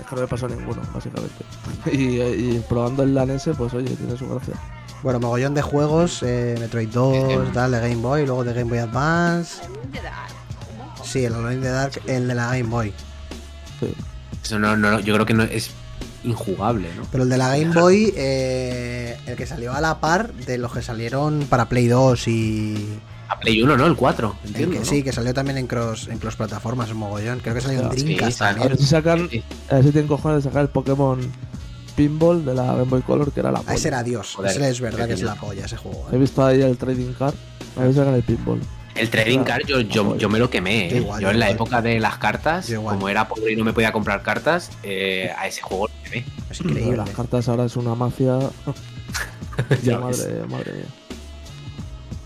Es 0.00 0.06
que 0.06 0.14
no 0.14 0.20
me 0.20 0.28
pasó 0.28 0.48
ninguno, 0.48 0.80
básicamente. 0.94 1.34
Y, 1.92 2.20
y 2.20 2.64
probando 2.68 3.04
el 3.04 3.14
LAN 3.14 3.30
ese, 3.30 3.54
pues 3.54 3.72
oye, 3.74 3.94
tiene 3.94 4.16
su 4.16 4.28
gracia. 4.28 4.54
Bueno, 5.02 5.20
mogollón 5.20 5.54
de 5.54 5.62
juegos. 5.62 6.22
eh, 6.22 6.56
Metroid 6.58 6.88
2, 6.88 7.52
tal, 7.52 7.72
de 7.72 7.80
Game 7.80 7.96
Boy, 7.96 8.26
luego 8.26 8.44
de 8.44 8.52
Game 8.52 8.68
Boy 8.70 8.78
Advance. 8.78 9.62
Sí, 11.04 11.24
el 11.24 11.34
Alone 11.34 11.54
in 11.54 11.62
the 11.62 11.68
Dark, 11.68 12.00
el 12.06 12.26
de 12.28 12.34
la 12.34 12.46
Game 12.48 12.64
Boy. 12.64 12.92
Sí. 13.80 13.94
Eso 14.42 14.58
no, 14.58 14.76
no, 14.76 15.00
yo 15.00 15.14
creo 15.14 15.26
que 15.26 15.34
no 15.34 15.44
es 15.44 15.70
injugable, 16.24 16.88
¿no? 16.96 17.04
Pero 17.12 17.22
el 17.24 17.30
de 17.30 17.36
la 17.38 17.56
Game 17.56 17.72
Boy, 17.72 18.12
eh, 18.16 19.16
el 19.26 19.36
que 19.36 19.46
salió 19.46 19.72
a 19.72 19.80
la 19.80 20.00
par 20.00 20.32
de 20.32 20.58
los 20.58 20.72
que 20.72 20.82
salieron 20.82 21.46
para 21.48 21.68
Play 21.68 21.86
2 21.86 22.28
y. 22.28 22.98
A 23.28 23.38
Play 23.40 23.60
1, 23.60 23.76
¿no? 23.76 23.86
El 23.86 23.96
4, 23.96 24.36
el 24.42 24.48
entiendo. 24.48 24.72
que, 24.74 24.78
¿no? 24.80 24.84
Sí, 24.84 25.02
que 25.02 25.12
salió 25.12 25.34
también 25.34 25.58
en 25.58 25.66
cross, 25.66 26.08
en 26.08 26.18
cross 26.18 26.36
plataformas, 26.36 26.90
un 26.90 26.98
mogollón. 26.98 27.40
Creo 27.40 27.54
que 27.54 27.60
salió 27.60 27.80
en 27.82 27.92
Sí, 27.92 28.04
Dreamcast 28.04 28.38
salió. 28.38 28.62
A 28.64 28.68
ver 28.68 28.76
si 28.78 28.86
sacan. 28.86 29.28
Sí. 29.30 29.42
A 29.70 29.74
ver 29.76 29.84
si 29.84 29.90
tienen 29.90 30.08
cojones 30.08 30.42
de 30.44 30.48
sacar 30.50 30.62
el 30.62 30.68
Pokémon 30.68 31.20
Pinball 31.96 32.44
de 32.44 32.54
la 32.54 32.66
Game 32.66 32.84
Boy 32.84 33.02
Color, 33.02 33.32
que 33.32 33.40
era 33.40 33.50
la 33.50 33.58
Ah, 33.60 33.62
polla. 33.62 33.74
ese 33.74 33.88
era 33.88 34.02
Dios. 34.02 34.34
Joder, 34.36 34.50
ese 34.52 34.68
es 34.70 34.80
verdad 34.80 35.06
que 35.06 35.14
es 35.14 35.22
la 35.22 35.34
polla 35.34 35.64
ese 35.64 35.76
juego. 35.76 36.06
He 36.12 36.16
eh. 36.16 36.18
visto 36.18 36.44
ahí 36.44 36.60
el 36.62 36.76
Trading 36.76 37.12
Card. 37.14 37.34
A 37.76 37.80
ver 37.80 37.90
si 37.92 37.98
sacan 37.98 38.14
el 38.14 38.22
Pinball. 38.22 38.60
El 38.94 39.10
trading 39.10 39.40
card 39.40 39.66
yo, 39.66 39.80
yo, 39.80 40.16
yo 40.16 40.30
me 40.30 40.38
lo 40.38 40.48
quemé. 40.48 40.88
Yo 40.88 40.96
¿eh? 40.96 41.00
igual, 41.00 41.20
yo 41.20 41.26
yo 41.26 41.30
en 41.32 41.38
la 41.38 41.50
igual. 41.50 41.56
época 41.56 41.82
de 41.82 42.00
las 42.00 42.16
cartas, 42.16 42.72
como 42.72 43.10
era 43.10 43.28
pobre 43.28 43.52
y 43.52 43.56
no 43.56 43.62
me 43.62 43.74
podía 43.74 43.92
comprar 43.92 44.22
cartas, 44.22 44.70
eh, 44.82 45.30
a 45.36 45.46
ese 45.46 45.60
juego 45.60 45.88
lo 45.88 46.02
quemé. 46.02 46.24
Es 46.50 46.60
increíble. 46.62 46.96
Las 46.96 47.10
cartas 47.10 47.46
ahora 47.48 47.64
es 47.66 47.76
una 47.76 47.94
mafia. 47.94 48.38
Ya 49.82 49.98
madre, 49.98 50.42
madre 50.48 50.72
mía. 50.72 50.84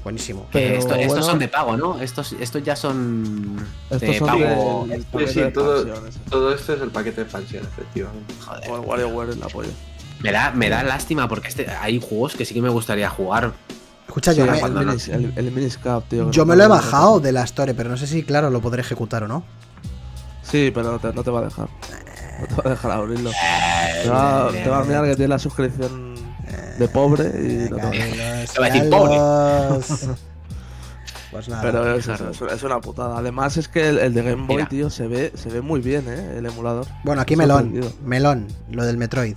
Buenísimo. 0.02 0.46
Que 0.50 0.58
Pero 0.60 0.74
esto- 0.78 0.94
estos 0.94 1.08
bueno. 1.08 1.22
son 1.24 1.38
de 1.38 1.48
pago, 1.48 1.76
¿no? 1.76 2.00
Estos, 2.00 2.32
estos 2.32 2.62
ya 2.62 2.74
son 2.74 3.56
Estos 3.90 4.00
de 4.00 4.18
son 4.18 4.26
pago. 4.28 4.86
sí, 5.28 5.40
de 5.40 5.50
todo- 5.50 6.54
esto 6.54 6.72
es 6.74 6.80
el 6.80 6.88
paquete 6.90 7.16
de 7.16 7.22
expansión, 7.22 7.64
efectivamente. 7.64 8.34
Joder. 8.44 8.80
WarioWare 8.86 9.30
es 9.30 9.36
la 9.38 9.48
polla. 9.48 9.68
Me 10.20 10.32
da, 10.32 10.52
me 10.52 10.68
da 10.70 10.82
lástima 10.82 11.28
porque 11.28 11.48
este, 11.48 11.66
hay 11.68 12.00
juegos 12.00 12.34
que 12.34 12.44
sí 12.44 12.54
que 12.54 12.62
me 12.62 12.68
gustaría 12.70 13.08
jugar. 13.10 13.52
Escucha, 14.06 14.32
Sí, 14.32 14.38
yo, 14.38 14.44
el, 14.52 14.74
no- 14.74 14.80
minis, 14.80 15.08
el, 15.08 15.32
el 15.36 16.02
tío. 16.08 16.30
yo 16.30 16.44
me 16.46 16.56
lo 16.56 16.64
he 16.64 16.66
bajado 16.66 17.20
de 17.20 17.32
la 17.32 17.44
Store, 17.44 17.74
pero 17.74 17.90
no 17.90 17.96
sé 17.96 18.06
si, 18.06 18.22
claro, 18.24 18.50
lo 18.50 18.60
podré 18.60 18.80
ejecutar 18.80 19.22
o 19.24 19.28
no. 19.28 19.44
Sí, 20.42 20.72
pero 20.74 20.92
no 20.92 20.98
te, 20.98 21.12
no 21.12 21.22
te 21.22 21.30
va 21.30 21.40
a 21.40 21.42
dejar. 21.44 21.68
No 22.40 22.46
te 22.46 22.54
va 22.54 22.62
a 22.64 22.68
dejar 22.70 22.90
abrirlo. 22.90 23.30
Te 24.02 24.08
va, 24.08 24.50
te 24.50 24.68
va 24.68 24.80
a 24.80 24.84
mirar 24.84 25.04
que 25.04 25.14
tiene 25.14 25.28
la 25.28 25.38
suscripción 25.38 26.09
de 26.78 26.88
pobre 26.88 27.24
y 27.24 27.70
no 27.70 27.76
te 27.76 27.82
va 28.60 28.66
a 28.66 28.70
decir 28.70 28.90
pobre. 28.90 29.16
Pues 31.30 31.48
nada. 31.48 31.62
Pero 31.62 31.94
es, 31.94 32.08
eso, 32.08 32.30
es- 32.30 32.52
es 32.52 32.62
una 32.64 32.80
putada. 32.80 33.16
Además 33.18 33.56
es 33.56 33.68
que 33.68 33.88
el, 33.88 33.98
el 33.98 34.14
de 34.14 34.22
Game 34.22 34.46
Boy, 34.48 34.56
Mira. 34.56 34.68
tío, 34.68 34.90
se 34.90 35.06
ve, 35.06 35.30
se 35.36 35.48
ve 35.48 35.60
muy 35.60 35.80
bien, 35.80 36.04
¿eh? 36.08 36.38
El 36.38 36.46
emulador. 36.46 36.86
Bueno, 37.04 37.22
aquí 37.22 37.36
melón. 37.36 37.72
Melón, 38.04 38.48
lo 38.72 38.84
del 38.84 38.96
Metroid. 38.96 39.36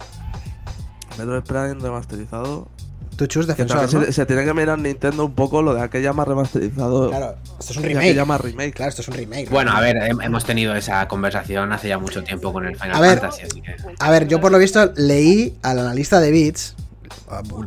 Metroid 1.20 1.43
Prime 1.43 1.76
remasterizado. 1.76 2.68
Tu 3.16 3.28
chus 3.28 3.45
Que 3.45 3.51
defensor, 3.51 3.93
¿no? 3.93 4.05
se, 4.05 4.11
se 4.11 4.26
tiene 4.26 4.43
que 4.43 4.55
mirar 4.55 4.80
Nintendo 4.80 5.24
un 5.26 5.36
poco 5.36 5.61
lo 5.61 5.76
de 5.76 5.82
aquella 5.82 6.14
más 6.14 6.28
remasterizado. 6.28 7.09
Claro, 7.11 7.36
esto 7.59 7.74
es 7.74 7.78
un 7.78 7.84
remake. 7.84 8.05
aquella 8.07 8.26
más 8.26 8.41
remake. 8.41 8.74
Claro, 8.74 8.89
esto 8.89 9.03
es 9.03 9.07
un 9.09 9.14
remake. 9.14 9.49
Bueno, 9.51 9.72
a 9.72 9.80
ver, 9.80 9.97
hem- 9.97 10.26
hemos 10.26 10.45
tenido 10.45 10.76
esa 10.76 11.07
conversación 11.07 11.72
hace 11.74 11.89
ya 11.89 11.99
mucho 11.99 12.24
tiempo 12.24 12.51
con 12.51 12.66
el 12.66 12.76
Final 12.76 12.95
A 12.95 12.99
ver. 13.01 13.20
Fantasy, 13.20 13.43
así 13.43 13.61
que. 13.61 13.76
A 13.99 14.09
ver, 14.09 14.28
yo 14.28 14.41
por 14.41 14.51
lo 14.51 14.57
visto 14.57 14.91
leí 14.95 15.55
al 15.61 15.78
analista 15.78 16.20
de 16.20 16.32
Bits, 16.32 16.74
ah, 16.80 16.83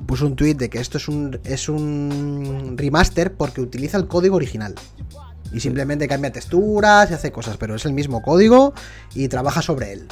puso 0.07 0.27
un 0.27 0.37
tweet 0.37 0.55
de 0.55 0.69
que 0.71 0.79
esto 0.79 0.99
es 0.99 1.09
un, 1.09 1.41
es 1.45 1.69
un 1.69 2.75
remaster 2.77 3.35
porque 3.35 3.61
utiliza 3.61 3.97
el 3.97 4.07
código 4.07 4.37
original. 4.37 4.75
Y 5.53 5.61
simplemente 5.61 6.09
cambia 6.09 6.33
texturas 6.33 7.11
y 7.11 7.15
hace 7.15 7.33
cosas, 7.33 7.57
pero 7.57 7.77
es 7.77 7.85
el 7.85 7.93
mismo 7.93 8.21
código 8.23 8.75
y 9.15 9.29
trabaja 9.29 9.63
sobre 9.63 9.93
él. 9.93 10.09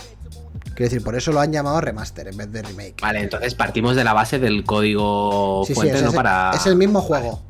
Quiero 0.74 0.90
decir, 0.90 1.02
por 1.02 1.14
eso 1.14 1.32
lo 1.32 1.40
han 1.40 1.52
llamado 1.52 1.80
remaster 1.80 2.28
en 2.28 2.36
vez 2.36 2.50
de 2.50 2.62
remake. 2.62 2.96
Vale, 3.00 3.20
entonces 3.20 3.54
partimos 3.54 3.94
de 3.94 4.04
la 4.04 4.12
base 4.12 4.38
del 4.38 4.64
código 4.64 5.62
Sí, 5.66 5.74
sí, 5.74 5.80
fuente, 5.80 5.98
es, 5.98 6.12
Para. 6.12 6.52
es 6.54 6.66
el 6.66 6.76
mismo 6.76 7.00
juego. 7.00 7.42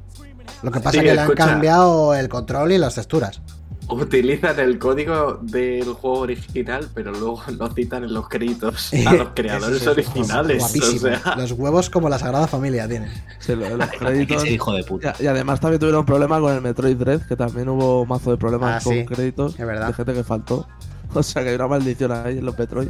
Lo 0.63 0.71
que 0.71 0.81
pasa 0.81 0.93
Sí, 0.93 0.99
es 0.99 1.05
que 1.05 1.15
le 1.15 1.21
han 1.21 1.33
cambiado 1.33 2.15
el 2.15 2.29
control 2.29 2.73
y 2.73 2.79
las 2.79 2.95
texturas. 2.95 3.41
Utilizan 3.89 4.59
el 4.61 4.79
código 4.79 5.39
del 5.43 5.85
juego 5.93 6.21
original, 6.21 6.89
pero 6.95 7.13
luego 7.13 7.43
lo 7.59 7.69
citan 7.73 8.05
en 8.05 8.15
los 8.15 8.29
créditos 8.29 8.93
a 9.07 9.13
los 9.15 9.29
creadores 9.35 9.83
es 9.83 9.87
originales. 9.87 10.63
O 10.65 10.99
sea, 10.99 11.37
Los 11.37 11.53
huevos 11.53 11.91
como 11.91 12.09
la 12.09 12.19
Sagrada 12.19 12.47
Familia 12.47 12.89
tienen. 12.89 13.11
Sí, 13.41 13.55
los 13.55 13.71
créditos. 13.99 14.43
ese 14.43 14.53
hijo 14.55 14.73
de 14.75 14.85
puta. 14.85 15.15
Y, 15.21 15.25
y 15.25 15.27
además 15.27 15.61
también 15.61 15.81
tuvieron 15.81 16.07
problemas 16.07 16.41
con 16.41 16.55
el 16.55 16.61
Metroid 16.63 16.97
Dread, 16.97 17.23
que 17.27 17.37
también 17.37 17.69
hubo 17.69 18.07
mazo 18.07 18.31
de 18.31 18.37
problemas 18.39 18.81
Ah, 18.81 18.85
con 18.85 18.95
sí, 18.95 19.05
créditos 19.05 19.59
es 19.59 19.67
verdad. 19.67 19.89
de 19.89 19.93
gente 19.95 20.15
que 20.15 20.25
faltó. 20.25 20.67
O 21.13 21.23
sea 21.23 21.43
que 21.43 21.51
hay 21.51 21.55
una 21.55 21.69
maldición 21.69 22.11
ahí 22.13 22.39
en 22.39 22.45
los 22.47 22.59
Metroid. 22.59 22.89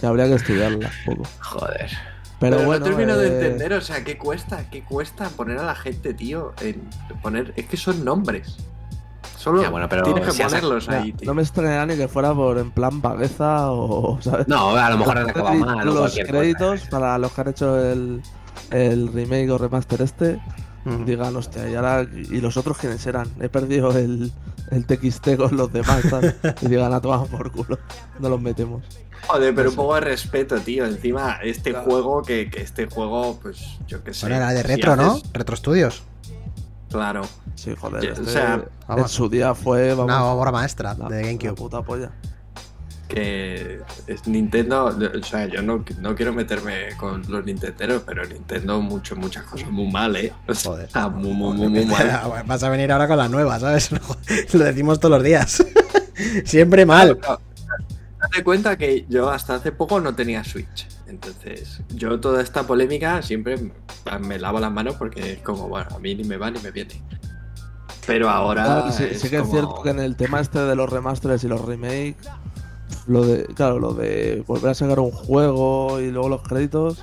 que 0.00 0.06
habría 0.06 0.26
que 0.26 0.34
estudiarla 0.34 0.90
un 1.06 1.16
poco. 1.16 1.28
Joder. 1.42 1.90
Pero, 2.40 2.56
Pero, 2.56 2.66
bueno. 2.66 2.78
no 2.86 2.92
termino 2.92 3.14
eh, 3.14 3.18
de 3.18 3.26
entender, 3.46 3.72
o 3.74 3.80
sea, 3.80 4.04
¿qué 4.04 4.16
cuesta? 4.16 4.68
¿Qué 4.70 4.82
cuesta 4.84 5.28
poner 5.30 5.58
a 5.58 5.64
la 5.64 5.74
gente, 5.74 6.14
tío? 6.14 6.52
En 6.60 6.88
poner. 7.20 7.52
Es 7.56 7.66
que 7.66 7.76
son 7.76 8.04
nombres. 8.04 8.56
Solo 9.38 9.62
Ya, 9.62 9.70
bueno, 9.70 9.88
pero 9.88 10.02
tienes 10.02 10.24
que 10.24 10.32
si 10.32 10.42
ponerlos 10.42 10.88
ahí, 10.88 11.12
tío. 11.12 11.26
no 11.28 11.34
me 11.34 11.42
extrañaría 11.42 11.86
ni 11.86 11.96
que 11.96 12.08
fuera 12.08 12.34
por 12.34 12.58
en 12.58 12.72
plan 12.72 13.00
vagueza 13.00 13.70
o, 13.70 14.18
¿sabes? 14.22 14.48
No, 14.48 14.70
a 14.76 14.90
lo 14.90 14.98
mejor 14.98 15.18
han 15.18 15.30
acabado 15.30 15.54
mal 15.54 15.86
los 15.86 15.96
cosa. 16.10 16.22
créditos 16.24 16.80
para 16.90 17.16
los 17.18 17.30
que 17.32 17.40
han 17.42 17.48
hecho 17.48 17.78
el, 17.80 18.20
el 18.72 19.12
remake 19.12 19.48
o 19.50 19.56
remaster 19.58 20.02
este 20.02 20.40
digan, 21.04 21.36
hostia, 21.36 21.68
y 21.68 21.74
ahora, 21.74 22.02
¿y 22.14 22.40
los 22.40 22.56
otros 22.56 22.78
quiénes 22.78 23.06
eran? 23.06 23.28
He 23.42 23.50
perdido 23.50 23.90
el, 23.96 24.32
el 24.70 24.86
TXT 24.86 25.36
con 25.36 25.54
los 25.56 25.70
demás. 25.70 26.00
Y 26.62 26.66
digan, 26.66 26.94
a 26.94 27.00
tomar 27.00 27.26
por 27.28 27.52
culo, 27.52 27.78
no 28.18 28.28
los 28.30 28.40
metemos. 28.40 28.84
Joder, 29.26 29.54
pero 29.54 29.68
un 29.68 29.76
poco 29.76 29.96
de 29.96 30.00
respeto, 30.00 30.56
tío. 30.60 30.86
Encima, 30.86 31.40
este 31.42 31.70
Claro. 31.72 31.84
juego, 31.84 32.22
que, 32.22 32.48
que 32.48 32.62
este 32.62 32.86
juego, 32.86 33.38
pues 33.42 33.78
yo 33.86 34.02
qué 34.02 34.14
sé. 34.14 34.22
Bueno, 34.24 34.36
era 34.36 34.50
de 34.52 34.62
si 34.62 34.66
retro, 34.66 34.96
¿no? 34.96 35.12
haces- 35.16 35.30
Retro 35.34 35.56
Studios. 35.56 36.02
Claro. 36.90 37.22
Sí, 37.54 37.74
joder, 37.78 38.10
o 38.10 38.12
este, 38.12 38.24
sea, 38.24 38.64
en 38.88 39.08
su 39.08 39.28
día 39.28 39.54
fue, 39.54 39.90
vamos, 39.90 40.06
Una 40.06 40.24
obra 40.24 40.50
maestra 40.52 40.94
la, 40.94 41.08
de 41.08 41.22
GameCube. 41.22 41.54
puta 41.54 41.82
polla. 41.82 42.10
Que 43.08 43.80
es 44.06 44.26
Nintendo, 44.26 44.86
o 44.86 45.22
sea, 45.22 45.46
yo 45.46 45.62
no, 45.62 45.82
no 46.00 46.14
quiero 46.14 46.32
meterme 46.32 46.94
con 46.98 47.22
los 47.28 47.44
Nintenderos, 47.44 48.02
pero 48.04 48.24
Nintendo 48.26 48.80
mucho, 48.82 49.16
muchas 49.16 49.44
cosas 49.44 49.70
muy 49.70 49.90
mal, 49.90 50.14
¿eh? 50.16 50.32
O 50.46 50.54
sea, 50.54 50.72
Joder. 50.72 51.10
muy, 51.12 51.32
muy, 51.32 51.56
muy, 51.56 51.68
muy 51.68 51.86
mal. 51.86 52.44
Vas 52.46 52.62
a 52.62 52.68
venir 52.68 52.92
ahora 52.92 53.08
con 53.08 53.16
la 53.16 53.28
nueva, 53.28 53.58
¿sabes? 53.58 53.90
Lo 54.52 54.64
decimos 54.64 55.00
todos 55.00 55.16
los 55.16 55.24
días. 55.24 55.64
Siempre 56.44 56.84
mal. 56.84 57.18
Date 58.20 58.44
cuenta 58.44 58.76
que 58.76 59.06
yo 59.08 59.30
hasta 59.30 59.54
hace 59.54 59.72
poco 59.72 60.00
no 60.00 60.14
tenía 60.14 60.44
Switch. 60.44 60.86
Entonces, 61.08 61.80
yo 61.94 62.20
toda 62.20 62.42
esta 62.42 62.64
polémica 62.66 63.22
siempre 63.22 63.72
me 64.20 64.38
lavo 64.38 64.60
las 64.60 64.70
manos 64.70 64.96
porque 64.96 65.32
es 65.32 65.38
como, 65.40 65.68
bueno, 65.68 65.88
a 65.94 65.98
mí 65.98 66.14
ni 66.14 66.24
me 66.24 66.36
va 66.36 66.50
ni 66.50 66.60
me 66.60 66.70
viene. 66.70 67.02
Pero 68.06 68.28
ahora. 68.28 68.64
Claro, 68.64 68.92
sí, 68.92 69.04
es 69.10 69.20
sí 69.20 69.30
que 69.30 69.38
es 69.38 69.50
cierto 69.50 69.82
que 69.82 69.90
en 69.90 70.00
el 70.00 70.16
tema 70.16 70.40
este 70.40 70.58
de 70.60 70.74
los 70.76 70.88
remasters 70.90 71.44
y 71.44 71.48
los 71.48 71.64
remakes, 71.64 72.16
lo 73.06 73.24
de, 73.26 73.44
claro, 73.54 73.78
lo 73.78 73.94
de 73.94 74.44
volver 74.46 74.70
a 74.70 74.74
sacar 74.74 75.00
un 75.00 75.10
juego 75.10 76.00
y 76.00 76.10
luego 76.10 76.28
los 76.28 76.42
créditos, 76.42 77.02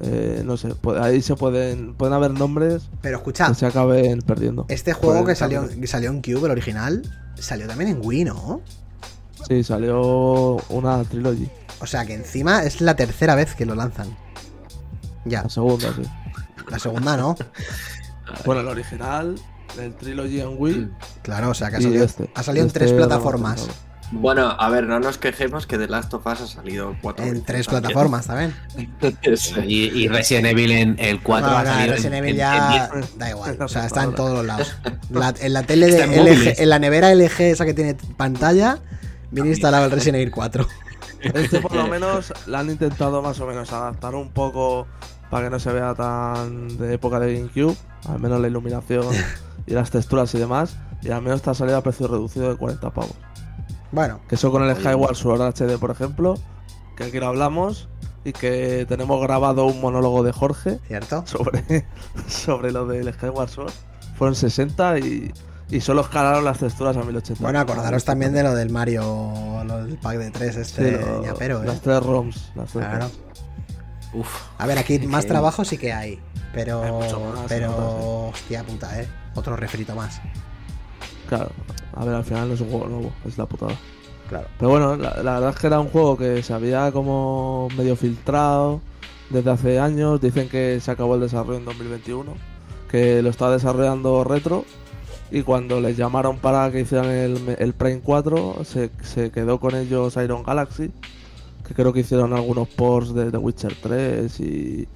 eh, 0.00 0.42
no 0.44 0.56
sé, 0.56 0.74
ahí 1.00 1.22
se 1.22 1.36
pueden, 1.36 1.94
pueden 1.94 2.14
haber 2.14 2.32
nombres 2.32 2.88
Pero 3.00 3.18
escucha, 3.18 3.48
que 3.48 3.54
se 3.54 3.66
acaben 3.66 4.22
perdiendo. 4.22 4.64
este 4.68 4.92
juego 4.92 5.20
Pueden 5.20 5.26
que 5.26 5.34
salió, 5.36 5.68
que 5.68 5.86
salió 5.86 6.10
en 6.10 6.22
Cube, 6.22 6.46
el 6.46 6.50
original, 6.50 7.02
salió 7.36 7.66
también 7.68 7.90
en 7.90 8.00
Wii, 8.02 8.24
¿no? 8.24 8.62
Sí, 9.52 9.64
salió 9.64 10.56
una 10.70 11.04
trilogy. 11.04 11.48
O 11.80 11.86
sea 11.86 12.06
que 12.06 12.14
encima 12.14 12.62
es 12.64 12.80
la 12.80 12.94
tercera 12.96 13.34
vez 13.34 13.54
que 13.54 13.66
lo 13.66 13.74
lanzan. 13.74 14.16
Ya, 15.24 15.42
La 15.42 15.48
segunda, 15.50 15.92
sí. 15.94 16.02
la 16.68 16.78
segunda 16.78 17.16
no. 17.16 17.36
Bueno, 18.46 18.62
el 18.62 18.68
original, 18.68 19.34
el 19.78 19.94
trilogy 19.94 20.40
en 20.40 20.54
Wii. 20.56 20.88
Claro, 21.22 21.50
o 21.50 21.54
sea 21.54 21.68
que 21.70 21.76
ha 21.76 21.80
salido, 21.82 22.04
este. 22.04 22.30
ha 22.34 22.42
salido 22.42 22.62
en 22.62 22.68
Este 22.68 22.78
tres 22.78 22.92
plataformas. 22.92 23.68
Bueno, 24.10 24.48
a 24.58 24.68
ver, 24.70 24.84
no 24.84 25.00
nos 25.00 25.18
quejemos 25.18 25.66
que 25.66 25.76
The 25.78 25.88
Last 25.88 26.12
of 26.14 26.26
Us 26.26 26.40
ha 26.40 26.46
salido 26.46 26.96
cuatro 27.02 27.24
En 27.24 27.42
tres 27.44 27.66
también. 27.66 27.82
plataformas 27.82 28.26
también. 28.26 28.54
Y, 29.66 30.02
y 30.04 30.08
Resident 30.08 30.46
Evil 30.46 30.70
en 30.72 30.96
el 30.98 31.22
4 31.22 31.46
No, 31.50 31.56
ha 31.56 31.62
no, 31.64 31.70
salido 31.70 31.94
Resident 31.94 32.14
en- 32.14 32.18
Evil 32.24 32.30
en- 32.32 32.36
ya 32.36 32.90
en 32.94 33.18
da 33.18 33.30
igual. 33.30 33.58
O 33.60 33.68
sea, 33.68 33.84
está 33.86 34.02
en 34.04 34.14
todos 34.14 34.32
los 34.34 34.46
lados. 34.46 34.74
La- 35.10 35.34
en 35.40 35.52
la 35.52 35.62
tele 35.64 35.86
de 35.86 36.02
en 36.02 36.10
LG, 36.24 36.54
en 36.60 36.68
la 36.70 36.78
nevera 36.78 37.14
LG 37.14 37.40
esa 37.40 37.64
que 37.66 37.74
tiene 37.74 37.94
pantalla, 38.16 38.78
viene 39.32 39.50
instalado 39.50 39.86
el 39.86 39.90
Resident 39.90 40.16
Evil 40.16 40.30
4. 40.30 40.66
Este 41.22 41.60
por 41.60 41.72
lo 41.72 41.86
menos 41.86 42.32
la 42.46 42.60
han 42.60 42.70
intentado 42.70 43.22
más 43.22 43.38
o 43.38 43.46
menos 43.46 43.72
adaptar 43.72 44.16
un 44.16 44.30
poco 44.30 44.88
para 45.30 45.44
que 45.44 45.50
no 45.50 45.60
se 45.60 45.72
vea 45.72 45.94
tan 45.94 46.76
de 46.76 46.94
época 46.94 47.20
de 47.20 47.34
GameCube, 47.34 47.76
al 48.08 48.18
menos 48.18 48.40
la 48.40 48.48
iluminación 48.48 49.06
y 49.66 49.72
las 49.72 49.90
texturas 49.90 50.34
y 50.34 50.38
demás, 50.38 50.76
y 51.00 51.10
al 51.10 51.22
menos 51.22 51.36
está 51.36 51.54
salido 51.54 51.78
a 51.78 51.82
precio 51.82 52.08
reducido 52.08 52.48
de 52.48 52.56
40 52.56 52.90
pavos. 52.90 53.14
Bueno, 53.92 54.20
Que 54.28 54.34
eso 54.34 54.50
con 54.50 54.68
el. 54.68 54.74
Skyward 54.74 55.14
Sword 55.14 55.42
HD, 55.54 55.78
por 55.78 55.90
ejemplo, 55.90 56.34
que 56.96 57.04
aquí 57.04 57.20
lo 57.20 57.28
hablamos 57.28 57.88
y 58.24 58.32
que 58.32 58.84
tenemos 58.88 59.20
grabado 59.22 59.66
un 59.66 59.80
monólogo 59.80 60.22
de 60.22 60.32
Jorge 60.32 60.78
¿cierto? 60.86 61.24
sobre, 61.26 61.86
sobre 62.26 62.72
lo 62.72 62.86
del 62.86 63.12
Skyward 63.12 63.48
Sword. 63.48 63.72
Fueron 64.16 64.34
60 64.34 64.98
y, 64.98 65.32
y 65.76 65.80
solo 65.80 66.02
escalaron 66.02 66.44
las 66.44 66.58
texturas 66.58 66.96
a 66.96 67.02
1080. 67.02 67.42
Bueno, 67.42 67.58
acordaros 67.60 68.04
también 68.04 68.32
de 68.32 68.42
lo 68.42 68.54
del 68.54 68.70
Mario, 68.70 69.62
lo 69.64 69.84
del 69.84 69.96
pack 69.96 70.18
de 70.18 70.30
3 70.30 70.54
Sí, 70.54 70.60
este 70.60 71.00
lo- 71.00 71.22
ñapero, 71.22 71.62
¿eh? 71.62 71.66
las 71.66 71.80
tres 71.80 72.02
ROMs. 72.02 72.52
Las 72.54 72.70
tres 72.72 72.84
Claro. 72.86 73.00
ROMs. 73.00 73.12
Uf. 74.14 74.28
A 74.58 74.66
ver, 74.66 74.78
aquí 74.78 74.98
más 75.00 75.24
que- 75.24 75.30
trabajo 75.30 75.64
sí 75.64 75.78
que 75.78 75.92
hay. 75.92 76.20
Pero, 76.52 76.82
Hay 76.82 76.92
mucho 76.92 77.18
más, 77.20 77.44
pero, 77.48 78.28
hostia 78.28 78.62
puta, 78.62 79.00
¿eh? 79.00 79.08
Otro 79.34 79.56
refrito 79.56 79.94
más. 79.96 80.20
Claro, 81.28 81.50
a 81.96 82.04
ver, 82.04 82.14
al 82.16 82.24
final 82.24 82.48
no 82.48 82.54
es 82.54 82.60
un 82.60 82.70
juego 82.70 82.86
nuevo, 82.88 83.12
es 83.26 83.38
la 83.38 83.46
putada. 83.46 83.72
Claro. 84.28 84.48
Pero 84.58 84.70
bueno, 84.70 84.96
la, 84.96 85.22
la 85.22 85.32
verdad 85.34 85.50
es 85.50 85.56
que 85.56 85.66
era 85.66 85.80
un 85.80 85.88
juego 85.88 86.16
que 86.18 86.42
se 86.42 86.52
había 86.52 86.92
como 86.92 87.68
medio 87.76 87.96
filtrado 87.96 88.80
desde 89.30 89.50
hace 89.50 89.80
años. 89.80 90.20
Dicen 90.20 90.48
que 90.50 90.78
se 90.80 90.90
acabó 90.90 91.14
el 91.14 91.22
desarrollo 91.22 91.56
en 91.58 91.64
2021, 91.64 92.34
que 92.90 93.22
lo 93.22 93.30
estaba 93.30 93.52
desarrollando 93.52 94.24
Retro. 94.24 94.66
Y 95.34 95.42
cuando 95.42 95.80
les 95.80 95.96
llamaron 95.96 96.36
para 96.38 96.70
que 96.70 96.80
hicieran 96.80 97.06
el, 97.10 97.56
el 97.58 97.72
Prime 97.72 98.00
4, 98.04 98.58
se, 98.64 98.90
se 99.02 99.30
quedó 99.30 99.58
con 99.58 99.74
ellos 99.74 100.14
Iron 100.22 100.42
Galaxy, 100.42 100.90
que 101.66 101.74
creo 101.74 101.92
que 101.92 102.00
hicieron 102.00 102.34
algunos 102.34 102.68
ports 102.68 103.14
de 103.14 103.30
The 103.30 103.38
Witcher 103.38 103.74
3 103.82 104.40
y, 104.40 104.86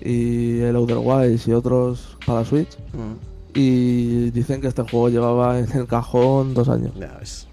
y 0.00 0.60
el 0.60 0.74
Outer 0.76 0.96
Wilds 0.98 1.46
y 1.48 1.52
otros 1.52 2.16
para 2.26 2.44
Switch. 2.46 2.78
Mm, 2.94 3.58
Y 3.58 4.30
dicen 4.30 4.60
que 4.62 4.68
este 4.68 4.82
juego 4.82 5.10
llevaba 5.10 5.58
en 5.58 5.70
el 5.72 5.86
cajón 5.86 6.54
dos 6.54 6.68
años. 6.70 6.92
ya 6.98 7.16
ves. 7.20 7.46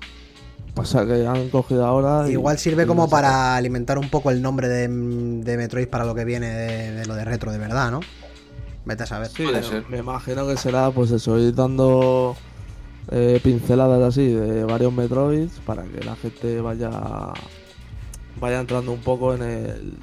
O 0.78 0.86
sea 0.86 1.06
que 1.06 1.28
han 1.28 1.50
cogido 1.50 1.86
ahora. 1.86 2.30
y- 2.30 2.32
Igual 2.32 2.58
sirve 2.58 2.84
y 2.84 2.86
como 2.86 3.10
para 3.10 3.58
alimentar 3.58 3.98
un 3.98 4.10
poco 4.10 4.32
el 4.32 4.42
nombre 4.42 4.70
de, 4.70 4.88
de 4.88 5.58
Metroid 5.58 5.90
para 5.90 6.06
lo 6.06 6.16
que 6.16 6.24
viene 6.24 6.48
de, 6.50 6.92
de 6.94 7.06
lo 7.08 7.16
de 7.16 7.26
retro 7.26 7.52
de 7.52 7.58
verdad, 7.58 7.92
¿no? 7.92 8.00
Vete 8.86 9.04
a 9.04 9.06
saber. 9.06 9.28
Sí, 9.30 9.44
Puede 9.44 9.62
me- 9.62 9.64
ser. 9.64 9.86
me 9.90 9.98
imagino 10.00 10.48
que 10.48 10.58
será 10.58 10.90
pues 10.92 11.12
eso, 11.12 11.38
ir 11.38 11.54
dando 11.54 12.36
eh, 13.12 13.40
pinceladas 13.44 14.02
así 14.02 14.28
de 14.28 14.64
varios 14.64 14.92
Metroids 14.94 15.60
para 15.66 15.84
que 15.84 16.04
la 16.04 16.16
gente 16.16 16.62
vaya 16.62 16.90
vaya 18.40 18.60
entrando 18.60 18.92
un 18.92 19.02
poco 19.02 19.34
en 19.36 19.44
el 19.44 19.98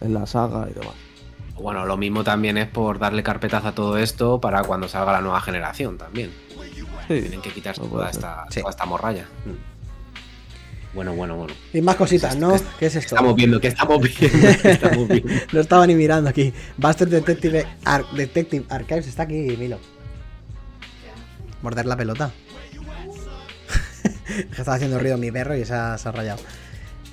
en 0.00 0.14
la 0.14 0.26
saga 0.26 0.68
y 0.70 0.74
demás. 0.74 0.94
Bueno, 1.60 1.84
lo 1.86 1.96
mismo 1.96 2.22
también 2.22 2.56
es 2.58 2.68
por 2.68 2.98
darle 2.98 3.22
carpetazo 3.22 3.68
a 3.68 3.74
todo 3.74 3.96
esto 3.98 4.40
para 4.40 4.62
cuando 4.62 4.86
salga 4.88 5.12
la 5.12 5.20
nueva 5.20 5.40
generación 5.40 5.98
también. 5.98 6.30
Sí, 7.08 7.20
Tienen 7.20 7.40
que 7.40 7.50
quitarse 7.50 7.80
No 7.80 7.88
toda 7.88 8.10
esta, 8.10 8.44
Sí. 8.50 8.60
toda 8.60 8.70
esta 8.70 8.84
morralla. 8.84 9.26
Mm. 9.46 9.77
Bueno, 10.94 11.14
bueno, 11.14 11.36
bueno. 11.36 11.54
Y 11.72 11.80
más 11.82 11.96
cositas, 11.96 12.36
¿no? 12.36 12.54
¿Qué 12.78 12.86
es 12.86 12.96
esto? 12.96 13.14
Estamos 13.14 13.34
viendo, 13.36 13.60
¿qué 13.60 13.68
estamos 13.68 14.00
viendo? 14.00 14.48
¿Qué 14.62 14.70
estamos 14.72 15.08
viendo? 15.08 15.32
No 15.52 15.60
estaba 15.60 15.86
ni 15.86 15.94
mirando 15.94 16.30
aquí. 16.30 16.52
Buster 16.76 17.08
Detective, 17.08 17.66
Ar- 17.84 18.10
Detective 18.16 18.64
Archives 18.68 19.06
está 19.06 19.24
aquí, 19.24 19.34
Milo. 19.58 19.78
Morder 21.62 21.86
la 21.86 21.96
pelota. 21.96 22.30
Que 24.36 24.42
estaba 24.58 24.76
haciendo 24.76 24.98
ruido 24.98 25.18
mi 25.18 25.30
perro 25.30 25.56
y 25.56 25.64
se 25.64 25.74
ha, 25.74 25.98
se 25.98 26.08
ha 26.08 26.12
rayado. 26.12 26.40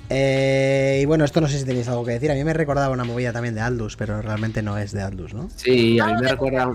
Eh, 0.08 1.00
y 1.02 1.04
bueno, 1.04 1.24
esto 1.24 1.40
no 1.40 1.48
sé 1.48 1.58
si 1.58 1.64
tenéis 1.64 1.88
algo 1.88 2.04
que 2.04 2.12
decir. 2.12 2.30
A 2.30 2.34
mí 2.34 2.44
me 2.44 2.52
recordaba 2.54 2.90
una 2.92 3.04
movida 3.04 3.32
también 3.32 3.54
de 3.54 3.60
Aldus, 3.60 3.96
pero 3.96 4.22
realmente 4.22 4.62
no 4.62 4.78
es 4.78 4.92
de 4.92 5.02
Aldus, 5.02 5.34
¿no? 5.34 5.48
Sí, 5.56 5.98
a 6.00 6.06
mí 6.06 6.12
me 6.22 6.28
recuerda. 6.28 6.72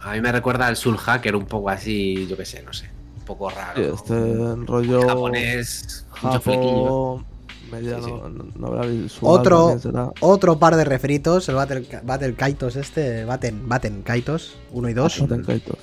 A 0.00 0.12
mí 0.12 0.20
me 0.20 0.32
recuerda 0.32 0.66
al 0.66 0.76
Soul 0.76 0.98
Hacker 0.98 1.34
un 1.36 1.46
poco 1.46 1.70
así, 1.70 2.26
yo 2.28 2.36
qué 2.36 2.44
sé, 2.44 2.62
no 2.62 2.72
sé. 2.72 2.90
Un 3.18 3.24
poco 3.24 3.48
raro. 3.50 3.74
sí, 3.76 3.90
este 3.94 4.54
rollo 4.66 5.06
japonés, 5.08 6.04
mucho 6.22 6.40
flequillo. 6.40 7.16
Japón 7.18 7.26
mediano, 7.70 8.04
Sí, 8.04 8.12
no- 8.12 8.68
novela 8.68 8.86
visual 8.86 9.40
Otro, 9.40 9.76
otro 10.20 10.58
par 10.58 10.76
de 10.76 10.84
refritos, 10.84 11.48
el 11.48 11.54
Battle, 11.54 11.86
Battle 12.02 12.34
Kaitos 12.34 12.76
este, 12.76 13.24
Baten, 13.24 13.66
Baten 13.68 14.02
Kaitos 14.02 14.56
1 14.72 14.88
y 14.90 14.94
2, 14.94 15.20
Baten 15.22 15.42
Kaitos. 15.44 15.78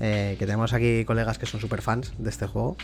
eh, 0.00 0.36
que 0.38 0.46
tenemos 0.46 0.72
aquí 0.72 1.04
colegas 1.04 1.38
que 1.38 1.46
son 1.46 1.60
super 1.60 1.82
fans 1.82 2.12
de 2.18 2.30
este 2.30 2.46
juego. 2.46 2.76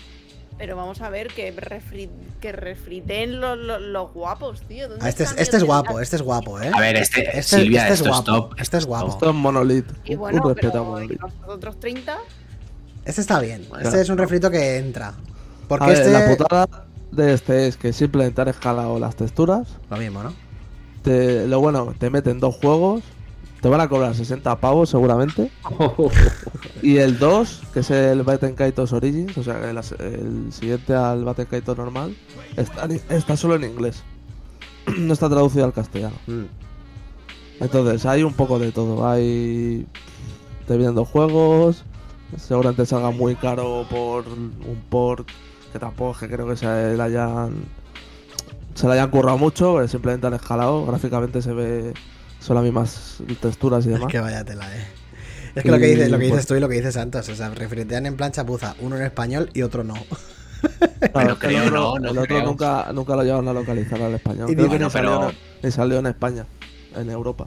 Pero 0.56 0.74
vamos 0.74 1.00
a 1.02 1.10
ver 1.10 1.28
que, 1.28 1.54
refri- 1.54 2.08
que 2.40 2.50
refriten 2.50 3.40
los, 3.40 3.56
los, 3.56 3.80
los 3.80 4.12
guapos, 4.12 4.62
tío. 4.62 4.88
¿Dónde 4.88 5.04
Ah, 5.04 5.08
este, 5.08 5.22
es, 5.22 5.34
este 5.38 5.56
es 5.58 5.62
guapo, 5.64 6.00
este 6.00 6.16
es 6.16 6.22
guapo, 6.22 6.60
¿eh? 6.60 6.72
A 6.74 6.80
ver, 6.80 6.96
este, 6.96 7.20
Este, 7.38 7.58
Silvia, 7.60 7.82
este 7.88 7.94
es 7.94 8.08
guapo, 8.08 8.24
top. 8.24 8.54
este 8.60 8.78
es 8.78 8.86
guapo. 8.86 9.08
Esto 9.10 9.28
es 9.30 9.34
Monolith. 9.36 9.86
Y 10.04 10.14
un- 10.14 10.18
bueno, 10.18 10.42
pero 10.56 10.70
¿y 10.70 10.76
Monolith. 10.84 11.20
los 11.20 11.32
otros 11.46 11.78
30? 11.78 12.18
Este 13.04 13.20
está 13.20 13.38
bien. 13.38 13.64
Claro. 13.66 13.84
Este 13.84 14.00
es 14.00 14.08
un 14.08 14.18
refrito 14.18 14.50
que 14.50 14.78
entra. 14.78 15.14
Porque 15.68 15.84
A 15.84 15.88
ver, 15.88 15.98
este. 15.98 16.10
la 16.12 16.28
putada 16.28 16.68
de 17.12 17.34
este 17.34 17.66
es 17.68 17.76
que 17.76 17.92
simplemente 17.92 18.40
han 18.40 18.48
escalado 18.48 18.98
las 18.98 19.16
texturas. 19.16 19.68
Lo 19.90 19.96
mismo, 19.96 20.22
¿no? 20.22 20.32
Te- 21.02 21.46
lo 21.46 21.60
bueno, 21.60 21.94
te 21.98 22.10
meten 22.10 22.40
dos 22.40 22.56
juegos. 22.56 23.02
Te 23.60 23.68
van 23.68 23.80
a 23.80 23.88
cobrar 23.88 24.14
60 24.14 24.56
pavos 24.60 24.88
seguramente. 24.90 25.50
Y 26.82 26.98
el 26.98 27.18
2, 27.18 27.62
que 27.74 27.80
es 27.80 27.90
el 27.90 28.22
Baten 28.22 28.54
Kaitos 28.54 28.92
Origins, 28.92 29.36
o 29.36 29.42
sea, 29.42 29.68
el, 29.68 29.76
el 29.98 30.52
siguiente 30.52 30.94
al 30.94 31.24
Baten 31.24 31.46
Kaitos 31.46 31.76
normal, 31.76 32.16
está, 32.56 32.86
está 33.10 33.36
solo 33.36 33.56
en 33.56 33.64
inglés. 33.64 34.02
No 34.98 35.12
está 35.12 35.28
traducido 35.28 35.64
al 35.64 35.72
castellano. 35.72 36.14
Mm. 36.28 36.44
Entonces, 37.60 38.06
hay 38.06 38.22
un 38.22 38.32
poco 38.32 38.58
de 38.58 38.70
todo. 38.72 39.08
Hay. 39.08 39.86
Te 40.66 40.76
vienen 40.76 40.94
dos 40.94 41.08
juegos. 41.08 41.84
Seguramente 42.36 42.86
salga 42.86 43.10
muy 43.10 43.34
caro 43.34 43.86
por 43.90 44.26
un 44.28 44.82
port 44.88 45.28
que 45.72 45.78
tampoco 45.78 46.12
es 46.12 46.18
que 46.18 46.28
creo 46.28 46.46
que 46.48 46.56
se 46.56 46.66
le 46.96 47.02
hayan. 47.02 47.64
Se 48.74 48.86
le 48.86 48.92
hayan 48.92 49.10
currado 49.10 49.38
mucho, 49.38 49.72
porque 49.72 49.88
simplemente 49.88 50.26
han 50.26 50.34
escalado. 50.34 50.86
Gráficamente 50.86 51.42
se 51.42 51.52
ve. 51.52 51.94
Son 52.40 52.54
las 52.54 52.64
mismas 52.64 53.18
texturas 53.40 53.84
y 53.86 53.88
Es 53.88 53.94
demás. 53.96 54.10
que 54.12 54.20
vaya 54.20 54.44
tela, 54.44 54.64
eh. 54.76 54.86
Es 55.56 55.64
que 55.64 55.70
lo 55.72 55.78
que 55.78 55.86
dices, 55.86 56.10
lo 56.10 56.18
que 56.18 56.24
dices 56.26 56.36
pues- 56.38 56.46
tú 56.46 56.54
y 56.54 56.60
lo 56.60 56.68
que 56.68 56.76
dices 56.76 56.94
Santos, 56.94 57.28
o 57.28 57.34
sea, 57.34 57.48
refritean 57.50 58.06
en 58.06 58.16
plan 58.16 58.30
chapuza, 58.30 58.76
uno 58.80 58.96
en 58.96 59.02
español 59.02 59.50
y 59.54 59.62
otro 59.62 59.82
no. 59.82 59.94
Claro, 61.12 61.28
No 61.28 61.32
es 61.34 61.38
que 61.38 61.46
creo, 61.48 61.62
el 61.62 61.68
otro, 61.68 61.80
no, 61.80 61.98
no 61.98 62.10
el 62.10 62.18
otro 62.18 62.26
creo. 62.36 62.42
nunca, 62.44 62.92
nunca 62.92 63.16
lo 63.16 63.22
llevaron 63.24 63.48
a 63.48 63.52
localizar 63.52 64.00
al 64.02 64.14
español. 64.14 64.50
Y 64.50 64.54
Creo 64.54 64.66
digo, 64.66 64.72
que 64.74 64.78
no, 64.80 64.86
ni, 64.86 64.90
salió, 64.92 65.18
pero- 65.18 65.30
en- 65.30 65.36
ni 65.62 65.70
salió 65.72 65.98
en 65.98 66.06
España, 66.06 66.46
en 66.96 67.10
Europa. 67.10 67.46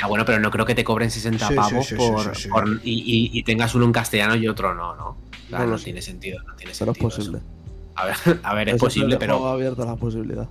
Ah, 0.00 0.06
bueno, 0.08 0.24
pero 0.24 0.40
no 0.40 0.50
creo 0.50 0.64
que 0.66 0.74
te 0.74 0.82
cobren 0.82 1.10
60 1.10 1.46
Sí, 1.46 1.52
sí, 1.52 1.56
pavos 1.56 1.86
sí, 1.86 1.90
sí, 1.90 1.94
por, 1.96 2.34
sí, 2.36 2.42
sí. 2.42 2.48
por- 2.48 2.68
y, 2.82 2.92
y- 2.92 3.38
y 3.38 3.42
tengas 3.44 3.74
uno 3.76 3.84
en 3.84 3.92
castellano 3.92 4.34
y 4.34 4.48
otro 4.48 4.74
no, 4.74 4.94
¿no? 4.96 5.08
O 5.10 5.16
sea, 5.50 5.60
No 5.60 5.66
no, 5.66 5.78
tiene 5.78 6.02
sentido, 6.02 6.42
no 6.44 6.54
tiene 6.56 6.72
Pero 6.76 6.92
es 6.92 6.98
posible. 6.98 7.38
eso. 7.38 7.46
A 7.94 8.06
ver, 8.06 8.16
a 8.42 8.54
ver, 8.54 8.68
es 8.68 8.74
Eso 8.76 8.84
posible, 8.86 9.16
pero 9.18 9.46
abierta 9.48 9.84
la 9.84 9.96
posibilidad. 9.96 10.48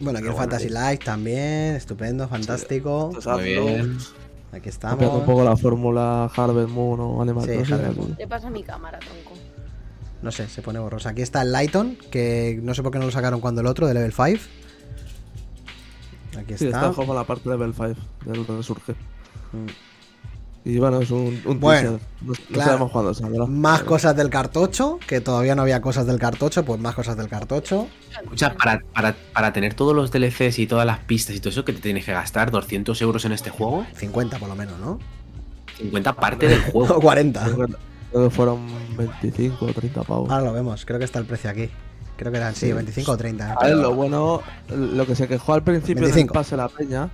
Bueno, 0.00 0.18
aquí 0.18 0.26
el 0.28 0.32
Pero 0.32 0.36
bueno, 0.36 0.36
Fantasy 0.36 0.68
sí. 0.68 0.74
Life 0.74 0.98
también, 1.04 1.74
estupendo, 1.76 2.28
fantástico. 2.28 3.10
Es 3.18 3.26
muy 3.26 3.42
bien. 3.44 3.98
Aquí 4.52 4.70
Copiando 4.70 4.96
un 4.96 5.02
estamos. 5.08 5.24
poco 5.24 5.44
la 5.44 5.56
fórmula 5.56 6.30
Harvest 6.36 6.68
Moon 6.70 7.00
o 7.00 7.22
Animal 7.22 7.44
Sí, 7.44 7.50
Crossing. 7.56 7.74
Harvest 7.74 7.90
así. 7.90 8.00
Moon. 8.00 8.16
¿Qué 8.16 8.26
pasa 8.28 8.46
a 8.46 8.50
mi 8.50 8.62
cámara, 8.62 8.98
tronco? 8.98 9.32
No 10.22 10.30
sé, 10.30 10.48
se 10.48 10.62
pone 10.62 10.78
borrosa. 10.78 11.10
Aquí 11.10 11.22
está 11.22 11.42
el 11.42 11.52
Lighton, 11.52 11.96
que 12.10 12.58
no 12.62 12.72
sé 12.74 12.82
por 12.82 12.92
qué 12.92 12.98
no 12.98 13.04
lo 13.06 13.10
sacaron 13.10 13.40
cuando 13.40 13.60
el 13.60 13.66
otro, 13.66 13.86
de 13.86 13.94
level 13.94 14.12
5. 14.12 14.38
Aquí 16.38 16.56
Sí, 16.56 16.66
está. 16.66 16.78
está 16.88 16.92
como 16.92 17.14
la 17.14 17.24
parte 17.24 17.48
level 17.48 17.74
5 17.74 17.94
del 18.26 18.46
Resurge. 18.46 18.92
Mm. 19.52 19.66
Y 20.66 20.78
bueno, 20.78 21.00
es 21.02 21.10
un, 21.10 21.42
un 21.44 21.60
Bueno, 21.60 22.00
claro. 22.48 22.64
sabemos 22.64 22.90
cuándo 22.90 23.12
saldrá. 23.12 23.44
Más 23.46 23.82
Eh, 23.82 23.84
cosas 23.84 24.16
del 24.16 24.30
cartocho, 24.30 24.98
que 25.06 25.20
todavía 25.20 25.54
no 25.54 25.60
había 25.62 25.82
cosas 25.82 26.06
del 26.06 26.18
cartocho, 26.18 26.64
pues 26.64 26.80
más 26.80 26.94
cosas 26.94 27.18
del 27.18 27.28
cartocho. 27.28 27.86
Escucha, 28.22 28.54
para, 28.54 28.80
para, 28.94 29.14
para 29.34 29.52
tener 29.52 29.74
todos 29.74 29.94
los 29.94 30.10
DLCs 30.10 30.58
y 30.58 30.66
todas 30.66 30.86
las 30.86 31.00
pistas 31.00 31.36
y 31.36 31.40
todo 31.40 31.50
eso 31.50 31.66
que 31.66 31.74
te 31.74 31.80
tienes 31.80 32.06
que 32.06 32.12
gastar 32.12 32.50
200 32.50 33.00
euros 33.02 33.24
en 33.26 33.32
este 33.32 33.50
juego, 33.50 33.84
50 33.96 34.38
por 34.38 34.48
lo 34.48 34.56
menos, 34.56 34.78
¿no? 34.78 34.98
50 35.76 36.14
parte 36.14 36.48
del 36.48 36.60
O 36.68 36.86
juego. 36.86 37.00
40. 37.00 37.44
Creo 37.44 38.24
que, 38.24 38.30
fueron 38.30 38.66
25 38.96 39.66
o 39.66 39.72
30 39.72 40.02
pavos. 40.04 40.30
Ahora 40.30 40.44
lo 40.44 40.52
vemos, 40.54 40.86
creo 40.86 40.98
que 40.98 41.04
está 41.04 41.18
el 41.18 41.26
precio 41.26 41.50
aquí. 41.50 41.68
Creo 42.16 42.30
que 42.30 42.38
eran, 42.38 42.54
sí, 42.54 42.72
25 42.72 43.10
o 43.12 43.16
30. 43.16 43.52
A 43.52 43.64
ver, 43.66 43.76
lo 43.76 43.92
bueno, 43.94 44.40
lo 44.70 45.04
que 45.04 45.14
se 45.16 45.26
quejó 45.28 45.52
al 45.52 45.64
principio 45.64 46.02
25. 46.04 46.32
del 46.32 46.40
pase 46.40 46.56
la 46.56 46.68
peña 46.68 47.10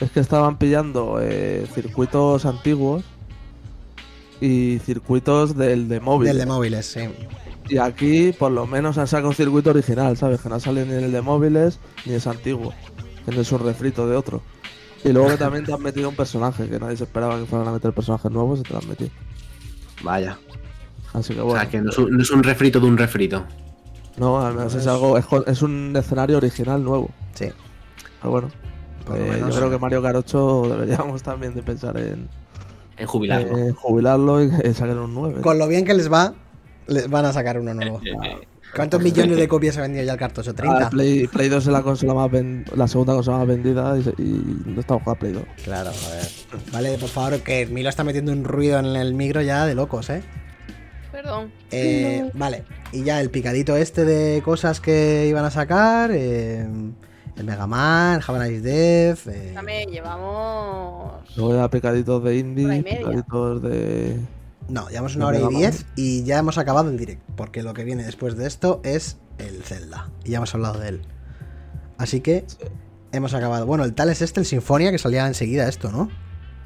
es 0.00 0.10
que 0.10 0.20
estaban 0.20 0.58
pillando 0.58 1.18
eh, 1.20 1.66
circuitos 1.74 2.44
antiguos 2.46 3.04
y 4.40 4.78
circuitos 4.80 5.56
del 5.56 5.88
de 5.88 6.00
móvil. 6.00 6.28
Del 6.28 6.38
de 6.38 6.46
móviles, 6.46 6.86
sí. 6.86 7.00
Y 7.68 7.78
aquí 7.78 8.32
por 8.32 8.52
lo 8.52 8.66
menos 8.66 8.98
han 8.98 9.06
sacado 9.06 9.28
un 9.28 9.34
circuito 9.34 9.70
original, 9.70 10.16
¿sabes? 10.16 10.40
Que 10.40 10.48
no 10.48 10.60
sale 10.60 10.84
ni 10.84 10.92
el 10.92 11.12
de 11.12 11.22
móviles 11.22 11.78
ni 12.04 12.14
es 12.14 12.26
antiguo. 12.26 12.74
Que 13.24 13.32
no 13.34 13.40
es 13.40 13.52
un 13.52 13.60
refrito 13.60 14.06
de 14.06 14.16
otro. 14.16 14.42
Y 15.04 15.12
luego 15.12 15.28
que 15.28 15.36
también 15.36 15.64
te 15.64 15.72
han 15.72 15.82
metido 15.82 16.08
un 16.08 16.16
personaje, 16.16 16.68
que 16.68 16.78
nadie 16.78 16.96
se 16.96 17.04
esperaba 17.04 17.38
que 17.38 17.44
fueran 17.46 17.68
a 17.68 17.72
meter 17.72 17.92
personajes 17.92 18.30
nuevos 18.30 18.60
y 18.60 18.62
te 18.62 18.72
lo 18.72 18.80
han 18.80 18.88
metido. 18.88 19.10
Vaya. 20.02 20.38
Así 21.12 21.34
que 21.34 21.40
O 21.40 21.44
bueno. 21.44 21.60
sea, 21.60 21.70
que 21.70 21.80
no 21.80 21.90
es, 21.90 21.98
un, 21.98 22.10
no 22.10 22.22
es 22.22 22.30
un 22.30 22.42
refrito 22.42 22.80
de 22.80 22.86
un 22.86 22.96
refrito. 22.96 23.44
No, 24.16 24.40
al 24.40 24.54
menos 24.54 24.74
es 24.74 24.86
algo, 24.86 25.18
es, 25.18 25.62
un 25.62 25.94
escenario 25.96 26.36
original 26.38 26.82
nuevo. 26.82 27.10
Sí. 27.34 27.46
Pero 28.20 28.30
bueno, 28.30 28.50
eh, 29.08 29.28
menos- 29.30 29.50
yo 29.54 29.56
creo 29.60 29.70
que 29.70 29.78
Mario 29.78 30.02
8 30.02 30.62
deberíamos 30.70 31.22
también 31.22 31.54
de 31.54 31.62
pensar 31.62 31.96
en, 31.98 32.28
En 32.96 33.06
jubilarlo. 33.06 33.58
en 33.58 33.74
jubilarlo 33.74 34.42
y 34.42 34.50
saquen 34.74 34.98
un 34.98 35.14
9. 35.14 35.40
Con 35.42 35.58
lo 35.58 35.66
bien 35.68 35.84
que 35.84 35.94
les 35.94 36.12
va, 36.12 36.34
les 36.86 37.08
van 37.10 37.24
a 37.24 37.32
sacar 37.32 37.58
uno 37.58 37.74
nuevo. 37.74 38.00
¿Cuántos 38.74 39.00
millones 39.00 39.36
de 39.36 39.46
copias 39.46 39.78
ha 39.78 39.82
vendido 39.82 40.02
ya 40.04 40.14
el 40.14 40.18
cartucho? 40.18 40.50
Ah, 40.50 40.88
¿30? 40.88 40.90
Play, 40.90 41.28
Play 41.28 41.48
2 41.48 41.64
es 41.64 41.72
la 41.72 41.82
consola 41.82 42.12
más 42.12 42.28
ven- 42.28 42.64
la 42.74 42.88
segunda 42.88 43.14
consola 43.14 43.38
más 43.38 43.46
vendida 43.46 43.96
y, 43.96 44.02
se- 44.02 44.14
y 44.18 44.62
no 44.66 44.80
estamos 44.80 45.04
jugando 45.04 45.10
a 45.12 45.14
Play 45.14 45.32
2. 45.32 45.42
Claro, 45.62 45.90
a 45.90 46.14
ver. 46.16 46.28
Vale, 46.72 46.98
por 46.98 47.08
favor, 47.08 47.38
que 47.40 47.66
Milo 47.66 47.88
está 47.88 48.02
metiendo 48.02 48.32
un 48.32 48.42
ruido 48.42 48.80
en 48.80 48.86
el 48.96 49.14
micro 49.14 49.42
ya 49.42 49.64
de 49.64 49.76
locos, 49.76 50.10
¿eh? 50.10 50.22
Perdón. 51.12 51.52
Eh, 51.70 52.28
Vale, 52.34 52.64
y 52.90 53.04
ya 53.04 53.20
el 53.20 53.30
picadito 53.30 53.76
este 53.76 54.04
de 54.04 54.42
cosas 54.42 54.80
que 54.80 55.26
iban 55.28 55.44
a 55.44 55.52
sacar, 55.52 56.10
eh, 56.12 56.66
el 57.36 57.44
Mega 57.44 57.66
Man, 57.66 58.20
Have 58.26 58.38
a 58.38 58.46
Nice 58.48 58.60
Death, 58.62 59.26
eh, 59.28 59.52
También 59.54 59.90
llevamos. 59.90 61.12
Luego 61.36 61.54
ya 61.56 61.68
picaditos 61.68 62.22
de 62.24 62.38
indie, 62.38 62.66
media. 62.66 62.98
picaditos 62.98 63.62
de... 63.62 64.20
No, 64.68 64.88
llevamos 64.88 65.14
una 65.16 65.26
hora 65.26 65.40
y 65.40 65.46
diez 65.56 65.84
y 65.96 66.24
ya 66.24 66.38
hemos 66.38 66.56
acabado 66.58 66.88
el 66.90 66.96
direct, 66.96 67.20
porque 67.36 67.62
lo 67.62 67.74
que 67.74 67.84
viene 67.84 68.04
después 68.04 68.36
de 68.36 68.46
esto 68.46 68.80
es 68.84 69.18
el 69.38 69.62
Zelda, 69.62 70.08
y 70.24 70.30
ya 70.30 70.38
hemos 70.38 70.54
hablado 70.54 70.78
de 70.80 70.88
él. 70.88 71.02
Así 71.98 72.20
que 72.20 72.44
hemos 73.12 73.34
acabado. 73.34 73.66
Bueno, 73.66 73.84
el 73.84 73.94
tal 73.94 74.08
es 74.08 74.22
este, 74.22 74.40
el 74.40 74.46
Sinfonia, 74.46 74.90
que 74.90 74.98
salía 74.98 75.26
enseguida 75.26 75.68
esto, 75.68 75.90
¿no? 75.92 76.08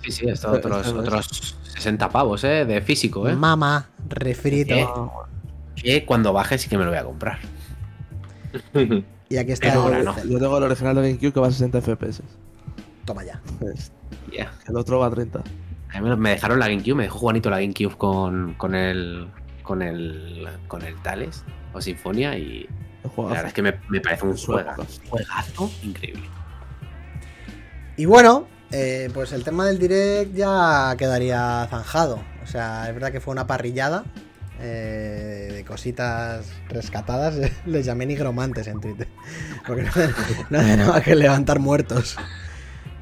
Sí, 0.02 0.12
sí, 0.12 0.28
esto 0.28 0.54
Este 0.54 0.68
otros, 0.68 0.86
es. 0.86 0.92
otros 0.92 1.56
60 1.74 2.08
pavos, 2.10 2.44
¿eh? 2.44 2.64
De 2.64 2.80
físico, 2.80 3.28
¿eh? 3.28 3.34
Mama, 3.34 3.88
refrito. 4.08 5.12
Que 5.74 6.04
cuando 6.04 6.32
baje 6.32 6.56
sí 6.58 6.68
que 6.68 6.78
me 6.78 6.84
lo 6.84 6.90
voy 6.90 6.98
a 6.98 7.04
comprar. 7.04 7.38
Y 9.28 9.36
aquí 9.36 9.52
está 9.52 9.68
Pero 9.68 9.80
el 9.80 9.84
ahora 9.94 10.02
no. 10.02 10.14
Zelda. 10.14 10.32
Yo 10.32 10.38
tengo 10.38 10.58
el 10.58 10.64
original 10.64 10.94
de 10.96 11.02
GameCube 11.02 11.32
que 11.32 11.40
va 11.40 11.46
a 11.48 11.50
60 11.52 11.80
FPS. 11.80 12.22
Toma 13.04 13.24
ya. 13.24 13.40
El 14.68 14.76
otro 14.76 14.98
va 15.00 15.06
a 15.06 15.10
30. 15.10 15.42
A 15.94 16.00
mí 16.00 16.16
me- 16.16 16.30
dejaron 16.30 16.58
la 16.58 16.68
GameCube, 16.68 16.94
me 16.94 17.02
dejó 17.04 17.18
Juanito 17.18 17.50
la 17.50 17.60
GameCube 17.60 17.96
con, 17.96 18.54
con 18.54 18.74
el. 18.74 19.28
con 19.62 19.82
el. 19.82 20.46
con 20.66 20.82
el 20.82 20.94
Tales 21.02 21.44
o 21.72 21.80
Sinfonia 21.80 22.36
y 22.38 22.68
la 23.16 23.24
verdad 23.24 23.46
es 23.46 23.52
que 23.54 23.62
me, 23.62 23.74
me 23.88 24.00
parece 24.00 24.24
un 24.26 24.36
juegazo, 24.36 24.86
juegazo 25.08 25.70
increíble. 25.82 26.24
Y 27.96 28.04
bueno, 28.04 28.46
eh, 28.70 29.10
pues 29.14 29.32
el 29.32 29.44
tema 29.44 29.66
del 29.66 29.78
direct 29.78 30.34
ya 30.34 30.94
quedaría 30.98 31.66
zanjado. 31.70 32.18
O 32.42 32.46
sea, 32.46 32.86
es 32.88 32.94
verdad 32.94 33.10
que 33.12 33.20
fue 33.20 33.32
una 33.32 33.46
parrillada 33.46 34.04
eh, 34.60 35.50
de 35.52 35.64
cositas 35.64 36.46
rescatadas. 36.68 37.36
Les 37.66 37.86
llamé 37.86 38.06
nigromantes 38.06 38.66
en 38.66 38.80
Twitter. 38.80 39.08
Porque 39.66 39.82
no, 39.82 39.90
no 40.50 40.58
hay 40.58 40.76
nada 40.76 40.92
más 40.92 41.02
que 41.02 41.14
levantar 41.14 41.58
muertos. 41.58 42.16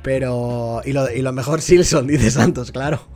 Pero. 0.03 0.83
Y 0.85 0.93
lo, 0.93 1.11
y 1.11 1.23
lo 1.23 1.33
mejor, 1.33 1.61
Silson, 1.61 2.07
dice 2.07 2.31
Santos, 2.31 2.71
claro. 2.73 3.09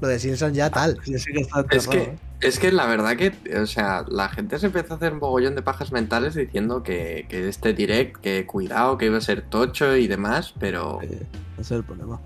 Lo 0.00 0.08
de 0.08 0.18
Silson 0.18 0.54
ya 0.54 0.70
tal. 0.70 0.98
Sí, 1.04 1.18
sí 1.18 1.32
que 1.32 1.40
está 1.40 1.64
Es 1.70 1.88
que, 1.88 1.98
¿eh? 2.02 2.18
es 2.40 2.58
que 2.58 2.72
la 2.72 2.86
verdad 2.86 3.16
que, 3.16 3.34
o 3.58 3.66
sea, 3.66 4.04
la 4.08 4.28
gente 4.28 4.58
se 4.58 4.66
empezó 4.66 4.94
a 4.94 4.96
hacer 4.96 5.12
un 5.12 5.18
mogollón 5.20 5.54
de 5.54 5.62
pajas 5.62 5.92
mentales 5.92 6.34
diciendo 6.34 6.82
que, 6.82 7.26
que 7.28 7.48
este 7.48 7.74
direct, 7.74 8.16
que 8.20 8.46
cuidado, 8.46 8.96
que 8.98 9.06
iba 9.06 9.18
a 9.18 9.20
ser 9.20 9.42
tocho 9.42 9.96
y 9.96 10.06
demás, 10.08 10.54
pero 10.58 11.00
Eh, 11.02 11.28
ese 11.58 11.60
es 11.60 11.70
el 11.72 11.84
problema. 11.84 12.20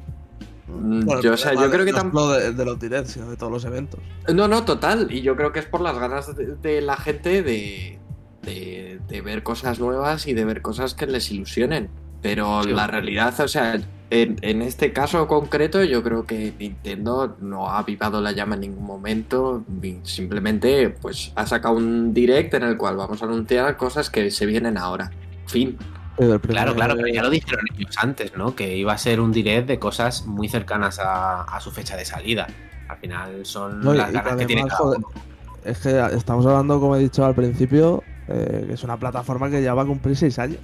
Mm, 0.74 1.04
Bueno, 1.04 1.22
yo, 1.22 1.32
o 1.34 1.36
sea, 1.36 1.52
problema 1.52 1.66
yo 1.66 1.72
creo 1.72 1.84
que 1.86 1.92
tampoco... 1.92 2.32
de, 2.32 2.52
de 2.52 2.64
los 2.64 2.78
directs, 2.78 3.10
sino 3.12 3.30
de 3.30 3.36
todos 3.36 3.52
los 3.52 3.64
eventos. 3.64 4.00
No, 4.32 4.48
no, 4.48 4.64
total, 4.64 5.08
y 5.10 5.22
yo 5.22 5.36
creo 5.36 5.52
que 5.52 5.60
es 5.60 5.66
por 5.66 5.80
las 5.80 5.98
ganas 5.98 6.34
de, 6.36 6.56
de 6.56 6.80
la 6.82 6.96
gente 6.96 7.42
de, 7.42 7.98
de, 8.42 9.00
de 9.08 9.20
ver 9.22 9.42
cosas 9.42 9.78
nuevas 9.80 10.26
y 10.26 10.34
de 10.34 10.44
ver 10.44 10.62
cosas 10.62 10.94
que 10.94 11.06
les 11.06 11.30
ilusionen. 11.30 11.90
Pero 12.22 12.62
Sí. 12.62 12.70
la 12.70 12.86
realidad, 12.86 13.38
o 13.40 13.48
sea, 13.48 13.78
en, 14.08 14.38
en 14.40 14.62
este 14.62 14.94
caso 14.94 15.28
concreto, 15.28 15.84
yo 15.84 16.02
creo 16.02 16.24
que 16.24 16.54
Nintendo 16.58 17.36
no 17.40 17.68
ha 17.68 17.80
avivado 17.80 18.22
la 18.22 18.32
llama 18.32 18.54
en 18.54 18.62
ningún 18.62 18.84
momento. 18.86 19.62
Simplemente, 20.04 20.88
pues, 20.88 21.32
ha 21.34 21.46
sacado 21.46 21.74
un 21.76 22.14
direct 22.14 22.54
en 22.54 22.62
el 22.62 22.76
cual 22.78 22.96
vamos 22.96 23.20
a 23.22 23.26
anunciar 23.26 23.76
cosas 23.76 24.08
que 24.08 24.30
se 24.30 24.46
vienen 24.46 24.78
ahora. 24.78 25.10
Fin. 25.46 25.76
Pero 26.16 26.34
el 26.34 26.40
primer- 26.40 26.56
Claro, 26.56 26.74
claro, 26.74 26.94
pero 26.96 27.08
ya 27.08 27.22
lo 27.22 27.30
dijeron 27.30 27.64
ellos 27.76 27.96
antes, 27.98 28.36
¿no? 28.36 28.54
Que 28.54 28.76
iba 28.76 28.92
a 28.92 28.98
ser 28.98 29.20
un 29.20 29.32
direct 29.32 29.66
de 29.68 29.78
cosas 29.78 30.26
muy 30.26 30.48
cercanas 30.48 30.98
a, 30.98 31.42
a 31.42 31.60
su 31.60 31.70
fecha 31.70 31.96
de 31.96 32.04
salida. 32.04 32.46
Al 32.88 32.96
final 32.98 33.46
son 33.46 33.80
No, 33.80 33.92
las 33.94 34.12
ganas 34.12 34.22
que 34.22 34.28
además, 34.30 34.46
tiene 34.46 34.62
cada 34.66 34.76
joder, 34.76 34.98
uno. 34.98 35.08
Es 35.64 35.78
que 35.78 35.98
estamos 36.16 36.44
hablando, 36.46 36.78
como 36.78 36.94
he 36.96 37.00
dicho 37.00 37.24
al 37.24 37.34
principio, 37.34 38.02
eh, 38.28 38.64
que 38.68 38.74
es 38.74 38.84
una 38.84 38.96
plataforma 38.98 39.48
que 39.50 39.62
ya 39.62 39.74
va 39.74 39.82
a 39.82 39.86
cumplir 39.86 40.16
6 40.16 40.38
años. 40.38 40.58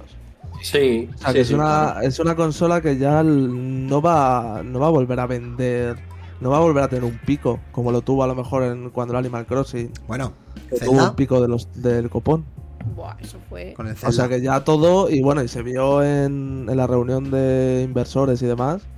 Sí, 0.61 1.09
O 1.15 1.17
sea, 1.17 1.27
sí, 1.29 1.33
que 1.33 1.41
es, 1.41 1.47
sí, 1.47 1.53
una, 1.55 1.63
claro. 1.93 2.01
es 2.07 2.19
una 2.19 2.35
consola 2.35 2.81
que 2.81 2.97
ya 2.97 3.23
no 3.23 4.01
va, 4.01 4.61
no 4.63 4.79
va 4.79 4.87
a 4.87 4.89
volver 4.91 5.19
a 5.19 5.25
vender, 5.25 5.97
no 6.39 6.51
va 6.51 6.57
a 6.57 6.59
volver 6.59 6.83
a 6.83 6.87
tener 6.87 7.03
un 7.03 7.17
pico, 7.25 7.59
como 7.71 7.91
lo 7.91 8.01
tuvo 8.01 8.23
a 8.23 8.27
lo 8.27 8.35
mejor 8.35 8.63
en, 8.63 8.91
cuando 8.91 9.13
el 9.13 9.17
Animal 9.19 9.45
Crossing, 9.47 9.91
Bueno, 10.07 10.33
que 10.69 10.85
tuvo 10.85 11.03
un 11.03 11.15
pico 11.15 11.41
de 11.41 11.47
los, 11.47 11.67
del 11.81 12.09
copón. 12.11 12.45
Buah, 12.83 13.15
eso 13.19 13.39
fue. 13.39 13.73
con 13.73 13.87
el 13.87 13.95
O 14.03 14.11
sea 14.11 14.27
que 14.29 14.41
ya 14.41 14.63
todo, 14.63 15.09
y 15.09 15.21
bueno, 15.21 15.43
y 15.43 15.47
se 15.47 15.61
vio 15.63 16.03
en, 16.03 16.67
en 16.69 16.77
la 16.77 16.87
reunión 16.87 17.29
de 17.31 17.83
inversores 17.85 18.41
y 18.41 18.45
demás, 18.47 18.89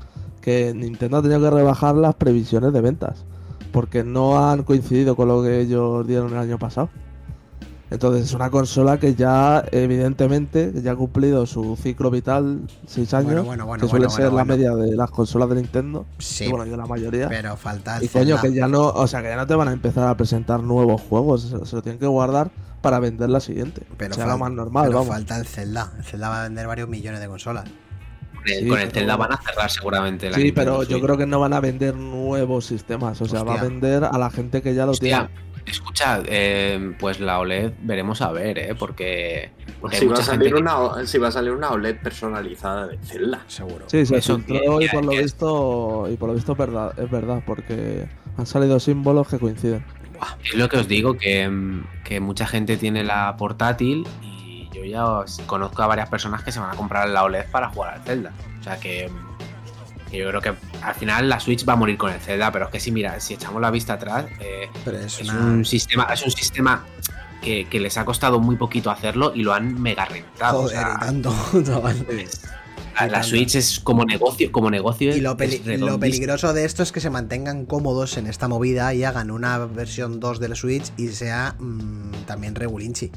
que 0.41 0.73
Nintendo 0.75 1.17
ha 1.17 1.21
tenido 1.21 1.41
que 1.41 1.49
rebajar 1.49 1.95
las 1.95 2.15
previsiones 2.15 2.73
de 2.73 2.81
ventas, 2.81 3.25
porque 3.71 4.03
no 4.03 4.49
han 4.49 4.63
coincidido 4.63 5.15
con 5.15 5.27
lo 5.29 5.43
que 5.43 5.61
ellos 5.61 6.07
dieron 6.07 6.31
el 6.33 6.39
año 6.39 6.59
pasado. 6.59 6.91
Entonces 7.89 8.23
es 8.25 8.33
una 8.33 8.49
consola 8.49 8.99
que 8.99 9.13
ya, 9.15 9.63
evidentemente, 9.71 10.73
ya 10.81 10.93
ha 10.93 10.95
cumplido 10.95 11.45
su 11.45 11.75
ciclo 11.77 12.09
vital 12.11 12.71
6 12.87 13.13
años, 13.13 13.43
Bueno, 13.43 13.43
bueno, 13.43 13.65
bueno, 13.65 13.85
que 13.85 13.87
suele 13.87 14.07
bueno, 14.07 14.09
ser 14.09 14.31
bueno, 14.31 14.35
la 14.35 14.43
bueno. 14.43 14.45
media 14.45 14.75
de 14.75 14.95
las 14.95 15.11
consolas 15.11 15.49
de 15.49 15.55
Nintendo, 15.55 16.07
Sí, 16.17 16.45
y 16.45 16.49
bueno, 16.49 16.65
y 16.65 16.69
de 16.69 16.77
la 16.77 16.87
mayoría. 16.87 17.27
pero 17.27 17.55
falta 17.57 17.97
el 17.97 18.03
Y 18.03 18.09
coño, 18.09 18.39
que 18.39 18.53
ya 18.53 18.67
no, 18.67 18.87
o 18.89 19.07
sea, 19.07 19.21
que 19.21 19.29
ya 19.29 19.35
no 19.37 19.47
te 19.47 19.55
van 19.55 19.67
a 19.69 19.73
empezar 19.73 20.07
a 20.07 20.17
presentar 20.17 20.63
nuevos 20.63 21.01
juegos, 21.01 21.43
se, 21.43 21.65
se 21.65 21.75
lo 21.75 21.81
tienen 21.83 21.99
que 21.99 22.07
guardar 22.07 22.51
para 22.83 22.99
vender 22.99 23.29
la 23.29 23.39
siguiente. 23.39 23.81
Pero, 23.97 24.15
lo 24.27 24.37
más 24.37 24.51
normal, 24.51 24.83
pero 24.87 24.99
vamos. 24.99 25.13
falta 25.15 25.37
el 25.39 25.47
Zelda. 25.47 25.93
El 25.97 26.03
Zelda 26.03 26.29
va 26.29 26.41
a 26.41 26.43
vender 26.43 26.67
varios 26.67 26.89
millones 26.89 27.19
de 27.21 27.27
consolas. 27.27 27.63
Con 28.35 28.43
el, 28.47 28.59
Sí, 28.59 28.67
con 28.67 28.77
el 28.77 28.87
pero- 28.89 28.99
Zelda 28.99 29.15
van 29.15 29.31
a 29.33 29.37
cerrar 29.41 29.71
seguramente 29.71 30.29
la 30.29 30.35
Sí, 30.35 30.43
Nintendo 30.43 30.79
pero 30.79 30.89
yo 30.89 31.01
creo 31.01 31.17
que 31.17 31.25
no 31.25 31.39
van 31.39 31.53
a 31.53 31.61
vender 31.61 31.95
nuevos 31.95 32.65
sistemas. 32.65 33.19
O 33.21 33.25
sea, 33.25 33.43
va 33.43 33.59
a 33.59 33.63
vender 33.63 34.03
a 34.03 34.17
la 34.17 34.29
gente 34.29 34.61
que 34.61 34.75
ya 34.75 34.85
lo 34.85 34.91
Hostia, 34.91 35.29
tiene. 35.29 35.71
escucha, 35.71 36.21
eh, 36.25 36.93
pues 36.99 37.21
la 37.21 37.39
OLED 37.39 37.71
veremos 37.83 38.21
a 38.21 38.33
ver, 38.33 38.57
¿eh? 38.59 38.75
Porque, 38.77 39.51
porque 39.79 39.95
Si 39.97 40.05
va, 40.05 40.15
a 40.17 40.21
salir 40.21 40.53
que- 40.53 40.59
una, 40.59 41.05
si 41.07 41.17
va 41.19 41.29
a 41.29 41.31
salir 41.31 41.51
una 41.53 41.69
OLED 41.69 42.01
personalizada 42.03 42.87
de 42.87 42.97
Zelda. 42.97 43.43
Seguro. 43.47 43.85
Sí, 43.87 44.05
se 44.05 44.17
Eso 44.17 44.35
filtró 44.35 44.77
que- 44.79 44.85
y 44.85 44.89
por 44.89 45.05
lo 45.05 45.11
visto 45.11 46.07
y 46.11 46.17
por 46.17 46.27
lo 46.29 46.35
visto 46.35 46.51
es 46.51 46.57
verdad, 46.57 46.99
es 46.99 47.09
verdad, 47.09 47.41
porque 47.45 48.09
han 48.37 48.45
salido 48.45 48.77
símbolos 48.81 49.29
que 49.29 49.39
coinciden. 49.39 49.85
Es 50.43 50.55
lo 50.55 50.69
que 50.69 50.77
os 50.77 50.87
digo, 50.87 51.17
que, 51.17 51.47
mm, 51.49 52.03
que 52.03 52.19
mucha 52.19 52.45
gente 52.47 52.77
tiene 52.77 53.03
la 53.03 53.35
portátil 53.37 54.07
y 54.21 54.69
yo 54.73 54.83
ya 54.85 55.05
os- 55.05 55.41
conozco 55.45 55.83
a 55.83 55.87
varias 55.87 56.09
personas 56.09 56.43
que 56.43 56.51
se 56.51 56.59
van 56.59 56.71
a 56.71 56.75
comprar 56.75 57.09
la 57.09 57.23
OLED 57.23 57.45
para 57.51 57.69
jugar 57.69 57.95
al 57.95 58.03
Zelda. 58.03 58.31
O 58.59 58.63
sea 58.63 58.79
que, 58.79 59.09
mm, 59.09 60.09
que 60.11 60.17
yo 60.19 60.29
creo 60.29 60.41
que 60.41 60.53
al 60.81 60.95
final 60.95 61.27
la 61.29 61.39
Switch 61.39 61.67
va 61.67 61.73
a 61.73 61.75
morir 61.75 61.97
con 61.97 62.11
el 62.11 62.19
Zelda, 62.19 62.51
pero 62.51 62.65
es 62.65 62.71
que 62.71 62.79
si 62.79 62.91
mira, 62.91 63.19
si 63.19 63.33
echamos 63.33 63.61
la 63.61 63.71
vista 63.71 63.93
atrás, 63.93 64.25
eh, 64.39 64.69
es 64.85 65.19
es 65.19 65.29
una. 65.29 65.39
un 65.39 65.65
sistema, 65.65 66.07
es 66.13 66.21
un 66.23 66.31
sistema 66.31 66.85
que, 67.41 67.65
que 67.67 67.79
les 67.79 67.97
ha 67.97 68.05
costado 68.05 68.39
muy 68.39 68.55
poquito 68.55 68.89
hacerlo 68.91 69.33
y 69.35 69.43
lo 69.43 69.53
han 69.53 69.81
mega 69.81 70.05
rentado. 70.05 70.59
o 70.59 70.61
Joder, 70.63 70.77
sea, 70.77 70.97
tanto, 70.99 71.33
es- 72.09 72.41
la, 72.99 73.07
la. 73.07 73.23
Switch 73.23 73.55
es 73.55 73.79
como 73.79 74.05
negocio, 74.05 74.51
como 74.51 74.69
negocio 74.69 75.15
Y 75.15 75.21
lo, 75.21 75.35
peli- 75.37 75.61
peligroso 75.99 76.53
de 76.53 76.65
esto 76.65 76.83
es 76.83 76.91
que 76.91 76.99
se 76.99 77.09
mantengan 77.09 77.65
cómodos 77.65 78.17
en 78.17 78.27
esta 78.27 78.47
movida 78.47 78.93
y 78.93 79.03
hagan 79.03 79.31
una 79.31 79.57
versión 79.65 80.19
2 80.19 80.39
del 80.39 80.55
Switch 80.55 80.91
y 80.97 81.07
sea 81.09 81.55
mm, 81.59 82.11
también 82.25 82.55
regulinchi. 82.55 83.11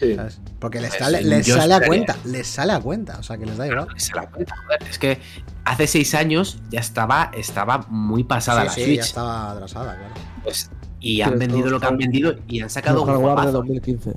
Sí. 0.00 0.16
¿sabes? 0.16 0.40
Porque 0.58 0.80
les 0.80 0.90
Pues, 0.90 0.98
sale, 0.98 1.22
les 1.22 1.48
a 1.56 1.80
cuenta, 1.80 2.16
les 2.24 2.46
sale 2.48 2.72
a 2.72 2.80
cuenta, 2.80 3.18
o 3.18 3.22
sea 3.22 3.38
que 3.38 3.46
les 3.46 3.56
da 3.56 3.66
igual. 3.68 3.86
Claro, 4.12 4.30
la. 4.38 4.86
Es 4.88 4.98
que 4.98 5.20
hace 5.64 5.86
seis 5.86 6.14
años 6.14 6.58
ya 6.70 6.80
estaba, 6.80 7.30
estaba 7.36 7.86
muy 7.88 8.24
pasada 8.24 8.62
Sí, 8.62 8.66
la 8.66 8.72
sí, 8.72 8.84
Switch. 8.84 8.96
ya 8.96 9.02
estaba 9.04 9.52
atrasada, 9.52 9.96
claro. 9.96 10.14
Pues, 10.42 10.70
y 11.00 11.20
han 11.20 11.38
vendido 11.38 11.68
lo 11.70 11.78
que 11.80 11.86
han 11.86 11.96
vendido 11.98 12.34
y 12.48 12.60
han 12.60 12.70
sacado 12.70 13.02
Un 13.02 13.08
de 13.10 13.14
juegazo. 13.14 13.52
2015. 13.52 14.12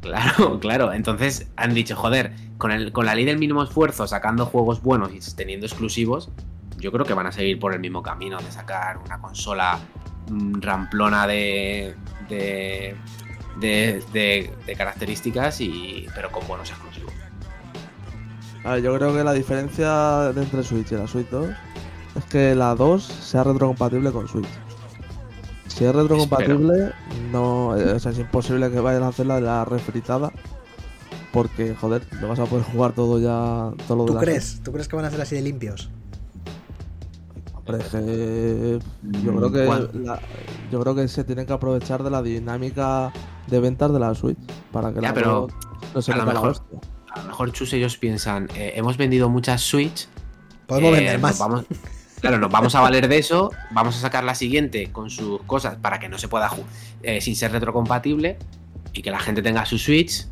Claro, 0.00 0.58
claro. 0.60 0.92
Entonces 0.92 1.48
han 1.56 1.74
dicho, 1.74 1.96
joder, 1.96 2.32
con, 2.58 2.70
el, 2.72 2.92
con 2.92 3.06
la 3.06 3.14
ley 3.14 3.24
del 3.24 3.38
mínimo 3.38 3.62
esfuerzo, 3.62 4.06
sacando 4.06 4.46
juegos 4.46 4.82
buenos 4.82 5.10
y 5.12 5.20
teniendo 5.34 5.66
exclusivos, 5.66 6.28
yo 6.78 6.92
creo 6.92 7.04
que 7.06 7.14
van 7.14 7.26
a 7.26 7.32
seguir 7.32 7.58
por 7.58 7.72
el 7.72 7.80
mismo 7.80 8.02
camino 8.02 8.38
de 8.38 8.50
sacar 8.52 8.98
una 8.98 9.18
consola 9.20 9.78
mm, 10.30 10.60
ramplona 10.60 11.26
de, 11.26 11.94
de, 12.28 12.94
de, 13.60 14.02
de- 14.12 14.52
de 14.66 14.74
características, 14.76 15.60
y, 15.60 16.06
pero 16.14 16.30
con 16.30 16.46
buenos 16.46 16.68
exclusivos. 16.70 17.12
A 18.64 18.72
ver, 18.72 18.82
yo 18.82 18.94
creo 18.96 19.14
que 19.14 19.24
la 19.24 19.32
diferencia 19.32 20.30
entre 20.36 20.62
Switch 20.62 20.92
y 20.92 20.96
la 20.96 21.06
Switch 21.06 21.28
2 21.30 21.48
es 22.16 22.24
que 22.24 22.54
la 22.54 22.74
2 22.74 23.02
sea 23.02 23.44
retrocompatible 23.44 24.10
con 24.12 24.28
Switch. 24.28 24.48
Si 25.68 25.84
es 25.84 25.94
retrocompatible, 25.94 26.92
no, 27.30 27.76
eh, 27.76 27.92
o 27.92 27.98
sea, 28.00 28.10
es 28.12 28.18
imposible 28.18 28.70
que 28.70 28.80
vayan 28.80 29.04
a 29.04 29.08
hacer 29.08 29.26
la 29.26 29.64
refritada. 29.64 30.32
Porque, 31.32 31.74
joder, 31.74 32.02
lo 32.20 32.28
vas 32.28 32.38
a 32.38 32.46
poder 32.46 32.64
jugar 32.64 32.92
todo 32.92 33.18
ya. 33.20 33.74
Todo 33.86 33.96
lo 33.98 34.04
de 34.04 34.08
¿Tú 34.08 34.14
la 34.14 34.20
crees? 34.20 34.60
¿Tú 34.64 34.72
crees 34.72 34.88
que 34.88 34.96
van 34.96 35.04
a 35.04 35.10
ser 35.10 35.20
así 35.20 35.34
de 35.36 35.42
limpios? 35.42 35.90
Hombre, 37.54 37.78
es 37.78 37.84
que 37.90 38.78
yo 39.22 39.34
creo 39.36 39.52
que 39.52 40.18
yo 40.70 40.80
creo 40.80 40.94
que 40.94 41.08
se 41.08 41.24
tienen 41.24 41.44
que 41.46 41.52
aprovechar 41.52 42.02
de 42.02 42.10
la 42.10 42.22
dinámica 42.22 43.12
de 43.46 43.60
ventas 43.60 43.92
de 43.92 43.98
la 43.98 44.14
Switch 44.14 44.38
para 44.72 44.88
que 44.92 45.00
Ya, 45.02 45.08
la 45.08 45.14
pero 45.14 45.48
no 45.94 46.00
se 46.02 46.12
a 46.12 46.16
lo 46.16 46.24
mejor-. 46.26 46.56
A 47.10 47.20
lo 47.22 47.26
mejor 47.28 47.52
Chus 47.52 47.72
ellos 47.72 47.96
piensan, 47.96 48.48
eh, 48.54 48.72
hemos 48.76 48.96
vendido 48.96 49.28
muchas 49.28 49.60
Switch, 49.62 50.08
Podemos 50.66 50.90
Eh, 50.92 50.96
vender 51.00 51.18
más. 51.20 51.38
vamos- 51.38 51.64
claro, 52.20 52.38
nos 52.38 52.50
vamos 52.50 52.74
a 52.74 52.80
valer 52.80 53.08
de 53.08 53.18
eso, 53.18 53.50
vamos 53.70 53.96
a 53.96 54.00
sacar 54.00 54.22
la 54.24 54.34
siguiente 54.34 54.92
con 54.92 55.08
sus 55.08 55.42
cosas 55.44 55.76
para 55.76 55.98
que 55.98 56.08
no 56.10 56.18
se 56.18 56.28
pueda 56.28 56.48
jugar 56.50 56.68
sin 57.20 57.34
ser 57.36 57.52
retrocompatible 57.52 58.38
y 58.92 59.00
que 59.02 59.10
la 59.10 59.18
gente 59.20 59.40
tenga 59.42 59.64
su 59.64 59.78
Switch 59.78 60.26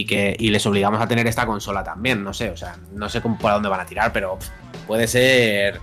y 0.00 0.06
que 0.06 0.36
y 0.38 0.50
les 0.50 0.64
obligamos 0.66 1.00
a 1.00 1.06
tener 1.08 1.26
esta 1.26 1.46
consola 1.46 1.82
también, 1.84 2.22
no 2.24 2.32
sé, 2.32 2.50
o 2.50 2.56
sea, 2.56 2.76
no 2.94 3.08
sé 3.08 3.20
por 3.20 3.38
dónde 3.52 3.68
van 3.68 3.80
a 3.80 3.86
tirar, 3.86 4.12
pero 4.12 4.38
puede 4.86 5.06
ser 5.06 5.80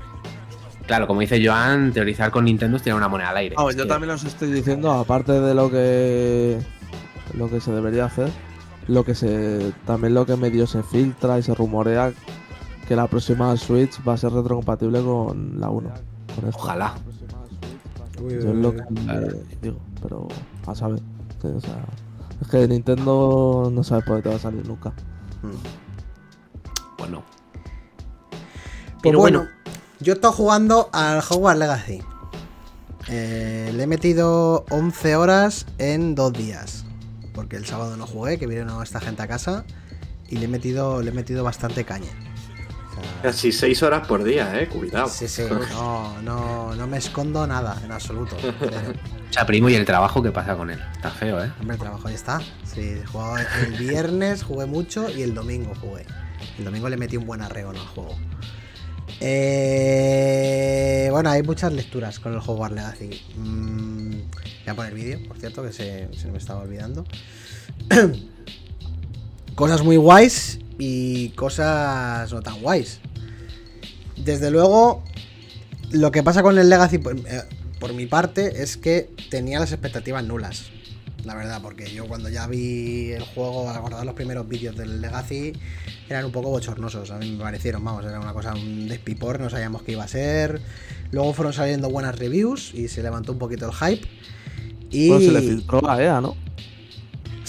Claro, 0.87 1.07
como 1.07 1.21
dice 1.21 1.39
Joan, 1.45 1.93
teorizar 1.93 2.31
con 2.31 2.43
Nintendo 2.45 2.75
es 2.75 2.83
tirar 2.83 2.97
una 2.97 3.07
moneda 3.07 3.29
al 3.29 3.37
aire. 3.37 3.55
Yo 3.57 3.67
que- 3.83 3.85
también 3.85 4.11
os 4.11 4.23
estoy 4.25 4.51
diciendo, 4.51 4.91
aparte 4.91 5.31
de 5.39 5.53
lo 5.53 5.69
que 5.69 6.59
lo 7.37 7.49
que 7.49 7.61
se 7.61 7.71
debería 7.71 8.05
hacer, 8.05 8.29
lo 8.87 9.05
que 9.05 9.15
se 9.15 9.71
también 9.85 10.13
lo 10.13 10.25
que 10.25 10.35
medio 10.35 10.67
se 10.67 10.83
filtra 10.83 11.39
y 11.39 11.43
se 11.43 11.53
rumorea 11.55 12.11
que 12.87 12.95
la 12.97 13.07
próxima 13.07 13.55
Switch 13.55 13.99
va 14.05 14.13
a 14.13 14.17
ser 14.17 14.33
retrocompatible 14.33 15.01
con 15.01 15.61
la 15.61 15.69
1. 15.69 15.89
Con 16.35 16.49
esta. 16.49 16.61
Ojalá. 16.61 16.95
Yo 18.19 18.27
es 18.27 18.43
lo 18.45 18.73
que 18.75 18.83
digo, 19.61 19.77
pero 20.01 20.27
a 20.67 20.75
saber. 20.75 20.99
que, 21.41 21.47
o 21.47 21.61
sea, 21.61 21.77
es 22.41 22.47
que 22.47 22.67
Nintendo 22.67 23.69
no 23.71 23.83
sabe 23.83 24.01
por 24.01 24.09
dónde 24.15 24.23
te 24.23 24.29
va 24.29 24.35
a 24.35 24.39
salir 24.39 24.67
nunca. 24.67 24.93
Bueno. 26.97 27.23
Pues 28.29 28.41
Pero 29.01 29.19
bueno, 29.19 29.39
bueno. 29.39 29.51
yo 29.99 30.13
he 30.13 30.15
estado 30.15 30.33
jugando 30.33 30.89
al 30.91 31.19
Hogwarts 31.19 31.59
Legacy. 31.59 32.01
Eh, 33.09 33.71
le 33.75 33.83
he 33.83 33.87
metido 33.87 34.65
11 34.69 35.15
horas 35.15 35.65
en 35.77 36.15
dos 36.15 36.33
días. 36.33 36.85
Porque 37.33 37.55
el 37.55 37.65
sábado 37.65 37.95
no 37.95 38.05
jugué, 38.05 38.37
que 38.37 38.47
vino 38.47 38.83
esta 38.83 38.99
gente 38.99 39.21
a 39.21 39.27
casa. 39.27 39.65
Y 40.27 40.37
le 40.37 40.45
he 40.45 40.47
metido, 40.47 41.01
le 41.01 41.11
he 41.11 41.13
metido 41.13 41.43
bastante 41.43 41.83
caña. 41.85 42.09
Casi 43.21 43.51
seis 43.51 43.83
horas 43.83 44.07
por 44.07 44.23
día, 44.23 44.59
eh. 44.59 44.67
Cuidado. 44.67 45.07
sí, 45.07 45.27
sí, 45.27 45.43
no, 45.49 46.21
no, 46.21 46.75
no 46.75 46.87
me 46.87 46.97
escondo 46.97 47.45
nada, 47.45 47.79
en 47.83 47.91
absoluto. 47.91 48.35
O 49.31 49.33
sea, 49.33 49.45
primo, 49.45 49.69
y 49.69 49.75
el 49.75 49.85
trabajo 49.85 50.21
que 50.21 50.29
pasa 50.29 50.57
con 50.57 50.69
él. 50.69 50.79
Está 50.91 51.09
feo, 51.09 51.41
¿eh? 51.41 51.49
hombre, 51.61 51.75
el 51.75 51.79
trabajo 51.81 52.09
ya 52.09 52.15
está. 52.15 52.41
Sí, 52.65 53.01
jugaba 53.13 53.41
el 53.41 53.77
viernes 53.77 54.43
jugué 54.43 54.65
mucho 54.65 55.09
y 55.09 55.21
el 55.21 55.33
domingo 55.33 55.73
jugué. 55.79 56.05
El 56.59 56.65
domingo 56.65 56.89
le 56.89 56.97
metí 56.97 57.15
un 57.15 57.25
buen 57.25 57.41
arreo 57.41 57.69
al 57.69 57.77
juego. 57.77 58.13
Eh, 59.21 61.07
bueno, 61.11 61.29
hay 61.29 61.43
muchas 61.43 61.71
lecturas 61.71 62.19
con 62.19 62.33
el 62.33 62.39
Hogwarts 62.39 62.75
Legacy. 62.75 63.21
Mm, 63.37 64.09
voy 64.09 64.67
a 64.67 64.75
poner 64.75 64.93
vídeo, 64.93 65.19
por 65.25 65.37
cierto, 65.37 65.63
que 65.63 65.71
se, 65.71 66.09
se 66.13 66.29
me 66.29 66.37
estaba 66.37 66.63
olvidando. 66.63 67.05
cosas 69.55 69.81
muy 69.83 69.95
guays 69.95 70.59
y 70.83 71.29
cosas 71.29 72.33
no 72.33 72.41
tan 72.41 72.59
guays. 72.59 73.01
Desde 74.17 74.49
luego, 74.49 75.03
lo 75.91 76.11
que 76.11 76.23
pasa 76.23 76.41
con 76.41 76.57
el 76.57 76.69
Legacy, 76.69 76.97
por, 76.97 77.15
eh, 77.17 77.43
por 77.79 77.93
mi 77.93 78.07
parte, 78.07 78.63
es 78.63 78.77
que 78.77 79.11
tenía 79.29 79.59
las 79.59 79.71
expectativas 79.71 80.23
nulas. 80.23 80.71
La 81.23 81.35
verdad, 81.35 81.61
porque 81.61 81.93
yo 81.93 82.07
cuando 82.07 82.29
ya 82.29 82.47
vi 82.47 83.11
el 83.11 83.21
juego, 83.21 83.69
al 83.69 83.79
guardar 83.79 84.03
los 84.07 84.15
primeros 84.15 84.49
vídeos 84.49 84.75
del 84.75 85.01
Legacy, 85.01 85.53
eran 86.09 86.25
un 86.25 86.31
poco 86.31 86.49
bochornosos. 86.49 87.11
A 87.11 87.19
mí 87.19 87.29
me 87.29 87.43
parecieron, 87.43 87.85
vamos, 87.85 88.03
era 88.03 88.19
una 88.19 88.33
cosa, 88.33 88.55
un 88.55 88.87
despipor, 88.87 89.39
no 89.39 89.51
sabíamos 89.51 89.83
qué 89.83 89.91
iba 89.91 90.03
a 90.03 90.07
ser. 90.07 90.61
Luego 91.11 91.31
fueron 91.33 91.53
saliendo 91.53 91.91
buenas 91.91 92.17
reviews 92.17 92.73
y 92.73 92.87
se 92.87 93.03
levantó 93.03 93.33
un 93.33 93.37
poquito 93.37 93.67
el 93.67 93.73
hype. 93.73 94.07
Y 94.89 95.09
se 95.09 95.31
le 95.31 95.41
filtró 95.41 95.87
a 95.87 96.01
EA, 96.01 96.21
¿no? 96.21 96.35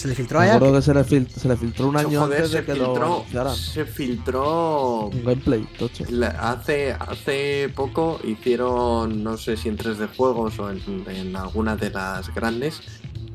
Se 0.03 0.09
le 0.09 0.15
filtró 0.15 0.39
Me 0.41 0.45
a 0.45 0.49
EA 0.49 0.55
acuerdo 0.57 0.75
que 0.77 0.83
se 0.83 0.95
le, 0.95 1.01
fil- 1.05 1.29
se 1.29 1.49
le 1.49 1.57
filtró 1.57 1.89
un 1.89 1.97
año 1.97 2.21
Joder, 2.21 2.37
antes 2.39 2.51
se 2.51 2.57
de 2.59 2.65
que 2.65 2.75
lo 2.75 2.85
filtró, 2.87 3.05
anunciaran. 3.15 3.57
se 3.57 3.85
filtró 3.85 5.07
Un 5.07 5.25
gameplay, 5.25 5.67
tocho. 5.79 6.05
Hace, 6.41 6.93
hace 6.93 7.71
poco 7.75 8.19
hicieron, 8.25 9.23
no 9.23 9.37
sé 9.37 9.57
si 9.57 9.69
en 9.69 9.79
3D 9.79 10.09
Juegos 10.17 10.59
o 10.59 10.71
en, 10.71 10.81
en 11.09 11.37
alguna 11.37 11.77
de 11.77 11.91
las 11.91 12.35
grandes, 12.35 12.81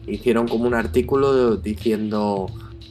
hicieron 0.07 0.47
como 0.47 0.65
un 0.65 0.73
artículo 0.73 1.55
diciendo 1.57 2.47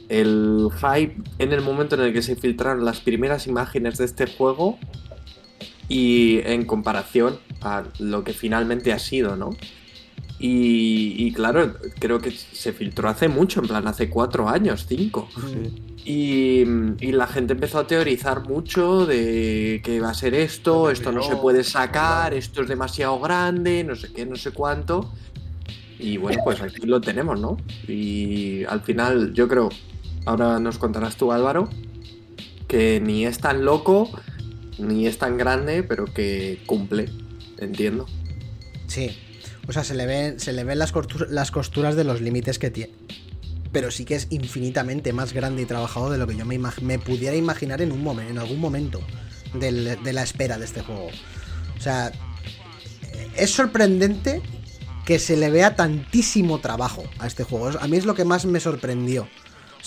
el 0.09 0.69
hype 0.79 1.15
en 1.39 1.51
el 1.53 1.61
momento 1.61 1.95
en 1.95 2.01
el 2.01 2.13
que 2.13 2.21
se 2.21 2.35
filtraron 2.35 2.85
las 2.85 2.99
primeras 3.01 3.45
imágenes 3.47 3.97
de 3.97 4.05
este 4.05 4.25
juego 4.27 4.77
y 5.89 6.39
en 6.45 6.65
comparación 6.65 7.37
a 7.61 7.83
lo 7.99 8.23
que 8.23 8.33
finalmente 8.33 8.91
ha 8.93 8.99
sido, 8.99 9.35
¿no? 9.35 9.49
Y, 10.39 11.15
y 11.17 11.31
claro, 11.31 11.73
creo 11.99 12.19
que 12.19 12.31
se 12.31 12.71
filtró 12.71 13.09
hace 13.09 13.27
mucho, 13.27 13.59
en 13.61 13.67
plan 13.67 13.87
hace 13.87 14.09
cuatro 14.09 14.47
años, 14.47 14.85
cinco. 14.87 15.27
Sí. 15.35 15.83
Y, 16.05 16.61
y 17.05 17.11
la 17.11 17.27
gente 17.27 17.53
empezó 17.53 17.79
a 17.79 17.87
teorizar 17.87 18.47
mucho 18.47 19.05
de 19.05 19.81
que 19.83 19.99
va 19.99 20.11
a 20.11 20.13
ser 20.13 20.35
esto, 20.35 20.89
esto 20.89 21.11
no 21.11 21.21
se 21.21 21.35
puede 21.35 21.63
sacar, 21.63 22.33
esto 22.33 22.61
es 22.61 22.69
demasiado 22.69 23.19
grande, 23.19 23.83
no 23.83 23.95
sé 23.95 24.13
qué, 24.13 24.25
no 24.25 24.35
sé 24.35 24.51
cuánto. 24.51 25.11
Y 25.99 26.17
bueno, 26.17 26.39
pues 26.43 26.61
aquí 26.61 26.85
lo 26.85 27.01
tenemos, 27.01 27.39
¿no? 27.39 27.57
Y 27.87 28.63
al 28.65 28.81
final 28.81 29.33
yo 29.33 29.47
creo, 29.47 29.69
ahora 30.25 30.59
nos 30.59 30.77
contarás 30.77 31.17
tú 31.17 31.31
Álvaro, 31.31 31.67
que 32.67 33.01
ni 33.01 33.25
es 33.25 33.39
tan 33.39 33.65
loco, 33.65 34.09
ni 34.77 35.07
es 35.07 35.17
tan 35.17 35.37
grande, 35.37 35.83
pero 35.83 36.05
que 36.05 36.61
cumple, 36.67 37.09
entiendo. 37.57 38.05
Sí. 38.85 39.09
O 39.67 39.73
sea, 39.73 39.83
se 39.83 39.93
le 39.93 40.05
ven, 40.05 40.39
se 40.39 40.53
le 40.53 40.63
ven 40.63 40.79
las, 40.79 40.91
costuras, 40.91 41.29
las 41.29 41.51
costuras 41.51 41.95
de 41.95 42.03
los 42.03 42.21
límites 42.21 42.59
que 42.59 42.71
tiene. 42.71 42.93
Pero 43.71 43.91
sí 43.91 44.05
que 44.05 44.15
es 44.15 44.27
infinitamente 44.29 45.11
más 45.13 45.33
grande 45.33 45.61
y 45.61 45.65
trabajado 45.65 46.09
de 46.09 46.17
lo 46.17 46.25
que 46.25 46.35
yo 46.35 46.45
me, 46.45 46.99
pudiera 46.99 47.35
imaginar 47.35 47.81
en 47.81 47.91
un 47.91 48.01
momento, 48.01 48.31
en 48.31 48.37
algún 48.39 48.59
momento 48.59 49.01
de 49.53 50.13
la 50.13 50.23
espera 50.23 50.57
de 50.57 50.65
este 50.65 50.81
juego. 50.81 51.09
O 51.77 51.81
sea, 51.81 52.11
es 53.35 53.51
sorprendente 53.51 54.41
que 55.05 55.19
se 55.19 55.37
le 55.37 55.49
vea 55.49 55.75
tantísimo 55.75 56.59
trabajo 56.59 57.03
a 57.19 57.27
este 57.27 57.43
juego. 57.43 57.71
A 57.79 57.87
mí 57.87 57.97
es 57.97 58.05
lo 58.05 58.15
que 58.15 58.25
más 58.25 58.45
me 58.45 58.59
sorprendió. 58.59 59.27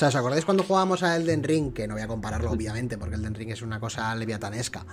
O 0.00 0.02
sea, 0.02 0.08
¿os 0.08 0.14
acordáis 0.16 0.46
cuando 0.46 0.62
jugábamos 0.62 1.02
a 1.02 1.14
Elden 1.14 1.42
Ring? 1.42 1.74
Que 1.74 1.86
no 1.86 1.92
voy 1.92 2.02
a 2.02 2.08
compararlo, 2.08 2.50
obviamente, 2.50 2.96
porque 2.96 3.16
Elden 3.16 3.34
Ring 3.34 3.50
es 3.50 3.60
una 3.60 3.80
cosa 3.80 4.14
leviatanesca. 4.14 4.86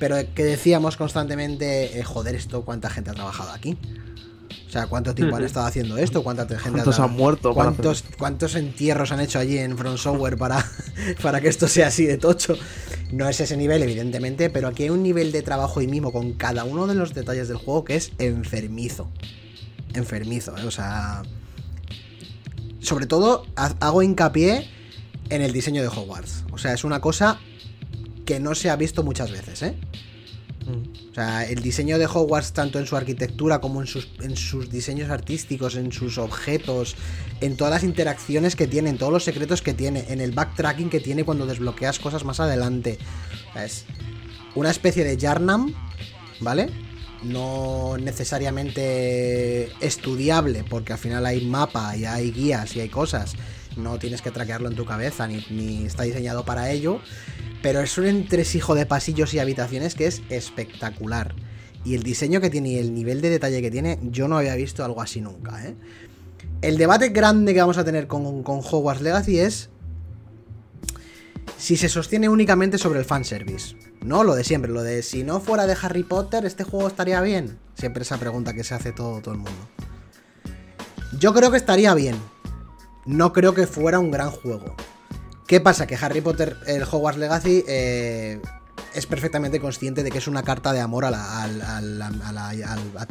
Pero 0.00 0.16
que 0.34 0.42
decíamos 0.42 0.96
constantemente, 0.96 1.96
eh, 1.96 2.02
joder, 2.02 2.34
esto, 2.34 2.64
¿cuánta 2.64 2.90
gente 2.90 3.10
ha 3.10 3.14
trabajado 3.14 3.52
aquí? 3.52 3.78
O 4.66 4.72
sea, 4.72 4.88
¿cuánto 4.88 5.14
tiempo 5.14 5.36
han 5.36 5.44
estado 5.44 5.66
haciendo 5.66 5.98
esto? 5.98 6.24
¿Cuánta 6.24 6.48
gente 6.48 6.66
ha 6.66 6.72
¿Cuántos 6.72 6.98
tra- 6.98 7.04
han 7.04 7.12
muerto 7.12 7.54
¿Cuántos, 7.54 8.02
¿Cuántos 8.18 8.56
entierros 8.56 9.12
han 9.12 9.20
hecho 9.20 9.38
allí 9.38 9.56
en 9.56 9.78
Front 9.78 9.98
Software 9.98 10.36
para, 10.36 10.66
para 11.22 11.40
que 11.40 11.46
esto 11.46 11.68
sea 11.68 11.86
así 11.86 12.04
de 12.04 12.18
tocho? 12.18 12.56
No 13.12 13.28
es 13.28 13.38
ese 13.40 13.56
nivel, 13.56 13.84
evidentemente, 13.84 14.50
pero 14.50 14.66
aquí 14.66 14.82
hay 14.82 14.90
un 14.90 15.04
nivel 15.04 15.30
de 15.30 15.42
trabajo 15.42 15.80
y 15.80 15.86
mimo 15.86 16.10
con 16.10 16.32
cada 16.32 16.64
uno 16.64 16.88
de 16.88 16.96
los 16.96 17.14
detalles 17.14 17.46
del 17.46 17.58
juego 17.58 17.84
que 17.84 17.94
es 17.94 18.10
enfermizo. 18.18 19.12
Enfermizo, 19.94 20.56
¿eh? 20.58 20.66
O 20.66 20.72
sea. 20.72 21.22
Sobre 22.80 23.06
todo, 23.06 23.46
ha- 23.56 23.74
hago 23.80 24.02
hincapié 24.02 24.68
en 25.28 25.42
el 25.42 25.52
diseño 25.52 25.82
de 25.82 25.88
Hogwarts. 25.88 26.44
O 26.52 26.58
sea, 26.58 26.72
es 26.74 26.84
una 26.84 27.00
cosa 27.00 27.38
que 28.24 28.40
no 28.40 28.54
se 28.54 28.70
ha 28.70 28.76
visto 28.76 29.02
muchas 29.02 29.30
veces, 29.30 29.62
¿eh? 29.62 29.74
Mm. 30.66 31.10
O 31.10 31.14
sea, 31.14 31.44
el 31.48 31.62
diseño 31.62 31.98
de 31.98 32.06
Hogwarts, 32.06 32.52
tanto 32.52 32.78
en 32.78 32.86
su 32.86 32.96
arquitectura 32.96 33.60
como 33.60 33.80
en 33.80 33.86
sus, 33.86 34.08
en 34.20 34.36
sus 34.36 34.70
diseños 34.70 35.10
artísticos, 35.10 35.74
en 35.76 35.90
sus 35.92 36.18
objetos, 36.18 36.96
en 37.40 37.56
todas 37.56 37.72
las 37.72 37.82
interacciones 37.84 38.56
que 38.56 38.66
tiene, 38.66 38.90
en 38.90 38.98
todos 38.98 39.12
los 39.12 39.24
secretos 39.24 39.62
que 39.62 39.74
tiene, 39.74 40.04
en 40.08 40.20
el 40.20 40.32
backtracking 40.32 40.90
que 40.90 41.00
tiene 41.00 41.24
cuando 41.24 41.46
desbloqueas 41.46 41.98
cosas 41.98 42.24
más 42.24 42.40
adelante. 42.40 42.98
O 43.50 43.52
sea, 43.54 43.64
es 43.64 43.84
una 44.54 44.70
especie 44.70 45.04
de 45.04 45.16
Yarnam, 45.16 45.74
¿vale? 46.40 46.68
No 47.22 47.96
necesariamente 47.98 49.70
estudiable, 49.80 50.64
porque 50.68 50.94
al 50.94 50.98
final 50.98 51.26
hay 51.26 51.44
mapa 51.44 51.96
y 51.96 52.04
hay 52.06 52.30
guías 52.30 52.74
y 52.76 52.80
hay 52.80 52.88
cosas 52.88 53.36
no 53.76 53.98
tienes 53.98 54.22
que 54.22 54.30
traquearlo 54.30 54.68
en 54.68 54.76
tu 54.76 54.84
cabeza, 54.84 55.26
ni, 55.28 55.84
está 55.84 56.04
diseñado 56.04 56.44
para 56.44 56.70
ello, 56.70 57.00
pero 57.62 57.80
es 57.80 57.96
un 57.98 58.06
entresijo 58.06 58.74
de 58.74 58.86
pasillos 58.86 59.34
y 59.34 59.38
habitaciones 59.38 59.94
que 59.94 60.06
es 60.06 60.22
espectacular. 60.28 61.34
Y 61.84 61.94
el 61.94 62.02
diseño 62.02 62.40
que 62.40 62.50
tiene 62.50 62.70
y 62.70 62.78
el 62.78 62.94
nivel 62.94 63.20
de 63.20 63.30
detalle 63.30 63.62
que 63.62 63.70
tiene, 63.70 63.98
yo 64.02 64.28
no 64.28 64.36
había 64.36 64.54
visto 64.54 64.84
algo 64.84 65.00
así 65.00 65.20
nunca, 65.20 65.66
¿eh? 65.66 65.74
El 66.62 66.76
debate 66.76 67.08
grande 67.08 67.54
que 67.54 67.60
vamos 67.60 67.78
a 67.78 67.84
tener 67.84 68.06
con, 68.06 68.42
con 68.42 68.58
Hogwarts 68.58 69.00
Legacy 69.00 69.38
es 69.38 69.69
si 71.60 71.76
se 71.76 71.90
sostiene 71.90 72.28
únicamente 72.28 72.78
sobre 72.78 73.00
el 73.00 73.04
fanservice. 73.04 73.76
No 74.00 74.24
lo 74.24 74.34
de 74.34 74.44
siempre, 74.44 74.72
lo 74.72 74.82
de 74.82 75.02
si 75.02 75.24
no 75.24 75.40
fuera 75.40 75.66
de 75.66 75.76
Harry 75.80 76.02
Potter, 76.02 76.46
¿este 76.46 76.64
juego 76.64 76.88
estaría 76.88 77.20
bien? 77.20 77.58
Siempre 77.74 78.02
esa 78.02 78.16
pregunta 78.16 78.54
que 78.54 78.64
se 78.64 78.74
hace 78.74 78.92
todo, 78.92 79.20
el 79.30 79.36
mundo. 79.36 79.68
Yo 81.18 81.34
creo 81.34 81.50
que 81.50 81.58
estaría 81.58 81.92
bien. 81.92 82.16
No 83.04 83.34
creo 83.34 83.54
que 83.54 83.66
fuera 83.66 83.98
un 83.98 84.10
gran 84.10 84.30
juego. 84.30 84.74
¿Qué 85.46 85.60
pasa? 85.60 85.86
Que 85.86 85.96
Harry 85.96 86.22
Potter, 86.22 86.56
el 86.66 86.82
Hogwarts 86.82 87.18
Legacy, 87.18 87.62
eh, 87.68 88.40
es 88.94 89.04
perfectamente 89.04 89.60
consciente 89.60 90.02
de 90.02 90.10
que 90.10 90.18
es 90.18 90.28
una 90.28 90.42
carta 90.42 90.72
de 90.72 90.80
amor 90.80 91.04
a 91.04 91.46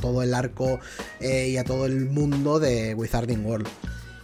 todo 0.02 0.24
el 0.24 0.34
arco 0.34 0.80
eh, 1.20 1.50
y 1.50 1.58
a 1.58 1.64
todo 1.64 1.86
el 1.86 2.10
mundo 2.10 2.60
de 2.60 2.96
Wizarding 2.96 3.46
World. 3.46 3.68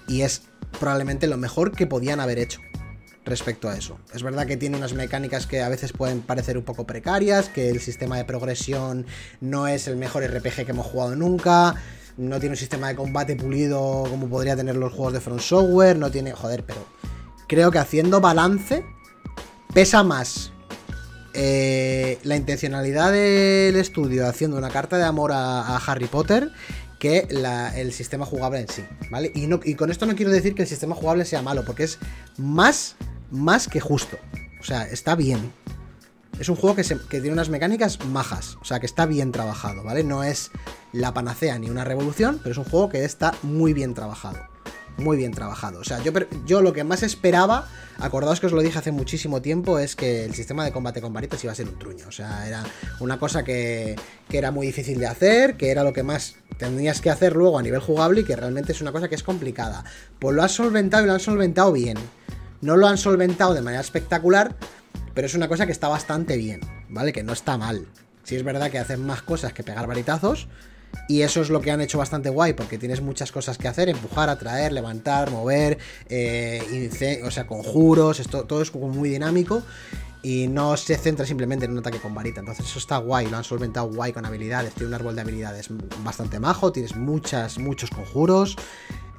Y 0.08 0.22
es 0.22 0.42
probablemente 0.80 1.28
lo 1.28 1.38
mejor 1.38 1.74
que 1.74 1.86
podían 1.86 2.20
haber 2.20 2.40
hecho 2.40 2.60
respecto 3.26 3.70
a 3.70 3.76
eso. 3.76 3.98
Es 4.14 4.24
verdad 4.24 4.46
que 4.46 4.56
tiene 4.56 4.78
unas 4.78 4.94
mecánicas 4.94 5.48
que 5.48 5.62
a 5.62 5.70
veces 5.70 5.92
pueden 5.92 6.22
parecer 6.22 6.58
un 6.58 6.64
poco 6.64 6.86
precarias, 6.86 7.50
que 7.50 7.70
el 7.70 7.80
sistema 7.82 8.18
de 8.18 8.26
progresión 8.26 9.06
no 9.42 9.68
es 9.68 9.88
el 9.88 9.98
mejor 9.98 10.24
RPG 10.24 10.66
que 10.66 10.72
hemos 10.72 10.86
jugado 10.86 11.16
nunca, 11.16 11.76
no 12.18 12.40
tiene 12.40 12.54
un 12.54 12.58
sistema 12.58 12.88
de 12.88 12.96
combate 12.96 13.36
pulido 13.36 14.06
como 14.10 14.28
podría 14.30 14.56
tener 14.56 14.76
los 14.76 14.94
juegos 14.94 15.14
de 15.14 15.22
Front 15.22 15.42
Software, 15.42 15.98
no 15.98 16.12
tiene... 16.12 16.32
Joder, 16.32 16.64
pero 16.64 16.86
creo 17.48 17.72
que 17.72 17.80
haciendo 17.80 18.22
balance 18.22 18.86
pesa 19.74 20.04
más 20.04 20.52
eh, 21.34 22.18
la 22.24 22.38
intencionalidad 22.38 23.12
del 23.12 23.76
estudio 23.76 24.26
haciendo 24.26 24.58
una 24.58 24.70
carta 24.70 24.98
de 24.98 25.04
amor 25.04 25.32
a, 25.34 25.76
Harry 25.78 26.08
Potter 26.08 26.50
que 26.98 27.28
el 27.76 27.92
sistema 27.92 28.26
jugable 28.26 28.62
en 28.62 28.70
sí, 28.70 28.84
¿vale? 29.12 29.32
Y 29.36 29.76
con 29.76 29.92
esto 29.92 30.06
no 30.06 30.16
quiero 30.16 30.32
decir 30.32 30.56
que 30.56 30.62
el 30.62 30.68
sistema 30.68 30.96
jugable 30.96 31.26
sea 31.26 31.42
malo, 31.42 31.66
porque 31.66 31.84
es 31.84 32.00
más, 32.38 32.96
más 33.32 33.68
que 33.68 33.80
justo. 33.80 34.18
O 34.60 34.64
sea, 34.64 34.88
está 34.88 35.16
bien. 35.16 35.52
Es 36.40 36.50
un 36.50 36.56
juego 36.56 36.76
que, 36.76 36.84
tiene 36.84 37.32
unas 37.32 37.50
mecánicas 37.50 38.04
majas, 38.08 38.58
o 38.62 38.66
sea, 38.66 38.80
que 38.82 38.86
está 38.86 39.06
bien 39.06 39.32
trabajado, 39.32 39.84
¿vale? 39.84 40.04
No 40.04 40.24
es 40.24 40.52
la 40.92 41.14
panacea 41.14 41.58
ni 41.60 41.70
una 41.70 41.86
revolución, 41.86 42.40
pero 42.40 42.52
es 42.52 42.58
un 42.58 42.66
juego 42.66 42.90
que 42.90 43.06
está 43.06 43.34
muy 43.42 43.74
bien 43.74 43.94
trabajado. 43.94 44.40
Muy 44.98 45.18
bien 45.18 45.34
trabajado. 45.34 45.80
O 45.80 45.84
sea, 45.84 46.02
yo, 46.04 46.12
yo 46.46 46.62
lo 46.62 46.74
que 46.74 46.84
más 46.84 47.04
esperaba, 47.04 47.68
acordaos 48.00 48.40
que 48.40 48.48
os 48.48 48.54
lo 48.54 48.62
dije 48.62 48.80
hace 48.80 48.92
muchísimo 48.92 49.42
tiempo, 49.42 49.78
es 49.78 49.96
que 49.96 50.26
el 50.26 50.34
sistema 50.34 50.64
de 50.64 50.72
combate 50.72 51.02
con 51.02 51.14
varitas 51.14 51.44
iba 51.44 51.52
a 51.52 51.56
ser 51.56 51.68
un 51.68 51.78
truño. 51.78 52.08
O 52.08 52.12
sea, 52.12 52.48
era 52.48 52.64
una 53.00 53.20
cosa 53.20 53.44
que, 53.44 53.96
que 54.30 54.38
era 54.38 54.52
muy 54.52 54.68
difícil 54.68 55.00
de 55.00 55.08
hacer, 55.08 55.58
que 55.58 55.70
era 55.70 55.84
lo 55.84 55.94
que 55.94 56.04
más 56.04 56.36
tendrías 56.58 57.02
que 57.02 57.10
hacer 57.10 57.36
luego 57.36 57.60
a 57.60 57.62
nivel 57.62 57.82
jugable 57.82 58.22
y 58.22 58.24
que 58.24 58.36
realmente 58.36 58.72
es 58.72 58.82
una 58.82 58.92
cosa 58.92 59.10
que 59.10 59.16
es 59.16 59.24
complicada. 59.24 59.84
Pues 60.20 60.36
lo 60.36 60.44
has 60.44 60.54
solventado 60.54 61.04
y 61.04 61.08
lo 61.08 61.14
han 61.14 61.20
solventado 61.20 61.72
bien. 61.72 61.98
No 62.66 62.78
lo 62.78 62.88
han 62.88 62.98
solventado 62.98 63.54
de 63.54 63.62
manera 63.62 63.80
espectacular, 63.80 64.56
pero 65.14 65.28
es 65.28 65.36
una 65.36 65.48
cosa 65.48 65.68
que 65.68 65.72
está 65.72 65.88
bastante 65.88 66.36
bien, 66.36 66.62
¿vale? 66.90 67.14
Que 67.14 67.22
no 67.22 67.32
está 67.32 67.60
mal. 67.60 67.86
Sí 68.24 68.36
es 68.36 68.42
verdad 68.42 68.72
que 68.72 68.80
hacen 68.80 69.06
más 69.06 69.22
cosas 69.22 69.54
que 69.54 69.62
pegar 69.62 69.86
varitazos. 69.86 70.48
Y 71.08 71.22
eso 71.22 71.42
es 71.42 71.52
lo 71.52 71.62
que 71.62 71.70
han 71.70 71.80
hecho 71.80 72.00
bastante 72.00 72.30
guay, 72.30 72.54
porque 72.54 72.80
tienes 72.80 73.02
muchas 73.02 73.32
cosas 73.32 73.60
que 73.60 73.68
hacer, 73.68 73.88
empujar, 73.88 74.30
atraer, 74.30 74.72
levantar, 74.72 75.30
mover, 75.30 75.78
eh, 76.10 77.22
o 77.24 77.30
sea, 77.30 77.46
conjuros, 77.46 78.20
esto, 78.20 78.46
todo 78.46 78.64
es 78.64 78.72
como 78.72 78.90
muy 78.90 79.10
dinámico. 79.10 79.62
Y 80.24 80.48
no 80.48 80.76
se 80.76 80.98
centra 80.98 81.24
simplemente 81.28 81.66
en 81.66 81.72
un 81.72 81.78
ataque 81.78 82.00
con 82.00 82.16
varita. 82.16 82.40
Entonces 82.40 82.66
eso 82.66 82.80
está 82.80 82.98
guay, 82.98 83.28
lo 83.28 83.38
han 83.38 83.44
solventado 83.44 83.92
guay 83.94 84.12
con 84.12 84.26
habilidades. 84.26 84.74
Tiene 84.74 84.88
un 84.88 84.96
árbol 84.96 85.14
de 85.14 85.22
habilidades 85.22 85.68
bastante 86.04 86.40
majo, 86.40 86.72
tienes 86.72 86.96
muchas, 86.96 87.60
muchos 87.60 87.92
conjuros. 87.92 88.58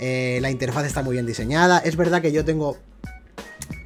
eh, 0.00 0.40
la 0.42 0.50
interfaz 0.50 0.84
está 0.84 1.04
muy 1.04 1.12
bien 1.12 1.26
diseñada. 1.26 1.78
Es 1.78 1.94
verdad 1.94 2.20
que 2.20 2.32
yo 2.32 2.44
tengo 2.44 2.76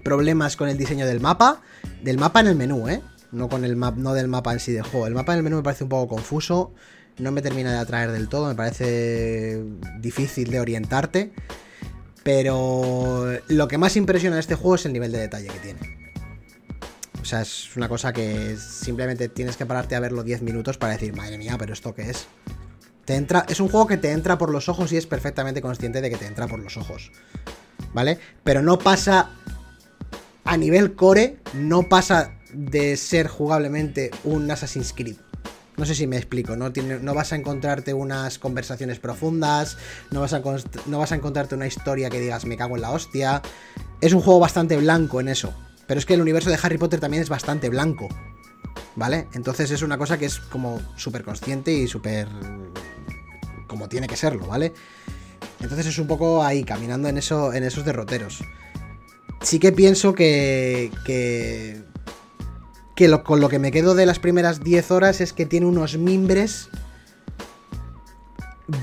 problemas 0.02 0.56
con 0.56 0.68
el 0.68 0.76
diseño 0.78 1.06
del 1.06 1.20
mapa. 1.20 1.62
Del 2.02 2.18
mapa 2.18 2.40
en 2.40 2.48
el 2.48 2.56
menú, 2.56 2.88
¿eh? 2.88 3.02
No, 3.32 3.48
con 3.48 3.64
el 3.64 3.76
map, 3.76 3.96
no 3.96 4.14
del 4.14 4.28
mapa 4.28 4.52
en 4.52 4.60
sí 4.60 4.72
del 4.72 4.82
juego. 4.82 5.06
El 5.06 5.14
mapa 5.14 5.32
en 5.32 5.38
el 5.38 5.44
menú 5.44 5.56
me 5.56 5.62
parece 5.62 5.84
un 5.84 5.90
poco 5.90 6.16
confuso. 6.16 6.72
No 7.18 7.30
me 7.32 7.42
termina 7.42 7.72
de 7.72 7.78
atraer 7.78 8.12
del 8.12 8.28
todo. 8.28 8.48
Me 8.48 8.54
parece 8.54 9.62
difícil 9.98 10.50
de 10.50 10.60
orientarte. 10.60 11.32
Pero 12.22 13.26
lo 13.48 13.68
que 13.68 13.78
más 13.78 13.96
impresiona 13.96 14.36
de 14.36 14.40
este 14.40 14.54
juego 14.54 14.74
es 14.74 14.86
el 14.86 14.92
nivel 14.92 15.12
de 15.12 15.18
detalle 15.18 15.48
que 15.48 15.58
tiene. 15.58 16.00
O 17.20 17.24
sea, 17.24 17.42
es 17.42 17.76
una 17.76 17.88
cosa 17.88 18.12
que 18.12 18.56
simplemente 18.56 19.28
tienes 19.28 19.56
que 19.56 19.66
pararte 19.66 19.94
a 19.94 20.00
verlo 20.00 20.22
10 20.22 20.42
minutos 20.42 20.78
para 20.78 20.94
decir, 20.94 21.14
madre 21.14 21.38
mía, 21.38 21.56
pero 21.58 21.72
esto 21.72 21.94
qué 21.94 22.10
es. 22.10 22.26
Te 23.04 23.14
entra, 23.14 23.44
es 23.48 23.60
un 23.60 23.68
juego 23.68 23.86
que 23.86 23.96
te 23.96 24.12
entra 24.12 24.38
por 24.38 24.50
los 24.50 24.68
ojos 24.68 24.92
y 24.92 24.96
es 24.96 25.06
perfectamente 25.06 25.60
consciente 25.60 26.00
de 26.00 26.10
que 26.10 26.16
te 26.16 26.26
entra 26.26 26.46
por 26.46 26.60
los 26.60 26.76
ojos. 26.76 27.12
¿Vale? 27.92 28.18
Pero 28.44 28.62
no 28.62 28.78
pasa 28.78 29.30
a 30.44 30.56
nivel 30.56 30.94
core, 30.94 31.38
no 31.54 31.88
pasa 31.88 32.32
de 32.52 32.96
ser 32.96 33.28
jugablemente 33.28 34.10
un 34.24 34.50
Assassin's 34.50 34.92
Creed. 34.92 35.16
No 35.76 35.86
sé 35.86 35.94
si 35.94 36.06
me 36.06 36.16
explico, 36.16 36.56
no, 36.56 36.70
no 36.70 37.14
vas 37.14 37.32
a 37.32 37.36
encontrarte 37.36 37.94
unas 37.94 38.38
conversaciones 38.38 38.98
profundas, 38.98 39.78
no 40.10 40.20
vas, 40.20 40.34
a 40.34 40.42
no 40.86 40.98
vas 40.98 41.12
a 41.12 41.14
encontrarte 41.14 41.54
una 41.54 41.66
historia 41.66 42.10
que 42.10 42.20
digas 42.20 42.44
me 42.44 42.56
cago 42.56 42.76
en 42.76 42.82
la 42.82 42.90
hostia. 42.90 43.40
Es 44.00 44.12
un 44.12 44.20
juego 44.20 44.40
bastante 44.40 44.76
blanco 44.76 45.20
en 45.20 45.28
eso. 45.28 45.54
Pero 45.86 45.98
es 45.98 46.06
que 46.06 46.14
el 46.14 46.20
universo 46.20 46.50
de 46.50 46.58
Harry 46.62 46.78
Potter 46.78 47.00
también 47.00 47.22
es 47.22 47.28
bastante 47.28 47.68
blanco. 47.68 48.08
¿Vale? 48.94 49.28
Entonces 49.32 49.70
es 49.70 49.82
una 49.82 49.96
cosa 49.96 50.18
que 50.18 50.26
es 50.26 50.38
como 50.38 50.80
súper 50.96 51.24
consciente 51.24 51.72
y 51.72 51.88
súper... 51.88 52.28
como 53.66 53.88
tiene 53.88 54.06
que 54.06 54.16
serlo, 54.16 54.46
¿vale? 54.46 54.72
Entonces 55.60 55.86
es 55.86 55.98
un 55.98 56.06
poco 56.06 56.42
ahí, 56.42 56.64
caminando 56.64 57.08
en, 57.08 57.18
eso, 57.18 57.52
en 57.52 57.64
esos 57.64 57.84
derroteros. 57.84 58.42
Sí 59.42 59.58
que 59.58 59.72
pienso 59.72 60.14
que. 60.14 60.90
que. 61.04 61.82
que 62.96 63.08
lo- 63.08 63.24
con 63.24 63.40
lo 63.40 63.48
que 63.48 63.58
me 63.58 63.70
quedo 63.72 63.94
de 63.94 64.06
las 64.06 64.18
primeras 64.18 64.60
10 64.62 64.90
horas 64.90 65.20
es 65.20 65.32
que 65.32 65.46
tiene 65.46 65.66
unos 65.66 65.96
mimbres 65.96 66.68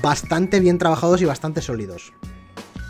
bastante 0.02 0.60
bien 0.60 0.78
trabajados 0.78 1.20
y 1.22 1.24
bastante 1.24 1.62
sólidos. 1.62 2.12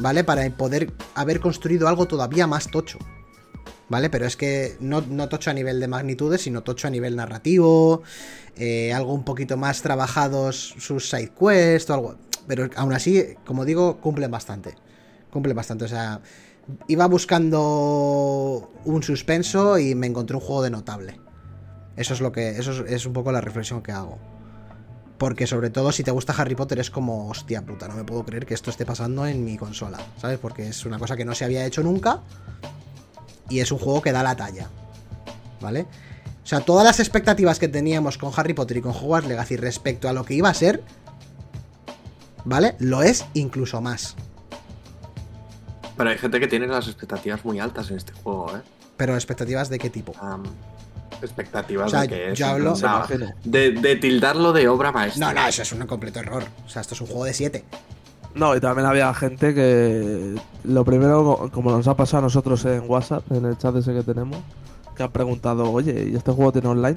¿Vale? 0.00 0.22
Para 0.24 0.48
poder 0.56 0.92
haber 1.14 1.40
construido 1.40 1.88
algo 1.88 2.06
todavía 2.06 2.46
más 2.46 2.70
tocho. 2.70 2.98
¿Vale? 3.88 4.10
Pero 4.10 4.26
es 4.26 4.36
que 4.36 4.76
no, 4.80 5.02
tocho 5.28 5.50
a 5.50 5.54
nivel 5.54 5.80
de 5.80 5.88
magnitudes, 5.88 6.42
sino 6.42 6.62
tocho 6.62 6.86
a 6.88 6.90
nivel 6.90 7.16
narrativo. 7.16 8.02
eh, 8.56 8.92
algo 8.92 9.12
un 9.14 9.24
poquito 9.24 9.56
más 9.56 9.82
trabajados 9.82 10.74
sus 10.78 11.08
side 11.08 11.32
quests 11.38 11.88
o 11.90 11.94
algo. 11.94 12.16
Pero 12.48 12.68
aún 12.76 12.94
así, 12.94 13.36
como 13.44 13.64
digo, 13.64 13.98
cumplen 13.98 14.30
bastante. 14.30 14.74
Cumplen 15.30 15.54
bastante. 15.54 15.84
O 15.84 15.88
sea, 15.88 16.20
iba 16.88 17.06
buscando 17.06 18.72
un 18.84 19.02
suspenso 19.02 19.78
y 19.78 19.94
me 19.94 20.06
encontré 20.06 20.34
un 20.34 20.42
juego 20.42 20.62
de 20.62 20.70
notable. 20.70 21.20
Eso 21.96 22.14
es 22.14 22.20
lo 22.20 22.32
que. 22.32 22.50
Eso 22.58 22.84
es, 22.86 23.06
un 23.06 23.12
poco 23.12 23.30
la 23.30 23.42
reflexión 23.42 23.82
que 23.82 23.92
hago. 23.92 24.18
Porque 25.18 25.46
sobre 25.46 25.68
todo 25.68 25.92
si 25.92 26.04
te 26.04 26.12
gusta 26.12 26.32
Harry 26.32 26.54
Potter 26.54 26.78
es 26.78 26.90
como, 26.90 27.28
hostia 27.28 27.62
puta, 27.62 27.88
no 27.88 27.96
me 27.96 28.04
puedo 28.04 28.24
creer 28.24 28.46
que 28.46 28.54
esto 28.54 28.70
esté 28.70 28.86
pasando 28.86 29.26
en 29.26 29.44
mi 29.44 29.58
consola. 29.58 29.98
¿Sabes? 30.16 30.38
Porque 30.38 30.68
es 30.68 30.86
una 30.86 30.98
cosa 30.98 31.16
que 31.16 31.24
no 31.24 31.34
se 31.34 31.44
había 31.44 31.66
hecho 31.66 31.82
nunca. 31.82 32.22
Y 33.50 33.60
es 33.60 33.70
un 33.72 33.78
juego 33.78 34.00
que 34.00 34.12
da 34.12 34.22
la 34.22 34.36
talla. 34.36 34.70
¿Vale? 35.60 35.86
O 36.44 36.46
sea, 36.48 36.60
todas 36.60 36.82
las 36.82 36.98
expectativas 36.98 37.58
que 37.58 37.68
teníamos 37.68 38.16
con 38.16 38.32
Harry 38.34 38.54
Potter 38.54 38.78
y 38.78 38.80
con 38.80 38.92
Hogwarts 38.92 39.28
Legacy 39.28 39.56
respecto 39.56 40.08
a 40.08 40.14
lo 40.14 40.24
que 40.24 40.32
iba 40.32 40.48
a 40.48 40.54
ser, 40.54 40.82
¿vale? 42.48 42.74
Lo 42.78 43.02
es 43.02 43.24
incluso 43.34 43.80
más. 43.80 44.16
Pero 45.96 46.10
hay 46.10 46.18
gente 46.18 46.38
que 46.40 46.46
tiene 46.46 46.66
las 46.66 46.86
expectativas 46.86 47.44
muy 47.44 47.58
altas 47.58 47.90
en 47.90 47.96
este 47.96 48.12
juego, 48.12 48.56
¿eh? 48.56 48.60
Pero 48.96 49.14
expectativas 49.14 49.68
de 49.68 49.78
qué 49.78 49.90
tipo. 49.90 50.12
Expectativas 51.20 51.86
O 51.88 51.90
sea, 51.90 52.00
de 52.02 52.08
que 52.08 52.32
es. 52.32 52.38
yo 52.38 52.46
hablo- 52.46 52.74
de, 53.44 53.72
de 53.72 53.96
tildarlo 53.96 54.52
de 54.52 54.68
obra 54.68 54.92
maestra. 54.92 55.32
No, 55.32 55.40
no, 55.40 55.46
eso 55.48 55.62
es 55.62 55.72
un 55.72 55.86
completo 55.86 56.20
error. 56.20 56.44
O 56.64 56.68
sea, 56.68 56.82
esto 56.82 56.94
es 56.94 57.00
un 57.00 57.06
juego 57.08 57.24
de 57.24 57.34
7. 57.34 57.64
No, 58.34 58.54
y 58.54 58.60
también 58.60 58.86
había 58.86 59.12
gente 59.14 59.54
que 59.54 60.36
lo 60.64 60.84
primero, 60.84 61.50
como 61.52 61.72
nos 61.72 61.88
ha 61.88 61.96
pasado 61.96 62.18
a 62.18 62.22
nosotros 62.22 62.64
en 62.66 62.84
WhatsApp, 62.88 63.24
en 63.32 63.46
el 63.46 63.58
chat 63.58 63.74
ese 63.76 63.92
que 63.94 64.02
tenemos, 64.04 64.38
que 64.96 65.02
han 65.02 65.10
preguntado, 65.10 65.70
oye, 65.72 66.10
¿y 66.12 66.16
este 66.16 66.30
juego 66.30 66.52
tiene 66.52 66.68
online? 66.68 66.96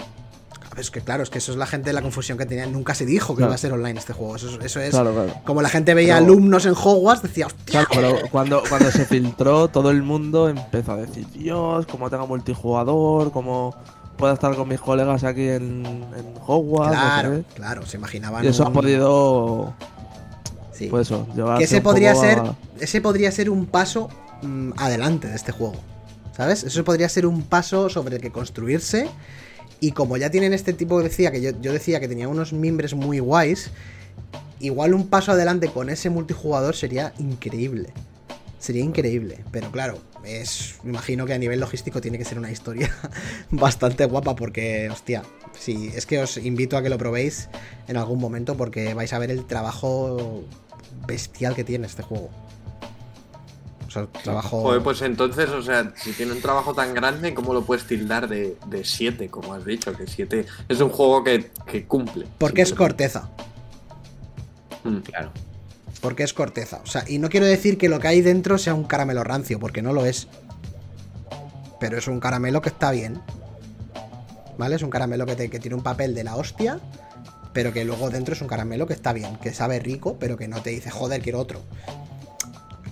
Es 0.77 0.89
que 0.89 1.01
claro, 1.01 1.21
es 1.23 1.29
que 1.29 1.39
eso 1.39 1.51
es 1.51 1.57
la 1.57 1.65
gente 1.65 1.91
la 1.91 2.01
confusión 2.01 2.37
que 2.37 2.45
tenía. 2.45 2.65
Nunca 2.65 2.95
se 2.95 3.05
dijo 3.05 3.33
que 3.33 3.39
Claro. 3.39 3.49
iba 3.51 3.55
a 3.55 3.57
ser 3.57 3.73
online 3.73 3.99
este 3.99 4.13
juego. 4.13 4.37
Eso, 4.37 4.49
es- 4.49 4.65
eso 4.65 4.79
es. 4.79 4.91
Claro, 4.91 5.11
claro. 5.13 5.33
Como 5.45 5.61
la 5.61 5.67
gente 5.69 5.93
veía 5.93 6.13
Pero- 6.15 6.25
alumnos 6.27 6.65
en 6.65 6.73
Hogwarts, 6.73 7.23
decía, 7.23 7.47
hostia. 7.47 7.85
Pero 7.93 8.15
cuando, 8.31 8.63
cuando 8.69 8.89
se 8.89 9.05
filtró, 9.05 9.67
todo 9.67 9.91
el 9.91 10.01
mundo 10.01 10.47
empezó 10.47 10.93
a 10.93 10.95
decir, 10.97 11.27
Dios, 11.33 11.85
cómo 11.87 12.09
tenga 12.09 12.25
multijugador, 12.25 13.31
cómo 13.31 13.75
pueda 14.17 14.33
estar 14.33 14.55
con 14.55 14.69
mis 14.69 14.79
colegas 14.79 15.23
aquí 15.25 15.49
en, 15.49 15.85
en 15.85 16.33
Hogwarts. 16.47 16.95
no 16.95 17.01
sé 17.01 17.07
Claro, 17.07 17.31
qué". 17.31 17.43
claro, 17.55 17.85
se 17.85 17.97
imaginaban. 17.97 18.43
Y 18.45 18.47
eso 18.47 18.65
ha 18.65 18.71
podido, 18.71 19.73
Sí. 20.73 20.87
pues 20.87 21.07
eso, 21.07 21.27
que 21.57 21.63
ese 21.65 21.81
podría 21.81 22.15
ser. 22.15 22.39
a- 22.39 22.55
Ese 22.79 23.01
podría 23.01 23.31
ser 23.31 23.49
un 23.49 23.65
paso 23.65 24.09
mm, 24.41 24.71
adelante 24.77 25.27
de 25.27 25.35
este 25.35 25.51
juego. 25.51 25.75
¿Sabes? 26.35 26.63
Eso 26.63 26.83
podría 26.83 27.09
ser 27.09 27.25
un 27.27 27.43
paso 27.43 27.89
sobre 27.89 28.15
el 28.15 28.21
que 28.21 28.31
construirse. 28.31 29.07
Y 29.81 29.91
como 29.91 30.15
ya 30.15 30.29
tienen 30.29 30.53
este 30.53 30.73
tipo, 30.73 31.01
decía 31.01 31.31
que 31.31 31.41
yo, 31.41 31.51
yo 31.59 31.73
decía 31.73 31.99
que 31.99 32.07
tenía 32.07 32.27
unos 32.29 32.53
mimbres 32.53 32.93
muy 32.93 33.19
guays, 33.19 33.71
igual 34.59 34.93
un 34.93 35.07
paso 35.07 35.31
adelante 35.31 35.67
con 35.69 35.89
ese 35.89 36.09
multijugador 36.09 36.75
sería 36.75 37.13
increíble. 37.17 37.91
Sería 38.59 38.83
increíble, 38.83 39.43
pero 39.51 39.71
claro, 39.71 39.97
es, 40.23 40.75
me 40.83 40.91
imagino 40.91 41.25
que 41.25 41.33
a 41.33 41.37
nivel 41.39 41.59
logístico 41.59 41.99
tiene 41.99 42.19
que 42.19 42.25
ser 42.25 42.37
una 42.37 42.51
historia 42.51 42.95
bastante 43.49 44.05
guapa 44.05 44.35
porque, 44.35 44.87
hostia, 44.91 45.23
sí, 45.59 45.91
es 45.95 46.05
que 46.05 46.19
os 46.19 46.37
invito 46.37 46.77
a 46.77 46.83
que 46.83 46.89
lo 46.89 46.99
probéis 46.99 47.49
en 47.87 47.97
algún 47.97 48.19
momento 48.19 48.55
porque 48.55 48.93
vais 48.93 49.11
a 49.13 49.19
ver 49.19 49.31
el 49.31 49.45
trabajo 49.47 50.43
bestial 51.07 51.55
que 51.55 51.63
tiene 51.63 51.87
este 51.87 52.03
juego. 52.03 52.29
O 53.91 53.93
sea, 53.93 54.07
trabajo... 54.23 54.61
Joder, 54.61 54.81
pues 54.81 55.01
entonces, 55.01 55.49
o 55.49 55.61
sea, 55.61 55.91
si 55.97 56.13
tiene 56.13 56.31
un 56.31 56.41
trabajo 56.41 56.73
tan 56.73 56.93
grande, 56.93 57.33
¿cómo 57.33 57.53
lo 57.53 57.63
puedes 57.65 57.85
tildar 57.85 58.29
de 58.29 58.55
7, 58.85 59.27
como 59.29 59.53
has 59.53 59.65
dicho? 59.65 59.91
Que 59.91 60.07
7 60.07 60.45
es 60.69 60.79
un 60.79 60.89
juego 60.89 61.25
que, 61.25 61.51
que 61.67 61.85
cumple. 61.85 62.25
Porque 62.37 62.61
es 62.61 62.73
corteza. 62.73 63.29
Mm. 64.85 64.97
Claro. 64.99 65.31
Porque 65.99 66.23
es 66.23 66.33
corteza. 66.33 66.79
O 66.83 66.87
sea, 66.87 67.03
y 67.05 67.19
no 67.19 67.27
quiero 67.29 67.45
decir 67.45 67.77
que 67.77 67.89
lo 67.89 67.99
que 67.99 68.07
hay 68.07 68.21
dentro 68.21 68.57
sea 68.57 68.73
un 68.73 68.85
caramelo 68.85 69.25
rancio, 69.25 69.59
porque 69.59 69.81
no 69.81 69.91
lo 69.91 70.05
es. 70.05 70.29
Pero 71.81 71.97
es 71.97 72.07
un 72.07 72.19
caramelo 72.21 72.61
que 72.61 72.69
está 72.69 72.91
bien. 72.91 73.19
¿Vale? 74.57 74.75
Es 74.75 74.83
un 74.83 74.89
caramelo 74.89 75.25
que, 75.25 75.35
te- 75.35 75.49
que 75.49 75.59
tiene 75.59 75.75
un 75.75 75.83
papel 75.83 76.15
de 76.15 76.23
la 76.23 76.35
hostia, 76.37 76.79
pero 77.51 77.73
que 77.73 77.83
luego 77.83 78.09
dentro 78.09 78.33
es 78.35 78.41
un 78.41 78.47
caramelo 78.47 78.87
que 78.87 78.93
está 78.93 79.11
bien, 79.11 79.35
que 79.37 79.53
sabe 79.53 79.79
rico, 79.79 80.15
pero 80.17 80.37
que 80.37 80.47
no 80.47 80.61
te 80.61 80.69
dice, 80.69 80.89
joder, 80.91 81.21
quiero 81.21 81.39
otro. 81.39 81.61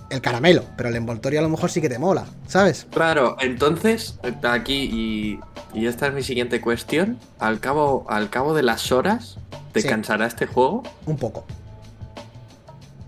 El 0.10 0.22
caramelo, 0.22 0.64
pero 0.76 0.90
el 0.90 0.96
envoltorio 0.96 1.40
a 1.40 1.44
lo 1.44 1.50
mejor 1.50 1.70
sí 1.70 1.82
que 1.82 1.90
te 1.90 2.00
mola, 2.00 2.26
¿sabes? 2.48 2.88
Claro, 2.92 3.38
entonces, 3.40 4.18
aquí, 4.44 4.90
y, 4.92 5.40
y 5.80 5.86
esta 5.86 6.08
es 6.08 6.14
mi 6.14 6.24
siguiente 6.24 6.62
cuestión. 6.62 7.20
Al 7.38 7.60
cabo, 7.60 8.06
al 8.10 8.30
cabo 8.32 8.54
de 8.56 8.64
las 8.64 8.92
horas, 8.92 9.38
¿te 9.72 9.82
Sí. 9.82 9.88
cansará 9.88 10.26
este 10.26 10.48
juego? 10.48 10.82
Un 11.06 11.18
poco. 11.18 11.46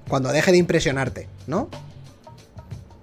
Cuando 0.07 0.31
deje 0.31 0.51
de 0.51 0.57
impresionarte, 0.57 1.27
¿no? 1.47 1.69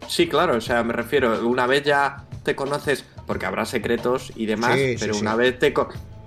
Sí, 0.07 0.29
claro, 0.29 0.57
o 0.57 0.61
sea, 0.61 0.83
me 0.85 0.93
refiero, 0.93 1.47
una 1.49 1.67
vez 1.67 1.85
ya 1.85 2.25
te 2.45 2.55
conoces, 2.55 3.05
porque 3.27 3.47
habrá 3.47 3.65
secretos 3.67 4.33
y 4.37 4.47
demás, 4.47 4.77
Sí, 4.79 4.97
pero 4.99 5.15
sí. 5.15 5.21
una 5.21 5.35
vez 5.35 5.59
te 5.59 5.75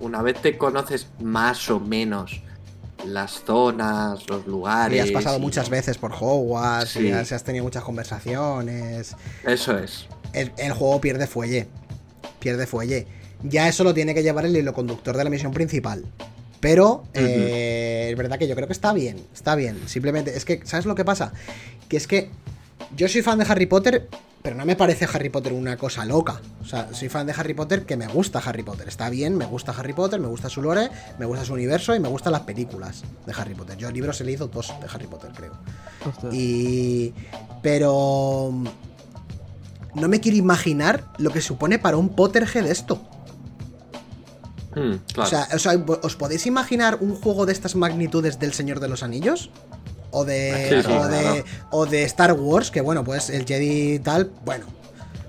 una 0.01 0.21
vez 0.23 0.41
te 0.41 0.57
conoces 0.57 1.07
más 1.21 1.69
o 1.69 1.79
menos 1.79 2.41
las 3.05 3.43
zonas, 3.45 4.27
los 4.29 4.45
lugares. 4.47 4.97
Y 4.97 4.99
has 4.99 5.11
pasado 5.11 5.37
y- 5.37 5.41
muchas 5.41 5.69
veces 5.69 5.97
por 5.97 6.11
Hogwarts, 6.13 6.91
Sí. 6.91 7.07
y 7.07 7.11
has, 7.11 7.31
has 7.31 7.43
tenido 7.43 7.63
muchas 7.63 7.83
conversaciones. 7.83 9.15
Eso 9.45 9.77
es. 9.77 10.07
el, 10.33 10.51
el 10.57 10.71
juego 10.73 11.01
pierde 11.01 11.27
fuelle. 11.27 11.67
Pierde 12.39 12.65
fuelle. 12.67 13.07
Ya 13.43 13.67
eso 13.67 13.83
lo 13.83 13.93
tiene 13.93 14.13
que 14.13 14.23
llevar 14.23 14.45
el 14.45 14.55
hilo 14.55 14.73
conductor 14.73 15.17
de 15.17 15.23
la 15.23 15.29
misión 15.29 15.51
principal. 15.51 16.05
Pero 16.59 17.03
eh, 17.15 18.09
es 18.11 18.17
verdad 18.17 18.37
que 18.37 18.47
yo 18.47 18.53
creo 18.55 18.67
que 18.67 18.73
está 18.73 18.93
bien. 18.93 19.17
Está 19.33 19.55
bien. 19.55 19.79
Simplemente, 19.87 20.37
es 20.37 20.45
que, 20.45 20.61
¿sabes 20.63 20.85
lo 20.85 20.93
que 20.93 21.03
pasa? 21.03 21.33
Que 21.89 21.97
es 21.97 22.05
que 22.07 22.29
yo 22.95 23.07
soy 23.07 23.21
fan 23.21 23.39
de 23.39 23.45
Harry 23.45 23.65
Potter, 23.65 24.09
pero 24.41 24.55
no 24.55 24.65
me 24.65 24.75
parece 24.75 25.05
Harry 25.05 25.29
Potter 25.29 25.53
una 25.53 25.77
cosa 25.77 26.05
loca. 26.05 26.41
O 26.61 26.65
sea, 26.65 26.93
soy 26.93 27.09
fan 27.09 27.27
de 27.27 27.33
Harry 27.33 27.53
Potter 27.53 27.85
que 27.85 27.95
me 27.95 28.07
gusta 28.07 28.39
Harry 28.39 28.63
Potter. 28.63 28.87
Está 28.87 29.09
bien, 29.09 29.37
me 29.37 29.45
gusta 29.45 29.71
Harry 29.71 29.93
Potter, 29.93 30.19
me 30.19 30.27
gusta 30.27 30.49
su 30.49 30.61
lore, 30.61 30.89
me 31.19 31.25
gusta 31.25 31.45
su 31.45 31.53
universo 31.53 31.95
y 31.95 31.99
me 31.99 32.07
gustan 32.07 32.33
las 32.33 32.41
películas 32.41 33.03
de 33.25 33.33
Harry 33.33 33.53
Potter. 33.53 33.77
Yo 33.77 33.91
libros 33.91 34.19
he 34.21 34.23
leído 34.23 34.47
dos 34.47 34.73
de 34.81 34.87
Harry 34.91 35.07
Potter, 35.07 35.31
creo. 35.35 35.53
Hostia. 36.07 36.29
Y. 36.31 37.13
Pero. 37.61 38.51
No 39.93 40.07
me 40.07 40.21
quiero 40.21 40.37
imaginar 40.37 41.05
lo 41.17 41.31
que 41.31 41.41
supone 41.41 41.77
para 41.77 41.97
un 41.97 42.09
Potterhead 42.09 42.65
esto. 42.65 43.01
Mm, 44.73 44.95
claro. 45.13 45.23
O, 45.23 45.25
sea, 45.25 45.47
o 45.53 45.59
sea, 45.59 45.85
¿os 46.01 46.15
podéis 46.15 46.45
imaginar 46.45 46.97
un 47.01 47.15
juego 47.15 47.45
de 47.45 47.51
estas 47.51 47.75
magnitudes 47.75 48.39
del 48.39 48.53
Señor 48.53 48.79
de 48.79 48.87
los 48.87 49.03
Anillos? 49.03 49.49
O 50.11 50.25
de, 50.25 50.67
Sí, 50.69 50.87
sí, 50.87 50.91
o, 50.93 51.07
de 51.07 51.21
claro. 51.21 51.43
o 51.71 51.85
de 51.85 52.03
Star 52.03 52.33
Wars, 52.33 52.69
que 52.71 52.81
bueno, 52.81 53.03
pues 53.03 53.29
el 53.29 53.45
Jedi 53.45 53.99
tal, 53.99 54.31
bueno. 54.45 54.65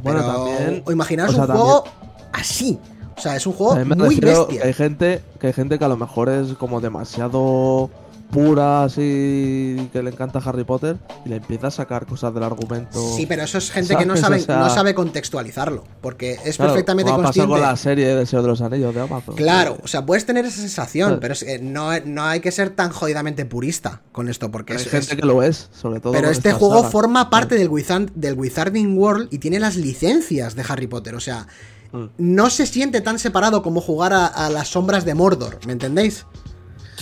Bueno, 0.03 0.21
Pero- 0.21 0.45
también- 0.47 0.83
O 0.85 0.93
imaginaros 0.93 1.35
o 1.35 1.37
sea, 1.37 1.45
un 1.45 1.51
juego 1.61 1.85
así. 2.33 2.79
O 3.17 3.21
sea, 3.21 3.37
es 3.37 3.47
un 3.47 3.53
juego 3.53 3.77
muy 3.85 4.17
bestia. 4.17 4.47
que 4.63 4.67
hay 4.67 4.73
gente 4.73 5.21
que 5.39 5.47
hay 5.49 5.53
gente 5.53 5.79
que 5.79 5.85
a 5.85 5.89
lo 5.89 5.97
mejor 5.97 6.29
es 6.29 6.55
como 6.55 6.81
demasiado 6.81 7.91
pura 8.33 8.83
así 8.85 9.89
que 9.93 10.03
le 10.03 10.11
encanta 10.11 10.41
Harry 10.45 10.65
Potter 10.65 10.97
y 11.25 11.29
le 11.29 11.37
empieza 11.37 11.67
a 11.67 11.71
sacar 11.71 12.07
cosas 12.07 12.33
del 12.35 12.43
argumento. 12.43 12.99
Sí, 13.15 13.27
pero 13.27 13.43
eso 13.43 13.59
es 13.59 13.71
gente 13.71 13.95
que 13.95 14.07
no 14.07 14.17
sabe, 14.17 14.41
sea- 14.41 14.57
no 14.59 14.71
sabe 14.71 14.95
contextualizarlo. 14.95 15.85
Porque 16.01 16.39
es 16.45 16.57
Claro, 16.57 16.73
perfectamente 16.73 17.11
como 17.13 17.25
consciente. 17.25 17.51
con 17.51 17.61
la 17.61 17.77
serie 17.77 18.15
de 18.17 18.25
Señor 18.27 18.43
de 18.45 18.49
los 18.49 18.61
Anillos 18.63 18.95
de 18.95 19.03
Amazon. 19.03 19.37
Claro, 19.37 19.77
o 19.85 19.87
sea, 19.87 20.05
puedes 20.07 20.25
tener 20.27 20.47
esa 20.47 20.61
sensación, 20.61 21.19
pero 21.21 21.35
es 21.35 21.45
que 21.45 21.59
no, 21.59 21.91
no 22.07 22.25
hay 22.25 22.41
que 22.41 22.51
ser 22.51 22.71
tan 22.71 22.91
jodidamente 22.91 23.45
purista 23.45 24.01
con 24.13 24.29
esto, 24.31 24.51
porque 24.51 24.73
hay 24.73 24.79
es, 24.79 24.89
gente 24.89 25.13
es- 25.15 25.21
que 25.21 25.27
lo 25.27 25.43
es, 25.43 25.69
sobre 25.73 26.01
todo. 26.01 26.13
Pero 26.15 26.31
este 26.31 26.53
juego 26.53 26.85
forma 26.85 27.29
parte 27.29 27.57
del, 27.57 27.69
Wizard, 27.69 28.11
del 28.15 28.35
Wizarding 28.35 28.97
World 28.99 29.29
y 29.31 29.39
tiene 29.39 29.61
las 29.61 29.77
licencias 29.77 30.55
de 30.57 30.65
Harry 30.67 30.87
Potter, 30.87 31.15
o 31.15 31.21
sea, 31.21 31.47
Mm. 31.93 32.07
no 32.17 32.49
se 32.49 32.65
siente 32.65 33.03
tan 33.03 33.19
separado 33.19 33.63
como 33.63 33.83
jugar 33.83 34.15
a, 34.15 34.27
a 34.27 34.49
las 34.49 34.69
sombras 34.69 35.05
de 35.05 35.13
Mordor, 35.15 35.59
¿me 35.67 35.73
entendéis? 35.75 36.25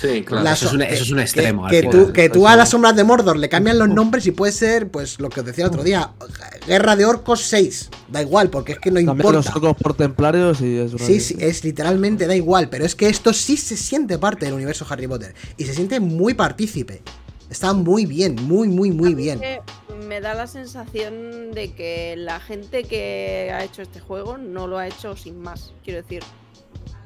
Sí, 0.00 0.22
claro. 0.24 0.44
La 0.44 0.52
eso 0.52 0.64
es 0.66 0.70
so- 0.70 0.76
un- 0.76 0.82
eso 0.82 1.02
es 1.02 1.10
un 1.10 1.16
que- 1.18 1.22
extremo, 1.22 1.66
Que, 1.68 1.82
tú, 1.82 2.12
que 2.12 2.28
tú 2.28 2.40
Eso- 2.40 2.48
a 2.48 2.56
las 2.56 2.68
sombras 2.70 2.96
de 2.96 3.04
Mordor 3.04 3.36
le 3.36 3.48
cambian 3.48 3.78
los 3.78 3.88
nombres 3.88 4.26
y 4.26 4.30
puede 4.30 4.52
ser, 4.52 4.88
pues, 4.90 5.18
lo 5.20 5.28
que 5.28 5.40
os 5.40 5.46
decía 5.46 5.64
el 5.64 5.70
otro 5.70 5.82
día, 5.82 6.10
Guerra 6.66 6.96
de 6.96 7.04
Orcos 7.04 7.42
6, 7.42 7.90
da 8.08 8.22
igual, 8.22 8.50
porque 8.50 8.72
es 8.72 8.78
que 8.78 8.90
no 8.90 8.96
Cambian 9.04 9.32
los 9.32 9.46
importa. 9.46 9.68
orcos 9.68 9.82
por 9.82 9.94
templarios 9.94 10.60
y 10.60 10.78
es 10.78 10.92
una 10.94 11.04
Sí, 11.04 11.20
sí, 11.20 11.36
es 11.40 11.64
literalmente 11.64 12.26
da 12.26 12.34
igual, 12.36 12.68
pero 12.68 12.84
es 12.84 12.94
que 12.94 13.08
esto 13.08 13.32
sí 13.32 13.56
se 13.56 13.76
siente 13.76 14.18
parte 14.18 14.46
del 14.46 14.54
universo 14.54 14.86
Harry 14.88 15.06
Potter 15.06 15.34
y 15.56 15.64
se 15.64 15.74
siente 15.74 16.00
muy 16.00 16.34
partícipe. 16.34 17.02
Está 17.50 17.72
muy 17.72 18.06
bien, 18.06 18.36
muy, 18.42 18.68
muy, 18.68 18.92
muy 18.92 19.12
bien. 19.14 19.40
que 19.40 19.60
me 20.06 20.20
da 20.20 20.34
la 20.34 20.46
sensación 20.46 21.50
de 21.52 21.72
que 21.74 22.14
la 22.16 22.38
gente 22.40 22.84
que 22.84 23.50
ha 23.52 23.64
hecho 23.64 23.82
este 23.82 23.98
juego 23.98 24.38
no 24.38 24.66
lo 24.68 24.78
ha 24.78 24.86
hecho 24.86 25.16
sin 25.16 25.40
más. 25.40 25.72
Quiero 25.84 26.00
decir, 26.02 26.22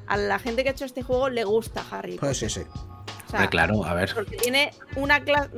a 0.07 0.17
la 0.17 0.39
gente 0.39 0.63
que 0.63 0.69
ha 0.69 0.71
hecho 0.73 0.85
este 0.85 1.01
juego 1.03 1.29
le 1.29 1.43
gusta 1.43 1.83
Harry 1.91 2.17
Pues 2.17 2.37
Potter. 2.39 2.49
sí, 2.51 2.61
sí. 2.63 2.67
O 2.69 3.29
sea, 3.29 3.39
Hombre, 3.39 3.49
claro, 3.49 3.83
a 3.85 3.93
ver. 3.93 4.13
Porque 4.13 4.37
tiene 4.37 4.71
una 4.95 5.23
clase. 5.23 5.49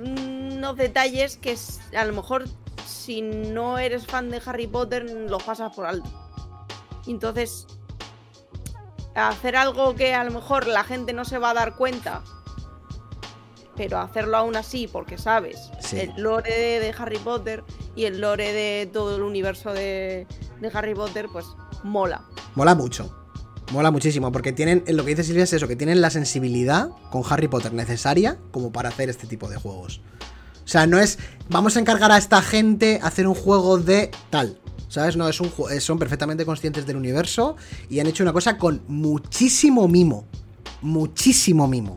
unos 0.00 0.76
detalles 0.76 1.36
que 1.36 1.56
a 1.96 2.04
lo 2.04 2.12
mejor 2.14 2.44
si 2.86 3.22
no 3.22 3.78
eres 3.78 4.06
fan 4.06 4.30
de 4.30 4.40
Harry 4.44 4.66
Potter 4.66 5.04
los 5.28 5.42
pasas 5.42 5.74
por 5.74 5.86
alto. 5.86 6.08
Entonces, 7.06 7.66
hacer 9.14 9.56
algo 9.56 9.94
que 9.94 10.14
a 10.14 10.24
lo 10.24 10.30
mejor 10.30 10.66
la 10.66 10.84
gente 10.84 11.12
no 11.12 11.24
se 11.24 11.38
va 11.38 11.50
a 11.50 11.54
dar 11.54 11.76
cuenta, 11.76 12.22
pero 13.76 13.98
hacerlo 13.98 14.36
aún 14.36 14.56
así 14.56 14.88
porque 14.88 15.18
sabes 15.18 15.70
Sí. 15.80 16.00
el 16.00 16.12
lore 16.22 16.50
de, 16.52 16.80
de 16.80 16.94
Harry 16.98 17.18
Potter 17.18 17.62
y 17.94 18.04
el 18.04 18.20
lore 18.20 18.52
de 18.52 18.86
todo 18.92 19.16
el 19.16 19.22
universo 19.22 19.72
de, 19.72 20.26
de 20.60 20.70
Harry 20.72 20.94
Potter, 20.94 21.28
pues 21.32 21.46
mola. 21.82 22.22
Mola 22.54 22.74
mucho. 22.74 23.14
Mola 23.72 23.90
muchísimo, 23.90 24.30
porque 24.32 24.52
tienen, 24.52 24.84
lo 24.88 25.04
que 25.04 25.10
dice 25.10 25.24
Silvia 25.24 25.44
es 25.44 25.52
eso, 25.52 25.66
que 25.66 25.76
tienen 25.76 26.00
la 26.00 26.10
sensibilidad 26.10 26.90
con 27.10 27.22
Harry 27.28 27.48
Potter 27.48 27.72
necesaria 27.72 28.38
como 28.50 28.70
para 28.70 28.90
hacer 28.90 29.08
este 29.08 29.26
tipo 29.26 29.48
de 29.48 29.56
juegos. 29.56 30.02
O 30.64 30.68
sea, 30.68 30.86
no 30.86 30.98
es, 30.98 31.18
vamos 31.48 31.76
a 31.76 31.80
encargar 31.80 32.12
a 32.12 32.18
esta 32.18 32.42
gente 32.42 33.00
hacer 33.02 33.26
un 33.26 33.34
juego 33.34 33.78
de 33.78 34.10
tal. 34.30 34.58
¿Sabes? 34.88 35.16
No, 35.16 35.26
es 35.26 35.40
eh, 35.70 35.80
son 35.80 35.98
perfectamente 35.98 36.44
conscientes 36.44 36.84
del 36.84 36.96
universo 36.96 37.56
y 37.88 38.00
han 38.00 38.06
hecho 38.06 38.22
una 38.22 38.34
cosa 38.34 38.58
con 38.58 38.82
muchísimo 38.88 39.88
mimo. 39.88 40.26
Muchísimo 40.82 41.66
mimo. 41.66 41.94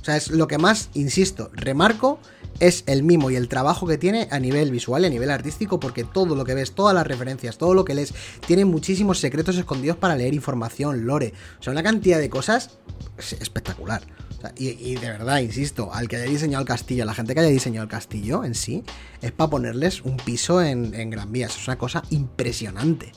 O 0.00 0.04
sea, 0.04 0.16
es 0.16 0.30
lo 0.30 0.46
que 0.46 0.56
más, 0.56 0.88
insisto, 0.94 1.50
remarco, 1.52 2.18
es 2.60 2.84
el 2.86 3.02
mimo 3.02 3.30
y 3.30 3.36
el 3.36 3.48
trabajo 3.48 3.86
que 3.86 3.98
tiene 3.98 4.28
a 4.30 4.38
nivel 4.38 4.70
visual 4.70 5.02
y 5.02 5.06
a 5.06 5.10
nivel 5.10 5.30
artístico, 5.30 5.80
porque 5.80 6.04
todo 6.04 6.34
lo 6.34 6.44
que 6.44 6.54
ves, 6.54 6.72
todas 6.72 6.94
las 6.94 7.06
referencias, 7.06 7.58
todo 7.58 7.74
lo 7.74 7.84
que 7.84 7.94
lees, 7.94 8.14
tiene 8.46 8.64
muchísimos 8.64 9.18
secretos 9.18 9.56
escondidos 9.56 9.96
para 9.96 10.16
leer 10.16 10.34
información, 10.34 11.06
lore. 11.06 11.32
O 11.58 11.62
sea, 11.62 11.72
una 11.72 11.82
cantidad 11.82 12.18
de 12.18 12.30
cosas 12.30 12.78
es 13.18 13.34
espectacular. 13.34 14.02
Y, 14.56 14.96
de 14.96 15.08
verdad, 15.08 15.38
insisto, 15.38 15.90
al 15.94 16.06
que 16.06 16.16
haya 16.16 16.26
diseñado 16.26 16.60
el 16.60 16.68
castillo, 16.68 17.04
a 17.04 17.06
la 17.06 17.14
gente 17.14 17.32
que 17.32 17.40
haya 17.40 17.48
diseñado 17.48 17.84
el 17.84 17.90
castillo 17.90 18.44
en 18.44 18.54
sí, 18.54 18.84
es 19.22 19.32
para 19.32 19.48
ponerles 19.48 20.02
un 20.02 20.18
piso 20.18 20.60
en, 20.60 20.94
en 20.94 21.08
Gran 21.08 21.32
Vía. 21.32 21.46
Es 21.46 21.66
una 21.66 21.78
cosa 21.78 22.02
impresionante. 22.10 23.12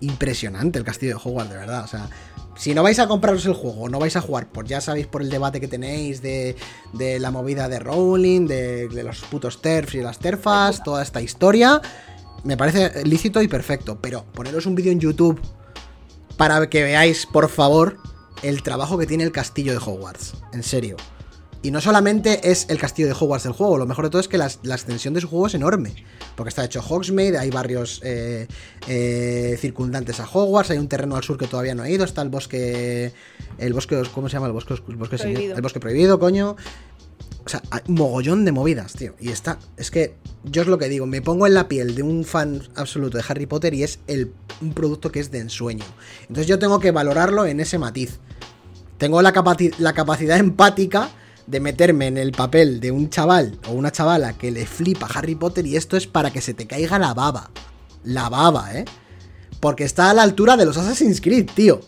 Impresionante 0.00 0.80
el 0.80 0.84
castillo 0.84 1.16
de 1.16 1.20
Hogwarts, 1.22 1.52
de 1.52 1.58
verdad. 1.58 1.84
O 1.84 1.86
sea, 1.86 2.10
si 2.56 2.74
no 2.74 2.82
vais 2.82 2.98
a 2.98 3.08
compraros 3.08 3.46
el 3.46 3.54
juego, 3.54 3.88
no 3.88 3.98
vais 3.98 4.16
a 4.16 4.20
jugar, 4.20 4.48
pues 4.48 4.68
ya 4.68 4.80
sabéis 4.80 5.06
por 5.06 5.22
el 5.22 5.30
debate 5.30 5.60
que 5.60 5.68
tenéis 5.68 6.22
de, 6.22 6.56
de 6.92 7.18
la 7.18 7.30
movida 7.30 7.68
de 7.68 7.78
Rowling, 7.78 8.46
de, 8.46 8.88
de 8.88 9.02
los 9.02 9.20
putos 9.22 9.62
TERFs 9.62 9.94
y 9.94 10.00
las 10.00 10.18
TERFas, 10.18 10.82
toda 10.82 11.02
esta 11.02 11.20
historia, 11.20 11.80
me 12.44 12.56
parece 12.56 13.04
lícito 13.04 13.42
y 13.42 13.48
perfecto. 13.48 13.98
Pero 14.00 14.24
poneros 14.34 14.66
un 14.66 14.74
vídeo 14.74 14.92
en 14.92 15.00
YouTube 15.00 15.40
para 16.36 16.68
que 16.68 16.82
veáis, 16.82 17.26
por 17.26 17.48
favor, 17.48 17.98
el 18.42 18.62
trabajo 18.62 18.98
que 18.98 19.06
tiene 19.06 19.24
el 19.24 19.32
castillo 19.32 19.72
de 19.72 19.78
Hogwarts. 19.78 20.34
En 20.52 20.62
serio. 20.62 20.96
Y 21.64 21.70
no 21.70 21.80
solamente 21.80 22.50
es 22.50 22.66
el 22.70 22.78
castillo 22.78 23.06
de 23.06 23.14
Hogwarts 23.14 23.44
del 23.44 23.52
juego, 23.52 23.78
lo 23.78 23.86
mejor 23.86 24.04
de 24.06 24.10
todo 24.10 24.20
es 24.20 24.26
que 24.26 24.36
la, 24.36 24.46
extensión 24.46 25.14
de 25.14 25.20
su 25.20 25.28
juego 25.28 25.46
es 25.46 25.54
enorme. 25.54 25.94
Porque 26.34 26.48
está 26.48 26.64
hecho 26.64 26.80
Hogsmeade, 26.82 27.38
hay 27.38 27.50
barrios 27.50 28.00
eh, 28.02 28.48
eh, 28.88 29.56
circundantes 29.60 30.18
a 30.18 30.26
Hogwarts, 30.26 30.72
hay 30.72 30.78
un 30.78 30.88
terreno 30.88 31.14
al 31.14 31.22
sur 31.22 31.38
que 31.38 31.46
todavía 31.46 31.76
no 31.76 31.84
he 31.84 31.92
ido, 31.92 32.04
está 32.04 32.20
el 32.22 32.30
bosque. 32.30 33.12
El 33.58 33.72
bosque. 33.74 34.02
¿Cómo 34.12 34.28
se 34.28 34.32
llama? 34.34 34.48
El 34.48 34.52
bosque, 34.54 34.74
el 34.88 34.96
bosque, 34.96 35.18
Prohibido. 35.18 35.54
el 35.54 35.62
bosque 35.62 35.78
prohibido, 35.78 36.18
coño. 36.18 36.56
O 37.44 37.48
sea, 37.48 37.62
hay 37.70 37.80
un 37.86 37.94
mogollón 37.94 38.44
de 38.44 38.50
movidas, 38.52 38.94
tío. 38.94 39.14
Y 39.20 39.28
está. 39.28 39.58
Es 39.76 39.92
que 39.92 40.14
yo 40.42 40.62
es 40.62 40.68
lo 40.68 40.78
que 40.78 40.88
digo, 40.88 41.06
me 41.06 41.22
pongo 41.22 41.46
en 41.46 41.54
la 41.54 41.68
piel 41.68 41.94
de 41.94 42.02
un 42.02 42.24
fan 42.24 42.62
absoluto 42.74 43.18
de 43.18 43.24
Harry 43.28 43.46
Potter 43.46 43.72
y 43.74 43.84
es 43.84 44.00
el, 44.08 44.32
un 44.60 44.72
producto 44.74 45.12
que 45.12 45.20
es 45.20 45.30
de 45.30 45.38
ensueño. 45.38 45.84
Entonces 46.22 46.46
yo 46.48 46.58
tengo 46.58 46.80
que 46.80 46.90
valorarlo 46.90 47.46
en 47.46 47.60
ese 47.60 47.78
matiz. 47.78 48.18
Tengo 48.98 49.22
la, 49.22 49.32
capaci- 49.32 49.74
la 49.78 49.92
capacidad 49.92 50.38
empática 50.38 51.10
de 51.46 51.60
meterme 51.60 52.06
en 52.06 52.18
el 52.18 52.32
papel 52.32 52.80
de 52.80 52.90
un 52.90 53.10
chaval 53.10 53.58
o 53.68 53.72
una 53.72 53.90
chavala 53.90 54.36
que 54.36 54.50
le 54.50 54.66
flipa 54.66 55.08
Harry 55.14 55.34
Potter 55.34 55.66
y 55.66 55.76
esto 55.76 55.96
es 55.96 56.06
para 56.06 56.30
que 56.30 56.40
se 56.40 56.54
te 56.54 56.66
caiga 56.66 56.98
la 56.98 57.14
baba. 57.14 57.50
La 58.04 58.28
baba, 58.28 58.74
¿eh? 58.74 58.84
Porque 59.60 59.84
está 59.84 60.10
a 60.10 60.14
la 60.14 60.22
altura 60.22 60.56
de 60.56 60.64
los 60.64 60.76
Assassin's 60.76 61.20
Creed, 61.20 61.50
tío. 61.54 61.80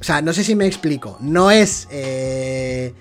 O 0.00 0.04
sea, 0.04 0.22
no 0.22 0.32
sé 0.32 0.44
si 0.44 0.54
me 0.54 0.66
explico. 0.66 1.16
No 1.20 1.50
es 1.50 1.88
eh, 1.90 2.92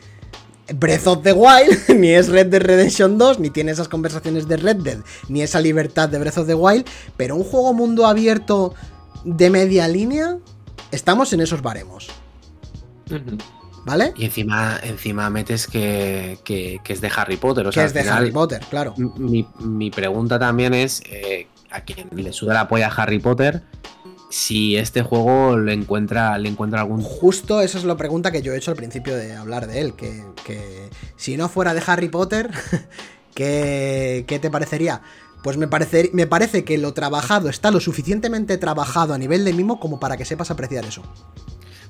Breath 0.73 1.07
of 1.07 1.23
the 1.23 1.33
Wild, 1.33 1.89
ni 1.95 2.09
es 2.09 2.29
Red 2.29 2.47
Dead 2.47 2.61
Redemption 2.61 3.17
2, 3.17 3.39
ni 3.39 3.49
tiene 3.49 3.71
esas 3.71 3.87
conversaciones 3.87 4.47
de 4.47 4.57
Red 4.57 4.77
Dead, 4.77 4.99
ni 5.27 5.41
esa 5.41 5.59
libertad 5.59 6.09
de 6.09 6.19
Breath 6.19 6.37
of 6.37 6.47
the 6.47 6.55
Wild, 6.55 6.85
pero 7.17 7.35
un 7.35 7.43
juego 7.43 7.73
mundo 7.73 8.05
abierto 8.05 8.73
de 9.23 9.49
media 9.49 9.87
línea, 9.87 10.37
estamos 10.91 11.33
en 11.33 11.41
esos 11.41 11.61
baremos. 11.61 12.09
¿Vale? 13.85 14.13
Y 14.17 14.25
encima, 14.25 14.79
encima 14.83 15.29
metes 15.29 15.67
que, 15.67 16.37
que- 16.43 16.79
que 16.83 16.93
es 16.93 17.01
de 17.01 17.11
Harry 17.15 17.37
Potter. 17.37 17.67
O 17.67 17.69
que 17.69 17.75
sea, 17.75 17.85
es 17.85 17.93
de 17.93 18.01
final, 18.01 18.17
Harry 18.17 18.31
Potter, 18.31 18.61
claro. 18.69 18.93
Mi, 19.17 19.47
mi 19.59 19.91
pregunta 19.91 20.37
también 20.39 20.73
es: 20.73 21.01
eh, 21.09 21.47
a 21.71 21.81
quien 21.81 22.09
le 22.13 22.33
suda 22.33 22.53
la 22.53 22.67
polla 22.67 22.87
a 22.87 22.91
Harry 23.01 23.19
Potter, 23.19 23.63
si 24.29 24.75
este 24.75 25.01
juego 25.03 25.57
le 25.57 25.73
encuentra, 25.73 26.37
le 26.37 26.49
encuentra 26.49 26.81
algún. 26.81 27.01
Justo 27.01 27.61
esa 27.61 27.77
es 27.77 27.83
la 27.83 27.95
pregunta 27.95 28.31
que 28.31 28.41
yo 28.41 28.53
he 28.53 28.57
hecho 28.57 28.71
al 28.71 28.77
principio 28.77 29.15
de 29.15 29.35
hablar 29.35 29.67
de 29.67 29.81
él, 29.81 29.93
que, 29.95 30.23
que 30.45 30.89
si 31.15 31.37
no 31.37 31.47
fuera 31.47 31.73
de 31.73 31.81
Harry 31.85 32.09
Potter, 32.09 32.49
¿qué, 33.35 34.25
qué 34.27 34.39
te 34.39 34.49
parecería? 34.49 35.01
Pues 35.43 35.57
me 35.57 35.67
parece, 35.67 36.09
me 36.11 36.25
parece 36.25 36.63
que 36.63 36.77
lo 36.79 36.93
trabajado 36.93 37.49
está 37.49 37.69
lo 37.69 37.79
suficientemente 37.79 38.57
trabajado 38.57 39.13
a 39.13 39.17
nivel 39.19 39.45
de 39.45 39.53
mimo 39.53 39.79
como 39.79 39.99
para 39.99 40.17
que 40.17 40.25
sepas 40.25 40.49
apreciar 40.49 40.85
eso. 40.85 41.03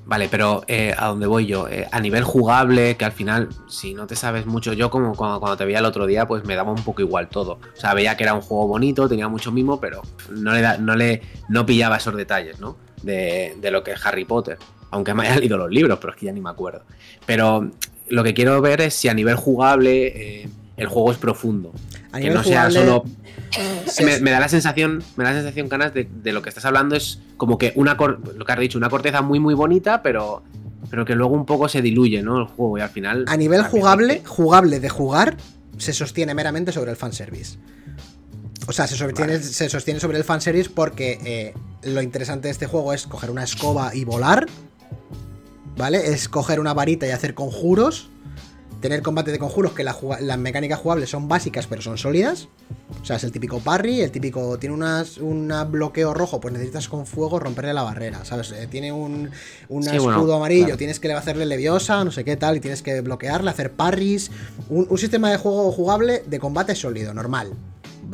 Vale, 0.08 0.28
pero 0.30 0.62
eh, 0.68 0.94
a 0.96 1.08
dónde 1.08 1.26
voy 1.26 1.46
yo? 1.46 1.66
Eh, 1.68 1.86
a 1.90 2.00
nivel 2.00 2.22
jugable, 2.22 2.96
que 2.96 3.04
al 3.04 3.10
final, 3.10 3.48
si 3.66 3.92
no 3.92 4.06
te 4.06 4.14
sabes 4.14 4.46
mucho, 4.46 4.72
yo 4.72 4.88
como 4.88 5.16
cuando, 5.16 5.40
cuando 5.40 5.56
te 5.56 5.64
veía 5.64 5.80
el 5.80 5.84
otro 5.84 6.06
día, 6.06 6.28
pues 6.28 6.44
me 6.44 6.54
daba 6.54 6.70
un 6.70 6.82
poco 6.84 7.02
igual 7.02 7.28
todo. 7.28 7.54
O 7.54 7.76
sea, 7.80 7.92
veía 7.92 8.16
que 8.16 8.22
era 8.22 8.32
un 8.32 8.40
juego 8.40 8.68
bonito, 8.68 9.08
tenía 9.08 9.26
mucho 9.28 9.50
mimo, 9.50 9.80
pero 9.80 10.02
no 10.30 10.52
le, 10.52 10.60
da- 10.60 10.78
no 10.78 10.94
le 10.94 11.22
no 11.48 11.66
pillaba 11.66 11.96
esos 11.96 12.14
detalles, 12.14 12.60
¿no? 12.60 12.76
De, 13.02 13.56
de 13.60 13.70
lo 13.72 13.82
que 13.82 13.92
es 13.92 14.06
Harry 14.06 14.24
Potter. 14.24 14.58
Aunque 14.92 15.12
me 15.12 15.26
haya 15.26 15.36
leído 15.40 15.58
los 15.58 15.70
libros, 15.70 15.98
pero 16.00 16.12
es 16.12 16.18
que 16.20 16.26
ya 16.26 16.32
ni 16.32 16.40
me 16.40 16.50
acuerdo. 16.50 16.82
Pero 17.26 17.68
lo 18.08 18.22
que 18.22 18.32
quiero 18.32 18.60
ver 18.60 18.82
es 18.82 18.94
si 18.94 19.08
a 19.08 19.14
nivel 19.14 19.34
jugable 19.34 20.42
eh, 20.44 20.48
el 20.76 20.86
juego 20.86 21.10
es 21.10 21.18
profundo. 21.18 21.72
A 22.16 22.20
que 22.20 22.30
no 22.30 22.42
sea 22.42 22.68
jugable, 22.70 22.80
solo 22.80 23.04
se- 23.86 24.04
me, 24.04 24.20
me 24.20 24.30
da 24.30 24.40
la 24.40 24.48
sensación, 24.48 25.02
me 25.16 25.24
da 25.24 25.30
la 25.30 25.36
sensación, 25.36 25.68
Canas, 25.68 25.94
de, 25.94 26.08
de 26.22 26.32
lo 26.32 26.42
que 26.42 26.48
estás 26.48 26.64
hablando 26.64 26.96
es 26.96 27.20
como 27.36 27.58
que 27.58 27.72
una 27.76 27.94
lo 27.94 28.44
que 28.44 28.52
has 28.52 28.58
dicho, 28.58 28.78
una 28.78 28.88
corteza 28.90 29.22
muy 29.22 29.38
muy 29.40 29.54
bonita, 29.54 30.02
pero, 30.02 30.42
pero 30.90 31.04
que 31.04 31.14
luego 31.14 31.34
un 31.34 31.46
poco 31.46 31.68
se 31.68 31.82
diluye, 31.82 32.22
¿no? 32.22 32.38
El 32.40 32.46
juego 32.46 32.78
y 32.78 32.80
al 32.80 32.90
final. 32.90 33.24
a 33.28 33.36
nivel 33.36 33.62
jugable, 33.62 34.20
que- 34.20 34.26
jugable 34.26 34.80
de 34.80 34.88
jugar, 34.88 35.36
se 35.78 35.92
sostiene 35.92 36.34
meramente 36.34 36.72
sobre 36.72 36.90
el 36.90 36.96
fanservice. 36.96 37.58
O 38.68 38.72
sea, 38.72 38.86
se 38.88 38.96
sostiene, 38.96 39.34
Vale. 39.34 39.44
se 39.44 39.68
sostiene 39.68 40.00
sobre 40.00 40.18
el 40.18 40.24
fanservice 40.24 40.70
porque 40.74 41.20
eh, 41.24 41.54
lo 41.84 42.02
interesante 42.02 42.48
de 42.48 42.52
este 42.52 42.66
juego 42.66 42.92
es 42.92 43.06
coger 43.06 43.30
una 43.30 43.44
escoba 43.44 43.94
y 43.94 44.04
volar. 44.04 44.46
¿Vale? 45.76 45.98
Es 46.12 46.28
coger 46.28 46.58
una 46.58 46.72
varita 46.74 47.06
y 47.06 47.10
hacer 47.10 47.34
conjuros. 47.34 48.08
Tener 48.80 49.00
combate 49.02 49.32
de 49.32 49.38
conjuros 49.38 49.72
que 49.72 49.82
la 49.82 49.96
las 50.20 50.38
mecánicas 50.38 50.78
jugables 50.78 51.08
son 51.10 51.28
básicas 51.28 51.66
pero 51.66 51.80
son 51.82 51.96
sólidas. 51.96 52.48
O 53.00 53.04
sea, 53.04 53.16
es 53.16 53.24
el 53.24 53.32
típico 53.32 53.60
parry, 53.60 54.02
el 54.02 54.10
típico. 54.10 54.58
Tiene 54.58 54.74
unas, 54.74 55.18
un 55.18 55.52
bloqueo 55.70 56.12
rojo, 56.12 56.40
pues 56.40 56.52
necesitas 56.52 56.88
con 56.88 57.06
fuego 57.06 57.38
romperle 57.40 57.72
la 57.72 57.82
barrera, 57.82 58.24
¿sabes? 58.24 58.52
Eh, 58.52 58.66
tiene 58.70 58.92
un, 58.92 59.30
un 59.68 59.82
Sí, 59.82 59.90
escudo 59.96 60.04
bueno, 60.24 60.34
amarillo, 60.34 60.64
claro. 60.66 60.78
tienes 60.78 61.00
que 61.00 61.12
hacerle 61.12 61.46
leviosa, 61.46 62.04
no 62.04 62.10
sé 62.12 62.24
qué 62.24 62.36
tal, 62.36 62.56
y 62.56 62.60
tienes 62.60 62.82
que 62.82 63.00
bloquearle, 63.00 63.50
hacer 63.50 63.72
parries. 63.72 64.30
Un, 64.68 64.86
un 64.90 64.98
sistema 64.98 65.30
de 65.30 65.38
juego 65.38 65.72
jugable 65.72 66.22
de 66.26 66.38
combate 66.38 66.74
sólido, 66.74 67.14
normal. 67.14 67.52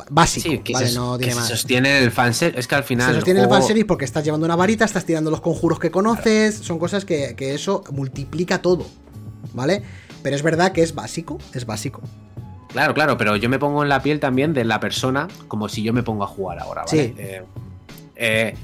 Básico, 0.09 0.49
Sí, 0.49 0.59
que, 0.59 0.73
¿vale? 0.73 0.87
se, 0.87 0.95
no 0.95 1.17
que 1.19 1.31
se 1.31 1.41
sostiene 1.41 1.97
en 1.99 2.03
el 2.05 2.11
fanset. 2.11 2.57
Es 2.57 2.67
que 2.67 2.75
al 2.75 2.83
final. 2.83 3.09
Se 3.09 3.15
sostiene 3.15 3.41
el 3.41 3.45
juego- 3.47 3.59
fanservice 3.61 3.85
porque 3.85 4.05
estás 4.05 4.23
llevando 4.23 4.45
una 4.45 4.55
varita, 4.55 4.85
estás 4.85 5.05
tirando 5.05 5.29
los 5.29 5.41
conjuros 5.41 5.77
que 5.77 5.91
conoces, 5.91 6.55
son 6.55 6.79
cosas 6.79 7.05
que, 7.05 7.35
que 7.35 7.53
eso 7.53 7.83
multiplica 7.91 8.59
todo, 8.61 8.87
¿vale? 9.53 9.83
Pero 10.23 10.35
es 10.35 10.41
verdad 10.41 10.71
que 10.71 10.81
es 10.81 10.95
básico, 10.95 11.37
es 11.53 11.65
básico. 11.65 12.01
Claro, 12.69 12.93
claro, 12.95 13.17
pero 13.17 13.35
yo 13.35 13.49
me 13.49 13.59
pongo 13.59 13.83
en 13.83 13.89
la 13.89 14.01
piel 14.01 14.19
también 14.19 14.53
de 14.53 14.65
la 14.65 14.79
persona, 14.79 15.27
como 15.47 15.69
si 15.69 15.83
yo 15.83 15.93
me 15.93 16.01
pongo 16.01 16.23
a 16.23 16.27
jugar 16.27 16.57
ahora, 16.59 16.85
¿vale? 16.85 17.07
Sí. 17.09 17.13
Eh, 17.17 17.43
eh, 18.15 18.55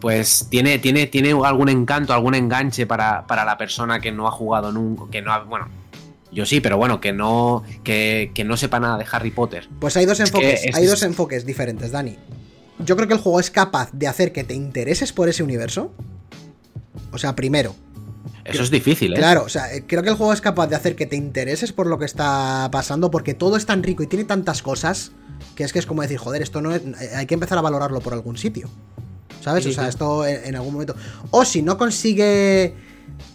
pues 0.00 0.46
tiene, 0.50 0.78
tiene, 0.78 1.06
tiene 1.06 1.30
algún 1.44 1.68
encanto, 1.68 2.12
algún 2.12 2.34
enganche 2.34 2.86
para, 2.86 3.26
para 3.26 3.44
la 3.44 3.56
persona 3.58 4.00
que 4.00 4.10
no 4.12 4.26
ha 4.26 4.30
jugado 4.30 4.72
nunca, 4.72 5.04
que 5.10 5.22
no 5.22 5.32
ha, 5.32 5.40
bueno, 5.40 5.68
yo 6.32 6.46
sí, 6.46 6.60
pero 6.60 6.76
bueno, 6.76 7.00
que 7.00 7.12
no, 7.12 7.62
que, 7.84 8.32
que 8.34 8.44
no 8.44 8.56
sepa 8.56 8.80
nada 8.80 8.96
de 8.98 9.06
Harry 9.10 9.30
Potter. 9.30 9.68
Pues 9.80 9.96
hay 9.96 10.06
dos 10.06 10.18
Es 10.20 10.30
que 10.30 10.38
enfoques, 10.38 10.64
es- 10.64 10.74
hay 10.74 10.86
dos 10.86 11.02
enfoques 11.02 11.46
diferentes, 11.46 11.92
Dani. 11.92 12.16
Yo 12.84 12.96
creo 12.96 13.08
que 13.08 13.14
el 13.14 13.20
juego 13.20 13.40
es 13.40 13.50
capaz 13.50 13.90
de 13.92 14.06
hacer 14.06 14.32
que 14.32 14.44
te 14.44 14.54
intereses 14.54 15.12
por 15.12 15.28
ese 15.28 15.42
universo. 15.42 15.92
O 17.12 17.18
sea, 17.18 17.34
primero, 17.34 17.74
Eso 18.44 18.62
es 18.62 18.70
difícil, 18.70 19.12
¿eh? 19.12 19.16
Claro, 19.16 19.44
o 19.44 19.48
sea, 19.48 19.72
eh, 19.74 19.84
creo 19.86 20.02
que 20.02 20.08
el 20.08 20.14
juego 20.16 20.32
es 20.32 20.40
capaz 20.40 20.66
de 20.68 20.76
hacer 20.76 20.96
que 20.96 21.06
te 21.06 21.16
intereses 21.16 21.72
por 21.72 21.86
lo 21.86 21.98
que 21.98 22.04
está 22.04 22.68
pasando, 22.72 23.10
porque 23.10 23.34
todo 23.34 23.56
es 23.56 23.66
tan 23.66 23.82
rico 23.82 24.02
y 24.02 24.06
tiene 24.06 24.24
tantas 24.24 24.62
cosas 24.62 25.12
que 25.54 25.64
es 25.64 25.72
que 25.72 25.78
es 25.78 25.86
como 25.86 26.02
decir, 26.02 26.18
joder, 26.18 26.42
esto 26.42 26.60
no 26.60 26.74
es. 26.74 26.82
eh, 26.82 27.10
Hay 27.16 27.26
que 27.26 27.34
empezar 27.34 27.58
a 27.58 27.60
valorarlo 27.62 28.00
por 28.00 28.12
algún 28.12 28.36
sitio. 28.36 28.68
¿Sabes? 29.40 29.64
Sí, 29.64 29.70
o 29.70 29.72
sea, 29.72 29.84
sí. 29.84 29.90
esto 29.90 30.26
en, 30.26 30.44
en 30.46 30.56
algún 30.56 30.72
momento. 30.72 30.96
O 31.30 31.44
si 31.44 31.62
no 31.62 31.78
consigue 31.78 32.74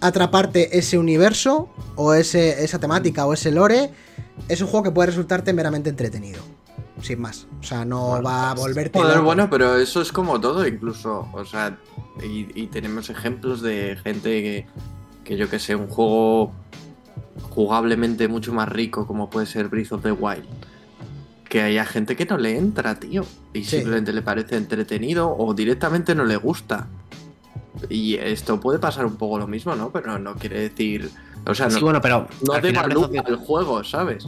atraparte 0.01 0.77
ese 0.77 0.97
universo, 0.97 1.69
o 1.95 2.13
ese, 2.13 2.63
esa 2.63 2.79
temática, 2.79 3.25
o 3.25 3.33
ese 3.33 3.51
lore, 3.51 3.91
es 4.49 4.61
un 4.61 4.67
juego 4.67 4.83
que 4.83 4.91
puede 4.91 5.07
resultarte 5.07 5.53
meramente 5.53 5.89
entretenido. 5.89 6.41
Sin 7.01 7.19
más. 7.21 7.47
O 7.59 7.63
sea, 7.63 7.83
no 7.85 8.07
Bueno, 8.09 8.23
va 8.23 8.51
a 8.51 8.55
pues, 8.55 8.67
volverte. 8.67 8.99
Joder, 8.99 9.15
loco. 9.15 9.25
bueno, 9.25 9.49
pero 9.49 9.75
eso 9.77 10.01
es 10.01 10.11
como 10.11 10.39
todo, 10.39 10.65
incluso. 10.67 11.27
O 11.33 11.43
sea, 11.45 11.77
y, 12.23 12.47
y 12.59 12.67
tenemos 12.67 13.09
ejemplos 13.09 13.61
de 13.61 13.97
gente 14.03 14.29
que, 14.41 14.65
que 15.23 15.37
yo 15.37 15.49
que 15.49 15.59
sé, 15.59 15.75
un 15.75 15.87
juego 15.87 16.51
jugablemente 17.49 18.27
mucho 18.27 18.53
más 18.53 18.69
rico 18.69 19.07
como 19.07 19.29
puede 19.29 19.45
ser 19.47 19.67
Breath 19.69 19.91
of 19.93 20.03
the 20.03 20.11
Wild. 20.11 20.45
Que 21.49 21.61
haya 21.61 21.85
gente 21.85 22.15
que 22.15 22.25
no 22.25 22.37
le 22.37 22.57
entra, 22.57 22.95
tío. 22.99 23.25
Y 23.53 23.63
Sí. 23.63 23.77
simplemente 23.77 24.13
le 24.13 24.21
parece 24.21 24.55
entretenido 24.57 25.35
o 25.35 25.53
directamente 25.53 26.15
no 26.15 26.25
le 26.25 26.37
gusta. 26.37 26.87
Y 27.89 28.15
esto 28.15 28.59
puede 28.59 28.79
pasar 28.79 29.05
un 29.05 29.17
poco 29.17 29.37
lo 29.39 29.47
mismo, 29.47 29.75
¿no? 29.75 29.91
Pero 29.91 30.17
no 30.19 30.35
quiere 30.35 30.59
decir. 30.61 31.09
O 31.45 31.53
sea, 31.53 31.67
no, 31.67 31.71
Sí, 31.77 31.81
bueno, 31.81 31.99
pero 32.01 32.27
no 32.47 32.53
al 32.53 32.61
te 32.61 32.67
final 32.69 32.91
el 33.27 33.35
juego, 33.35 33.83
¿sabes? 33.83 34.25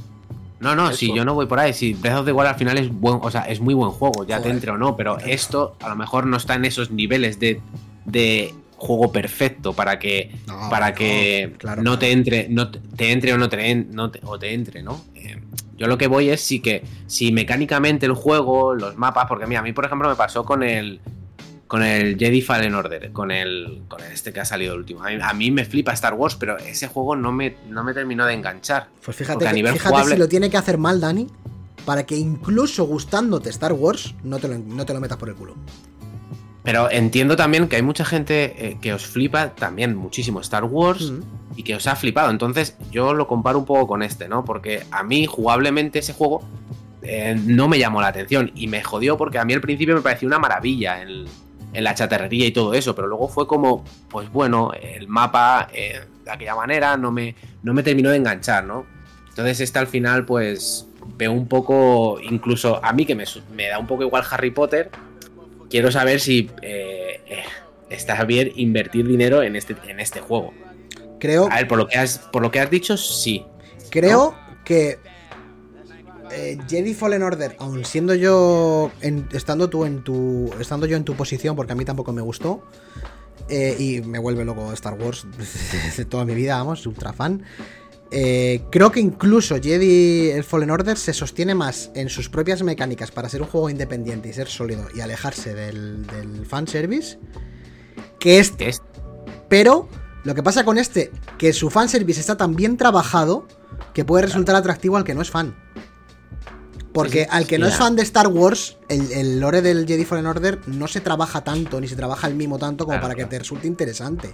No, 0.59 0.75
no, 0.75 0.91
si 0.93 1.13
yo 1.13 1.25
no 1.25 1.33
voy 1.33 1.45
por 1.47 1.59
ahí, 1.59 1.73
si 1.73 1.93
Breath 1.93 2.19
of 2.19 2.25
the 2.25 2.31
Wild 2.31 2.47
al 2.47 2.55
final 2.55 2.77
es 2.77 2.89
buen, 2.89 3.19
o 3.21 3.29
sea, 3.29 3.41
es 3.41 3.59
muy 3.59 3.73
buen 3.73 3.91
juego, 3.91 4.25
ya 4.25 4.41
te 4.41 4.49
entre 4.49 4.71
o 4.71 4.77
no, 4.77 4.95
pero 4.95 5.19
esto 5.19 5.75
a 5.81 5.89
lo 5.89 5.95
mejor 5.95 6.25
no 6.27 6.37
está 6.37 6.55
en 6.55 6.65
esos 6.65 6.91
niveles 6.91 7.39
de, 7.39 7.61
de 8.05 8.53
juego 8.77 9.11
perfecto 9.11 9.73
para 9.73 9.99
que 9.99 10.31
No, 10.47 10.69
para 10.69 10.89
no, 10.89 10.95
que 10.95 11.53
claro, 11.57 11.81
no 11.81 11.91
claro. 11.91 11.99
te 11.99 12.11
entre, 12.11 12.47
no 12.49 12.71
te, 12.71 12.79
te 12.95 13.11
entre 13.11 13.33
o 13.33 13.37
no 13.37 13.49
te, 13.49 13.69
en- 13.69 13.89
no 13.93 14.09
te- 14.11 14.21
o 14.23 14.39
te 14.39 14.53
entre, 14.53 14.81
¿no? 14.81 15.01
Eh, 15.15 15.37
yo 15.77 15.87
lo 15.87 15.97
que 15.97 16.07
voy 16.07 16.29
es 16.29 16.39
sí 16.41 16.61
que 16.61 16.83
si 17.05 17.31
mecánicamente 17.33 18.05
el 18.05 18.13
juego, 18.13 18.73
los 18.75 18.95
mapas, 18.97 19.25
porque 19.27 19.45
mira, 19.47 19.59
a 19.59 19.63
mí 19.63 19.73
por 19.73 19.83
ejemplo 19.85 20.07
me 20.07 20.15
pasó 20.15 20.45
con 20.45 20.63
el 20.63 21.01
con 21.67 21.81
el 21.83 22.17
Jedi 22.17 22.41
Fallen 22.41 22.75
Order, 22.75 23.11
con 23.11 23.31
el 23.31 23.81
con 23.87 24.01
este 24.03 24.31
que 24.31 24.39
ha 24.39 24.45
salido 24.45 24.73
el 24.73 24.79
último. 24.79 25.03
A 25.03 25.09
mí, 25.09 25.17
a 25.21 25.33
mí 25.33 25.51
me 25.51 25.65
flipa 25.65 25.93
Star 25.93 26.13
Wars, 26.13 26.35
pero 26.35 26.57
ese 26.57 26.87
juego 26.87 27.15
no 27.15 27.31
me, 27.31 27.55
no 27.69 27.83
me 27.83 27.93
terminó 27.93 28.25
de 28.25 28.33
enganchar. 28.33 28.87
Pues 29.03 29.17
fíjate, 29.17 29.47
a 29.47 29.51
nivel 29.53 29.73
fíjate 29.73 29.89
jugable- 29.95 30.13
si 30.15 30.19
lo 30.19 30.27
tiene 30.29 30.49
que 30.49 30.57
hacer 30.57 30.77
mal, 30.77 31.01
Dani, 31.01 31.27
para 31.85 32.05
que 32.05 32.15
incluso 32.15 32.85
gustándote 32.85 33.49
Star 33.49 33.73
Wars, 33.73 34.13
no 34.23 34.37
te 34.39 34.47
lo, 34.47 34.57
no 34.59 34.85
te 34.85 34.93
lo 34.93 34.99
metas 34.99 35.17
por 35.17 35.29
el 35.29 35.35
culo. 35.35 35.55
Pero 36.63 36.89
entiendo 36.89 37.35
también 37.35 37.67
que 37.67 37.75
hay 37.75 37.83
mucha 37.83 38.05
gente 38.05 38.55
eh, 38.69 38.77
que 38.81 38.91
os 38.93 39.05
flipa 39.05 39.53
también 39.53 39.95
muchísimo 39.95 40.41
Star 40.41 40.63
Wars 40.63 41.11
Mm. 41.11 41.19
y 41.57 41.63
que 41.63 41.75
os 41.75 41.85
ha 41.85 41.95
flipado. 41.95 42.31
Entonces 42.31 42.75
yo 42.91 43.13
lo 43.13 43.27
comparo 43.27 43.59
un 43.59 43.65
poco 43.65 43.85
con 43.87 44.01
este, 44.01 44.27
¿no? 44.27 44.43
Porque 44.43 44.83
a 44.89 45.03
mí 45.03 45.27
jugablemente 45.27 45.99
ese 45.99 46.13
juego 46.13 46.41
eh, 47.03 47.39
no 47.45 47.67
me 47.67 47.77
llamó 47.77 48.01
la 48.01 48.07
atención 48.07 48.51
y 48.55 48.65
me 48.67 48.81
jodió 48.81 49.15
porque 49.15 49.37
a 49.37 49.45
mí 49.45 49.53
al 49.53 49.61
principio 49.61 49.93
me 49.93 50.01
pareció 50.01 50.27
una 50.27 50.39
maravilla 50.39 51.03
en, 51.03 51.25
en 51.75 51.83
la 51.83 51.93
chatarrería 51.93 52.47
y 52.47 52.51
todo 52.51 52.73
eso, 52.73 52.95
pero 52.95 53.07
luego 53.07 53.27
fue 53.27 53.47
como, 53.47 53.83
pues 54.09 54.31
bueno, 54.31 54.71
el 54.73 55.07
mapa, 55.07 55.67
eh, 55.73 56.01
de 56.23 56.31
aquella 56.31 56.55
manera, 56.55 56.97
no 56.97 57.11
me, 57.11 57.35
no 57.63 57.73
me 57.73 57.83
terminó 57.83 58.09
de 58.09 58.17
enganchar, 58.17 58.63
¿no? 58.63 58.85
Entonces 59.29 59.59
este 59.59 59.79
al 59.79 59.87
final 59.87 60.25
pues 60.25 60.87
veo 61.17 61.31
un 61.31 61.47
poco, 61.47 62.19
incluso 62.21 62.83
a 62.83 62.93
mí 62.93 63.05
que 63.05 63.15
me, 63.15 63.25
me 63.53 63.67
da 63.67 63.77
un 63.77 63.87
poco 63.87 64.03
igual 64.03 64.23
Harry 64.31 64.51
Potter, 64.51 64.89
quiero 65.69 65.91
saber 65.91 66.19
si 66.21 66.49
eh, 66.61 67.21
eh, 67.27 67.43
está 67.89 68.23
bien 68.23 68.51
invertir 68.55 69.05
dinero 69.05 69.43
en 69.43 69.55
este, 69.55 69.75
en 69.87 69.99
este 69.99 70.21
juego. 70.21 70.53
Creo, 71.19 71.49
A 71.51 71.55
ver, 71.55 71.67
por 71.67 71.77
lo 71.77 71.87
que 71.87 71.97
has, 71.97 72.19
por 72.19 72.41
lo 72.41 72.51
que 72.51 72.59
has 72.59 72.69
dicho, 72.69 72.97
sí. 72.97 73.45
creo 73.89 74.35
que 74.63 74.99
eh, 76.31 76.57
Jedi 76.67 76.93
Fallen 76.93 77.23
Order, 77.23 77.55
aun 77.59 77.85
siendo 77.85 78.13
yo 78.15 78.91
en- 79.01 79.27
estando 79.31 79.69
tú 79.69 79.85
en 79.85 80.03
tu 80.03 80.49
estando 80.59 80.85
yo 80.85 80.97
en 80.97 81.03
tu 81.03 81.15
posición, 81.15 81.55
porque 81.55 81.73
a 81.73 81.75
mí 81.75 81.85
tampoco 81.85 82.11
me 82.13 82.21
gustó 82.21 82.63
eh, 83.49 83.75
y 83.79 84.01
me 84.01 84.19
vuelve 84.19 84.43
loco 84.45 84.71
Star 84.73 84.93
Wars 84.99 85.25
de 85.97 86.05
toda 86.05 86.25
mi 86.25 86.33
vida, 86.35 86.57
vamos, 86.57 86.85
ultra 86.87 87.13
fan. 87.13 87.43
eh, 88.11 88.63
creo 88.71 88.91
que 88.91 88.99
incluso 88.99 89.55
Jedi 89.61 90.29
el 90.31 90.43
Fallen 90.43 90.71
Order 90.71 90.97
se 90.97 91.13
sostiene 91.13 91.53
más 91.55 91.91
en 91.95 92.09
sus 92.09 92.29
propias 92.29 92.63
mecánicas 92.63 93.11
para 93.11 93.29
ser 93.29 93.41
un 93.41 93.47
juego 93.47 93.69
independiente 93.69 94.29
y 94.29 94.33
ser 94.33 94.47
sólido 94.47 94.87
y 94.95 95.01
alejarse 95.01 95.53
del, 95.53 96.05
del 96.07 96.45
fanservice 96.45 97.17
que 98.19 98.39
este. 98.39 98.71
Pero 99.49 99.87
lo 100.23 100.33
que 100.33 100.41
pasa 100.43 100.63
con 100.65 100.77
este, 100.79 101.11
que 101.37 101.53
su 101.53 101.69
fanservice 101.69 102.19
está 102.19 102.35
tan 102.37 102.55
bien 102.55 102.77
trabajado 102.77 103.47
que 103.93 104.03
puede 104.05 104.25
resultar 104.25 104.55
atractivo 104.55 104.97
al 104.97 105.03
que 105.03 105.13
no 105.13 105.21
es 105.21 105.29
fan. 105.29 105.55
Porque 106.95 107.19
Sí, 107.19 107.23
sí, 107.25 107.29
al 107.29 107.45
que 107.45 107.59
no 107.59 107.67
es 107.67 107.75
fan 107.75 107.95
de 107.97 108.01
Star 108.03 108.27
Wars, 108.29 108.77
el, 108.89 109.11
el 109.11 109.39
lore 109.39 109.61
del 109.61 109.85
Jedi 109.85 110.05
Fallen 110.05 110.25
Order 110.25 110.61
no 110.67 110.87
se 110.87 111.01
trabaja 111.01 111.43
tanto, 111.43 111.79
ni 111.81 111.87
se 111.87 111.95
trabaja 111.95 112.25
el 112.27 112.35
mimo 112.35 112.57
tanto 112.57 112.85
como 112.85 112.93
Claro, 112.97 113.01
para 113.03 113.15
que 113.15 113.25
te 113.25 113.37
resulte 113.37 113.67
interesante. 113.67 114.33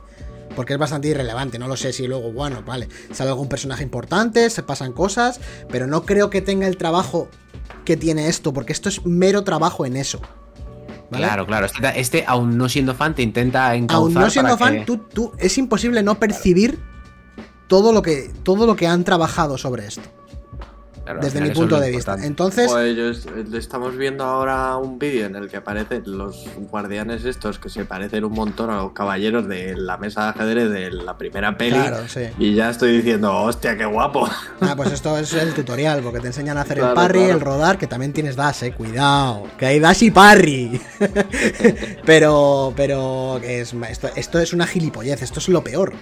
Porque 0.56 0.74
es 0.74 0.80
bastante 0.80 1.08
irrelevante, 1.08 1.58
no 1.58 1.68
lo 1.68 1.76
sé 1.76 1.92
si 1.92 2.06
luego, 2.08 2.32
bueno, 2.32 2.62
vale, 2.64 2.88
sale 3.12 3.30
algún 3.32 3.48
personaje 3.50 3.84
importante, 3.84 4.50
se 4.50 4.62
pasan 4.64 4.94
cosas, 4.94 5.40
pero 5.70 5.88
no 5.88 6.04
creo 6.06 6.30
que 6.30 6.42
tenga 6.42 6.68
el 6.68 6.78
trabajo 6.78 7.30
que 7.86 7.98
tiene 7.98 8.28
esto, 8.28 8.54
porque 8.54 8.74
esto 8.74 8.90
es 8.90 9.06
mero 9.06 9.44
trabajo 9.44 9.86
en 9.86 9.96
eso. 9.98 10.22
¿vale? 11.10 11.26
Claro, 11.26 11.48
claro. 11.48 11.66
Este, 11.66 12.00
este, 12.00 12.24
aún 12.28 12.58
no 12.58 12.70
siendo 12.70 12.94
fan, 12.94 13.16
te 13.16 13.22
intenta 13.22 13.74
encauzar 13.76 14.02
Aún 14.04 14.14
no 14.14 14.30
siendo 14.30 14.58
para 14.58 14.72
fan, 14.72 14.80
que- 14.82 14.86
tú, 14.86 14.98
tú- 14.98 15.32
es 15.40 15.58
imposible 15.58 16.04
no 16.04 16.20
percibir 16.20 16.80
todo 17.68 17.94
lo 17.94 18.02
que 18.02 18.30
todo 18.44 18.66
lo 18.68 18.76
que 18.76 18.86
han 18.88 19.04
trabajado 19.06 19.58
sobre 19.58 19.88
esto, 19.88 20.02
Claro, 21.12 21.26
desde 21.26 21.42
mi 21.42 21.50
punto 21.52 21.80
de 21.80 21.92
vista. 21.92 22.16
Entonces, 22.22 22.70
Pues 22.72 22.96
yo 22.96 23.58
estamos 23.58 23.98
viendo 23.98 24.24
ahora 24.24 24.78
un 24.78 24.98
vídeo 24.98 25.26
en 25.26 25.36
el 25.36 25.50
que 25.50 25.58
aparecen 25.58 26.04
los 26.06 26.46
guardianes 26.70 27.26
estos 27.26 27.60
que 27.60 27.70
se 27.70 27.86
parecen 27.86 28.24
un 28.24 28.34
montón 28.34 28.70
a 28.70 28.78
los 28.78 28.94
caballeros 28.94 29.48
de 29.48 29.76
la 29.76 29.98
mesa 29.98 30.24
de 30.24 30.30
ajedrez 30.30 30.70
de 30.70 30.92
la 30.92 31.18
primera 31.18 31.58
peli. 31.58 31.72
claro, 31.72 32.08
sí. 32.08 32.22
Y 32.40 32.56
ya 32.56 32.70
estoy 32.70 32.98
diciendo, 32.98 33.36
hostia, 33.36 33.78
qué 33.78 33.86
guapo. 33.86 34.30
Ah, 34.62 34.76
pues 34.76 34.92
esto 34.92 35.18
es 35.18 35.34
el 35.34 35.54
tutorial, 35.54 36.02
porque 36.02 36.20
te 36.20 36.28
enseñan 36.28 36.58
a 36.58 36.62
hacer 36.62 36.78
el 36.78 36.94
parry, 36.94 37.20
claro. 37.20 37.34
el 37.34 37.42
rodar, 37.42 37.78
que 37.78 37.88
también 37.88 38.14
tienes 38.14 38.36
dash, 38.36 38.64
eh, 38.64 38.72
cuidado, 38.74 39.48
que 39.58 39.66
hay 39.66 39.80
dash 39.80 40.04
y 40.04 40.12
parry. 40.12 40.80
pero, 42.06 42.72
pero 42.76 43.38
es, 43.44 43.74
esto, 43.90 44.10
esto 44.16 44.40
es 44.40 44.54
una 44.54 44.68
gilipollez, 44.68 45.24
esto 45.24 45.40
es 45.40 45.50
lo 45.50 45.64
peor. 45.64 45.94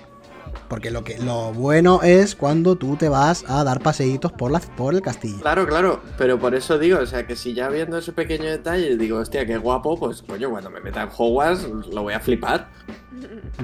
Porque 0.69 0.91
lo 0.91 1.03
que 1.03 1.17
lo 1.17 1.51
bueno 1.51 2.01
es 2.03 2.35
cuando 2.35 2.75
tú 2.75 2.95
te 2.95 3.09
vas 3.09 3.43
a 3.47 3.63
dar 3.63 3.81
paseitos 3.81 4.31
por, 4.31 4.51
la, 4.51 4.59
por 4.59 4.93
el 4.93 5.01
castillo. 5.01 5.39
Claro, 5.41 5.67
claro, 5.67 6.01
pero 6.17 6.39
por 6.39 6.53
eso 6.53 6.77
digo, 6.77 6.99
o 6.99 7.05
sea, 7.07 7.25
que 7.25 7.35
si 7.35 7.53
ya 7.53 7.69
viendo 7.69 7.97
ese 7.97 8.13
pequeño 8.13 8.45
detalle 8.45 8.95
digo, 8.95 9.17
hostia, 9.17 9.45
qué 9.45 9.57
guapo, 9.57 9.97
pues 9.97 10.21
coño, 10.21 10.51
cuando 10.51 10.69
me 10.69 10.79
meta 10.79 11.01
en 11.01 11.09
Hogwarts 11.15 11.63
lo 11.91 12.03
voy 12.03 12.13
a 12.13 12.19
flipar. 12.19 12.69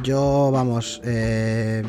Yo, 0.02 0.49
vamos, 0.52 0.99
eh, 1.03 1.84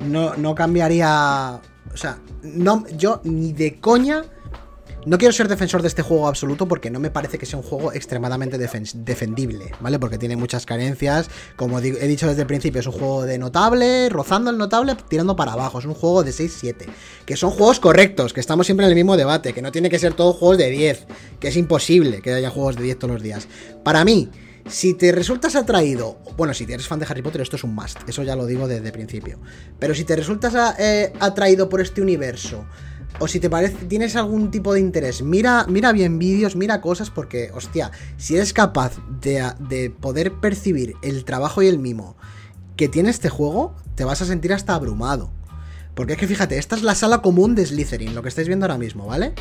no, 0.00 0.34
no 0.36 0.54
cambiaría. 0.54 1.60
O 1.92 1.96
sea, 1.96 2.18
no, 2.42 2.84
yo 2.96 3.20
ni 3.24 3.52
de 3.52 3.78
coña. 3.78 4.24
No 5.04 5.18
quiero 5.18 5.32
ser 5.32 5.48
defensor 5.48 5.82
de 5.82 5.88
este 5.88 6.02
juego 6.02 6.28
absoluto 6.28 6.68
porque 6.68 6.88
no 6.90 7.00
me 7.00 7.10
parece 7.10 7.36
que 7.36 7.44
sea 7.44 7.58
un 7.58 7.64
juego 7.64 7.92
extremadamente 7.92 8.56
defen- 8.56 8.92
defendible, 9.04 9.72
¿vale? 9.80 9.98
Porque 9.98 10.16
tiene 10.16 10.36
muchas 10.36 10.64
carencias. 10.64 11.28
Como 11.56 11.80
he 11.80 12.06
dicho 12.06 12.28
desde 12.28 12.42
el 12.42 12.46
principio, 12.46 12.80
es 12.80 12.86
un 12.86 12.92
juego 12.92 13.24
de 13.24 13.36
notable, 13.36 14.08
rozando 14.10 14.50
el 14.50 14.58
notable, 14.58 14.96
tirando 15.08 15.34
para 15.34 15.54
abajo. 15.54 15.80
Es 15.80 15.86
un 15.86 15.94
juego 15.94 16.22
de 16.22 16.30
6-7. 16.30 16.86
Que 17.26 17.36
son 17.36 17.50
juegos 17.50 17.80
correctos, 17.80 18.32
que 18.32 18.38
estamos 18.38 18.66
siempre 18.66 18.86
en 18.86 18.90
el 18.90 18.94
mismo 18.96 19.16
debate. 19.16 19.52
Que 19.52 19.60
no 19.60 19.72
tiene 19.72 19.90
que 19.90 19.98
ser 19.98 20.14
todos 20.14 20.36
juegos 20.36 20.58
de 20.58 20.70
10. 20.70 21.06
Que 21.40 21.48
es 21.48 21.56
imposible 21.56 22.22
que 22.22 22.32
haya 22.34 22.50
juegos 22.50 22.76
de 22.76 22.84
10 22.84 22.98
todos 23.00 23.14
los 23.14 23.22
días. 23.22 23.48
Para 23.82 24.04
mí, 24.04 24.30
si 24.68 24.94
te 24.94 25.10
resultas 25.10 25.56
atraído, 25.56 26.18
bueno, 26.36 26.54
si 26.54 26.62
eres 26.62 26.86
fan 26.86 27.00
de 27.00 27.06
Harry 27.08 27.22
Potter, 27.22 27.40
esto 27.40 27.56
es 27.56 27.64
un 27.64 27.74
must, 27.74 27.98
eso 28.08 28.22
ya 28.22 28.36
lo 28.36 28.46
digo 28.46 28.68
desde 28.68 28.86
el 28.86 28.92
principio. 28.92 29.40
Pero 29.80 29.96
si 29.96 30.04
te 30.04 30.14
resultas 30.14 30.76
eh, 30.78 31.12
atraído 31.18 31.68
por 31.68 31.80
este 31.80 32.00
universo, 32.00 32.64
o 33.18 33.28
si 33.28 33.40
te 33.40 33.50
parece, 33.50 33.86
tienes 33.86 34.16
algún 34.16 34.50
tipo 34.50 34.74
de 34.74 34.80
interés, 34.80 35.22
mira, 35.22 35.66
mira 35.68 35.92
bien 35.92 36.18
vídeos, 36.18 36.56
mira 36.56 36.80
cosas, 36.80 37.10
porque, 37.10 37.50
hostia, 37.54 37.90
si 38.16 38.36
eres 38.36 38.52
capaz 38.52 38.98
de, 39.20 39.52
de 39.60 39.90
poder 39.90 40.32
percibir 40.34 40.94
el 41.02 41.24
trabajo 41.24 41.62
y 41.62 41.68
el 41.68 41.78
mimo 41.78 42.16
que 42.76 42.88
tiene 42.88 43.10
este 43.10 43.28
juego, 43.28 43.74
te 43.94 44.04
vas 44.04 44.22
a 44.22 44.26
sentir 44.26 44.52
hasta 44.52 44.74
abrumado. 44.74 45.30
Porque 45.94 46.14
es 46.14 46.18
que 46.18 46.26
fíjate, 46.26 46.58
esta 46.58 46.76
es 46.76 46.82
la 46.82 46.94
sala 46.94 47.20
común 47.20 47.54
de 47.54 47.66
Slytherin, 47.66 48.14
lo 48.14 48.22
que 48.22 48.28
estáis 48.28 48.48
viendo 48.48 48.64
ahora 48.64 48.78
mismo, 48.78 49.06
¿vale? 49.06 49.34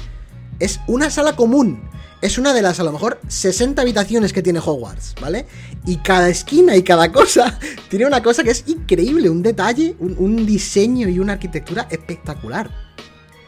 Es 0.60 0.80
una 0.88 1.10
sala 1.10 1.36
común. 1.36 1.82
Es 2.22 2.38
una 2.38 2.54
de 2.54 2.62
las, 2.62 2.80
a 2.80 2.84
lo 2.84 2.92
mejor, 2.92 3.20
60 3.28 3.82
habitaciones 3.82 4.32
que 4.32 4.44
tiene 4.44 4.60
Hogwarts, 4.60 5.16
¿vale? 5.20 5.48
Y 5.86 5.98
cada 5.98 6.30
esquina 6.30 6.76
y 6.76 6.84
cada 6.84 7.12
cosa 7.12 7.58
tiene 7.90 8.06
una 8.06 8.22
cosa 8.22 8.44
que 8.44 8.52
es 8.52 8.66
increíble, 8.68 9.30
un 9.30 9.42
detalle, 9.42 9.96
un, 10.00 10.16
un 10.20 10.46
diseño 10.46 11.08
y 11.10 11.20
una 11.20 11.34
arquitectura 11.34 11.88
espectacular. 11.90 12.91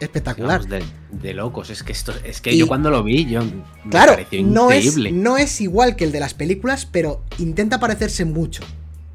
Espectacular. 0.03 0.59
Vamos, 0.61 0.69
de, 0.69 0.83
de 1.11 1.33
locos. 1.33 1.69
Es 1.69 1.83
que 1.83 1.91
esto, 1.91 2.13
es 2.23 2.41
que 2.41 2.53
Y- 2.53 2.57
yo 2.59 2.67
cuando 2.67 2.89
lo 2.89 3.03
vi, 3.03 3.25
yo 3.25 3.41
me 3.43 3.63
Claro, 3.89 4.13
pareció 4.13 4.43
no 4.43 4.71
es, 4.71 4.85
increíble. 4.85 5.11
no 5.11 5.37
es 5.37 5.61
igual 5.61 5.95
que 5.95 6.03
el 6.03 6.11
de 6.11 6.19
las 6.19 6.33
películas, 6.33 6.85
pero 6.85 7.23
intenta 7.39 7.79
parecerse 7.79 8.25
mucho. 8.25 8.63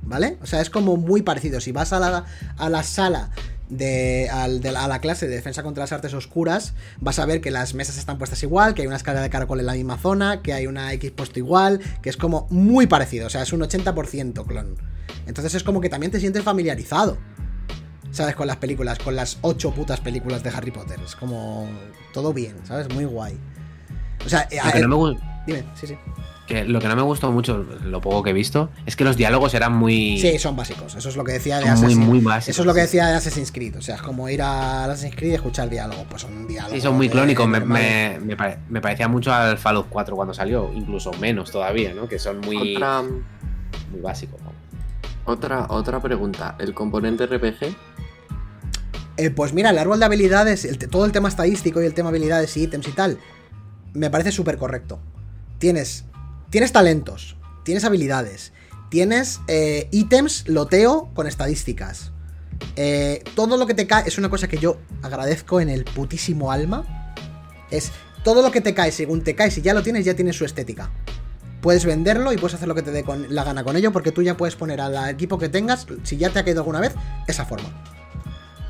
¿Vale? 0.03 0.39
O 0.43 0.47
sea, 0.47 0.63
es 0.63 0.71
como 0.71 0.97
muy 0.97 1.21
parecido. 1.23 1.61
Si 1.61 1.71
vas 1.71 1.93
a 1.93 1.99
la, 2.01 2.25
a 2.57 2.69
la 2.71 2.83
sala 2.83 3.31
de, 3.69 4.31
al- 4.33 4.63
de 4.63 4.73
la, 4.73 4.85
a 4.85 4.89
la 4.89 5.01
clase 5.03 5.29
de 5.29 5.35
defensa 5.35 5.63
contra 5.63 5.83
las 5.83 5.93
artes 5.93 6.15
oscuras, 6.15 6.73
vas 6.99 7.19
a 7.19 7.27
ver 7.27 7.43
que 7.43 7.51
las 7.51 7.75
mesas 7.75 7.99
están 7.99 8.17
puestas 8.17 8.43
igual, 8.43 8.73
que 8.73 8.81
hay 8.81 8.87
una 8.89 8.97
escalera 8.97 9.23
de 9.23 9.29
caracol 9.29 9.61
en 9.61 9.67
la 9.67 9.75
misma 9.75 9.99
zona, 9.99 10.41
que 10.41 10.55
hay 10.55 10.67
una 10.67 10.91
X 10.95 11.11
puesto 11.11 11.39
igual, 11.39 11.81
que 12.01 12.09
es 12.09 12.17
como 12.17 12.47
muy 12.49 12.87
parecido. 12.87 13.27
O 13.27 13.31
sea, 13.31 13.43
es 13.43 13.53
un 13.53 13.61
80% 13.61 14.47
clon. 14.47 14.77
Entonces 15.27 15.55
es 15.55 15.63
como 15.63 15.83
que 15.83 15.91
también 15.91 16.11
te 16.11 16.21
sientes 16.21 16.43
familiarizado. 16.43 17.19
¿Sabes? 18.11 18.35
Con 18.35 18.47
las 18.47 18.57
películas, 18.57 18.99
con 18.99 19.15
las 19.17 19.39
ocho 19.43 19.71
putas 19.73 20.01
películas 20.01 20.43
de 20.43 20.51
Harry 20.51 20.71
Potter. 20.71 20.99
Es 21.05 21.15
como 21.17 21.69
todo 22.13 22.33
bien, 22.33 22.57
¿sabes? 22.65 22.89
Muy 22.95 23.05
guay. 23.05 23.39
O 24.25 24.29
sea, 24.29 24.49
Lo 24.65 24.73
que, 24.73 24.79
eh, 24.79 24.87
no 24.89 24.99
me, 25.07 25.19
dime, 25.47 25.65
sí, 25.75 25.87
sí. 25.87 25.97
que 26.47 26.65
lo 26.65 26.81
que 26.81 26.89
no 26.89 26.97
me 26.97 27.03
gustó 27.03 27.31
mucho, 27.31 27.59
lo 27.85 28.01
poco 28.01 28.23
que 28.23 28.31
he 28.31 28.33
visto, 28.33 28.71
es 28.87 28.97
que 28.97 29.05
los 29.05 29.17
diálogos 29.17 29.55
eran 29.55 29.75
muy. 29.75 30.19
Sí, 30.19 30.39
son 30.39 30.57
básicos. 30.57 30.95
Eso 30.97 31.09
es 31.11 31.17
lo 31.17 31.23
que 31.25 31.33
decía 31.33 31.59
de 31.59 31.63
son 31.67 31.71
muy, 31.75 31.79
Assassin's 31.87 32.07
muy 32.09 32.21
básicos. 32.21 32.49
Eso 32.49 32.63
es 32.63 32.67
lo 32.67 32.75
que 32.75 32.81
decía 32.81 33.07
de 33.07 33.15
Assassin's 33.15 33.53
Creed. 33.53 33.77
O 33.77 33.83
sea, 33.83 33.95
es 33.97 34.03
como 34.03 34.29
ir 34.29 34.43
a 34.43 34.85
Assassin's 34.87 35.15
Creed 35.15 35.33
y 35.33 35.35
escuchar 35.35 35.69
diálogos. 35.71 36.07
Pues 36.09 36.23
son 36.23 36.49
diálogos. 36.49 36.75
Sí, 36.75 36.81
son 36.81 36.97
muy 36.97 37.07
de- 37.09 37.13
clónicos. 37.13 37.47
Me, 37.47 37.61
me, 37.61 38.19
me 38.21 38.37
pare- 38.37 38.59
me 38.69 38.81
parecía 38.81 39.07
mucho 39.07 39.33
al 39.33 39.57
Fallout 39.59 39.87
4 39.89 40.17
cuando 40.17 40.35
salió, 40.35 40.73
incluso 40.75 41.13
menos 41.21 41.51
todavía, 41.53 41.95
¿no? 41.95 42.09
Que 42.09 42.19
son 42.19 42.41
muy, 42.41 42.75
Otra, 42.77 43.03
muy 43.03 44.01
básicos. 44.03 44.41
¿no? 44.43 44.53
otra, 45.25 45.67
otra 45.69 46.01
pregunta, 46.01 46.57
¿el 46.59 46.73
componente 46.75 47.27
RPG? 47.27 47.77
Eh, 49.19 49.31
pues 49.31 49.53
mira, 49.53 49.71
el 49.71 49.79
árbol 49.79 49.99
de 49.99 50.05
habilidades, 50.05 50.67
todo 50.91 51.05
el 51.05 51.11
tema 51.11 51.29
estadístico 51.29 51.83
y 51.83 51.87
el 51.87 51.93
tema 51.93 52.11
habilidades 52.11 52.57
y 52.57 52.63
ítems 52.63 52.87
y 52.87 52.93
tal, 52.93 53.19
me 53.93 54.11
parece 54.11 54.31
súper 54.31 54.59
correcto. 54.59 55.01
Tienes, 55.59 56.05
tienes 56.51 56.71
talentos, 56.71 57.37
tienes 57.65 57.85
habilidades, 57.85 58.53
tienes 58.91 59.41
eh, 59.49 59.89
ítems, 59.91 60.47
loteo 60.47 61.11
con 61.15 61.27
estadísticas. 61.27 62.13
Eh, 62.77 63.25
todo 63.35 63.57
lo 63.57 63.67
que 63.67 63.75
te 63.75 63.89
cae 63.89 64.07
es 64.07 64.19
una 64.19 64.31
cosa 64.31 64.47
que 64.47 64.59
yo 64.59 64.79
agradezco 65.03 65.61
en 65.61 65.69
el 65.69 65.83
putísimo 65.83 66.53
alma. 66.53 67.15
Es 67.73 67.91
todo 68.23 68.41
lo 68.41 68.53
que 68.53 68.61
te 68.61 68.73
cae, 68.73 68.93
según 68.93 69.25
te 69.25 69.35
cae, 69.35 69.51
si 69.51 69.63
ya 69.63 69.75
lo 69.75 69.83
tienes, 69.83 70.05
ya 70.05 70.15
tienes 70.15 70.37
su 70.37 70.45
estética. 70.45 70.93
Puedes 71.61 71.85
venderlo 71.85 72.33
y 72.33 72.37
puedes 72.37 72.55
hacer 72.55 72.69
lo 72.69 72.77
que 72.77 72.83
te 72.83 72.93
dé 72.93 73.05
la 73.31 73.43
gana 73.43 73.65
con 73.65 73.75
ello, 73.75 73.91
porque 73.91 74.13
tú 74.13 74.23
ya 74.23 74.37
puedes 74.37 74.55
poner 74.55 74.81
al 74.81 75.11
equipo 75.11 75.39
que 75.39 75.49
tengas, 75.49 75.89
si 76.05 76.19
ya 76.19 76.31
te 76.31 76.39
ha 76.39 76.45
caído 76.45 76.61
alguna 76.61 76.79
vez, 76.79 76.95
esa 77.27 77.45
forma. 77.45 77.98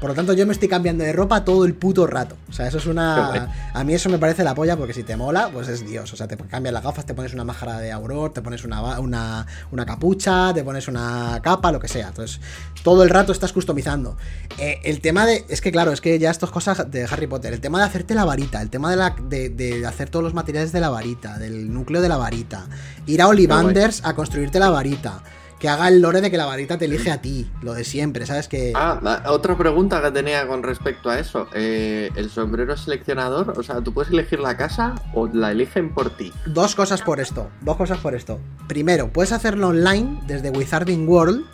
Por 0.00 0.10
lo 0.10 0.14
tanto, 0.14 0.32
yo 0.32 0.46
me 0.46 0.52
estoy 0.52 0.68
cambiando 0.68 1.02
de 1.02 1.12
ropa 1.12 1.44
todo 1.44 1.64
el 1.64 1.74
puto 1.74 2.06
rato. 2.06 2.36
O 2.48 2.52
sea, 2.52 2.68
eso 2.68 2.78
es 2.78 2.86
una. 2.86 3.50
A 3.72 3.84
mí 3.84 3.94
eso 3.94 4.08
me 4.08 4.18
parece 4.18 4.44
la 4.44 4.54
polla 4.54 4.76
porque 4.76 4.92
si 4.92 5.02
te 5.02 5.16
mola, 5.16 5.50
pues 5.52 5.66
es 5.68 5.84
Dios. 5.84 6.12
O 6.12 6.16
sea, 6.16 6.28
te 6.28 6.36
cambias 6.36 6.72
las 6.72 6.84
gafas, 6.84 7.04
te 7.04 7.14
pones 7.14 7.34
una 7.34 7.42
máscara 7.42 7.78
de 7.78 7.90
Auror, 7.90 8.32
te 8.32 8.40
pones 8.40 8.64
una, 8.64 9.00
una, 9.00 9.46
una 9.72 9.86
capucha, 9.86 10.54
te 10.54 10.62
pones 10.62 10.86
una 10.86 11.40
capa, 11.42 11.72
lo 11.72 11.80
que 11.80 11.88
sea. 11.88 12.08
Entonces, 12.08 12.40
todo 12.84 13.02
el 13.02 13.10
rato 13.10 13.32
estás 13.32 13.52
customizando. 13.52 14.16
Eh, 14.58 14.80
el 14.84 15.00
tema 15.00 15.26
de. 15.26 15.44
Es 15.48 15.60
que, 15.60 15.72
claro, 15.72 15.90
es 15.92 16.00
que 16.00 16.16
ya 16.20 16.30
estas 16.30 16.50
cosas 16.50 16.88
de 16.88 17.04
Harry 17.04 17.26
Potter. 17.26 17.52
El 17.52 17.60
tema 17.60 17.78
de 17.78 17.84
hacerte 17.86 18.14
la 18.14 18.24
varita, 18.24 18.62
el 18.62 18.70
tema 18.70 18.90
de, 18.90 18.96
la, 18.96 19.16
de, 19.20 19.48
de 19.48 19.84
hacer 19.84 20.10
todos 20.10 20.22
los 20.22 20.34
materiales 20.34 20.70
de 20.70 20.80
la 20.80 20.90
varita, 20.90 21.38
del 21.38 21.72
núcleo 21.72 22.00
de 22.00 22.08
la 22.08 22.16
varita. 22.16 22.66
Ir 23.06 23.20
a 23.20 23.26
Ollivanders 23.26 24.04
a 24.04 24.14
construirte 24.14 24.60
la 24.60 24.70
varita 24.70 25.22
que 25.58 25.68
haga 25.68 25.88
el 25.88 26.00
lore 26.00 26.20
de 26.20 26.30
que 26.30 26.36
la 26.36 26.46
varita 26.46 26.78
te 26.78 26.84
elige 26.84 27.10
a 27.10 27.20
ti, 27.20 27.50
lo 27.62 27.74
de 27.74 27.84
siempre, 27.84 28.26
¿sabes? 28.26 28.46
Que... 28.48 28.72
Ah, 28.76 29.22
otra 29.26 29.58
pregunta 29.58 30.00
que 30.00 30.10
tenía 30.12 30.46
con 30.46 30.62
respecto 30.62 31.10
a 31.10 31.18
eso. 31.18 31.48
Eh, 31.52 32.10
¿El 32.14 32.30
sombrero 32.30 32.76
seleccionador? 32.76 33.58
O 33.58 33.62
sea, 33.62 33.80
¿tú 33.80 33.92
puedes 33.92 34.12
elegir 34.12 34.38
la 34.38 34.56
casa 34.56 34.94
o 35.14 35.26
la 35.26 35.50
eligen 35.50 35.92
por 35.92 36.16
ti? 36.16 36.32
Dos 36.46 36.74
cosas 36.74 37.02
por 37.02 37.18
esto, 37.18 37.50
dos 37.60 37.76
cosas 37.76 37.98
por 37.98 38.14
esto. 38.14 38.38
Primero, 38.68 39.12
puedes 39.12 39.32
hacerlo 39.32 39.68
online 39.68 40.20
desde 40.26 40.50
Wizarding 40.50 41.08
World, 41.08 41.44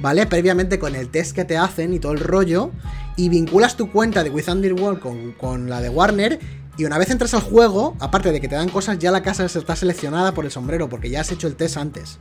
¿vale? 0.00 0.26
Previamente 0.26 0.80
con 0.80 0.96
el 0.96 1.08
test 1.08 1.34
que 1.34 1.44
te 1.44 1.56
hacen 1.56 1.94
y 1.94 2.00
todo 2.00 2.12
el 2.12 2.20
rollo, 2.20 2.72
y 3.16 3.28
vinculas 3.28 3.76
tu 3.76 3.92
cuenta 3.92 4.24
de 4.24 4.30
Wizarding 4.30 4.80
World 4.80 4.98
con, 4.98 5.32
con 5.32 5.70
la 5.70 5.80
de 5.80 5.88
Warner, 5.88 6.40
y 6.76 6.84
una 6.84 6.98
vez 6.98 7.10
entras 7.10 7.34
al 7.34 7.42
juego, 7.42 7.96
aparte 8.00 8.32
de 8.32 8.40
que 8.40 8.48
te 8.48 8.54
dan 8.54 8.70
cosas, 8.70 8.98
ya 8.98 9.10
la 9.10 9.22
casa 9.22 9.44
está 9.44 9.76
seleccionada 9.76 10.32
por 10.32 10.46
el 10.46 10.50
sombrero, 10.50 10.88
porque 10.88 11.10
ya 11.10 11.20
has 11.20 11.30
hecho 11.30 11.46
el 11.46 11.54
test 11.54 11.76
antes, 11.76 12.18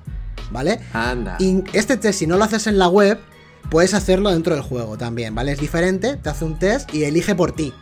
¿vale? 0.52 0.80
Anda. 0.94 1.36
Y 1.40 1.64
este 1.74 1.98
test, 1.98 2.20
si 2.20 2.28
no 2.28 2.38
lo 2.38 2.44
haces 2.44 2.68
en 2.68 2.78
la 2.78 2.88
web, 2.88 3.20
puedes 3.70 3.94
hacerlo 3.94 4.32
dentro 4.32 4.54
del 4.56 4.64
juego 4.64 4.98
también, 4.98 5.36
¿vale? 5.36 5.52
Es 5.52 5.60
diferente, 5.60 6.18
te 6.18 6.30
hace 6.30 6.46
un 6.46 6.58
test 6.60 6.94
y 6.94 7.04
elige 7.04 7.36
por 7.36 7.52
ti. 7.52 7.74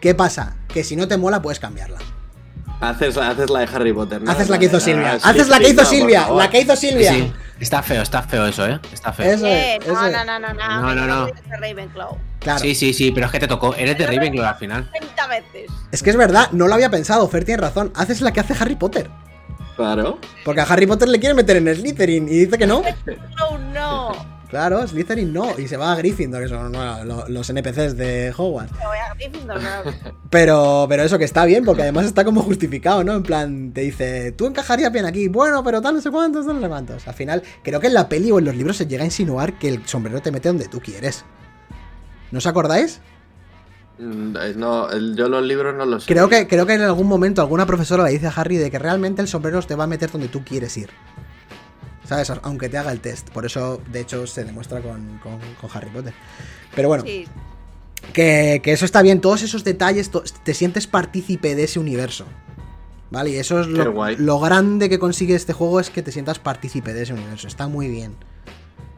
¿Qué 0.00 0.14
pasa? 0.14 0.56
Que 0.68 0.82
si 0.84 0.96
no 0.96 1.06
te 1.08 1.16
mola, 1.16 1.42
puedes 1.42 1.60
cambiarla. 1.60 1.98
Haces, 2.80 3.18
haces 3.18 3.50
la 3.50 3.60
de 3.60 3.66
Harry 3.74 3.92
Potter, 3.92 4.22
¿no? 4.22 4.30
Haces 4.30 4.48
la 4.48 4.58
que 4.58 4.64
hizo 4.64 4.78
Ah, 4.78 4.80
Silvia. 4.80 5.12
sí, 5.18 5.28
Haces 5.28 5.48
la 5.48 5.56
sí, 5.58 5.62
que 5.64 5.68
hizo 5.70 5.82
no, 5.82 5.88
Silvia. 5.88 6.22
favor. 6.22 6.42
La 6.42 6.48
que 6.50 6.60
hizo 6.62 6.76
Silvia. 6.76 7.12
Sí, 7.12 7.32
está 7.60 7.82
feo, 7.82 8.00
está 8.00 8.22
feo 8.22 8.46
eso, 8.46 8.66
¿eh? 8.66 8.80
Está 8.90 9.12
feo. 9.12 9.30
Eso 9.30 9.44
Eh, 9.46 9.76
es, 9.76 9.86
no, 9.86 9.92
eso 9.92 10.06
es. 10.06 10.12
no, 10.12 10.24
no, 10.24 10.38
no, 10.38 10.54
no, 10.54 10.80
No, 10.80 10.94
no, 10.94 11.06
no. 11.06 11.30
Ravenclaw. 11.60 12.16
Claro. 12.38 12.58
Sí, 12.58 12.74
sí, 12.74 12.94
sí, 12.94 13.10
pero 13.12 13.26
es 13.26 13.32
que 13.32 13.38
te 13.40 13.46
tocó. 13.48 13.74
Eres 13.74 13.98
de 13.98 14.06
Ravenclaw 14.06 14.46
al 14.46 14.54
final. 14.56 14.90
30 14.92 15.26
veces. 15.26 15.70
Es 15.92 16.02
que 16.02 16.08
es 16.08 16.16
verdad, 16.16 16.48
no 16.52 16.68
lo 16.68 16.74
había 16.74 16.88
pensado. 16.88 17.28
Fer 17.28 17.44
tiene 17.44 17.60
razón. 17.60 17.92
Haces 17.94 18.22
la 18.22 18.32
que 18.32 18.40
hace 18.40 18.54
Harry 18.58 18.76
Potter. 18.76 19.10
Claro. 19.80 20.18
Porque 20.44 20.60
a 20.60 20.64
Harry 20.64 20.86
Potter 20.86 21.08
le 21.08 21.18
quieren 21.18 21.36
meter 21.36 21.56
en 21.56 21.74
Slytherin 21.74 22.28
y 22.28 22.44
dice 22.44 22.58
que 22.58 22.66
no. 22.66 22.82
Oh, 23.48 23.56
no. 23.56 24.12
Claro, 24.50 24.86
Slytherin 24.86 25.32
no. 25.32 25.58
Y 25.58 25.68
se 25.68 25.78
va 25.78 25.92
a 25.92 25.96
Gryffindor, 25.96 26.42
que 26.42 26.48
son 26.48 26.72
los 27.28 27.48
NPCs 27.48 27.96
de 27.96 28.34
Hogwarts. 28.36 28.72
Me 28.72 28.86
voy 28.86 28.98
a 28.98 29.14
Gryffindor, 29.14 29.62
no. 29.62 29.70
Pero, 30.30 30.86
pero 30.88 31.02
eso 31.02 31.18
que 31.18 31.24
está 31.24 31.44
bien, 31.44 31.64
porque 31.64 31.82
además 31.82 32.04
está 32.04 32.24
como 32.24 32.42
justificado, 32.42 33.02
¿no? 33.02 33.14
En 33.14 33.22
plan, 33.22 33.72
te 33.72 33.80
dice, 33.80 34.32
tú 34.32 34.46
encajarías 34.46 34.92
bien 34.92 35.04
aquí, 35.04 35.26
bueno, 35.26 35.64
pero 35.64 35.80
tal, 35.82 35.94
no 35.94 36.00
sé 36.00 36.10
cuántos, 36.10 36.46
tal, 36.46 36.56
no 36.56 36.62
sé 36.62 36.68
cuántos. 36.68 37.08
Al 37.08 37.14
final, 37.14 37.42
creo 37.64 37.80
que 37.80 37.88
en 37.88 37.94
la 37.94 38.08
peli 38.08 38.30
o 38.30 38.38
en 38.38 38.44
los 38.44 38.54
libros 38.54 38.76
se 38.76 38.86
llega 38.86 39.02
a 39.02 39.06
insinuar 39.06 39.58
que 39.58 39.68
el 39.68 39.86
sombrero 39.88 40.20
te 40.20 40.30
mete 40.30 40.48
donde 40.48 40.68
tú 40.68 40.78
quieres. 40.78 41.24
¿No 42.30 42.38
os 42.38 42.46
acordáis? 42.46 43.00
Mm, 44.00 44.36
No, 44.56 44.88
yo 45.14 45.28
los 45.28 45.42
libros 45.44 45.74
no 45.76 45.84
los 45.84 46.04
sé. 46.04 46.12
Creo 46.12 46.28
que, 46.28 46.46
creo 46.48 46.64
que 46.66 46.74
en 46.74 46.82
algún 46.82 47.06
momento 47.06 47.42
alguna 47.42 47.66
profesora 47.66 48.02
le 48.04 48.10
dice 48.10 48.26
a 48.26 48.30
Harry 48.30 48.56
de 48.56 48.70
que 48.70 48.78
realmente 48.78 49.20
el 49.22 49.28
sombrero 49.28 49.60
te 49.62 49.74
va 49.74 49.84
a 49.84 49.86
meter 49.86 50.10
donde 50.10 50.28
tú 50.28 50.42
quieres 50.44 50.76
ir. 50.76 50.90
¿Sabes? 52.06 52.32
Aunque 52.42 52.68
te 52.68 52.78
haga 52.78 52.90
el 52.92 53.00
test. 53.00 53.30
Por 53.30 53.46
eso, 53.46 53.80
de 53.92 54.00
hecho, 54.00 54.26
se 54.26 54.44
demuestra 54.44 54.80
con, 54.80 55.18
con- 55.22 55.38
con 55.60 55.70
Harry 55.74 55.90
Potter. 55.90 56.12
Pero 56.74 56.88
bueno, 56.88 57.04
Sí, 57.04 57.26
que, 58.12 58.60
que 58.64 58.72
eso 58.72 58.84
está 58.84 59.02
bien. 59.02 59.20
Todos 59.20 59.42
esos 59.42 59.62
detalles, 59.62 60.10
to- 60.10 60.24
te 60.42 60.54
sientes 60.54 60.86
partícipe 60.86 61.54
de 61.54 61.64
ese 61.64 61.78
universo. 61.78 62.24
¿Vale? 63.12 63.30
Y 63.30 63.36
eso 63.36 63.60
es 63.60 63.66
lo, 63.66 64.38
grande 64.40 64.88
que 64.88 64.98
consigue 65.00 65.34
este 65.34 65.52
juego, 65.52 65.80
es 65.80 65.90
que 65.90 66.00
te 66.02 66.12
sientas 66.12 66.38
partícipe 66.38 66.92
de 66.94 67.02
ese 67.02 67.12
universo. 67.12 67.48
Está 67.48 67.66
muy 67.68 67.88
bien. 67.88 68.14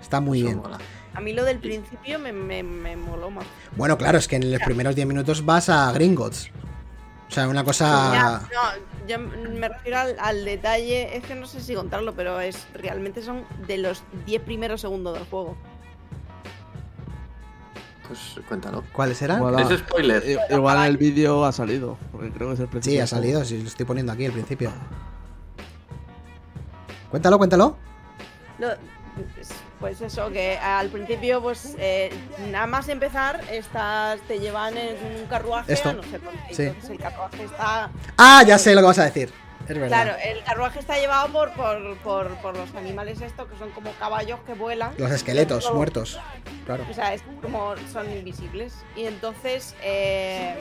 Está 0.01 0.21
muy 0.21 0.39
Eso 0.41 0.47
bien. 0.47 0.59
mola. 0.59 0.79
A 1.15 1.21
mí 1.21 1.33
lo 1.33 1.45
del 1.45 1.59
principio 1.59 2.19
me, 2.19 2.33
me, 2.33 2.63
me 2.63 2.97
moló 2.97 3.31
más. 3.31 3.45
Bueno, 3.77 3.97
claro, 3.99 4.19
es 4.19 4.29
que 4.29 4.37
en 4.37 4.51
los 4.51 4.61
primeros 4.63 4.95
10 4.95 5.07
minutos 5.07 5.45
vas 5.45 5.69
a 5.69 5.93
Gringotts. 5.93 6.51
O 7.29 7.35
sea, 7.35 7.49
una 7.49 7.65
cosa... 7.65 8.13
Ya, 8.13 8.41
no, 8.53 9.07
yo 9.09 9.19
me 9.19 9.69
refiero 9.69 9.99
al, 9.99 10.17
al 10.21 10.45
detalle, 10.45 11.17
es 11.17 11.25
que 11.25 11.35
no 11.35 11.47
sé 11.47 11.61
si 11.63 11.75
contarlo, 11.75 12.13
pero 12.15 12.41
es 12.41 12.67
realmente 12.75 13.23
son 13.23 13.45
de 13.67 13.79
los 13.79 14.03
10 14.27 14.43
primeros 14.43 14.83
segundos 14.83 15.15
del 15.15 15.25
juego. 15.25 15.57
Pues 18.07 18.41
cuéntalo. 18.47 18.85
¿Cuáles 18.93 19.23
eran? 19.23 19.39
Igual, 19.39 19.61
Es 19.73 19.79
spoiler. 19.79 20.23
igual 20.51 20.77
en 20.79 20.85
el 20.85 20.97
vídeo 20.99 21.45
ha 21.47 21.53
salido, 21.53 21.97
porque 22.11 22.31
creo 22.31 22.49
que 22.49 22.55
es 22.55 22.61
el 22.61 22.69
principio. 22.69 22.97
Sí, 22.99 23.01
ha 23.01 23.07
salido, 23.07 23.43
sí, 23.45 23.63
lo 23.63 23.69
estoy 23.69 23.87
poniendo 23.87 24.13
aquí 24.13 24.27
al 24.27 24.33
principio. 24.33 24.71
Cuéntalo, 27.11 27.39
cuéntalo. 27.39 27.77
Lo- 28.59 28.69
pues 29.83 30.01
eso, 30.01 30.31
que 30.31 30.57
al 30.59 30.91
principio, 30.91 31.43
pues 31.43 31.75
eh, 31.77 32.09
nada 32.53 32.69
más 32.69 32.89
empezar, 32.89 33.41
estás, 33.51 34.21
te 34.29 34.39
llevan 34.39 34.79
en 34.79 34.95
un 35.21 35.27
carruaje 35.27 35.73
Esto, 35.73 35.93
no 35.93 36.05
sé 36.05 36.21
dónde. 36.21 36.41
sí. 36.53 36.63
Entonces 36.63 36.91
el 36.91 36.99
carruaje 36.99 37.43
está. 37.43 37.91
Ah, 38.17 38.45
ya 38.47 38.59
sé 38.59 38.77
lo 38.77 38.81
que 38.81 38.87
vas 38.87 39.01
a 39.01 39.07
decir. 39.07 39.33
Es 39.69 39.77
verdad. 39.77 39.89
Claro, 39.89 40.17
el 40.25 40.45
carruaje 40.45 40.79
está 40.79 40.99
llevado 40.99 41.33
por, 41.33 41.53
por, 41.55 41.97
por, 41.99 42.29
por 42.37 42.57
los 42.57 42.73
animales 42.77 43.21
estos 43.23 43.49
que 43.49 43.59
son 43.59 43.71
como 43.71 43.91
caballos 43.95 44.39
que 44.47 44.55
vuelan. 44.55 44.95
Los 44.99 45.11
esqueletos 45.11 45.69
muertos. 45.75 46.21
Claro. 46.65 46.87
O 46.89 46.95
sea, 46.95 47.13
es 47.13 47.23
como 47.43 47.75
son 47.93 48.09
invisibles. 48.13 48.75
Y 48.95 49.07
entonces, 49.07 49.75
eh, 49.83 50.55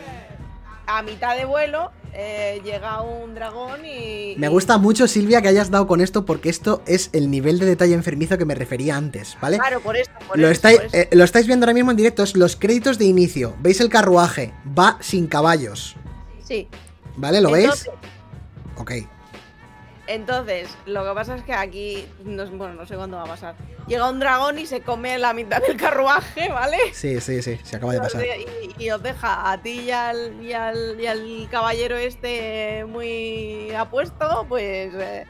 a 0.87 1.01
mitad 1.03 1.35
de 1.37 1.45
vuelo, 1.45 1.91
eh, 2.13 2.61
llega 2.63 3.01
un 3.01 3.33
dragón 3.35 3.85
y. 3.85 4.35
Me 4.37 4.47
gusta 4.49 4.77
mucho, 4.77 5.07
Silvia, 5.07 5.41
que 5.41 5.47
hayas 5.47 5.71
dado 5.71 5.87
con 5.87 6.01
esto 6.01 6.25
porque 6.25 6.49
esto 6.49 6.81
es 6.85 7.09
el 7.13 7.31
nivel 7.31 7.59
de 7.59 7.65
detalle 7.65 7.93
enfermizo 7.93 8.37
que 8.37 8.45
me 8.45 8.55
refería 8.55 8.97
antes, 8.97 9.37
¿vale? 9.41 9.57
Claro, 9.57 9.79
por 9.81 9.95
esto. 9.95 10.13
Por 10.27 10.37
Lo 10.37 10.47
eso, 10.47 10.51
estáis, 10.53 10.77
por 10.77 10.85
eso. 10.87 10.97
eh, 10.97 11.09
lo 11.11 11.23
estáis 11.23 11.47
viendo 11.47 11.65
ahora 11.65 11.73
mismo 11.73 11.91
en 11.91 11.97
directo, 11.97 12.23
es 12.23 12.35
los 12.35 12.55
créditos 12.55 12.97
de 12.97 13.05
inicio. 13.05 13.55
¿Veis 13.59 13.79
el 13.79 13.89
carruaje? 13.89 14.53
Va 14.77 14.97
sin 14.99 15.27
caballos, 15.27 15.95
Sí. 16.43 16.67
¿vale? 17.15 17.39
¿Lo 17.41 17.51
veis? 17.51 17.89
Ok. 18.77 18.91
Entonces, 20.13 20.77
lo 20.85 21.05
que 21.05 21.13
pasa 21.13 21.35
es 21.35 21.43
que 21.43 21.53
aquí, 21.53 22.05
no, 22.25 22.45
bueno, 22.51 22.73
no 22.73 22.85
sé 22.85 22.95
cuándo 22.95 23.15
va 23.15 23.23
a 23.23 23.27
pasar. 23.27 23.55
Llega 23.87 24.09
un 24.09 24.19
dragón 24.19 24.59
y 24.59 24.65
se 24.65 24.81
come 24.81 25.17
la 25.17 25.33
mitad 25.33 25.61
del 25.61 25.77
carruaje, 25.77 26.49
¿vale? 26.49 26.77
Sí, 26.93 27.21
sí, 27.21 27.41
sí, 27.41 27.57
se 27.63 27.77
acaba 27.77 27.93
de 27.93 27.99
pasar. 27.99 28.21
Y, 28.25 28.83
y 28.83 28.91
os 28.91 29.01
deja 29.01 29.51
a 29.51 29.61
ti 29.61 29.81
y 29.83 29.91
al, 29.91 30.43
y 30.43 30.51
al, 30.51 30.99
y 30.99 31.07
al 31.07 31.47
caballero 31.49 31.95
este 31.95 32.83
muy 32.85 33.71
apuesto, 33.71 34.45
pues 34.49 34.93
eh, 34.93 35.25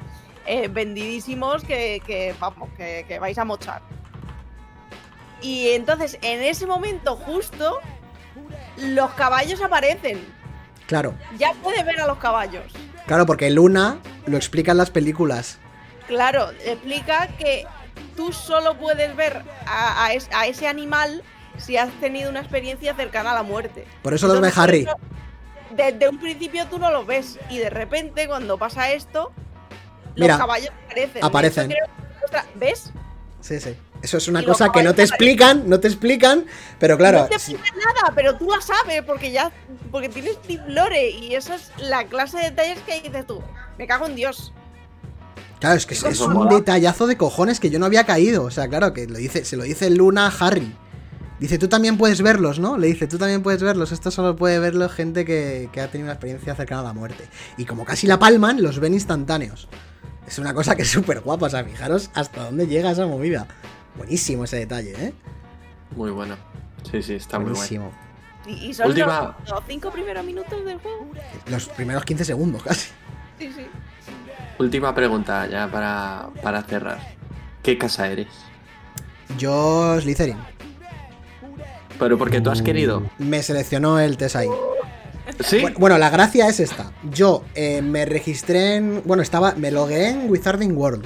eh, 0.47 0.67
vendidísimos 0.67 1.63
que, 1.63 2.01
que, 2.05 2.33
vamos, 2.39 2.69
que, 2.75 3.05
que 3.07 3.19
vais 3.19 3.37
a 3.37 3.45
mochar. 3.45 3.83
Y 5.43 5.69
entonces, 5.69 6.17
en 6.23 6.41
ese 6.41 6.65
momento 6.65 7.15
justo, 7.15 7.79
los 8.77 9.11
caballos 9.11 9.61
aparecen. 9.61 10.40
Claro, 10.91 11.13
Ya 11.37 11.53
puedes 11.63 11.85
ver 11.85 12.01
a 12.01 12.05
los 12.05 12.17
caballos. 12.17 12.65
claro, 13.07 13.25
porque 13.25 13.49
Luna 13.49 13.99
lo 14.25 14.35
explica 14.35 14.71
en 14.71 14.77
las 14.77 14.89
películas. 14.89 15.57
Claro, 16.05 16.51
explica 16.65 17.29
que 17.39 17.65
tú 18.17 18.33
solo 18.33 18.77
puedes 18.77 19.15
ver 19.15 19.41
a, 19.65 20.03
a 20.03 20.13
es- 20.13 20.27
a 20.33 20.47
ese 20.47 20.67
animal 20.67 21.23
si 21.57 21.77
has 21.77 21.89
tenido 22.01 22.29
una 22.29 22.41
experiencia 22.41 22.93
cercana 22.93 23.31
a 23.31 23.35
la 23.35 23.43
muerte. 23.43 23.87
Por 24.01 24.13
eso 24.13 24.27
los 24.27 24.41
ve 24.41 24.51
Harry. 24.53 24.81
eso- 24.81 24.97
Desde 25.69 26.09
un 26.09 26.19
principio 26.19 26.65
tú 26.67 26.77
no 26.77 26.91
los 26.91 27.07
ves 27.07 27.39
y 27.49 27.57
de 27.59 27.69
repente 27.69 28.27
cuando 28.27 28.57
pasa 28.57 28.91
esto, 28.91 29.31
los 30.15 30.25
Mira, 30.25 30.37
caballos 30.37 30.71
aparecen. 30.87 31.23
Aparecen. 31.23 31.71
hecho, 31.71 31.79
creo 32.29 32.43
¿Ves? 32.55 32.91
Sí, 33.39 33.61
sí. 33.61 33.77
Eso 34.01 34.17
es 34.17 34.27
una 34.27 34.43
cosa 34.43 34.71
que 34.71 34.83
no 34.83 34.95
te 34.95 35.03
explican, 35.03 35.69
no 35.69 35.79
te 35.79 35.87
explican, 35.87 36.45
pero 36.79 36.97
claro. 36.97 37.19
no 37.19 37.27
te 37.27 37.37
sí- 37.39 37.53
explica 37.53 37.77
nada, 37.77 38.13
pero 38.15 38.35
tú 38.35 38.49
la 38.49 38.59
sabes 38.61 39.03
porque 39.03 39.31
ya 39.31 39.51
porque 39.91 40.09
tienes 40.09 40.37
Deep 40.47 40.67
Lore 40.67 41.09
y 41.09 41.35
esa 41.35 41.55
es 41.55 41.71
la 41.77 42.05
clase 42.05 42.37
de 42.37 42.43
detalles 42.45 42.79
que 42.79 43.01
dices 43.01 43.27
tú. 43.27 43.41
Me 43.77 43.85
cago 43.87 44.07
en 44.07 44.15
Dios. 44.15 44.53
Claro, 45.59 45.75
es 45.75 45.85
que 45.85 45.93
es, 45.93 46.19
un 46.21 46.33
mola. 46.33 46.55
detallazo 46.55 47.05
de 47.05 47.17
cojones 47.17 47.59
que 47.59 47.69
yo 47.69 47.77
no 47.77 47.85
había 47.85 48.05
caído. 48.05 48.43
O 48.43 48.49
sea, 48.51 48.67
claro, 48.67 48.93
que 48.93 49.05
lo 49.05 49.19
dice, 49.19 49.45
se 49.45 49.55
lo 49.57 49.63
dice 49.63 49.91
Luna 49.91 50.25
a 50.25 50.29
Harry. 50.39 50.75
Dice, 51.39 51.59
tú 51.59 51.67
también 51.67 51.97
puedes 51.97 52.21
verlos, 52.21 52.57
¿no? 52.59 52.77
Le 52.77 52.87
dice, 52.87 53.07
tú 53.07 53.17
también 53.19 53.43
puedes 53.43 53.61
verlos. 53.61 53.91
Esto 53.91 54.09
solo 54.09 54.35
puede 54.35 54.57
verlo 54.59 54.89
gente 54.89 55.25
que, 55.25 55.69
que 55.71 55.81
ha 55.81 55.87
tenido 55.87 56.05
una 56.07 56.13
experiencia 56.13 56.55
cercana 56.55 56.81
a 56.81 56.85
la 56.85 56.93
muerte. 56.93 57.25
Y 57.57 57.65
como 57.65 57.85
casi 57.85 58.07
la 58.07 58.17
palman, 58.17 58.61
los 58.61 58.79
ven 58.79 58.93
instantáneos. 58.93 59.67
Es 60.27 60.39
una 60.39 60.53
cosa 60.53 60.75
que 60.75 60.81
es 60.83 60.89
súper 60.89 61.21
guapa. 61.21 61.47
O 61.47 61.49
sea, 61.49 61.63
fijaros 61.63 62.09
hasta 62.15 62.45
dónde 62.45 62.65
llega 62.67 62.91
esa 62.91 63.05
movida. 63.05 63.47
Buenísimo 63.97 64.43
ese 64.45 64.57
detalle, 64.57 64.93
¿eh? 64.97 65.13
Muy 65.95 66.11
bueno. 66.11 66.35
Sí, 66.89 67.01
sí, 67.01 67.15
está 67.15 67.37
muy 67.39 67.51
bueno. 67.53 67.57
Buenísimo. 67.59 67.91
Y, 68.47 68.69
y 68.69 68.73
son 68.73 68.87
Última- 68.87 69.35
los, 69.41 69.49
los 69.51 69.63
cinco 69.67 69.91
primeros 69.91 70.25
minutos 70.25 70.65
del 70.65 70.79
juego. 70.79 71.07
Los 71.47 71.67
primeros 71.69 72.03
15 72.05 72.25
segundos 72.25 72.63
casi. 72.63 72.89
Sí, 73.37 73.51
sí. 73.55 73.65
Última 74.59 74.93
pregunta 74.95 75.47
ya 75.47 75.69
para, 75.71 76.29
para 76.41 76.61
cerrar. 76.63 76.99
¿Qué 77.63 77.77
casa 77.77 78.07
eres? 78.07 78.27
Yo, 79.37 79.99
Slytherin. 80.01 80.37
Pero 81.99 82.17
porque 82.17 82.41
tú 82.41 82.49
has 82.49 82.61
querido. 82.61 83.03
Me 83.19 83.43
seleccionó 83.43 83.99
el 83.99 84.17
Tesai. 84.17 84.47
Sí. 85.41 85.59
Bueno, 85.61 85.77
bueno, 85.79 85.97
la 85.97 86.09
gracia 86.09 86.47
es 86.47 86.59
esta. 86.59 86.91
Yo 87.11 87.43
eh, 87.55 87.81
me 87.81 88.05
registré 88.05 88.75
en. 88.75 89.03
Bueno, 89.05 89.21
estaba. 89.23 89.53
Me 89.53 89.69
logué 89.71 90.09
en 90.09 90.29
Wizarding 90.29 90.75
World. 90.75 91.05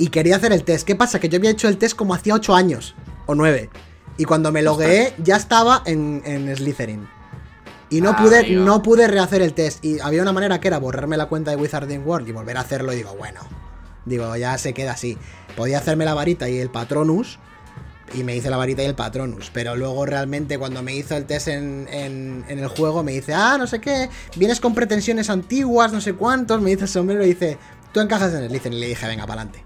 Y 0.00 0.08
quería 0.08 0.36
hacer 0.36 0.52
el 0.52 0.64
test. 0.64 0.86
¿Qué 0.86 0.96
pasa? 0.96 1.20
Que 1.20 1.28
yo 1.28 1.36
había 1.38 1.50
hecho 1.50 1.68
el 1.68 1.76
test 1.78 1.94
como 1.96 2.14
hacía 2.14 2.34
8 2.34 2.54
años. 2.54 2.94
O 3.26 3.34
9. 3.34 3.68
Y 4.16 4.24
cuando 4.24 4.50
me 4.52 4.62
logué, 4.62 5.14
ya 5.18 5.36
estaba 5.36 5.82
en, 5.86 6.22
en 6.24 6.54
Slytherin. 6.56 7.06
Y 7.90 8.00
no 8.00 8.10
Ah, 8.10 8.16
pude, 8.16 8.38
amigo. 8.40 8.64
no 8.64 8.82
pude 8.82 9.06
rehacer 9.08 9.42
el 9.42 9.52
test. 9.52 9.84
Y 9.84 10.00
había 10.00 10.22
una 10.22 10.32
manera 10.32 10.60
que 10.60 10.68
era 10.68 10.78
borrarme 10.78 11.16
la 11.16 11.26
cuenta 11.26 11.50
de 11.50 11.56
Wizarding 11.56 12.06
World 12.06 12.28
y 12.28 12.32
volver 12.32 12.56
a 12.56 12.60
hacerlo. 12.60 12.92
Y 12.92 12.96
digo, 12.96 13.14
bueno, 13.16 13.40
Digo, 14.06 14.34
ya 14.36 14.56
se 14.56 14.72
queda 14.72 14.92
así. 14.92 15.18
Podía 15.56 15.78
hacerme 15.78 16.06
la 16.06 16.14
varita 16.14 16.48
y 16.48 16.58
el 16.58 16.70
patronus. 16.70 17.38
Y 18.14 18.24
me 18.24 18.34
hice 18.34 18.48
la 18.48 18.56
varita 18.56 18.82
y 18.82 18.86
el 18.86 18.94
patronus. 18.94 19.50
Pero 19.52 19.76
luego 19.76 20.06
realmente 20.06 20.58
cuando 20.58 20.82
me 20.82 20.94
hizo 20.96 21.16
el 21.16 21.26
test 21.26 21.48
en, 21.48 21.86
en- 21.92 22.44
en 22.48 22.58
el 22.58 22.68
juego 22.68 23.02
me 23.04 23.12
dice, 23.12 23.34
ah, 23.34 23.56
no 23.58 23.66
sé 23.66 23.80
qué, 23.80 24.08
vienes 24.36 24.58
con 24.60 24.74
pretensiones 24.74 25.28
antiguas, 25.28 25.92
no 25.92 26.00
sé 26.00 26.14
cuántos. 26.14 26.60
Me 26.62 26.70
dice 26.70 26.84
el 26.84 26.88
sombrero 26.88 27.22
y 27.24 27.28
dice, 27.28 27.58
tú 27.92 28.00
encajas 28.00 28.32
en 28.32 28.42
el 28.44 28.48
Slytherin. 28.48 28.78
Y 28.78 28.80
le 28.80 28.86
dije, 28.88 29.06
venga, 29.06 29.26
para 29.26 29.42
adelante. 29.42 29.64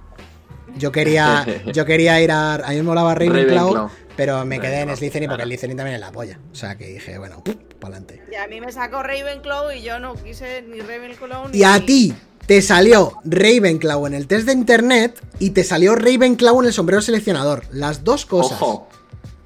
Yo 0.77 0.93
quería, 0.93 1.47
yo 1.73 1.85
quería 1.85 2.21
ir 2.21 2.31
a... 2.31 2.55
A 2.55 2.71
mí 2.71 2.77
me 2.77 2.83
molaba 2.83 3.15
Ravenclaw, 3.15 3.75
Ravenclaw. 3.75 3.91
pero 4.17 4.45
me 4.45 4.61
quedé 4.61 4.81
en 4.81 4.97
Slytherin 4.97 5.29
porque 5.29 5.43
el. 5.45 5.49
Slytherin 5.51 5.77
también 5.77 5.95
es 5.97 6.01
la 6.01 6.13
polla. 6.13 6.39
O 6.53 6.55
sea 6.55 6.77
que 6.77 6.87
dije, 6.89 7.19
bueno, 7.19 7.43
para 7.81 7.97
adelante. 7.97 8.23
Y 8.31 8.35
a 8.35 8.47
mí 8.47 8.61
me 8.61 8.73
sacó 8.73 9.03
Ravenclaw 9.03 9.73
y 9.73 9.83
yo 9.83 9.99
no 9.99 10.15
quise 10.15 10.63
ni 10.63 10.81
Ravenclaw 10.81 11.49
ni. 11.51 11.59
Y 11.59 11.65
a 11.65 11.85
ti 11.85 12.15
te 12.47 12.61
salió 12.63 13.15
Ravenclaw 13.25 14.07
en 14.07 14.15
el 14.15 14.27
test 14.27 14.47
de 14.47 14.53
internet 14.53 15.21
y 15.39 15.51
te 15.51 15.65
salió 15.65 15.95
Ravenclaw 15.95 16.61
en 16.61 16.67
el 16.67 16.73
sombrero 16.73 17.01
seleccionador. 17.03 17.65
Las 17.71 18.05
dos 18.05 18.27
cosas. 18.27 18.61
Ojo, 18.61 18.89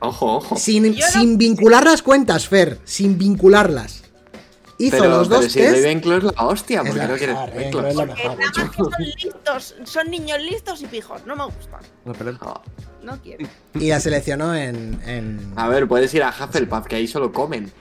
ojo, 0.01 0.37
ojo. 0.39 0.57
Sin, 0.57 0.91
no- 0.99 1.07
sin 1.07 1.39
vincular 1.39 1.85
las 1.85 2.03
cuentas, 2.03 2.49
Fer. 2.49 2.79
Sin 2.85 3.19
vincularlas. 3.19 4.03
Hizo 4.79 4.97
pero, 4.99 5.09
los 5.11 5.29
pero 5.29 5.41
dos 5.41 5.53
si 5.53 5.59
test. 5.59 5.75
Ravenclaw 5.77 6.19
es 6.19 6.25
la 6.25 6.31
hostia, 6.47 6.81
Es 6.83 6.85
¿por 6.87 6.93
qué 6.93 6.99
la 6.99 7.09
no 7.09 7.17
quieres 7.17 7.35
mejor, 7.37 7.49
Ravenclaw? 7.51 7.83
Ravenclaw 7.83 8.07
es 8.07 8.09
la 8.09 8.15
Que 8.15 8.29
más 8.29 8.71
que 8.71 8.77
son 8.77 8.93
listos, 9.25 9.75
son 9.85 10.11
niños 10.11 10.39
listos 10.41 10.83
y 10.83 10.87
pijos, 10.87 11.27
no 11.27 11.35
me 11.37 11.45
gustan, 11.47 11.81
Repelente. 12.05 12.45
No. 12.45 12.63
no 13.03 13.21
quiero. 13.23 13.49
Y 13.75 13.89
la 13.89 13.99
seleccionó 14.01 14.55
en. 14.55 15.01
en- 15.07 15.53
A 15.57 15.69
ver, 15.69 15.89
puedes 15.89 16.13
ir 16.15 16.23
a 16.23 16.29
Hufflepuff, 16.31 16.87
que 16.87 16.97
ahí 16.97 17.07
solo 17.09 17.33
comen. 17.33 17.73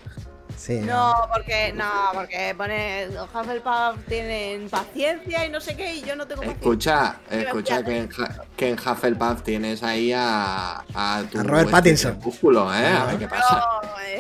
Sí, 0.58 0.80
No, 0.80 1.14
porque, 1.32 1.72
no, 1.74 1.86
porque 2.14 2.54
pone, 2.58 3.08
Hufflepuff 3.10 4.04
tienen 4.08 4.68
paciencia 4.70 5.46
y 5.46 5.50
no 5.50 5.62
sé 5.62 5.76
qué, 5.78 5.94
y 5.96 6.02
yo 6.02 6.16
no 6.16 6.26
tengo 6.26 6.42
paciencia. 6.42 6.62
Escucha, 6.62 7.18
me 7.30 7.42
escucha 7.44 7.84
que 7.84 7.98
en, 8.00 8.10
que 8.58 8.70
en 8.70 8.80
Hufflepuff 8.80 9.44
tienes 9.44 9.84
ahí 9.84 10.12
a, 10.14 10.84
a, 10.96 11.24
tu 11.32 11.40
A 11.40 11.44
Robert 11.44 11.70
Pattinson. 11.70 12.14
crepúsculo, 12.14 12.74
¿eh? 12.74 12.88
A 12.88 13.06
ver 13.06 13.20
qué 13.20 13.28
pasa. 13.28 13.64
No, 13.82 14.00
eh. 14.02 14.20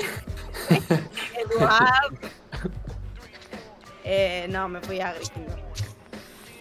Eh, 4.10 4.48
no, 4.50 4.70
me 4.70 4.80
fui 4.80 5.02
a 5.02 5.12
Gryffindor. 5.12 5.60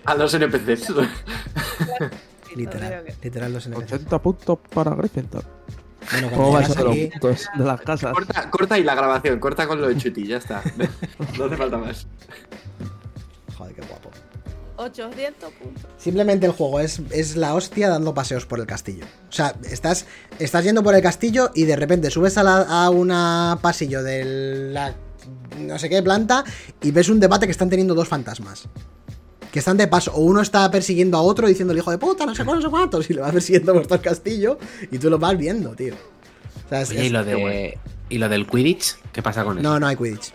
A 0.05 0.15
los 0.17 0.35
NPCs. 0.35 0.93
Literal. 2.57 3.05
Literal 3.23 3.53
los 3.53 3.67
NPCs. 3.67 3.93
80 3.93 4.19
puntos 4.21 4.59
para 4.75 4.97
Gryffindor. 4.97 5.45
Bueno, 6.13 6.31
¿Cómo 6.31 6.51
cuando 6.51 6.69
vais 6.69 6.77
a 6.77 6.83
los 6.83 6.95
de 7.59 7.65
las 7.65 7.81
casas? 7.81 8.13
corta, 8.13 8.51
corta 8.51 8.75
ahí 8.77 8.83
la 8.83 8.95
grabación, 8.95 9.39
corta 9.41 9.67
con 9.67 9.81
lo 9.81 9.89
de 9.89 9.97
Chuti, 9.97 10.27
ya 10.27 10.37
está. 10.39 10.63
No 11.39 11.45
hace 11.45 11.57
falta 11.57 11.79
más. 11.79 12.07
Joder, 13.57 13.75
qué 13.75 13.83
guapo. 13.83 14.11
800 14.77 15.53
puntos. 15.55 15.85
Simplemente 15.97 16.47
el 16.47 16.53
juego 16.53 16.81
es, 16.81 17.01
es 17.11 17.37
la 17.37 17.55
hostia 17.55 17.89
dando 17.89 18.13
paseos 18.15 18.45
por 18.45 18.61
el 18.61 18.67
castillo. 18.67 19.07
O 19.29 19.33
sea, 19.33 19.55
estás, 19.71 20.07
estás 20.39 20.65
yendo 20.65 20.83
por 20.83 20.95
el 20.95 21.03
castillo 21.03 21.51
y 21.55 21.65
de 21.65 21.77
repente 21.77 22.11
subes 22.11 22.37
a, 22.37 22.43
la, 22.43 22.63
a 22.63 22.91
una 22.91 23.59
pasillo 23.63 24.03
de 24.03 24.71
la 24.73 24.95
no 25.59 25.79
sé 25.79 25.89
qué 25.89 26.03
planta 26.03 26.45
y 26.83 26.91
ves 26.91 27.09
un 27.09 27.19
debate 27.19 27.47
que 27.47 27.53
están 27.53 27.71
teniendo 27.71 27.95
dos 27.95 28.09
fantasmas. 28.09 28.69
Que 29.57 29.61
están 29.61 29.79
de 29.79 29.89
paso. 29.89 30.13
O 30.13 30.21
uno 30.21 30.43
está 30.43 30.71
persiguiendo 30.71 31.17
a 31.17 31.23
otro 31.23 31.49
diciendo 31.49 31.73
el 31.73 31.79
hijo 31.79 31.91
de 31.91 31.97
puta, 31.97 32.27
no 32.27 32.35
sé 32.35 32.45
cuántos, 32.45 32.65
no 32.65 32.69
sé 32.69 32.71
cuántos. 32.71 33.09
Y 33.09 33.15
le 33.15 33.23
va 33.23 33.33
persiguiendo 33.33 33.73
por 33.73 33.85
todo 33.87 33.95
el 33.95 34.03
castillo 34.03 34.59
y 34.91 34.99
tú 34.99 35.09
lo 35.09 35.19
vas 35.19 35.35
viendo, 35.39 35.71
tío. 35.75 35.95
O 35.95 36.69
sea, 36.69 36.83
es- 36.83 36.91
Oye, 36.91 37.07
¿y 37.07 37.09
lo, 37.09 37.25
de, 37.25 37.79
¿y 38.11 38.19
lo 38.19 38.29
del 38.29 38.47
Quidditch? 38.47 38.97
¿Qué 39.15 39.23
pasa 39.23 39.45
con 39.45 39.59
eso? 39.59 39.63
No, 39.67 39.81
no 39.81 39.87
hay 39.87 39.97
Quidditch. 39.97 40.31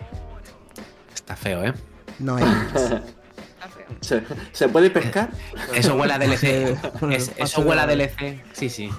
Está 1.14 1.36
feo, 1.36 1.62
¿eh? 1.62 1.72
No 2.18 2.34
hay 2.34 2.42
Quidditch. 2.42 3.02
¿Se, 4.02 4.22
se 4.52 4.68
puede 4.68 4.90
pescar? 4.90 5.30
Eso 5.74 5.94
huele 5.94 6.12
a 6.12 6.18
DLC. 6.18 6.76
Es- 7.10 7.30
eso 7.36 7.62
huele 7.62 7.80
a 7.80 7.86
DLC. 7.86 8.42
Sí, 8.52 8.68
sí. 8.68 8.90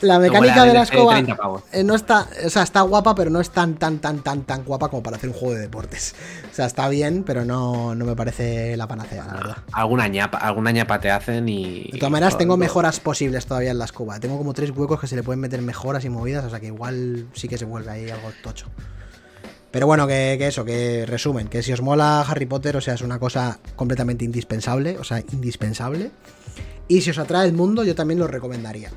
La 0.00 0.18
mecánica 0.18 0.64
de 0.64 0.72
la 0.74 0.82
escoba 0.82 1.12
30 1.12 1.36
pavos. 1.36 1.62
eh, 1.72 1.84
no 1.84 1.94
está, 1.94 2.26
o 2.44 2.50
sea, 2.50 2.62
está 2.64 2.80
guapa, 2.80 3.14
pero 3.14 3.30
no 3.30 3.40
es 3.40 3.50
tan, 3.50 3.74
tan, 3.76 3.98
tan, 3.98 4.20
tan, 4.22 4.42
tan 4.42 4.64
guapa 4.64 4.88
como 4.88 5.02
para 5.02 5.16
hacer 5.16 5.28
un 5.30 5.36
juego 5.36 5.54
de 5.54 5.60
deportes. 5.60 6.14
O 6.50 6.54
sea, 6.54 6.66
está 6.66 6.88
bien, 6.88 7.22
pero 7.22 7.44
no, 7.44 7.94
no 7.94 8.04
me 8.04 8.16
parece 8.16 8.76
la 8.76 8.88
panacea, 8.88 9.24
la 9.26 9.34
verdad. 9.34 9.56
Alguna 9.72 10.08
ñapa, 10.08 10.38
alguna 10.38 10.70
ñapa 10.72 10.98
te 11.00 11.10
hacen 11.10 11.48
y. 11.48 11.90
De 11.92 11.98
todas 11.98 12.10
maneras, 12.10 12.38
tengo 12.38 12.56
mejoras 12.56 12.98
posibles 13.00 13.46
todavía 13.46 13.70
en 13.70 13.78
la 13.78 13.84
escoba. 13.84 14.18
Tengo 14.18 14.38
como 14.38 14.54
tres 14.54 14.70
huecos 14.70 14.98
que 15.00 15.06
se 15.06 15.14
le 15.16 15.22
pueden 15.22 15.40
meter 15.40 15.60
mejoras 15.62 16.04
y 16.04 16.08
movidas, 16.08 16.44
o 16.46 16.50
sea 16.50 16.58
que 16.60 16.66
igual 16.66 17.28
sí 17.34 17.46
que 17.46 17.58
se 17.58 17.66
vuelve 17.66 17.90
ahí 17.92 18.10
algo 18.10 18.30
tocho. 18.42 18.66
Pero 19.70 19.86
bueno, 19.86 20.06
que, 20.06 20.34
eso, 20.46 20.64
que 20.64 21.04
resumen, 21.06 21.48
que 21.48 21.62
si 21.62 21.72
os 21.72 21.82
mola 21.82 22.22
Harry 22.22 22.46
Potter, 22.46 22.76
o 22.76 22.80
sea, 22.80 22.94
es 22.94 23.02
una 23.02 23.18
cosa 23.18 23.58
completamente 23.76 24.24
indispensable, 24.24 24.96
o 24.98 25.04
sea, 25.04 25.22
indispensable. 25.32 26.10
Y 26.88 27.02
si 27.02 27.10
os 27.10 27.18
atrae 27.18 27.46
el 27.46 27.52
mundo, 27.52 27.84
yo 27.84 27.94
también 27.94 28.18
lo 28.18 28.26
recomendaría. 28.26 28.90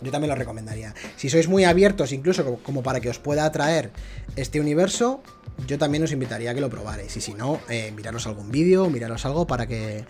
Yo 0.00 0.12
también 0.12 0.30
lo 0.30 0.36
recomendaría. 0.36 0.94
Si 1.16 1.28
sois 1.28 1.48
muy 1.48 1.64
abiertos, 1.64 2.12
incluso 2.12 2.44
como, 2.44 2.58
como 2.58 2.82
para 2.84 3.00
que 3.00 3.10
os 3.10 3.18
pueda 3.18 3.44
atraer 3.44 3.90
este 4.36 4.60
universo, 4.60 5.22
yo 5.66 5.76
también 5.76 6.04
os 6.04 6.12
invitaría 6.12 6.52
a 6.52 6.54
que 6.54 6.60
lo 6.60 6.70
probarais. 6.70 7.16
Y 7.16 7.20
si 7.20 7.34
no, 7.34 7.60
eh, 7.68 7.92
miraros 7.96 8.28
algún 8.28 8.50
vídeo, 8.50 8.88
miraros 8.88 9.26
algo 9.26 9.48
para 9.48 9.66
que, 9.66 10.04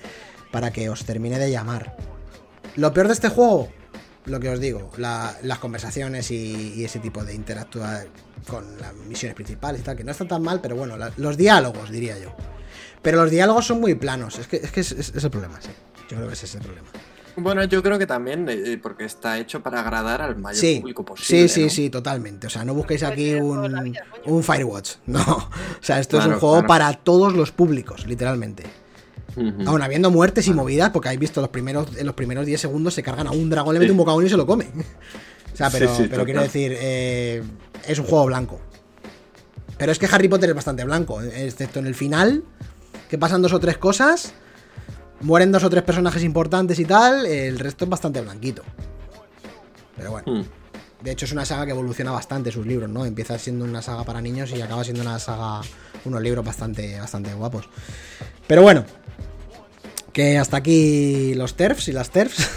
para 0.52 0.72
que 0.72 0.90
os 0.90 1.06
termine 1.06 1.38
de 1.38 1.50
llamar. 1.50 1.96
Lo 2.76 2.92
peor 2.92 3.08
de 3.08 3.14
este 3.14 3.30
juego, 3.30 3.70
lo 4.28 4.40
que 4.40 4.48
os 4.50 4.60
digo, 4.60 4.90
la- 4.96 5.36
las 5.42 5.58
conversaciones 5.58 6.30
y, 6.30 6.74
y 6.76 6.84
ese 6.84 6.98
tipo 6.98 7.24
de 7.24 7.34
interactuar 7.34 8.06
con 8.48 8.64
las 8.80 8.94
misiones 8.94 9.34
principales 9.34 9.80
y 9.80 9.84
tal, 9.84 9.96
que 9.96 10.04
no 10.04 10.12
están 10.12 10.28
tan 10.28 10.42
mal, 10.42 10.60
pero 10.60 10.76
bueno, 10.76 10.96
la- 10.96 11.12
los 11.16 11.36
diálogos, 11.36 11.90
diría 11.90 12.18
yo. 12.18 12.34
Pero 13.02 13.18
los 13.22 13.30
diálogos 13.30 13.66
son 13.66 13.80
muy 13.80 13.94
planos, 13.94 14.38
es 14.38 14.46
que 14.48 14.56
es, 14.56 14.70
que 14.72 14.80
es- 14.80 14.92
es- 14.92 15.12
es 15.14 15.24
el 15.24 15.30
problema, 15.30 15.60
sí. 15.60 15.70
Yo 16.10 16.16
creo 16.16 16.26
que 16.28 16.34
ese 16.34 16.46
es 16.46 16.54
el 16.54 16.62
problema. 16.62 16.88
Bueno, 17.40 17.62
yo 17.64 17.82
creo 17.84 17.98
que 18.00 18.06
también, 18.06 18.48
eh, 18.48 18.80
porque 18.82 19.04
está 19.04 19.38
hecho 19.38 19.62
para 19.62 19.80
agradar 19.80 20.20
al 20.22 20.34
mayor 20.36 20.60
Sí, 20.60 20.78
público 20.80 21.04
posible. 21.04 21.46
sí, 21.48 21.54
sí, 21.54 21.62
¿no? 21.64 21.70
sí, 21.70 21.88
totalmente. 21.90 22.48
O 22.48 22.50
sea, 22.50 22.64
no 22.64 22.74
busquéis 22.74 23.02
Puede 23.02 23.12
aquí 23.12 23.34
un, 23.34 23.94
un 24.24 24.42
Firewatch. 24.42 24.94
No. 25.06 25.22
O 25.22 25.48
sea, 25.82 26.00
esto 26.00 26.18
es 26.18 26.26
un 26.26 26.32
juego 26.40 26.54
claro. 26.56 26.66
para 26.66 26.92
todos 26.94 27.34
los 27.34 27.52
públicos, 27.52 28.06
literalmente. 28.08 28.64
Aún 29.66 29.82
habiendo 29.82 30.10
muertes 30.10 30.46
y 30.48 30.52
movidas, 30.52 30.90
porque 30.90 31.08
habéis 31.08 31.20
visto 31.20 31.40
los 31.40 31.50
primeros, 31.50 31.96
en 31.96 32.06
los 32.06 32.14
primeros 32.14 32.44
10 32.46 32.60
segundos 32.60 32.94
se 32.94 33.02
cargan 33.02 33.26
a 33.26 33.30
un 33.30 33.48
dragón, 33.50 33.74
le 33.74 33.80
mete 33.80 33.92
un 33.92 33.98
bocadón 33.98 34.24
y 34.26 34.28
se 34.28 34.36
lo 34.36 34.46
come. 34.46 34.66
O 35.52 35.56
sea, 35.56 35.70
pero, 35.70 35.88
Sí, 35.88 35.94
sí, 35.94 36.02
pero 36.04 36.22
total. 36.22 36.24
quiero 36.24 36.42
decir, 36.42 36.76
eh, 36.76 37.42
es 37.86 37.98
un 37.98 38.06
juego 38.06 38.26
blanco. 38.26 38.60
Pero 39.76 39.92
es 39.92 39.98
que 39.98 40.06
Harry 40.06 40.28
Potter 40.28 40.48
es 40.48 40.56
bastante 40.56 40.84
blanco, 40.84 41.22
excepto 41.22 41.78
en 41.78 41.86
el 41.86 41.94
final, 41.94 42.42
que 43.08 43.18
pasan 43.18 43.42
dos 43.42 43.52
o 43.52 43.60
tres 43.60 43.78
cosas, 43.78 44.32
mueren 45.20 45.52
dos 45.52 45.62
o 45.62 45.70
tres 45.70 45.82
personajes 45.84 46.22
importantes 46.24 46.78
y 46.78 46.84
tal, 46.84 47.26
el 47.26 47.58
resto 47.58 47.84
es 47.84 47.90
bastante 47.90 48.20
blanquito. 48.20 48.62
Pero 49.96 50.10
bueno. 50.12 50.32
Mm. 50.32 50.44
De 51.02 51.12
hecho, 51.12 51.26
es 51.26 51.32
una 51.32 51.44
saga 51.44 51.64
que 51.64 51.70
evoluciona 51.70 52.10
bastante 52.10 52.50
sus 52.50 52.66
libros, 52.66 52.90
¿no? 52.90 53.04
Empieza 53.04 53.38
siendo 53.38 53.64
una 53.64 53.80
saga 53.82 54.02
para 54.02 54.20
niños 54.20 54.50
y 54.50 54.60
acaba 54.60 54.82
siendo 54.82 55.02
una 55.02 55.20
saga, 55.20 55.60
unos 56.04 56.20
libros 56.20 56.44
bastante, 56.44 56.98
bastante 56.98 57.32
guapos. 57.34 57.68
Pero 58.48 58.62
bueno, 58.62 58.84
que 60.12 60.36
hasta 60.38 60.56
aquí 60.56 61.34
los 61.34 61.54
TERFs 61.54 61.88
y 61.88 61.92
las 61.92 62.10
TERFs 62.10 62.50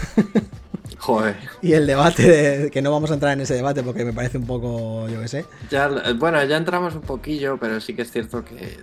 Joder. 0.98 1.36
y 1.60 1.72
el 1.74 1.86
debate, 1.86 2.22
de- 2.22 2.70
que 2.70 2.82
no 2.82 2.90
vamos 2.90 3.10
a 3.10 3.14
entrar 3.14 3.32
en 3.34 3.40
ese 3.42 3.54
debate 3.54 3.82
porque 3.82 4.04
me 4.04 4.12
parece 4.12 4.38
un 4.38 4.46
poco, 4.46 5.08
yo 5.08 5.20
qué 5.20 5.28
sé. 5.28 5.44
Ya, 5.70 5.88
bueno, 6.18 6.42
ya 6.44 6.56
entramos 6.56 6.94
un 6.94 7.02
poquillo, 7.02 7.58
pero 7.58 7.80
sí 7.80 7.94
que 7.94 8.02
es 8.02 8.10
cierto 8.10 8.44
que 8.44 8.78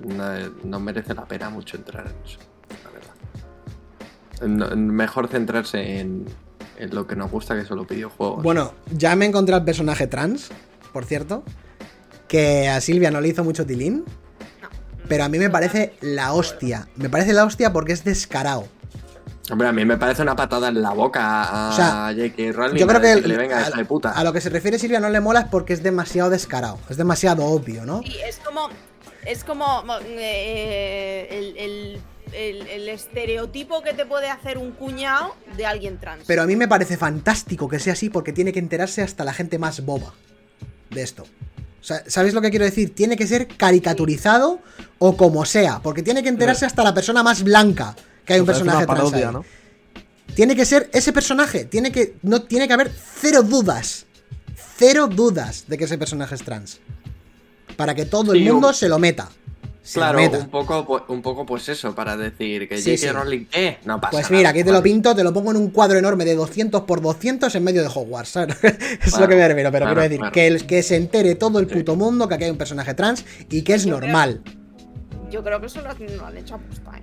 no, 0.00 0.24
no 0.64 0.80
merece 0.80 1.14
la 1.14 1.24
pena 1.26 1.50
mucho 1.50 1.76
entrar 1.76 2.06
en 2.06 2.14
eso, 2.24 2.38
la 2.84 2.90
verdad. 2.90 4.70
No- 4.70 4.76
mejor 4.76 5.28
centrarse 5.28 6.00
en, 6.00 6.26
en 6.78 6.94
lo 6.94 7.06
que 7.06 7.16
nos 7.16 7.30
gusta, 7.30 7.54
que 7.56 7.64
son 7.64 7.78
los 7.78 7.88
videojuegos. 7.88 8.42
Bueno, 8.42 8.72
ya 8.92 9.16
me 9.16 9.24
encontré 9.26 9.54
al 9.54 9.64
personaje 9.64 10.06
trans, 10.06 10.50
por 10.92 11.04
cierto, 11.04 11.42
que 12.28 12.68
a 12.68 12.80
Silvia 12.80 13.10
no 13.10 13.20
le 13.20 13.28
hizo 13.28 13.42
mucho 13.42 13.64
tilín, 13.64 14.04
pero 15.08 15.24
a 15.24 15.28
mí 15.28 15.38
me 15.38 15.50
parece 15.50 15.94
la 16.00 16.32
hostia. 16.32 16.88
Me 16.96 17.08
parece 17.08 17.32
la 17.32 17.44
hostia 17.44 17.72
porque 17.72 17.92
es 17.92 18.04
descarado. 18.04 18.66
Hombre, 19.50 19.68
a 19.68 19.72
mí 19.72 19.84
me 19.84 19.98
parece 19.98 20.22
una 20.22 20.34
patada 20.34 20.68
en 20.68 20.80
la 20.80 20.90
boca 20.92 21.42
a, 21.44 21.70
O 21.70 21.72
sea, 21.76 22.12
J.K. 22.16 22.52
Rowling. 22.52 22.78
Yo 22.80 22.86
creo 22.86 23.00
que 23.00 23.20
venga, 23.36 23.58
a, 23.58 23.68
hija 23.68 23.76
de 23.76 23.84
puta. 23.84 24.10
a 24.12 24.24
lo 24.24 24.32
que 24.32 24.40
se 24.40 24.48
refiere 24.48 24.78
Silvia 24.78 25.00
no 25.00 25.10
le 25.10 25.20
mola 25.20 25.40
es 25.40 25.46
porque 25.48 25.74
es 25.74 25.82
demasiado 25.82 26.30
descarado, 26.30 26.78
es 26.88 26.96
demasiado 26.96 27.44
obvio, 27.44 27.84
¿no? 27.84 28.00
Sí, 28.02 28.16
es 28.26 28.38
como. 28.38 28.70
Es 29.26 29.44
como. 29.44 29.84
eh, 30.00 31.28
el, 31.30 31.56
el- 31.58 32.00
el- 32.32 32.66
el 32.66 32.88
estereotipo 32.88 33.82
que 33.82 33.92
te 33.94 34.06
puede 34.06 34.28
hacer 34.28 34.58
un 34.58 34.72
cuñado 34.72 35.36
de 35.56 35.66
alguien 35.66 35.98
trans. 36.00 36.24
Pero 36.26 36.42
a 36.42 36.46
mí 36.46 36.56
me 36.56 36.66
parece 36.66 36.96
fantástico 36.96 37.68
que 37.68 37.78
sea 37.78 37.92
así 37.92 38.10
porque 38.10 38.32
tiene 38.32 38.52
que 38.52 38.58
enterarse 38.58 39.02
hasta 39.02 39.24
la 39.24 39.32
gente 39.34 39.58
más 39.58 39.84
boba 39.84 40.14
de 40.90 41.02
esto. 41.02 41.24
O 41.84 41.86
sea, 41.86 42.02
¿sabéis 42.06 42.32
lo 42.32 42.40
que 42.40 42.48
quiero 42.48 42.64
decir? 42.64 42.94
Tiene 42.94 43.14
que 43.14 43.26
ser 43.26 43.46
caricaturizado 43.46 44.58
o 44.98 45.18
como 45.18 45.44
sea, 45.44 45.80
porque 45.82 46.02
tiene 46.02 46.22
que 46.22 46.30
enterarse 46.30 46.64
hasta 46.64 46.82
la 46.82 46.94
persona 46.94 47.22
más 47.22 47.42
blanca 47.42 47.94
que 48.24 48.32
hay 48.32 48.40
un 48.40 48.46
parece 48.46 48.64
personaje 48.64 48.86
trans. 48.86 48.98
parodia, 49.00 49.28
ahí. 49.28 49.34
¿no? 49.34 49.44
Tiene 50.34 50.56
que 50.56 50.64
ser 50.64 50.88
ese 50.94 51.12
personaje, 51.12 51.66
tiene 51.66 51.92
que 51.92 52.14
no 52.22 52.40
tiene 52.40 52.66
que 52.66 52.72
haber 52.72 52.90
cero 53.20 53.42
dudas. 53.42 54.06
Cero 54.78 55.08
dudas 55.08 55.64
de 55.68 55.76
que 55.76 55.84
ese 55.84 55.98
personaje 55.98 56.34
es 56.34 56.42
trans. 56.42 56.78
Para 57.76 57.94
que 57.94 58.06
todo 58.06 58.32
el 58.32 58.42
mundo 58.50 58.68
un- 58.68 58.74
se 58.74 58.88
lo 58.88 58.98
meta. 58.98 59.30
Se 59.84 59.98
Claro, 60.00 60.18
un 60.18 60.48
poco, 60.48 60.86
pu- 60.86 61.04
un 61.08 61.20
poco 61.20 61.44
pues 61.44 61.68
eso, 61.68 61.94
para 61.94 62.16
decir 62.16 62.66
que 62.68 62.78
Sí, 62.78 62.96
J.K. 62.96 62.98
sí. 62.98 63.08
Rowling, 63.10 63.44
eh, 63.52 63.78
no 63.84 64.00
pasa 64.00 64.12
Pues 64.12 64.24
nada. 64.30 64.36
mira, 64.38 64.48
aquí 64.50 64.64
te 64.64 64.72
lo 64.72 64.82
pinto, 64.82 65.14
te 65.14 65.22
lo 65.22 65.32
pongo 65.34 65.50
en 65.50 65.58
un 65.58 65.68
cuadro 65.70 65.98
enorme 65.98 66.24
de 66.24 66.34
200 66.34 66.82
por 66.84 67.02
200 67.02 67.54
en 67.54 67.62
medio 67.62 67.82
de 67.82 67.88
Hogwarts, 67.88 68.30
¿sabes? 68.30 68.56
es 69.04 69.18
lo 69.20 69.28
que 69.28 69.36
me 69.36 69.46
refiero, 69.46 69.70
pero 69.70 69.84
claro, 69.84 70.00
quiero 70.00 70.02
decir 70.02 70.18
claro. 70.18 70.32
que, 70.32 70.46
el- 70.46 70.66
que 70.66 70.82
se 70.82 70.96
entere 70.96 71.34
todo 71.34 71.58
el 71.58 71.66
puto 71.66 71.96
mundo 71.96 72.26
que 72.26 72.34
aquí 72.34 72.44
hay 72.44 72.50
un 72.50 72.56
personaje 72.56 72.94
trans 72.94 73.24
y 73.50 73.60
que 73.62 73.74
es 73.74 73.84
Yo 73.84 73.98
creo- 73.98 74.00
normal. 74.08 74.40
Yo 75.30 75.44
creo 75.44 75.60
que 75.60 75.66
eso 75.66 75.80
lo, 75.82 75.92
lo 76.16 76.26
han 76.26 76.36
hecho 76.38 76.54
aposta, 76.54 76.90
¿eh? 76.96 77.02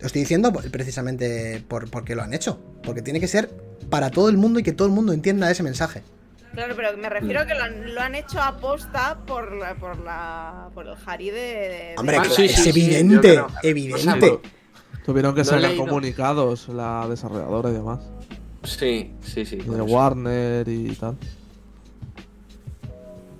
Lo 0.00 0.06
estoy 0.06 0.22
diciendo 0.22 0.52
precisamente 0.52 1.62
por, 1.68 1.90
porque 1.90 2.14
lo 2.14 2.22
han 2.22 2.32
hecho. 2.34 2.58
Porque 2.82 3.02
tiene 3.02 3.18
que 3.20 3.28
ser 3.28 3.50
para 3.90 4.10
todo 4.10 4.28
el 4.28 4.36
mundo 4.38 4.58
y 4.60 4.62
que 4.62 4.72
todo 4.72 4.86
el 4.88 4.94
mundo 4.94 5.12
entienda 5.12 5.50
ese 5.50 5.62
mensaje. 5.62 6.02
Claro, 6.54 6.74
pero 6.74 6.96
me 6.96 7.08
refiero 7.10 7.40
a 7.40 7.46
que 7.46 7.54
lo 7.54 7.62
han, 7.64 7.94
lo 7.94 8.00
han 8.00 8.14
hecho 8.14 8.40
aposta 8.40 9.18
por 9.26 9.52
la, 9.56 9.74
por 9.74 9.98
la, 9.98 10.68
por 10.74 10.86
el 10.86 10.94
Harry 11.04 11.30
de. 11.30 11.40
de- 11.40 11.94
Hombre, 11.98 12.16
de- 12.18 12.22
Ah, 12.26 12.30
sí, 12.30 12.44
es 12.46 12.54
sí, 12.54 12.68
evidente, 12.70 13.42
evidente. 13.62 14.30
O 14.30 14.40
Tuvieron 15.04 15.34
que 15.34 15.44
sacar 15.44 15.76
comunicados 15.76 16.68
la 16.68 17.06
desarrolladora 17.08 17.70
y 17.70 17.74
demás. 17.74 18.00
Sí, 18.64 19.12
sí, 19.22 19.44
sí. 19.44 19.56
De 19.56 19.62
eso. 19.74 19.84
Warner 19.84 20.66
y 20.68 20.88
tal. 20.96 21.16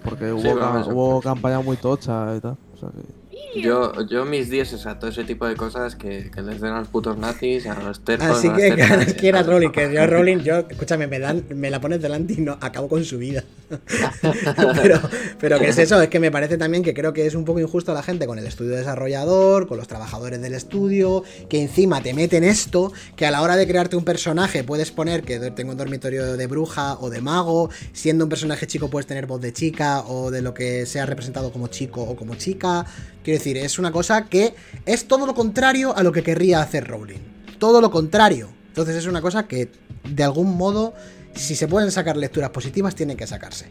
Porque 0.05 0.31
hubo, 0.33 0.41
Sí, 0.43 0.49
ca- 0.49 0.55
vamos, 0.55 0.87
hubo 0.89 1.21
campaña 1.21 1.61
muy 1.61 1.77
tocha 1.77 2.37
y 2.37 2.41
tal. 2.41 2.57
O 2.75 2.77
sea 2.79 2.91
que... 2.91 3.26
Yo, 3.55 3.93
yo 4.07 4.25
mis 4.25 4.51
10 4.51 4.75
es 4.75 4.87
a 4.87 4.99
todo 4.99 5.11
ese 5.11 5.25
tipo 5.25 5.47
de 5.47 5.57
cosas 5.57 5.97
que, 5.97 6.31
que 6.31 6.43
les 6.43 6.61
den 6.61 6.73
a 6.73 6.81
los 6.81 6.89
putos 6.89 7.17
nazis, 7.17 7.67
a 7.67 7.81
los 7.81 8.01
tercos. 8.01 8.29
Así 8.29 8.51
que 8.51 8.77
ganas 8.77 9.09
y 9.09 9.15
quiera. 9.15 9.43
Rowling, 9.43 9.71
que 9.71 9.93
yo 9.93 10.07
Rowling, 10.07 10.39
yo, 10.39 10.59
escúchame, 10.69 11.07
me 11.07 11.19
dan, 11.19 11.45
me 11.55 11.71
la 11.71 11.81
pones 11.81 12.01
delante 12.03 12.35
y 12.35 12.37
no 12.39 12.59
acabo 12.61 12.89
con 12.89 13.05
su 13.05 13.19
vida. 13.19 13.45
pero, 14.83 15.01
pero 15.41 15.59
que 15.59 15.69
es 15.69 15.79
eso, 15.79 16.01
es 16.01 16.09
que 16.09 16.21
me 16.21 16.31
parece 16.31 16.57
también 16.59 16.83
que 16.83 16.95
creo 16.95 17.13
que 17.13 17.27
es 17.27 17.35
un 17.35 17.45
poco 17.45 17.61
injusto 17.61 17.93
a 17.93 17.95
la 17.95 18.03
gente 18.03 18.27
con 18.27 18.39
el 18.39 18.47
estudio 18.47 18.77
desarrollador, 18.77 19.67
con 19.67 19.79
los 19.79 19.89
trabajadores 19.89 20.41
del 20.41 20.55
estudio, 20.55 21.25
que 21.49 21.61
encima 21.61 22.03
te 22.03 22.15
meten 22.15 22.45
esto, 22.45 22.93
que 23.17 23.27
a 23.27 23.31
la 23.31 23.43
hora 23.43 23.57
de 23.57 23.67
crearte 23.67 23.97
un 23.97 24.05
personaje 24.05 24.65
puedes 24.65 24.93
poner 24.93 25.23
que 25.23 25.39
tengo 25.51 25.73
un 25.73 25.79
dormitorio 25.79 26.37
de 26.37 26.47
bruja 26.47 26.99
o 27.01 27.11
de 27.11 27.21
mago, 27.21 27.71
siendo 27.93 28.25
un 28.25 28.29
personaje 28.29 28.67
chico 28.67 28.89
puedes 28.89 29.07
tener 29.07 29.27
voz 29.27 29.41
de 29.41 29.53
chica 29.53 30.03
o 30.03 30.31
de 30.31 30.43
lo 30.43 30.55
que 30.55 30.87
sea 30.87 31.07
representado 31.07 31.51
como 31.51 31.69
chico 31.69 32.03
o 32.03 32.17
como 32.17 32.35
chica. 32.37 32.87
Quiero 33.27 33.39
decir, 33.41 33.57
es 33.57 33.81
una 33.81 33.91
cosa 33.91 34.27
que 34.27 34.55
es 34.85 35.09
todo 35.09 35.27
lo 35.27 35.35
contrario 35.35 35.97
a 35.97 36.05
lo 36.05 36.13
que 36.13 36.23
querría 36.23 36.61
hacer 36.63 36.87
Rowling. 36.87 37.19
Todo 37.59 37.81
lo 37.81 37.91
contrario. 37.91 38.51
Entonces 38.69 38.95
es 38.95 39.07
una 39.09 39.21
cosa 39.21 39.49
que, 39.49 39.69
de 40.09 40.23
algún 40.23 40.57
modo, 40.57 40.95
si 41.35 41.57
se 41.57 41.67
pueden 41.67 41.91
sacar 41.91 42.17
lecturas 42.17 42.51
positivas, 42.51 42.95
tienen 42.95 43.17
que 43.17 43.27
sacarse. 43.27 43.67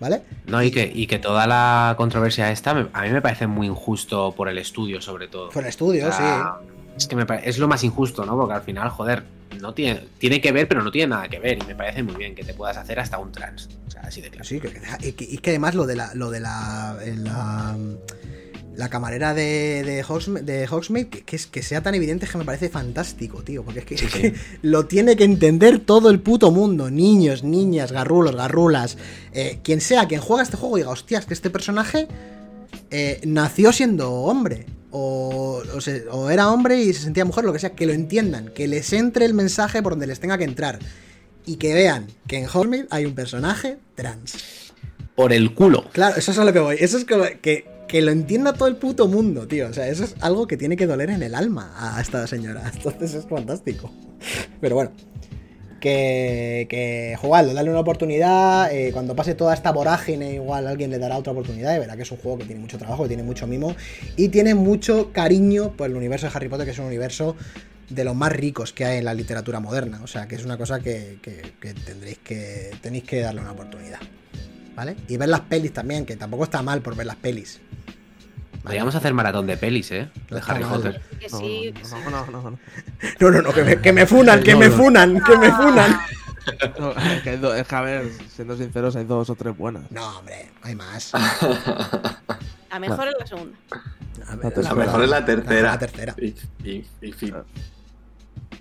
¿Vale? 0.00 0.20
No, 0.46 0.62
y 0.62 0.70
que, 0.70 0.92
y 0.94 1.06
que 1.06 1.18
toda 1.18 1.46
la 1.46 1.94
controversia 1.96 2.50
esta 2.52 2.74
me- 2.74 2.88
a 2.92 3.02
mí 3.04 3.08
me 3.08 3.22
parece 3.22 3.46
muy 3.46 3.68
injusto 3.68 4.34
por 4.36 4.50
el 4.50 4.58
estudio, 4.58 5.00
sobre 5.00 5.28
todo. 5.28 5.48
Por 5.48 5.62
el 5.62 5.70
estudio, 5.70 6.08
O 6.08 6.12
sea, 6.12 6.56
Es 6.94 7.06
que 7.06 7.16
me 7.16 7.24
es 7.44 7.56
lo 7.56 7.68
más 7.68 7.82
injusto, 7.84 8.26
¿no? 8.26 8.36
Porque 8.36 8.52
al 8.52 8.62
final, 8.62 8.90
joder, 8.90 9.22
no 9.62 9.72
tiene, 9.72 10.04
tiene 10.18 10.42
que 10.42 10.52
ver, 10.52 10.68
pero 10.68 10.82
no 10.82 10.90
tiene 10.90 11.06
nada 11.14 11.26
que 11.30 11.38
ver. 11.38 11.56
Y 11.62 11.66
me 11.66 11.74
parece 11.74 12.02
muy 12.02 12.16
bien 12.16 12.34
que 12.34 12.44
te 12.44 12.52
puedas 12.52 12.76
hacer 12.76 13.00
hasta 13.00 13.16
un 13.16 13.32
trans. 13.32 13.70
O 13.86 13.90
sea, 13.90 14.02
así 14.02 14.20
de 14.20 14.26
sí. 14.26 14.30
claro. 14.32 14.44
Sí, 14.44 14.60
que, 14.60 14.68
que- 14.72 15.08
y 15.08 15.12
que, 15.12 15.24
y 15.24 15.38
que 15.38 15.50
además 15.50 15.74
lo 15.74 15.86
de 15.86 15.96
la. 15.96 16.14
Lo 16.14 16.30
de 16.30 16.40
la 16.40 16.96
la 18.76 18.88
camarera 18.88 19.34
de, 19.34 19.82
de, 19.84 20.04
Hogsme- 20.04 20.40
de 20.42 20.66
Hogsmeade, 20.66 21.08
que, 21.08 21.20
que 21.22 21.36
es, 21.36 21.46
que 21.46 21.62
sea 21.62 21.82
tan 21.82 21.94
evidente 21.94 22.24
es 22.24 22.32
que 22.32 22.38
me 22.38 22.44
parece 22.44 22.68
fantástico, 22.68 23.42
tío. 23.42 23.62
Porque 23.64 23.80
es 23.80 23.84
que, 23.84 23.98
Sí, 23.98 24.06
es 24.06 24.12
sí. 24.12 24.20
que 24.20 24.34
lo 24.62 24.86
tiene 24.86 25.14
que 25.16 25.24
entender 25.24 25.78
todo 25.78 26.08
el 26.10 26.20
puto 26.20 26.50
mundo. 26.50 26.90
Niños, 26.90 27.44
niñas, 27.44 27.92
garrulos, 27.92 28.34
garrulas. 28.34 28.96
eh, 29.32 29.58
quien 29.62 29.80
sea, 29.80 30.08
quien 30.08 30.20
juega 30.20 30.42
este 30.42 30.56
juego, 30.56 30.76
diga, 30.76 30.90
hostias, 30.90 31.26
que 31.26 31.34
este 31.34 31.50
personaje 31.50 32.08
eh, 32.90 33.20
nació 33.24 33.72
siendo 33.72 34.10
hombre. 34.10 34.66
O, 34.90 35.62
o 35.74 35.80
se- 35.80 36.06
o 36.10 36.28
era 36.30 36.50
hombre 36.50 36.82
y 36.82 36.92
se 36.92 37.02
sentía 37.02 37.24
mujer, 37.24 37.44
lo 37.44 37.52
que 37.52 37.58
sea. 37.58 37.70
Que 37.74 37.86
lo 37.86 37.92
entiendan. 37.92 38.48
Que 38.54 38.68
les 38.68 38.92
entre 38.92 39.24
el 39.24 39.34
mensaje 39.34 39.82
por 39.82 39.92
donde 39.92 40.06
les 40.06 40.20
tenga 40.20 40.36
que 40.38 40.44
entrar. 40.44 40.78
Y 41.44 41.56
que 41.56 41.74
vean 41.74 42.06
que 42.28 42.38
en 42.38 42.46
Hogsmeade 42.46 42.86
hay 42.90 43.04
un 43.06 43.14
personaje 43.14 43.78
trans. 43.96 44.34
Por 45.16 45.32
el 45.32 45.54
culo. 45.54 45.84
Claro, 45.92 46.16
eso 46.16 46.32
es 46.32 46.38
a 46.38 46.44
lo 46.44 46.52
que 46.52 46.58
voy. 46.60 46.76
Eso 46.78 46.96
es 46.98 47.04
como 47.04 47.24
que, 47.42 47.66
que 47.88 48.00
lo 48.02 48.10
entienda 48.10 48.52
todo 48.54 48.68
el 48.68 48.76
puto 48.76 49.06
mundo, 49.08 49.46
tío. 49.46 49.68
O 49.68 49.72
sea, 49.72 49.88
eso 49.88 50.04
es 50.04 50.14
algo 50.20 50.46
que 50.46 50.56
tiene 50.56 50.76
que 50.76 50.86
doler 50.86 51.10
en 51.10 51.22
el 51.22 51.34
alma 51.34 51.74
a 51.76 52.00
esta 52.00 52.26
señora. 52.26 52.70
Entonces 52.74 53.14
es 53.14 53.26
fantástico. 53.26 53.90
Pero 54.60 54.74
bueno. 54.76 54.92
Que, 55.80 56.68
que 56.70 57.16
jugadlo, 57.20 57.54
dale 57.54 57.68
una 57.68 57.80
oportunidad. 57.80 58.72
eh, 58.72 58.90
cuando 58.92 59.16
pase 59.16 59.34
toda 59.34 59.52
esta 59.52 59.72
vorágine, 59.72 60.34
igual 60.34 60.68
alguien 60.68 60.90
le 60.90 60.98
dará 61.00 61.16
otra 61.18 61.32
oportunidad 61.32 61.74
y 61.74 61.80
verá 61.80 61.96
que 61.96 62.02
es 62.02 62.12
un 62.12 62.18
juego 62.18 62.38
que 62.38 62.44
tiene 62.44 62.60
mucho 62.60 62.78
trabajo, 62.78 63.02
que 63.02 63.08
tiene 63.08 63.24
mucho 63.24 63.48
mimo 63.48 63.74
y 64.16 64.28
tiene 64.28 64.54
mucho 64.54 65.10
cariño 65.12 65.72
por 65.76 65.90
el 65.90 65.96
universo 65.96 66.26
de 66.28 66.32
Harry 66.36 66.48
Potter, 66.48 66.66
que 66.66 66.70
es 66.70 66.78
un 66.78 66.84
universo 66.84 67.34
de 67.90 68.04
los 68.04 68.14
más 68.14 68.30
ricos 68.32 68.72
que 68.72 68.84
hay 68.84 68.98
en 68.98 69.04
la 69.06 69.12
literatura 69.14 69.58
moderna. 69.58 70.00
O 70.04 70.06
sea, 70.06 70.28
que 70.28 70.36
es 70.36 70.44
una 70.44 70.56
cosa 70.56 70.78
que, 70.78 71.18
que- 71.20 71.42
que 71.60 71.74
tendréis 71.74 72.18
que 72.18 72.70
tenéis 72.80 73.02
que 73.02 73.20
darle 73.20 73.40
una 73.40 73.50
oportunidad. 73.50 73.98
¿Vale? 74.74 74.96
Y 75.08 75.16
ver 75.16 75.28
las 75.28 75.40
pelis 75.40 75.72
también, 75.72 76.06
que 76.06 76.16
tampoco 76.16 76.44
está 76.44 76.62
mal 76.62 76.80
por 76.80 76.96
ver 76.96 77.06
las 77.06 77.16
pelis. 77.16 77.60
Podríamos 78.62 78.94
hacer 78.94 79.12
maratón 79.12 79.46
de 79.46 79.56
pelis, 79.56 79.90
¿eh? 79.90 80.08
No 80.30 80.36
De 80.36 80.42
Harry. 80.46 80.64
Potter. 80.64 81.02
Que 81.18 81.28
No, 81.28 82.10
no, 82.10 82.10
no, 82.10 82.26
no, 82.30 82.50
no. 82.52 82.58
No, 83.20 83.30
no, 83.30 83.42
no, 83.42 83.52
que 83.52 83.64
me, 83.64 83.80
que 83.80 83.92
me 83.92 84.06
funan, 84.06 84.42
que 84.42 84.54
me 84.54 84.70
funan, 84.70 85.20
que 85.24 85.36
me 85.36 85.50
funan. 85.52 85.98
No, 86.78 86.90
es, 86.92 87.22
que 87.22 87.34
es 87.34 87.66
que, 87.68 87.74
a 87.76 87.80
ver, 87.82 88.10
siendo 88.34 88.56
sinceros, 88.56 88.96
hay 88.96 89.04
dos 89.04 89.30
o 89.30 89.34
tres 89.34 89.56
buenas. 89.56 89.90
No, 89.90 90.18
hombre, 90.18 90.50
hay 90.62 90.74
más. 90.74 91.12
La 91.12 92.78
mejor 92.78 93.08
es 93.08 93.14
la 93.18 93.26
segunda. 93.26 93.56
A 94.28 94.36
ver, 94.36 94.44
La 94.44 94.48
La 94.48 94.50
tercera. 94.54 94.74
mejor 94.74 95.02
es 95.04 95.10
la 95.10 95.24
tercera. 95.24 95.62
La 95.72 95.78
tercera. 95.78 96.14
Y, 96.18 96.34
y, 96.64 96.86
y 97.00 97.12
fin. 97.12 97.34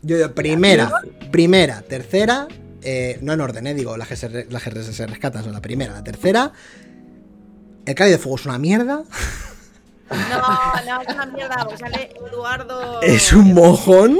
Yo, 0.04 0.18
yo, 0.18 0.34
primera, 0.36 0.92
primera, 1.32 1.82
tercera, 1.84 2.48
eh, 2.82 3.20
no 3.22 3.34
en 3.34 3.42
orden, 3.42 3.68
eh, 3.68 3.74
digo, 3.74 3.98
las 3.98 4.08
que, 4.08 4.16
se, 4.16 4.48
las 4.50 4.64
que 4.64 4.84
se 4.84 5.08
rescatan 5.08 5.44
son 5.44 5.54
la 5.54 5.62
primera, 5.62 5.94
la 5.94 6.04
tercera. 6.04 6.52
El 7.86 7.96
Cáliz 7.96 8.14
de 8.14 8.18
Fuego 8.20 8.38
es 8.38 8.46
una 8.46 8.58
mierda. 8.58 9.04
No, 10.12 10.42
no, 10.86 11.02
es 11.02 11.16
una 11.16 11.26
mierda, 11.28 11.56
porque 11.64 11.78
sale 11.78 12.14
Eduardo. 12.28 13.02
Es 13.02 13.32
un 13.34 13.54
mojón. 13.54 14.18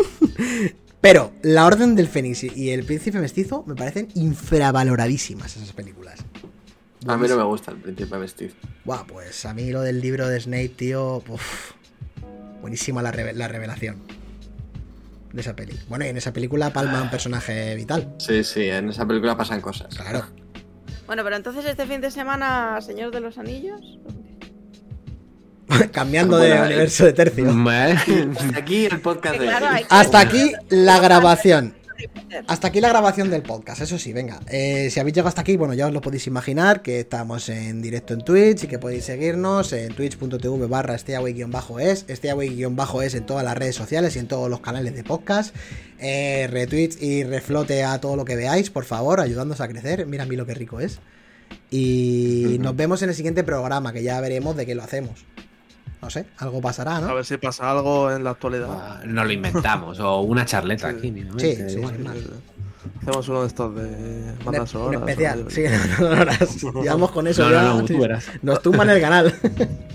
Pero 1.02 1.34
La 1.42 1.66
Orden 1.66 1.96
del 1.96 2.08
Fénix 2.08 2.44
y 2.44 2.70
El 2.70 2.86
Príncipe 2.86 3.20
Mestizo 3.20 3.64
me 3.66 3.76
parecen 3.76 4.08
infravaloradísimas 4.14 5.58
esas 5.58 5.74
películas. 5.74 6.20
A 7.08 7.18
mí 7.18 7.28
no 7.28 7.36
me 7.36 7.44
gusta 7.44 7.72
el 7.72 7.78
príncipe 7.78 8.16
vestido. 8.18 8.54
Buah, 8.86 9.06
pues 9.06 9.46
a 9.46 9.54
mí 9.56 9.72
lo 9.72 9.82
del 9.82 10.00
libro 10.00 10.28
de 10.28 10.40
Snape, 10.40 10.70
tío. 10.70 11.24
uf, 11.28 11.72
buenísima 12.62 13.02
la 13.02 13.12
revelación 13.12 14.21
de 15.34 15.42
esa 15.42 15.56
peli. 15.56 15.80
Bueno, 15.88 16.06
y 16.06 16.10
en 16.10 16.18
esa 16.18 16.34
película 16.34 16.72
palma 16.72 17.02
un 17.02 17.10
personaje 17.10 17.76
vital. 17.76 18.14
Sí, 18.18 18.44
sí, 18.44 18.70
en 18.70 18.90
esa 18.90 19.06
película 19.06 19.38
pasan 19.38 19.62
cosas. 19.62 19.96
Claro. 19.96 20.26
Bueno, 21.08 21.24
pero 21.24 21.36
entonces 21.36 21.66
este 21.66 21.86
fin 21.86 22.02
de 22.02 22.12
semana, 22.12 22.80
Señor 22.82 23.12
de 23.12 23.20
los 23.20 23.38
Anillos. 23.38 24.00
Cambiando 25.92 26.38
de 26.38 26.50
Bueno, 26.50 26.64
eh, 26.64 26.68
universo 26.68 27.06
de 27.06 27.14
tercio. 27.14 27.50
Hasta 27.50 28.58
aquí 28.58 28.86
el 28.86 29.02
podcast 29.02 29.40
de 29.40 29.46
claro, 29.46 29.68
hoy. 29.74 29.86
Hasta 29.90 30.20
aquí 30.20 30.54
la 30.70 31.00
grabación. 31.00 31.81
Hasta 32.48 32.68
aquí 32.68 32.82
la 32.82 32.90
grabación 32.90 33.30
del 33.30 33.42
podcast, 33.42 33.82
eso 33.82 33.98
sí, 33.98 34.14
venga. 34.14 34.40
Eh, 34.48 34.90
si 34.92 35.00
habéis 35.00 35.16
llegado 35.16 35.30
hasta 35.30 35.42
aquí, 35.42 35.58
bueno, 35.58 35.74
ya 35.74 35.88
os 35.88 35.94
lo 35.94 36.02
podéis 36.02 36.28
imaginar 36.28 36.82
que 36.82 37.00
estamos 37.00 37.50
en 37.50 37.82
directo 37.82 38.14
en 38.14 38.22
Twitch 38.22 38.64
y 38.64 38.68
que 38.68 38.80
podéis 38.80 39.06
seguirnos 39.06 39.74
en 39.74 39.94
twitch.tv 39.94 40.68
barra 40.68 40.96
esteaway-es, 40.96 42.06
esteaway-es 42.08 43.14
en 43.16 43.26
todas 43.26 43.44
las 43.44 43.58
redes 43.58 43.76
sociales 43.76 44.16
y 44.16 44.20
en 44.20 44.28
todos 44.28 44.50
los 44.50 44.62
canales 44.62 44.96
de 44.96 45.04
podcast. 45.04 45.56
Eh, 46.00 46.48
retweets 46.50 47.02
y 47.02 47.24
reflote 47.24 47.84
a 47.84 48.00
todo 48.00 48.16
lo 48.16 48.26
que 48.26 48.36
veáis, 48.36 48.70
por 48.70 48.86
favor, 48.86 49.20
ayudándonos 49.20 49.62
a 49.62 49.68
crecer. 49.68 50.06
Mira 50.08 50.24
a 50.24 50.26
mí 50.26 50.36
lo 50.36 50.46
que 50.46 50.54
rico 50.54 50.80
es. 50.80 51.00
Y 51.70 52.58
nos 52.60 52.76
vemos 52.76 53.02
en 53.02 53.10
el 53.10 53.16
siguiente 53.16 53.44
programa, 53.44 53.94
que 53.94 54.04
ya 54.04 54.20
veremos 54.20 54.56
de 54.56 54.66
qué 54.66 54.76
lo 54.76 54.84
hacemos. 54.84 55.26
No 56.02 56.10
sé, 56.10 56.26
algo 56.40 56.60
pasará, 56.62 56.98
A 56.98 57.02
¿no? 57.02 57.14
ver 57.16 57.24
si 57.26 57.38
pasa 57.38 57.70
algo 57.70 58.10
en 58.12 58.24
la 58.24 58.32
actualidad. 58.32 58.68
Ah, 58.72 59.02
Nos 59.06 59.26
lo 59.26 59.32
inventamos. 59.32 60.00
O 60.00 60.22
una 60.22 60.46
charleta 60.46 60.90
Sí. 60.90 60.96
aquí, 60.98 61.12
mira, 61.12 61.30
Sí, 61.38 61.56
sí. 61.56 61.82
Hacemos 63.02 63.30
uno 63.30 63.42
de 63.42 63.48
estos 63.48 63.76
de 63.76 64.34
bandas 64.44 64.62
un 64.62 64.68
sonoras. 64.68 65.02
especial, 65.02 65.46
o- 65.46 65.50
sí, 65.52 65.64
horas. 66.04 66.62
Llevamos 66.82 67.12
con 67.12 67.28
eso 67.28 67.44
No, 67.44 67.52
ya. 67.52 67.62
no, 67.64 67.82
no. 67.84 68.20
Nos 68.42 68.62
tumban 68.64 68.90
el 68.90 69.00
canal. 69.00 69.34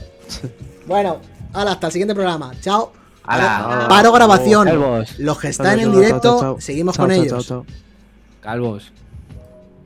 bueno, 0.86 1.18
hala, 1.52 1.72
hasta 1.72 1.86
el 1.88 1.92
siguiente 1.92 2.14
programa. 2.14 2.52
Chao. 2.60 2.92
¡Hala! 3.24 3.86
Paro 3.88 4.12
grabación. 4.12 4.66
Calvos. 4.68 5.18
Los 5.18 5.38
que 5.40 5.48
están 5.48 5.80
en 5.80 5.90
directo, 5.92 6.20
chao, 6.22 6.40
chao. 6.40 6.60
seguimos 6.60 6.94
Chao, 6.94 7.06
con 7.06 7.14
chao, 7.16 7.24
ellos. 7.24 7.46
chao, 7.48 7.64
chao. 7.64 7.74
Calvos. 8.40 8.92